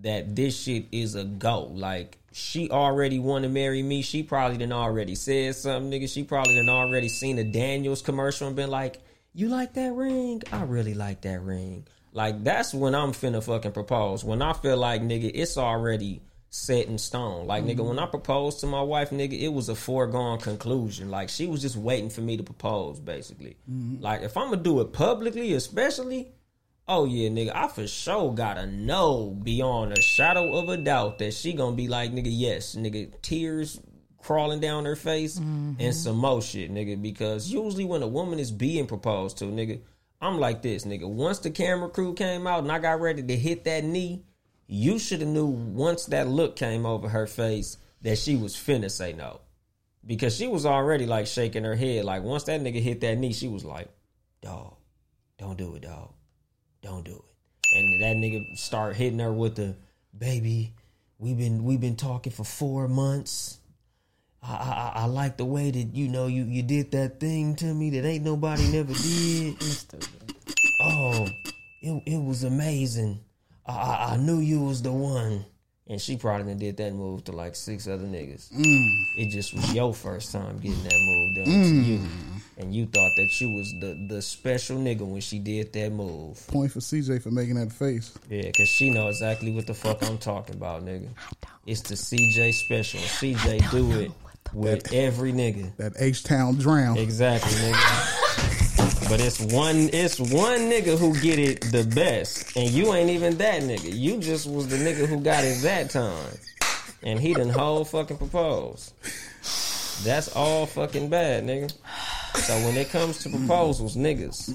that 0.01 0.35
this 0.35 0.61
shit 0.61 0.85
is 0.91 1.15
a 1.15 1.23
go. 1.23 1.63
Like, 1.63 2.17
she 2.31 2.69
already 2.69 3.19
want 3.19 3.43
to 3.43 3.49
marry 3.49 3.81
me. 3.83 4.01
She 4.01 4.23
probably 4.23 4.57
done 4.57 4.71
already 4.71 5.15
said 5.15 5.55
something, 5.55 5.91
nigga. 5.91 6.11
She 6.11 6.23
probably 6.23 6.55
done 6.55 6.69
already 6.69 7.09
seen 7.09 7.37
a 7.37 7.43
Daniels 7.43 8.01
commercial 8.01 8.47
and 8.47 8.55
been 8.55 8.69
like, 8.69 9.01
you 9.33 9.49
like 9.49 9.73
that 9.73 9.93
ring? 9.93 10.41
I 10.51 10.63
really 10.63 10.93
like 10.93 11.21
that 11.21 11.41
ring. 11.41 11.85
Like 12.11 12.43
that's 12.43 12.73
when 12.73 12.95
I'm 12.95 13.11
finna 13.11 13.43
fucking 13.43 13.71
propose. 13.71 14.23
When 14.23 14.41
I 14.41 14.53
feel 14.53 14.77
like 14.77 15.01
nigga, 15.01 15.31
it's 15.33 15.57
already 15.57 16.21
set 16.49 16.87
in 16.87 16.97
stone. 16.97 17.45
Like 17.45 17.63
nigga, 17.63 17.87
when 17.87 17.99
I 17.99 18.03
mm-hmm. 18.03 18.11
proposed 18.11 18.61
to 18.61 18.67
my 18.67 18.81
wife, 18.81 19.11
nigga, 19.11 19.39
it 19.39 19.49
was 19.49 19.69
a 19.69 19.75
foregone 19.75 20.39
conclusion. 20.39 21.11
Like 21.11 21.29
she 21.29 21.45
was 21.45 21.61
just 21.61 21.75
waiting 21.75 22.09
for 22.09 22.21
me 22.21 22.37
to 22.37 22.43
propose, 22.43 22.99
basically. 22.99 23.57
Mm-hmm. 23.69 24.01
Like 24.01 24.23
if 24.23 24.35
I'm 24.35 24.49
gonna 24.49 24.63
do 24.63 24.81
it 24.81 24.91
publicly, 24.91 25.53
especially, 25.53 26.31
oh 26.89 27.05
yeah, 27.05 27.29
nigga, 27.29 27.55
I 27.55 27.67
for 27.67 27.87
sure 27.87 28.33
gotta 28.33 28.65
know 28.65 29.37
beyond 29.43 29.93
a 29.93 30.01
shadow 30.01 30.57
of 30.57 30.67
a 30.67 30.77
doubt 30.77 31.19
that 31.19 31.33
she 31.33 31.53
gonna 31.53 31.75
be 31.75 31.87
like, 31.87 32.11
nigga, 32.11 32.27
yes, 32.27 32.75
nigga, 32.75 33.13
tears 33.21 33.79
crawling 34.17 34.59
down 34.59 34.85
her 34.85 34.95
face 34.95 35.37
and 35.37 35.77
mm-hmm. 35.77 35.91
some 35.91 36.17
more 36.17 36.41
shit, 36.41 36.73
nigga. 36.73 37.01
Because 37.01 37.49
usually 37.49 37.85
when 37.85 38.03
a 38.03 38.07
woman 38.07 38.39
is 38.39 38.51
being 38.51 38.87
proposed 38.87 39.37
to, 39.37 39.45
nigga, 39.45 39.81
I'm 40.19 40.39
like 40.39 40.61
this, 40.61 40.83
nigga. 40.83 41.07
Once 41.07 41.39
the 41.39 41.51
camera 41.51 41.89
crew 41.89 42.13
came 42.13 42.47
out 42.47 42.63
and 42.63 42.71
I 42.71 42.79
got 42.79 42.99
ready 42.99 43.23
to 43.23 43.35
hit 43.35 43.63
that 43.63 43.83
knee, 43.83 44.25
you 44.67 44.99
should 44.99 45.21
have 45.21 45.29
knew 45.29 45.47
once 45.47 46.05
that 46.07 46.27
look 46.27 46.55
came 46.55 46.85
over 46.85 47.07
her 47.07 47.27
face 47.27 47.77
that 48.01 48.17
she 48.17 48.35
was 48.35 48.55
finna 48.55 48.91
say 48.91 49.13
no. 49.13 49.41
Because 50.05 50.35
she 50.35 50.47
was 50.47 50.65
already 50.65 51.05
like 51.05 51.27
shaking 51.27 51.63
her 51.63 51.75
head. 51.75 52.05
Like 52.05 52.23
once 52.23 52.43
that 52.45 52.61
nigga 52.61 52.81
hit 52.81 53.01
that 53.01 53.17
knee, 53.17 53.33
she 53.33 53.47
was 53.47 53.63
like, 53.63 53.89
dog, 54.41 54.75
don't 55.37 55.57
do 55.57 55.75
it, 55.75 55.83
dog. 55.83 56.13
Don't 56.82 57.03
do 57.03 57.15
it. 57.15 57.77
And 57.77 58.01
that 58.01 58.15
nigga 58.15 58.57
start 58.57 58.95
hitting 58.95 59.19
her 59.19 59.32
with 59.32 59.55
the 59.55 59.75
baby, 60.17 60.73
we've 61.19 61.38
been 61.38 61.63
we've 61.63 61.82
been 61.82 61.95
talking 61.95 62.32
for 62.32 62.43
four 62.43 62.88
months. 62.88 63.59
I, 64.41 64.53
I, 64.53 65.01
I 65.01 65.05
like 65.05 65.38
the 65.38 65.45
way 65.45 65.69
that 65.69 65.93
you 65.93 66.07
know 66.07 66.27
you, 66.27 66.45
you 66.45 66.63
did 66.63 66.91
that 66.91 67.19
thing 67.19 67.55
to 67.57 67.65
me 67.65 67.89
that 67.91 68.07
ain't 68.07 68.23
nobody 68.23 68.67
never 68.71 68.93
did. 69.03 69.55
oh, 70.82 71.27
it, 71.82 72.03
it 72.05 72.23
was 72.23 72.43
amazing. 72.43 73.19
I, 73.65 73.73
I, 73.73 74.13
I 74.13 74.17
knew 74.17 74.39
you 74.39 74.61
was 74.61 74.82
the 74.82 74.93
one. 74.93 75.45
And 75.88 75.99
she 75.99 76.17
probably 76.17 76.45
done 76.45 76.59
did 76.59 76.77
that 76.77 76.93
move 76.93 77.23
to 77.25 77.32
like 77.32 77.55
six 77.55 77.88
other 77.88 78.05
niggas. 78.05 78.53
Mm. 78.53 78.88
It 79.17 79.32
just 79.32 79.55
was 79.55 79.73
your 79.73 79.93
first 79.93 80.32
time 80.32 80.59
getting 80.59 80.84
that 80.84 80.93
move 80.93 81.36
done 81.36 81.45
to 81.45 81.51
mm. 81.51 81.86
you. 81.86 82.01
And 82.60 82.76
you 82.76 82.86
thought 82.88 83.12
that 83.16 83.39
you 83.39 83.49
was 83.55 83.74
the, 83.80 84.07
the 84.10 84.22
special 84.22 84.78
nigga 84.78 85.01
when 85.01 85.22
she 85.22 85.39
did 85.39 85.72
that 85.74 85.91
move. 85.93 86.45
Point 86.47 86.72
for 86.74 86.80
CJ 86.80 87.22
for 87.24 87.32
making 87.32 87.55
that 87.55 87.72
face. 87.72 88.14
Yeah, 88.30 88.51
cause 88.51 88.68
she 88.68 88.89
know 88.89 89.07
exactly 89.07 89.53
what 89.53 89.66
the 89.66 89.74
fuck 89.74 90.03
I'm 90.03 90.18
talking 90.18 90.55
about, 90.55 90.84
nigga. 90.84 91.07
It's 91.66 91.82
the 91.82 91.95
CJ 91.95 92.51
special. 92.53 92.99
CJ 92.99 93.72
do 93.72 93.91
it 94.01 94.12
with 94.53 94.91
every 94.93 95.32
nigga. 95.32 95.74
That 95.78 95.93
H 95.99 96.24
Town 96.24 96.55
drown. 96.57 96.97
Exactly, 96.97 97.51
nigga. 97.53 99.10
but 99.10 99.22
it's 99.22 99.39
one 99.39 99.89
it's 99.93 100.20
one 100.20 100.60
nigga 100.70 100.97
who 100.97 101.18
get 101.22 101.39
it 101.39 101.62
the 101.72 101.86
best. 101.95 102.57
And 102.57 102.70
you 102.70 102.93
ain't 102.93 103.10
even 103.10 103.38
that 103.38 103.62
nigga. 103.64 103.93
You 103.93 104.20
just 104.20 104.49
was 104.49 104.68
the 104.68 104.76
nigga 104.78 105.07
who 105.07 105.22
got 105.22 105.45
it 105.45 105.62
that 105.62 105.91
time. 105.91 106.34
and 107.03 107.20
he 107.22 107.34
done 107.34 107.49
whole 107.49 107.86
fucking 107.86 108.18
propose. 108.18 108.91
That's 110.03 110.34
all 110.36 110.66
fucking 110.66 111.10
bad, 111.10 111.43
nigga. 111.45 111.74
So 112.36 112.53
when 112.65 112.77
it 112.77 112.89
comes 112.89 113.19
to 113.23 113.30
proposals, 113.30 113.95
niggas, 113.95 114.53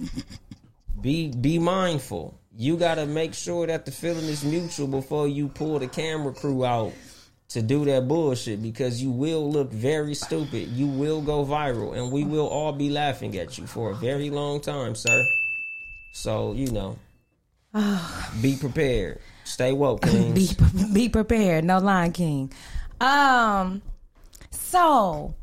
be 1.00 1.28
be 1.28 1.58
mindful. 1.58 2.38
You 2.56 2.76
gotta 2.76 3.06
make 3.06 3.34
sure 3.34 3.66
that 3.66 3.84
the 3.84 3.90
feeling 3.90 4.24
is 4.24 4.44
mutual 4.44 4.86
before 4.86 5.28
you 5.28 5.48
pull 5.48 5.78
the 5.78 5.88
camera 5.88 6.32
crew 6.32 6.64
out 6.64 6.92
to 7.48 7.62
do 7.62 7.84
that 7.84 8.08
bullshit 8.08 8.62
because 8.62 9.02
you 9.02 9.10
will 9.10 9.50
look 9.50 9.70
very 9.70 10.14
stupid. 10.14 10.68
You 10.68 10.86
will 10.86 11.20
go 11.20 11.44
viral 11.44 11.96
and 11.96 12.10
we 12.10 12.24
will 12.24 12.46
all 12.46 12.72
be 12.72 12.90
laughing 12.90 13.36
at 13.38 13.58
you 13.58 13.66
for 13.66 13.90
a 13.90 13.94
very 13.94 14.30
long 14.30 14.60
time, 14.60 14.94
sir. 14.94 15.24
So, 16.12 16.52
you 16.52 16.70
know, 16.70 16.96
be 18.42 18.56
prepared. 18.56 19.20
Stay 19.44 19.72
woke, 19.72 20.02
be 20.02 20.50
be 20.92 21.08
prepared. 21.08 21.64
No 21.64 21.78
Lion 21.78 22.12
King. 22.12 22.52
Um. 23.00 23.82
So 24.50 25.34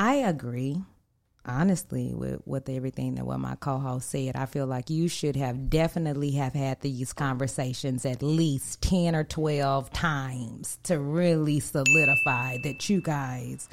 I 0.00 0.14
agree, 0.14 0.80
honestly, 1.44 2.14
with 2.14 2.40
with 2.46 2.68
everything 2.68 3.16
that 3.16 3.26
what 3.26 3.40
my 3.40 3.56
co-host 3.56 4.08
said. 4.08 4.36
I 4.36 4.46
feel 4.46 4.64
like 4.64 4.90
you 4.90 5.08
should 5.08 5.34
have 5.34 5.68
definitely 5.68 6.30
have 6.32 6.52
had 6.52 6.80
these 6.82 7.12
conversations 7.12 8.06
at 8.06 8.22
least 8.22 8.80
ten 8.80 9.16
or 9.16 9.24
twelve 9.24 9.92
times 9.92 10.78
to 10.84 11.00
really 11.00 11.58
solidify 11.58 12.58
that 12.62 12.88
you 12.88 13.00
guys 13.02 13.68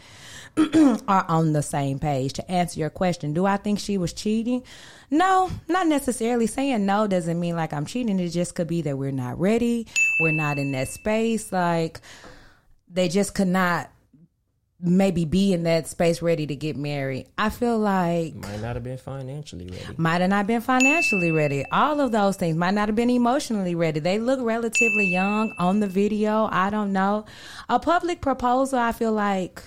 are 1.08 1.26
on 1.30 1.54
the 1.54 1.62
same 1.62 2.00
page. 2.00 2.34
To 2.34 2.52
answer 2.52 2.80
your 2.80 2.90
question, 2.90 3.34
do 3.34 3.46
I 3.46 3.58
think 3.58 3.78
she 3.78 4.00
was 4.00 4.12
cheating? 4.12 4.64
No, 5.12 5.52
not 5.68 5.86
necessarily. 5.86 6.48
Saying 6.48 6.88
no 6.88 7.06
doesn't 7.06 7.40
mean 7.40 7.56
like 7.56 7.72
I'm 7.72 7.86
cheating. 7.86 8.20
It 8.20 8.30
just 8.30 8.56
could 8.56 8.68
be 8.68 8.82
that 8.82 8.98
we're 8.98 9.12
not 9.12 9.40
ready. 9.40 9.86
We're 10.20 10.32
not 10.32 10.58
in 10.58 10.72
that 10.72 10.88
space. 10.88 11.52
Like 11.52 12.02
they 12.90 13.10
just 13.10 13.36
could 13.36 13.48
not 13.48 13.92
maybe 14.80 15.24
be 15.26 15.54
in 15.54 15.64
that 15.64 15.88
space 15.88 16.22
ready 16.22 16.46
to 16.48 16.56
get 16.56 16.76
married. 16.76 17.28
I 17.38 17.50
feel 17.50 17.78
like 17.80 18.36
Might 18.36 18.62
not 18.62 18.76
have 18.76 18.84
been 18.84 18.98
financially 18.98 19.68
ready. 19.70 19.96
might 19.98 20.22
have 20.22 20.30
not 20.30 20.48
been 20.48 20.62
financially 20.62 21.32
ready. 21.32 21.64
All 21.72 22.00
of 22.02 22.12
those 22.12 22.36
things 22.36 22.58
might 22.58 22.74
not 22.74 22.90
have 22.90 22.96
been 22.96 23.10
emotionally 23.10 23.74
ready. 23.74 24.00
They 24.02 24.20
look 24.20 24.40
relatively 24.42 25.06
young 25.08 25.54
on 25.58 25.80
the 25.80 25.88
video. 25.88 26.50
I 26.52 26.70
don't 26.70 26.92
know. 26.92 27.26
A 27.70 27.80
public 27.80 28.20
proposal, 28.22 28.78
I 28.80 28.92
feel 28.92 29.14
like 29.14 29.64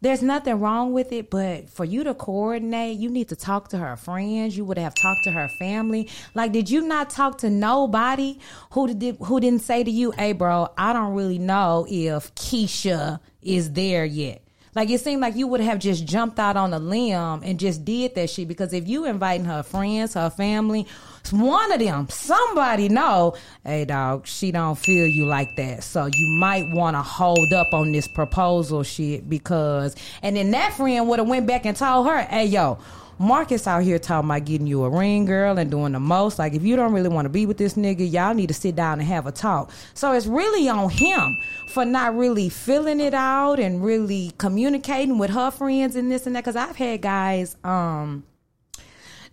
there's 0.00 0.22
nothing 0.22 0.60
wrong 0.60 0.92
with 0.92 1.10
it, 1.12 1.28
but 1.28 1.68
for 1.68 1.84
you 1.84 2.04
to 2.04 2.14
coordinate, 2.14 2.98
you 2.98 3.10
need 3.10 3.28
to 3.30 3.36
talk 3.36 3.68
to 3.70 3.78
her 3.78 3.96
friends. 3.96 4.56
You 4.56 4.64
would 4.64 4.78
have 4.78 4.94
talked 4.94 5.24
to 5.24 5.32
her 5.32 5.48
family. 5.58 6.08
Like, 6.34 6.52
did 6.52 6.70
you 6.70 6.82
not 6.82 7.10
talk 7.10 7.38
to 7.38 7.50
nobody 7.50 8.38
who 8.70 8.94
did 8.94 9.16
who 9.20 9.40
didn't 9.40 9.62
say 9.62 9.82
to 9.84 9.90
you, 9.90 10.12
"Hey, 10.12 10.32
bro, 10.32 10.68
I 10.78 10.92
don't 10.92 11.14
really 11.14 11.38
know 11.40 11.84
if 11.88 12.32
Keisha 12.36 13.18
is 13.42 13.72
there 13.72 14.04
yet." 14.04 14.42
Like 14.74 14.90
it 14.90 15.00
seemed 15.00 15.22
like 15.22 15.34
you 15.34 15.46
would 15.48 15.60
have 15.60 15.78
just 15.78 16.06
jumped 16.06 16.38
out 16.38 16.56
on 16.56 16.72
a 16.72 16.78
limb 16.78 17.42
and 17.42 17.58
just 17.58 17.84
did 17.84 18.14
that 18.14 18.30
shit 18.30 18.46
because 18.46 18.72
if 18.72 18.86
you 18.86 19.06
inviting 19.06 19.46
her 19.46 19.64
friends, 19.64 20.14
her 20.14 20.30
family, 20.30 20.86
one 21.32 21.72
of 21.72 21.80
them, 21.80 22.08
somebody 22.10 22.88
know, 22.88 23.34
hey 23.64 23.84
dog, 23.86 24.26
she 24.26 24.52
don't 24.52 24.78
feel 24.78 25.06
you 25.06 25.26
like 25.26 25.48
that. 25.56 25.82
So 25.82 26.06
you 26.06 26.38
might 26.38 26.70
want 26.70 26.94
to 26.94 27.02
hold 27.02 27.52
up 27.52 27.72
on 27.72 27.92
this 27.92 28.06
proposal 28.06 28.82
shit 28.82 29.28
because 29.28 29.96
and 30.22 30.36
then 30.36 30.52
that 30.52 30.74
friend 30.74 31.08
would 31.08 31.18
have 31.18 31.28
went 31.28 31.46
back 31.46 31.66
and 31.66 31.76
told 31.76 32.06
her, 32.06 32.22
hey 32.22 32.46
yo, 32.46 32.78
Marcus 33.18 33.66
out 33.66 33.82
here 33.82 33.98
talking 33.98 34.30
about 34.30 34.44
getting 34.44 34.66
you 34.66 34.84
a 34.84 34.90
ring, 34.90 35.24
girl, 35.24 35.58
and 35.58 35.70
doing 35.70 35.92
the 35.92 36.00
most. 36.00 36.38
Like, 36.38 36.54
if 36.54 36.62
you 36.62 36.76
don't 36.76 36.92
really 36.92 37.08
want 37.08 37.26
to 37.26 37.30
be 37.30 37.46
with 37.46 37.56
this 37.56 37.74
nigga, 37.74 38.10
y'all 38.10 38.34
need 38.34 38.48
to 38.48 38.54
sit 38.54 38.76
down 38.76 39.00
and 39.00 39.08
have 39.08 39.26
a 39.26 39.32
talk. 39.32 39.72
So 39.94 40.12
it's 40.12 40.26
really 40.26 40.68
on 40.68 40.88
him 40.90 41.36
for 41.68 41.84
not 41.84 42.16
really 42.16 42.48
filling 42.48 43.00
it 43.00 43.14
out 43.14 43.58
and 43.58 43.82
really 43.82 44.32
communicating 44.38 45.18
with 45.18 45.30
her 45.30 45.50
friends 45.50 45.96
and 45.96 46.10
this 46.10 46.26
and 46.26 46.36
that. 46.36 46.44
Because 46.44 46.56
I've 46.56 46.76
had 46.76 47.02
guys, 47.02 47.56
um, 47.64 48.24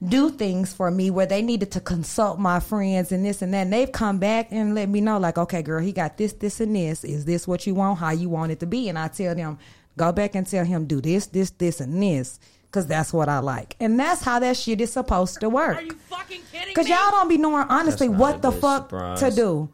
do 0.04 0.30
things 0.30 0.74
for 0.74 0.92
me 0.92 1.10
where 1.10 1.26
they 1.26 1.42
needed 1.42 1.72
to 1.72 1.80
consult 1.80 2.40
my 2.40 2.60
friends 2.60 3.12
and 3.12 3.24
this 3.24 3.42
and 3.42 3.54
that. 3.54 3.62
And 3.62 3.74
they've 3.74 3.92
come 3.92 4.20
back 4.20 4.48
and 4.52 4.76
let 4.76 4.90
me 4.90 5.00
know, 5.00 5.18
like, 5.20 5.38
okay, 5.38 5.62
girl, 5.62 5.82
he 5.82 5.92
got 5.92 6.18
this, 6.18 6.34
this, 6.34 6.60
and 6.60 6.76
this. 6.76 7.04
Is 7.04 7.26
this 7.26 7.48
what 7.48 7.66
you 7.66 7.76
want? 7.76 8.00
How 8.00 8.12
you 8.12 8.30
want 8.30 8.52
it 8.52 8.60
to 8.60 8.66
be? 8.66 8.90
And 8.90 9.00
I 9.00 9.08
tell 9.08 9.36
them, 9.36 9.58
go 9.96 10.12
back 10.12 10.36
and 10.36 10.46
tell 10.46 10.66
him, 10.66 10.86
do 10.86 11.02
this, 11.02 11.28
this, 11.28 11.52
this, 11.52 11.80
and 11.80 12.02
this. 12.02 12.40
Cause 12.76 12.88
that's 12.88 13.13
what 13.13 13.30
I 13.30 13.39
like, 13.39 13.78
and 13.80 13.97
that's 13.97 14.21
how 14.21 14.39
that 14.39 14.57
shit 14.57 14.82
is 14.82 14.91
supposed 14.91 15.39
to 15.39 15.47
work. 15.47 15.78
Are 15.78 15.82
you 15.82 15.93
fucking 16.09 16.41
kidding 16.51 16.76
Cause 16.76 16.89
y'all 16.89 17.09
don't 17.09 17.30
be 17.30 17.38
knowing 17.38 17.67
honestly 17.69 18.09
what 18.09 18.41
the 18.41 18.51
fuck 18.51 18.89
surprise. 18.89 19.19
to 19.21 19.32
do. 19.32 19.69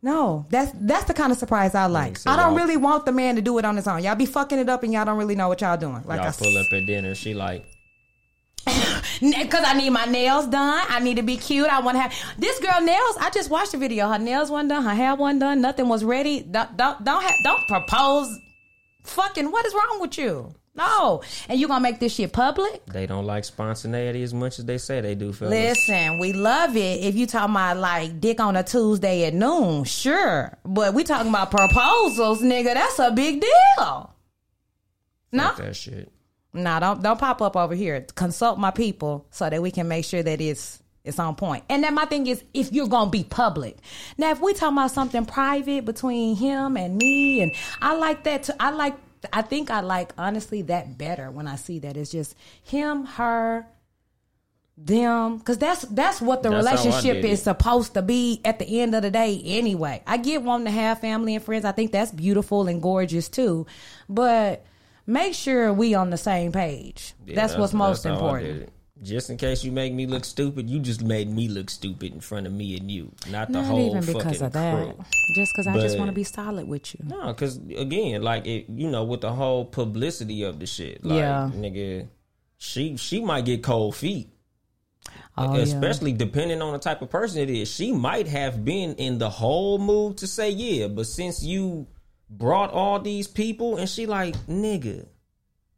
No, 0.00 0.46
that's 0.48 0.72
that's 0.80 1.04
the 1.04 1.12
kind 1.12 1.30
of 1.30 1.36
surprise 1.36 1.74
I 1.74 1.84
like. 1.88 2.16
so 2.16 2.30
I 2.30 2.36
don't 2.36 2.54
really 2.54 2.78
want 2.78 3.04
the 3.04 3.12
man 3.12 3.36
to 3.36 3.42
do 3.42 3.58
it 3.58 3.66
on 3.66 3.76
his 3.76 3.86
own. 3.86 4.02
Y'all 4.02 4.14
be 4.14 4.24
fucking 4.24 4.58
it 4.58 4.70
up, 4.70 4.82
and 4.82 4.94
y'all 4.94 5.04
don't 5.04 5.18
really 5.18 5.34
know 5.34 5.46
what 5.46 5.60
y'all 5.60 5.76
doing. 5.76 6.02
Like 6.06 6.22
Y'all 6.22 6.28
I 6.28 6.32
pull 6.32 6.56
up 6.56 6.72
at 6.72 6.86
dinner. 6.86 7.14
She 7.14 7.34
like, 7.34 7.66
because 8.64 9.64
I 9.66 9.74
need 9.76 9.90
my 9.90 10.06
nails 10.06 10.46
done. 10.46 10.86
I 10.88 11.00
need 11.00 11.18
to 11.18 11.22
be 11.22 11.36
cute. 11.36 11.68
I 11.68 11.80
want 11.80 11.96
to 11.96 12.00
have 12.00 12.14
this 12.38 12.58
girl 12.60 12.80
nails. 12.80 13.18
I 13.20 13.28
just 13.28 13.50
watched 13.50 13.72
the 13.72 13.78
video. 13.78 14.08
Her 14.08 14.18
nails 14.18 14.50
wasn't 14.50 14.70
done. 14.70 14.84
Her 14.84 14.94
hair 14.94 15.14
wasn't 15.16 15.40
done. 15.40 15.60
Nothing 15.60 15.90
was 15.90 16.02
ready. 16.02 16.40
Don't 16.40 16.78
don't 16.78 17.04
don't, 17.04 17.22
have, 17.22 17.34
don't 17.44 17.68
propose. 17.68 18.34
Fucking 19.04 19.50
what 19.50 19.66
is 19.66 19.74
wrong 19.74 19.98
with 20.00 20.16
you? 20.16 20.54
No, 20.78 21.22
and 21.48 21.58
you 21.60 21.68
gonna 21.68 21.82
make 21.82 21.98
this 21.98 22.14
shit 22.14 22.32
public? 22.32 22.84
they 22.86 23.04
don't 23.06 23.26
like 23.26 23.44
spontaneity 23.44 24.22
as 24.22 24.32
much 24.32 24.58
as 24.58 24.64
they 24.64 24.78
say 24.78 25.00
they 25.00 25.14
do, 25.14 25.32
fellas. 25.32 25.52
Listen, 25.52 26.18
we 26.18 26.32
love 26.32 26.76
it. 26.76 27.02
If 27.04 27.16
you 27.16 27.26
talking 27.26 27.54
about 27.54 27.76
like 27.76 28.20
dick 28.20 28.40
on 28.40 28.56
a 28.56 28.62
Tuesday 28.62 29.24
at 29.26 29.34
noon, 29.34 29.84
sure. 29.84 30.56
But 30.64 30.94
we 30.94 31.04
talking 31.04 31.28
about 31.30 31.50
proposals, 31.50 32.40
nigga. 32.40 32.74
That's 32.74 32.98
a 32.98 33.10
big 33.10 33.40
deal. 33.40 34.14
No, 35.32 35.52
that 35.56 35.76
shit. 35.76 36.10
no, 36.54 36.80
don't 36.80 37.02
don't 37.02 37.18
pop 37.18 37.42
up 37.42 37.56
over 37.56 37.74
here. 37.74 38.00
Consult 38.14 38.58
my 38.58 38.70
people 38.70 39.26
so 39.30 39.50
that 39.50 39.60
we 39.60 39.70
can 39.70 39.88
make 39.88 40.04
sure 40.04 40.22
that 40.22 40.40
it's 40.40 40.82
it's 41.04 41.18
on 41.18 41.34
point. 41.36 41.64
And 41.68 41.82
then 41.84 41.94
my 41.94 42.04
thing 42.04 42.26
is, 42.26 42.42
if 42.54 42.72
you're 42.72 42.88
gonna 42.88 43.10
be 43.10 43.24
public, 43.24 43.78
now 44.16 44.30
if 44.30 44.40
we 44.40 44.54
talking 44.54 44.76
about 44.78 44.90
something 44.90 45.26
private 45.26 45.84
between 45.84 46.36
him 46.36 46.76
and 46.76 46.96
me, 46.96 47.40
and 47.42 47.52
I 47.80 47.94
like 47.96 48.24
that. 48.24 48.44
Too, 48.44 48.52
I 48.60 48.70
like. 48.70 48.94
I 49.32 49.42
think 49.42 49.70
I 49.70 49.80
like 49.80 50.12
honestly 50.16 50.62
that 50.62 50.98
better 50.98 51.30
when 51.30 51.46
I 51.46 51.56
see 51.56 51.80
that 51.80 51.96
it's 51.96 52.10
just 52.10 52.34
him, 52.62 53.04
her, 53.04 53.66
them, 54.76 55.38
because 55.38 55.58
that's 55.58 55.82
that's 55.82 56.20
what 56.20 56.42
the 56.42 56.50
That's 56.50 56.64
relationship 56.64 57.24
is 57.24 57.42
supposed 57.42 57.94
to 57.94 58.02
be 58.02 58.40
at 58.44 58.58
the 58.58 58.80
end 58.80 58.94
of 58.94 59.02
the 59.02 59.10
day. 59.10 59.40
Anyway, 59.44 60.02
I 60.06 60.18
get 60.18 60.42
wanting 60.42 60.66
to 60.66 60.70
have 60.70 61.00
family 61.00 61.34
and 61.34 61.44
friends. 61.44 61.64
I 61.64 61.72
think 61.72 61.90
that's 61.92 62.12
beautiful 62.12 62.68
and 62.68 62.80
gorgeous 62.80 63.28
too, 63.28 63.66
but 64.08 64.64
make 65.06 65.34
sure 65.34 65.72
we 65.72 65.94
on 65.94 66.10
the 66.10 66.16
same 66.16 66.52
page. 66.52 67.14
Yeah, 67.26 67.34
that's, 67.34 67.56
what's 67.56 67.72
most 67.72 68.04
how 68.04 68.10
I 68.10 68.12
did 68.12 68.50
important. 68.50 68.72
Just 69.02 69.30
in 69.30 69.36
case 69.36 69.62
you 69.62 69.70
make 69.70 69.92
me 69.92 70.06
look 70.06 70.24
stupid, 70.24 70.68
you 70.68 70.80
just 70.80 71.02
made 71.02 71.30
me 71.30 71.46
look 71.48 71.70
stupid 71.70 72.12
in 72.12 72.20
front 72.20 72.46
of 72.48 72.52
me 72.52 72.76
and 72.76 72.90
you, 72.90 73.12
not 73.30 73.46
the 73.48 73.54
Not 73.58 73.66
whole 73.66 73.86
even 73.90 74.00
because 74.00 74.24
fucking 74.24 74.42
of 74.42 74.52
that. 74.52 74.74
crew. 74.96 75.04
Just 75.36 75.52
because 75.54 75.66
I 75.68 75.78
just 75.80 75.98
want 75.98 76.08
to 76.08 76.14
be 76.14 76.24
solid 76.24 76.66
with 76.66 76.94
you. 76.94 77.04
No, 77.06 77.28
because 77.28 77.58
again, 77.76 78.22
like 78.22 78.44
it, 78.46 78.66
you 78.68 78.90
know, 78.90 79.04
with 79.04 79.20
the 79.20 79.32
whole 79.32 79.64
publicity 79.64 80.42
of 80.42 80.58
the 80.58 80.66
shit, 80.66 81.04
like, 81.04 81.18
Yeah. 81.18 81.50
nigga, 81.54 82.08
she 82.56 82.96
she 82.96 83.20
might 83.20 83.44
get 83.44 83.62
cold 83.62 83.94
feet. 83.94 84.30
Oh, 85.36 85.54
yeah. 85.54 85.62
especially 85.62 86.12
depending 86.12 86.60
on 86.60 86.72
the 86.72 86.78
type 86.80 87.00
of 87.00 87.08
person 87.10 87.40
it 87.40 87.50
is. 87.50 87.70
She 87.72 87.92
might 87.92 88.26
have 88.26 88.64
been 88.64 88.94
in 88.96 89.18
the 89.18 89.30
whole 89.30 89.78
mood 89.78 90.18
to 90.18 90.26
say 90.26 90.50
yeah, 90.50 90.88
but 90.88 91.06
since 91.06 91.44
you 91.44 91.86
brought 92.28 92.72
all 92.72 92.98
these 92.98 93.28
people 93.28 93.76
and 93.76 93.88
she 93.88 94.06
like 94.06 94.34
nigga, 94.48 95.06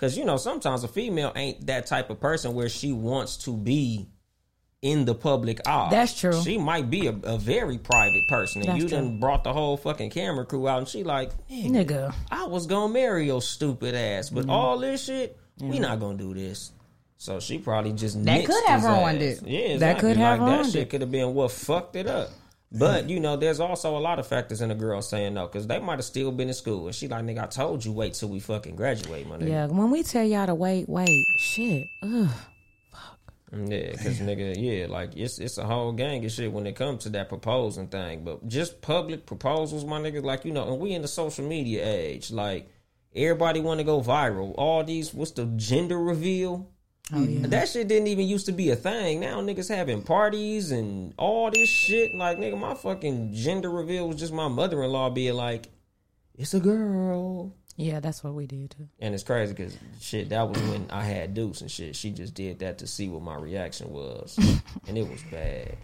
because 0.00 0.16
you 0.16 0.24
know 0.24 0.38
sometimes 0.38 0.82
a 0.82 0.88
female 0.88 1.30
ain't 1.36 1.66
that 1.66 1.84
type 1.86 2.08
of 2.08 2.18
person 2.18 2.54
where 2.54 2.70
she 2.70 2.90
wants 2.90 3.36
to 3.36 3.54
be 3.54 4.08
in 4.80 5.04
the 5.04 5.14
public 5.14 5.60
eye. 5.68 5.88
That's 5.90 6.18
true. 6.18 6.40
She 6.40 6.56
might 6.56 6.88
be 6.88 7.06
a, 7.06 7.14
a 7.24 7.36
very 7.36 7.76
private 7.76 8.26
person, 8.26 8.62
and 8.62 8.70
That's 8.70 8.82
you 8.82 8.88
true. 8.88 8.96
done 8.96 9.20
brought 9.20 9.44
the 9.44 9.52
whole 9.52 9.76
fucking 9.76 10.08
camera 10.08 10.46
crew 10.46 10.66
out, 10.66 10.78
and 10.78 10.88
she 10.88 11.04
like 11.04 11.32
nigga. 11.50 12.14
I 12.30 12.46
was 12.46 12.66
gonna 12.66 12.90
marry 12.90 13.26
your 13.26 13.42
stupid 13.42 13.94
ass, 13.94 14.30
but 14.30 14.42
mm-hmm. 14.42 14.50
all 14.50 14.78
this 14.78 15.04
shit, 15.04 15.38
we 15.60 15.78
not 15.78 16.00
gonna 16.00 16.16
do 16.16 16.32
this. 16.32 16.72
So 17.18 17.38
she 17.38 17.58
probably 17.58 17.92
just 17.92 18.24
That 18.24 18.46
could 18.46 18.64
have 18.64 18.82
ruined 18.82 19.22
ass. 19.22 19.42
it. 19.42 19.46
Yeah, 19.46 19.76
That 19.76 19.98
could 19.98 20.16
have 20.16 20.40
like, 20.40 20.62
that 20.64 20.72
shit 20.72 20.82
it. 20.82 20.88
could 20.88 21.02
have 21.02 21.10
been 21.10 21.34
what 21.34 21.50
fucked 21.50 21.96
it 21.96 22.06
up. 22.06 22.30
But 22.72 23.02
mm-hmm. 23.02 23.08
you 23.10 23.20
know, 23.20 23.36
there's 23.36 23.58
also 23.58 23.96
a 23.96 23.98
lot 23.98 24.18
of 24.18 24.26
factors 24.26 24.60
in 24.60 24.70
a 24.70 24.76
girl 24.76 25.02
saying 25.02 25.34
no 25.34 25.46
because 25.46 25.66
they 25.66 25.80
might 25.80 25.96
have 25.96 26.04
still 26.04 26.30
been 26.30 26.48
in 26.48 26.54
school, 26.54 26.86
and 26.86 26.94
she 26.94 27.08
like, 27.08 27.24
nigga, 27.24 27.42
I 27.42 27.46
told 27.46 27.84
you 27.84 27.92
wait 27.92 28.14
till 28.14 28.28
we 28.28 28.38
fucking 28.38 28.76
graduate, 28.76 29.26
my 29.26 29.38
nigga. 29.38 29.48
Yeah, 29.48 29.66
when 29.66 29.90
we 29.90 30.04
tell 30.04 30.24
y'all 30.24 30.46
to 30.46 30.54
wait, 30.54 30.88
wait, 30.88 31.08
shit. 31.38 31.84
Ugh. 32.04 32.28
Fuck. 32.92 33.18
Mm, 33.52 33.70
yeah, 33.72 33.90
because 33.90 34.20
nigga, 34.20 34.54
yeah, 34.56 34.86
like 34.86 35.16
it's 35.16 35.40
it's 35.40 35.58
a 35.58 35.64
whole 35.64 35.90
gang 35.92 36.24
of 36.24 36.30
shit 36.30 36.52
when 36.52 36.64
it 36.66 36.76
comes 36.76 37.02
to 37.02 37.08
that 37.10 37.28
proposing 37.28 37.88
thing. 37.88 38.22
But 38.22 38.46
just 38.46 38.80
public 38.80 39.26
proposals, 39.26 39.84
my 39.84 40.00
nigga, 40.00 40.22
like 40.22 40.44
you 40.44 40.52
know, 40.52 40.72
and 40.72 40.80
we 40.80 40.92
in 40.92 41.02
the 41.02 41.08
social 41.08 41.44
media 41.44 41.84
age, 41.84 42.30
like 42.30 42.70
everybody 43.16 43.60
want 43.60 43.80
to 43.80 43.84
go 43.84 44.00
viral. 44.00 44.54
All 44.56 44.84
these, 44.84 45.12
what's 45.12 45.32
the 45.32 45.46
gender 45.56 45.98
reveal? 45.98 46.70
That 47.10 47.68
shit 47.68 47.88
didn't 47.88 48.06
even 48.08 48.26
used 48.26 48.46
to 48.46 48.52
be 48.52 48.70
a 48.70 48.76
thing. 48.76 49.20
Now 49.20 49.40
niggas 49.40 49.68
having 49.74 50.02
parties 50.02 50.70
and 50.70 51.12
all 51.18 51.50
this 51.50 51.68
shit. 51.68 52.14
Like 52.14 52.38
nigga, 52.38 52.58
my 52.58 52.74
fucking 52.74 53.34
gender 53.34 53.70
reveal 53.70 54.06
was 54.08 54.16
just 54.16 54.32
my 54.32 54.48
mother 54.48 54.82
in 54.82 54.90
law 54.90 55.10
being 55.10 55.34
like, 55.34 55.68
"It's 56.38 56.54
a 56.54 56.60
girl." 56.60 57.52
Yeah, 57.76 58.00
that's 58.00 58.22
what 58.22 58.34
we 58.34 58.46
did 58.46 58.72
too. 58.72 58.88
And 58.98 59.14
it's 59.14 59.22
crazy 59.22 59.54
because 59.54 59.74
shit, 60.00 60.28
that 60.30 60.46
was 60.48 60.60
when 60.64 60.86
I 60.90 61.02
had 61.02 61.32
Deuce 61.32 61.62
and 61.62 61.70
shit. 61.70 61.96
She 61.96 62.10
just 62.10 62.34
did 62.34 62.58
that 62.58 62.78
to 62.78 62.86
see 62.86 63.08
what 63.08 63.22
my 63.22 63.36
reaction 63.36 63.90
was, 63.90 64.36
and 64.86 64.98
it 64.98 65.08
was 65.08 65.22
bad. 65.30 65.76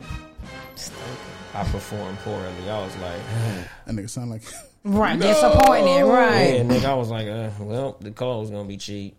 I 1.55 1.65
performed 1.65 2.19
poorly. 2.19 2.45
I 2.69 2.85
was 2.85 2.95
like, 2.97 3.21
That 3.87 3.95
nigga 3.95 4.11
sound 4.11 4.31
like 4.31 4.43
Right, 4.85 5.19
disappointed. 5.21 5.87
yeah, 5.87 6.01
Right. 6.03 6.61
nigga. 6.67 6.85
I 6.85 6.95
was 6.95 7.09
like, 7.09 7.27
uh, 7.29 7.51
well, 7.61 7.97
the 8.01 8.11
clothes 8.11 8.51
gonna 8.51 8.69
be 8.69 8.77
cheap. 8.77 9.17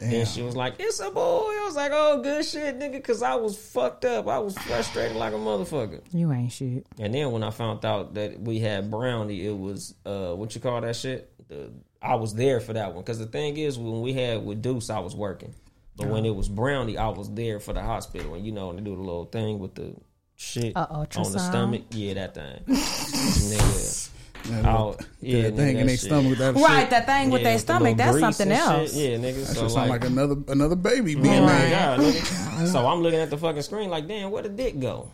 Then 0.00 0.24
she 0.26 0.42
was 0.42 0.56
like, 0.56 0.74
"It's 0.78 0.98
a 1.00 1.10
boy." 1.10 1.20
I 1.20 1.64
was 1.66 1.76
like, 1.76 1.92
"Oh, 1.94 2.22
good 2.22 2.44
shit, 2.44 2.78
nigga," 2.78 2.92
because 2.92 3.22
I 3.22 3.34
was 3.34 3.56
fucked 3.56 4.04
up. 4.04 4.26
I 4.28 4.38
was 4.38 4.56
frustrated 4.58 5.16
like 5.16 5.32
a 5.32 5.36
motherfucker. 5.36 6.00
You 6.12 6.32
ain't 6.32 6.52
shit. 6.52 6.86
And 6.98 7.14
then 7.14 7.30
when 7.32 7.42
I 7.42 7.50
found 7.50 7.84
out 7.84 8.14
that 8.14 8.40
we 8.40 8.58
had 8.60 8.90
brownie, 8.90 9.46
it 9.46 9.56
was 9.56 9.94
uh, 10.06 10.32
what 10.32 10.54
you 10.54 10.60
call 10.60 10.80
that 10.80 10.96
shit. 10.96 11.30
The, 11.48 11.70
I 12.02 12.14
was 12.14 12.34
there 12.34 12.60
for 12.60 12.72
that 12.72 12.94
one 12.94 13.02
because 13.04 13.18
the 13.18 13.26
thing 13.26 13.56
is, 13.58 13.78
when 13.78 14.00
we 14.00 14.12
had 14.14 14.44
with 14.44 14.62
Deuce, 14.62 14.88
I 14.88 15.00
was 15.00 15.14
working, 15.14 15.54
but 15.96 16.06
when 16.08 16.24
it 16.24 16.34
was 16.34 16.48
brownie, 16.48 16.96
I 16.96 17.08
was 17.08 17.30
there 17.34 17.60
for 17.60 17.74
the 17.74 17.82
hospital. 17.82 18.34
And 18.34 18.46
you 18.46 18.52
know, 18.52 18.70
and 18.70 18.78
they 18.78 18.82
do 18.82 18.96
the 18.96 19.02
little 19.02 19.26
thing 19.26 19.58
with 19.58 19.74
the 19.74 19.94
shit 20.36 20.74
Uh, 20.74 20.86
on 21.16 21.32
the 21.32 21.38
stomach. 21.38 21.82
Yeah, 21.90 22.14
that 22.14 22.34
thing, 22.34 22.62
nigga. 22.68 23.99
That 24.44 24.64
I- 24.64 24.94
yeah, 25.20 25.42
that 25.42 25.54
thing 25.56 25.76
in 25.78 25.86
their 25.86 25.96
stomach. 25.96 26.38
That 26.38 26.54
Right, 26.54 26.80
shit. 26.82 26.90
that 26.90 27.06
thing 27.06 27.30
with 27.30 27.42
Yeah, 27.42 27.50
their 27.50 27.58
stomach. 27.58 27.96
That's 27.96 28.18
something 28.20 28.50
else. 28.52 28.92
shit. 28.94 29.20
Yeah, 29.20 29.30
nigga. 29.30 29.46
That 29.46 29.54
so 29.54 29.62
shit 29.62 29.70
sound 29.72 29.90
like 29.90 30.04
another 30.04 30.36
another 30.48 30.76
baby 30.76 31.14
being 31.14 31.26
Oh 31.40 31.46
my 31.46 31.58
made. 31.58 31.70
God. 31.70 32.68
So 32.68 32.86
I'm 32.86 33.00
looking 33.00 33.20
at 33.20 33.30
the 33.30 33.38
fucking 33.38 33.62
screen 33.62 33.90
like, 33.90 34.06
damn, 34.08 34.30
where 34.30 34.42
the 34.42 34.48
dick 34.48 34.78
go? 34.80 35.10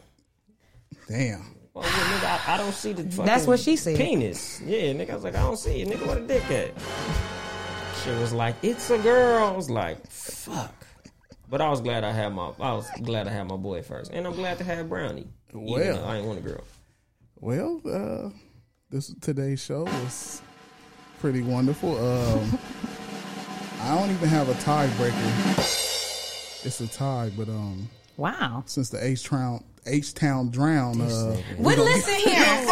Damn. 1.08 1.54
Well, 1.74 1.84
yeah, 1.84 1.90
nigga, 1.90 2.48
I, 2.48 2.54
I 2.54 2.56
don't 2.56 2.72
see 2.72 2.92
the 2.92 3.02
fucking 3.04 3.26
That's 3.26 3.46
what 3.46 3.60
she 3.60 3.76
said. 3.76 3.96
Penis. 3.98 4.62
Yeah, 4.64 4.92
nigga. 4.94 5.10
I 5.10 5.14
was 5.14 5.24
like, 5.24 5.34
I 5.36 5.40
don't 5.42 5.58
see 5.58 5.82
it. 5.82 5.88
Nigga, 5.88 6.06
where 6.06 6.16
the 6.20 6.26
dick 6.26 6.50
at? 6.50 6.70
She 8.02 8.10
was 8.12 8.32
like, 8.32 8.54
it's 8.62 8.88
a 8.90 8.98
girl. 8.98 9.44
I 9.44 9.50
was 9.50 9.68
like, 9.70 10.06
fuck. 10.08 10.72
But 11.48 11.60
I 11.60 11.68
was 11.68 11.80
glad 11.80 12.02
I 12.02 12.12
had 12.12 12.32
my 12.32 12.50
I 12.58 12.72
was 12.72 12.88
glad 13.02 13.28
I 13.28 13.30
had 13.30 13.46
my 13.46 13.56
boy 13.56 13.82
first. 13.82 14.10
And 14.12 14.26
I'm 14.26 14.34
glad 14.34 14.58
to 14.58 14.64
have 14.64 14.88
Brownie. 14.88 15.28
Even 15.50 15.64
Well. 15.64 15.96
though 15.96 16.04
I 16.04 16.16
ain't 16.16 16.26
want 16.26 16.38
a 16.38 16.42
girl. 16.42 16.64
Well, 17.40 17.80
uh, 17.86 18.30
this 18.90 19.14
today's 19.20 19.60
show 19.62 19.84
was 19.84 20.42
pretty 21.18 21.42
wonderful. 21.42 21.96
Um, 21.96 22.58
I 23.82 23.94
don't 23.98 24.10
even 24.10 24.28
have 24.28 24.48
a 24.48 24.54
tiebreaker. 24.54 25.58
It's 26.64 26.80
a 26.80 26.86
tie, 26.88 27.30
but 27.36 27.48
um, 27.48 27.88
Wow. 28.16 28.62
since 28.66 28.88
the 28.88 29.04
H 29.04 29.24
Town 29.24 29.62
H 29.86 30.14
Town 30.14 30.50
drown, 30.50 31.00
uh, 31.00 31.36
Well, 31.58 31.76
listen 31.84 32.14
here. 32.24 32.34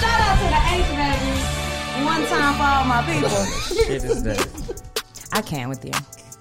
Shout 0.00 0.20
out 0.20 0.38
to 0.38 0.46
the 0.48 0.60
H 0.72 0.90
baby. 0.96 1.36
One 2.04 2.24
time 2.26 2.54
for 2.54 2.62
all 2.64 2.84
my 2.84 3.02
people. 3.06 3.28
Shit 3.86 4.04
is 4.04 4.22
that. 4.22 4.48
I 5.32 5.42
can 5.42 5.68
with 5.68 5.84
you. 5.84 5.92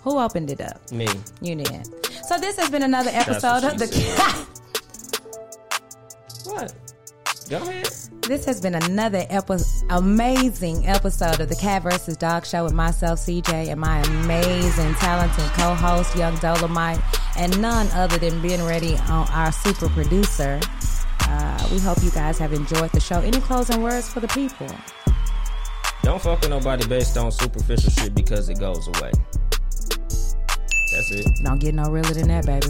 Who 0.04 0.18
opened 0.20 0.50
it 0.52 0.62
up? 0.62 0.90
Me. 0.92 1.08
You 1.42 1.56
did. 1.56 1.86
So 2.26 2.38
this 2.38 2.56
has 2.58 2.70
been 2.70 2.84
another 2.84 3.12
episode 3.14 3.66
of 3.66 3.78
the. 3.78 3.88
she. 3.88 4.06
What? 6.50 6.74
Go 7.50 7.58
ahead. 7.58 7.88
This 8.22 8.46
has 8.46 8.62
been 8.62 8.76
another 8.76 9.26
epi- 9.30 9.64
amazing 9.90 10.88
episode 10.88 11.40
of 11.40 11.50
the 11.50 11.56
Cat 11.56 11.82
vs. 11.82 12.16
Dog 12.16 12.46
Show 12.46 12.64
with 12.64 12.74
myself, 12.74 13.18
CJ, 13.18 13.70
and 13.70 13.82
my 13.82 14.02
amazing, 14.02 14.94
talented 14.96 15.46
co-host, 15.54 16.16
Young 16.16 16.36
Dolomite, 16.36 17.02
and 17.38 17.60
none 17.60 17.88
other 17.94 18.20
than 18.20 18.40
Ben 18.44 18.64
Ready, 18.64 18.98
on 19.10 19.28
our 19.30 19.52
super 19.52 19.90
producer. 19.90 20.60
Uh, 21.22 21.70
we 21.72 21.80
hope 21.80 22.04
you 22.04 22.12
guys 22.12 22.38
have 22.38 22.54
enjoyed 22.54 22.92
the 22.92 23.00
show. 23.00 23.20
Any 23.20 23.40
closing 23.40 23.82
words 23.82 24.08
for 24.08 24.20
the 24.20 24.28
people? 24.28 24.68
Don't 26.04 26.22
fuck 26.22 26.42
with 26.42 26.52
nobody 26.52 26.88
based 26.88 27.18
on 27.18 27.32
superficial 27.32 27.90
shit 27.90 28.14
because 28.14 28.50
it 28.50 28.60
goes 28.60 28.88
away. 28.88 29.12
That's 30.92 31.12
it. 31.12 31.26
Don't 31.44 31.60
get 31.60 31.74
no 31.74 31.90
realer 31.90 32.14
than 32.14 32.28
that, 32.28 32.46
baby. 32.46 32.68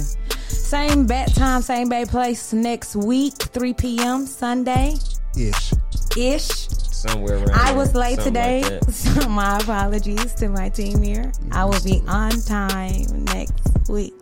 Same 0.69 1.07
bat 1.07 1.33
time, 1.33 1.63
same 1.63 1.89
bad 1.89 2.09
place 2.09 2.53
next 2.53 2.95
week, 2.95 3.33
3 3.33 3.73
p.m. 3.73 4.27
Sunday 4.27 4.93
ish. 5.35 5.73
ish. 6.15 6.67
Somewhere 6.69 7.37
around 7.37 7.49
I 7.53 7.71
was 7.71 7.95
late 7.95 8.19
today, 8.19 8.61
like 8.61 8.83
so 8.91 9.27
my 9.29 9.57
apologies 9.57 10.35
to 10.35 10.47
my 10.47 10.69
team 10.69 11.01
here. 11.01 11.31
I 11.51 11.65
will 11.65 11.81
be 11.83 12.03
on 12.07 12.29
time 12.41 13.25
next 13.25 13.89
week. 13.89 14.13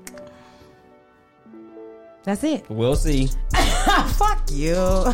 That's 2.24 2.46
it. 2.46 2.64
We'll 2.70 2.96
see. 2.96 3.28
Fuck 3.54 4.50
you. 4.50 4.74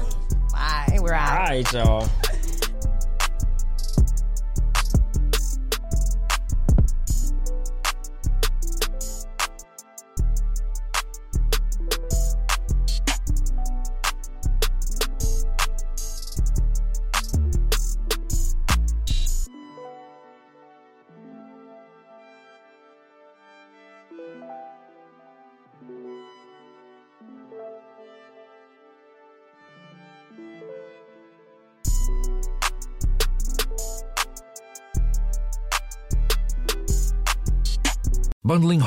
Bye. 0.51 0.99
We're 1.01 1.13
out. 1.13 1.31
All 1.31 1.45
right, 1.47 1.73
y'all. 1.73 2.09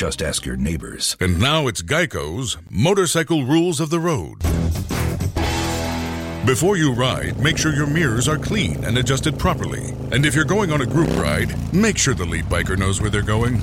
Just 0.00 0.22
ask 0.22 0.46
your 0.46 0.56
neighbors. 0.56 1.14
And 1.20 1.38
now 1.38 1.66
it's 1.66 1.82
Geico's 1.82 2.56
Motorcycle 2.70 3.44
Rules 3.44 3.80
of 3.80 3.90
the 3.90 4.00
Road. 4.00 4.38
Before 6.46 6.78
you 6.78 6.94
ride, 6.94 7.38
make 7.38 7.58
sure 7.58 7.74
your 7.74 7.86
mirrors 7.86 8.26
are 8.26 8.38
clean 8.38 8.82
and 8.82 8.96
adjusted 8.96 9.38
properly. 9.38 9.90
And 10.10 10.24
if 10.24 10.34
you're 10.34 10.46
going 10.46 10.72
on 10.72 10.80
a 10.80 10.86
group 10.86 11.10
ride, 11.18 11.54
make 11.74 11.98
sure 11.98 12.14
the 12.14 12.24
lead 12.24 12.46
biker 12.46 12.78
knows 12.78 13.02
where 13.02 13.10
they're 13.10 13.20
going. 13.20 13.62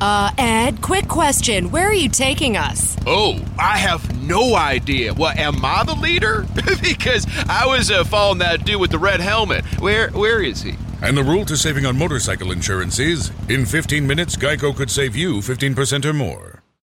Uh, 0.00 0.30
Ed, 0.38 0.80
quick 0.80 1.08
question. 1.08 1.70
Where 1.70 1.88
are 1.88 1.92
you 1.92 2.08
taking 2.08 2.56
us? 2.56 2.96
Oh, 3.06 3.38
I 3.58 3.76
have 3.76 4.18
no 4.26 4.54
idea. 4.54 5.12
What 5.12 5.36
am 5.36 5.62
I 5.62 5.84
the 5.84 5.94
leader? 5.94 6.46
because 6.80 7.26
I 7.50 7.66
was 7.66 7.90
uh, 7.90 8.04
following 8.04 8.38
that 8.38 8.64
dude 8.64 8.80
with 8.80 8.92
the 8.92 8.98
red 8.98 9.20
helmet. 9.20 9.66
Where 9.78 10.08
where 10.12 10.42
is 10.42 10.62
he? 10.62 10.76
And 11.02 11.16
the 11.16 11.24
rule 11.24 11.44
to 11.46 11.56
saving 11.56 11.86
on 11.86 11.96
motorcycle 11.96 12.52
insurance 12.52 12.98
is 12.98 13.30
in 13.48 13.64
15 13.64 14.06
minutes, 14.06 14.36
Geico 14.36 14.76
could 14.76 14.90
save 14.90 15.16
you 15.16 15.36
15% 15.36 16.04
or 16.04 16.12
more. 16.12 16.59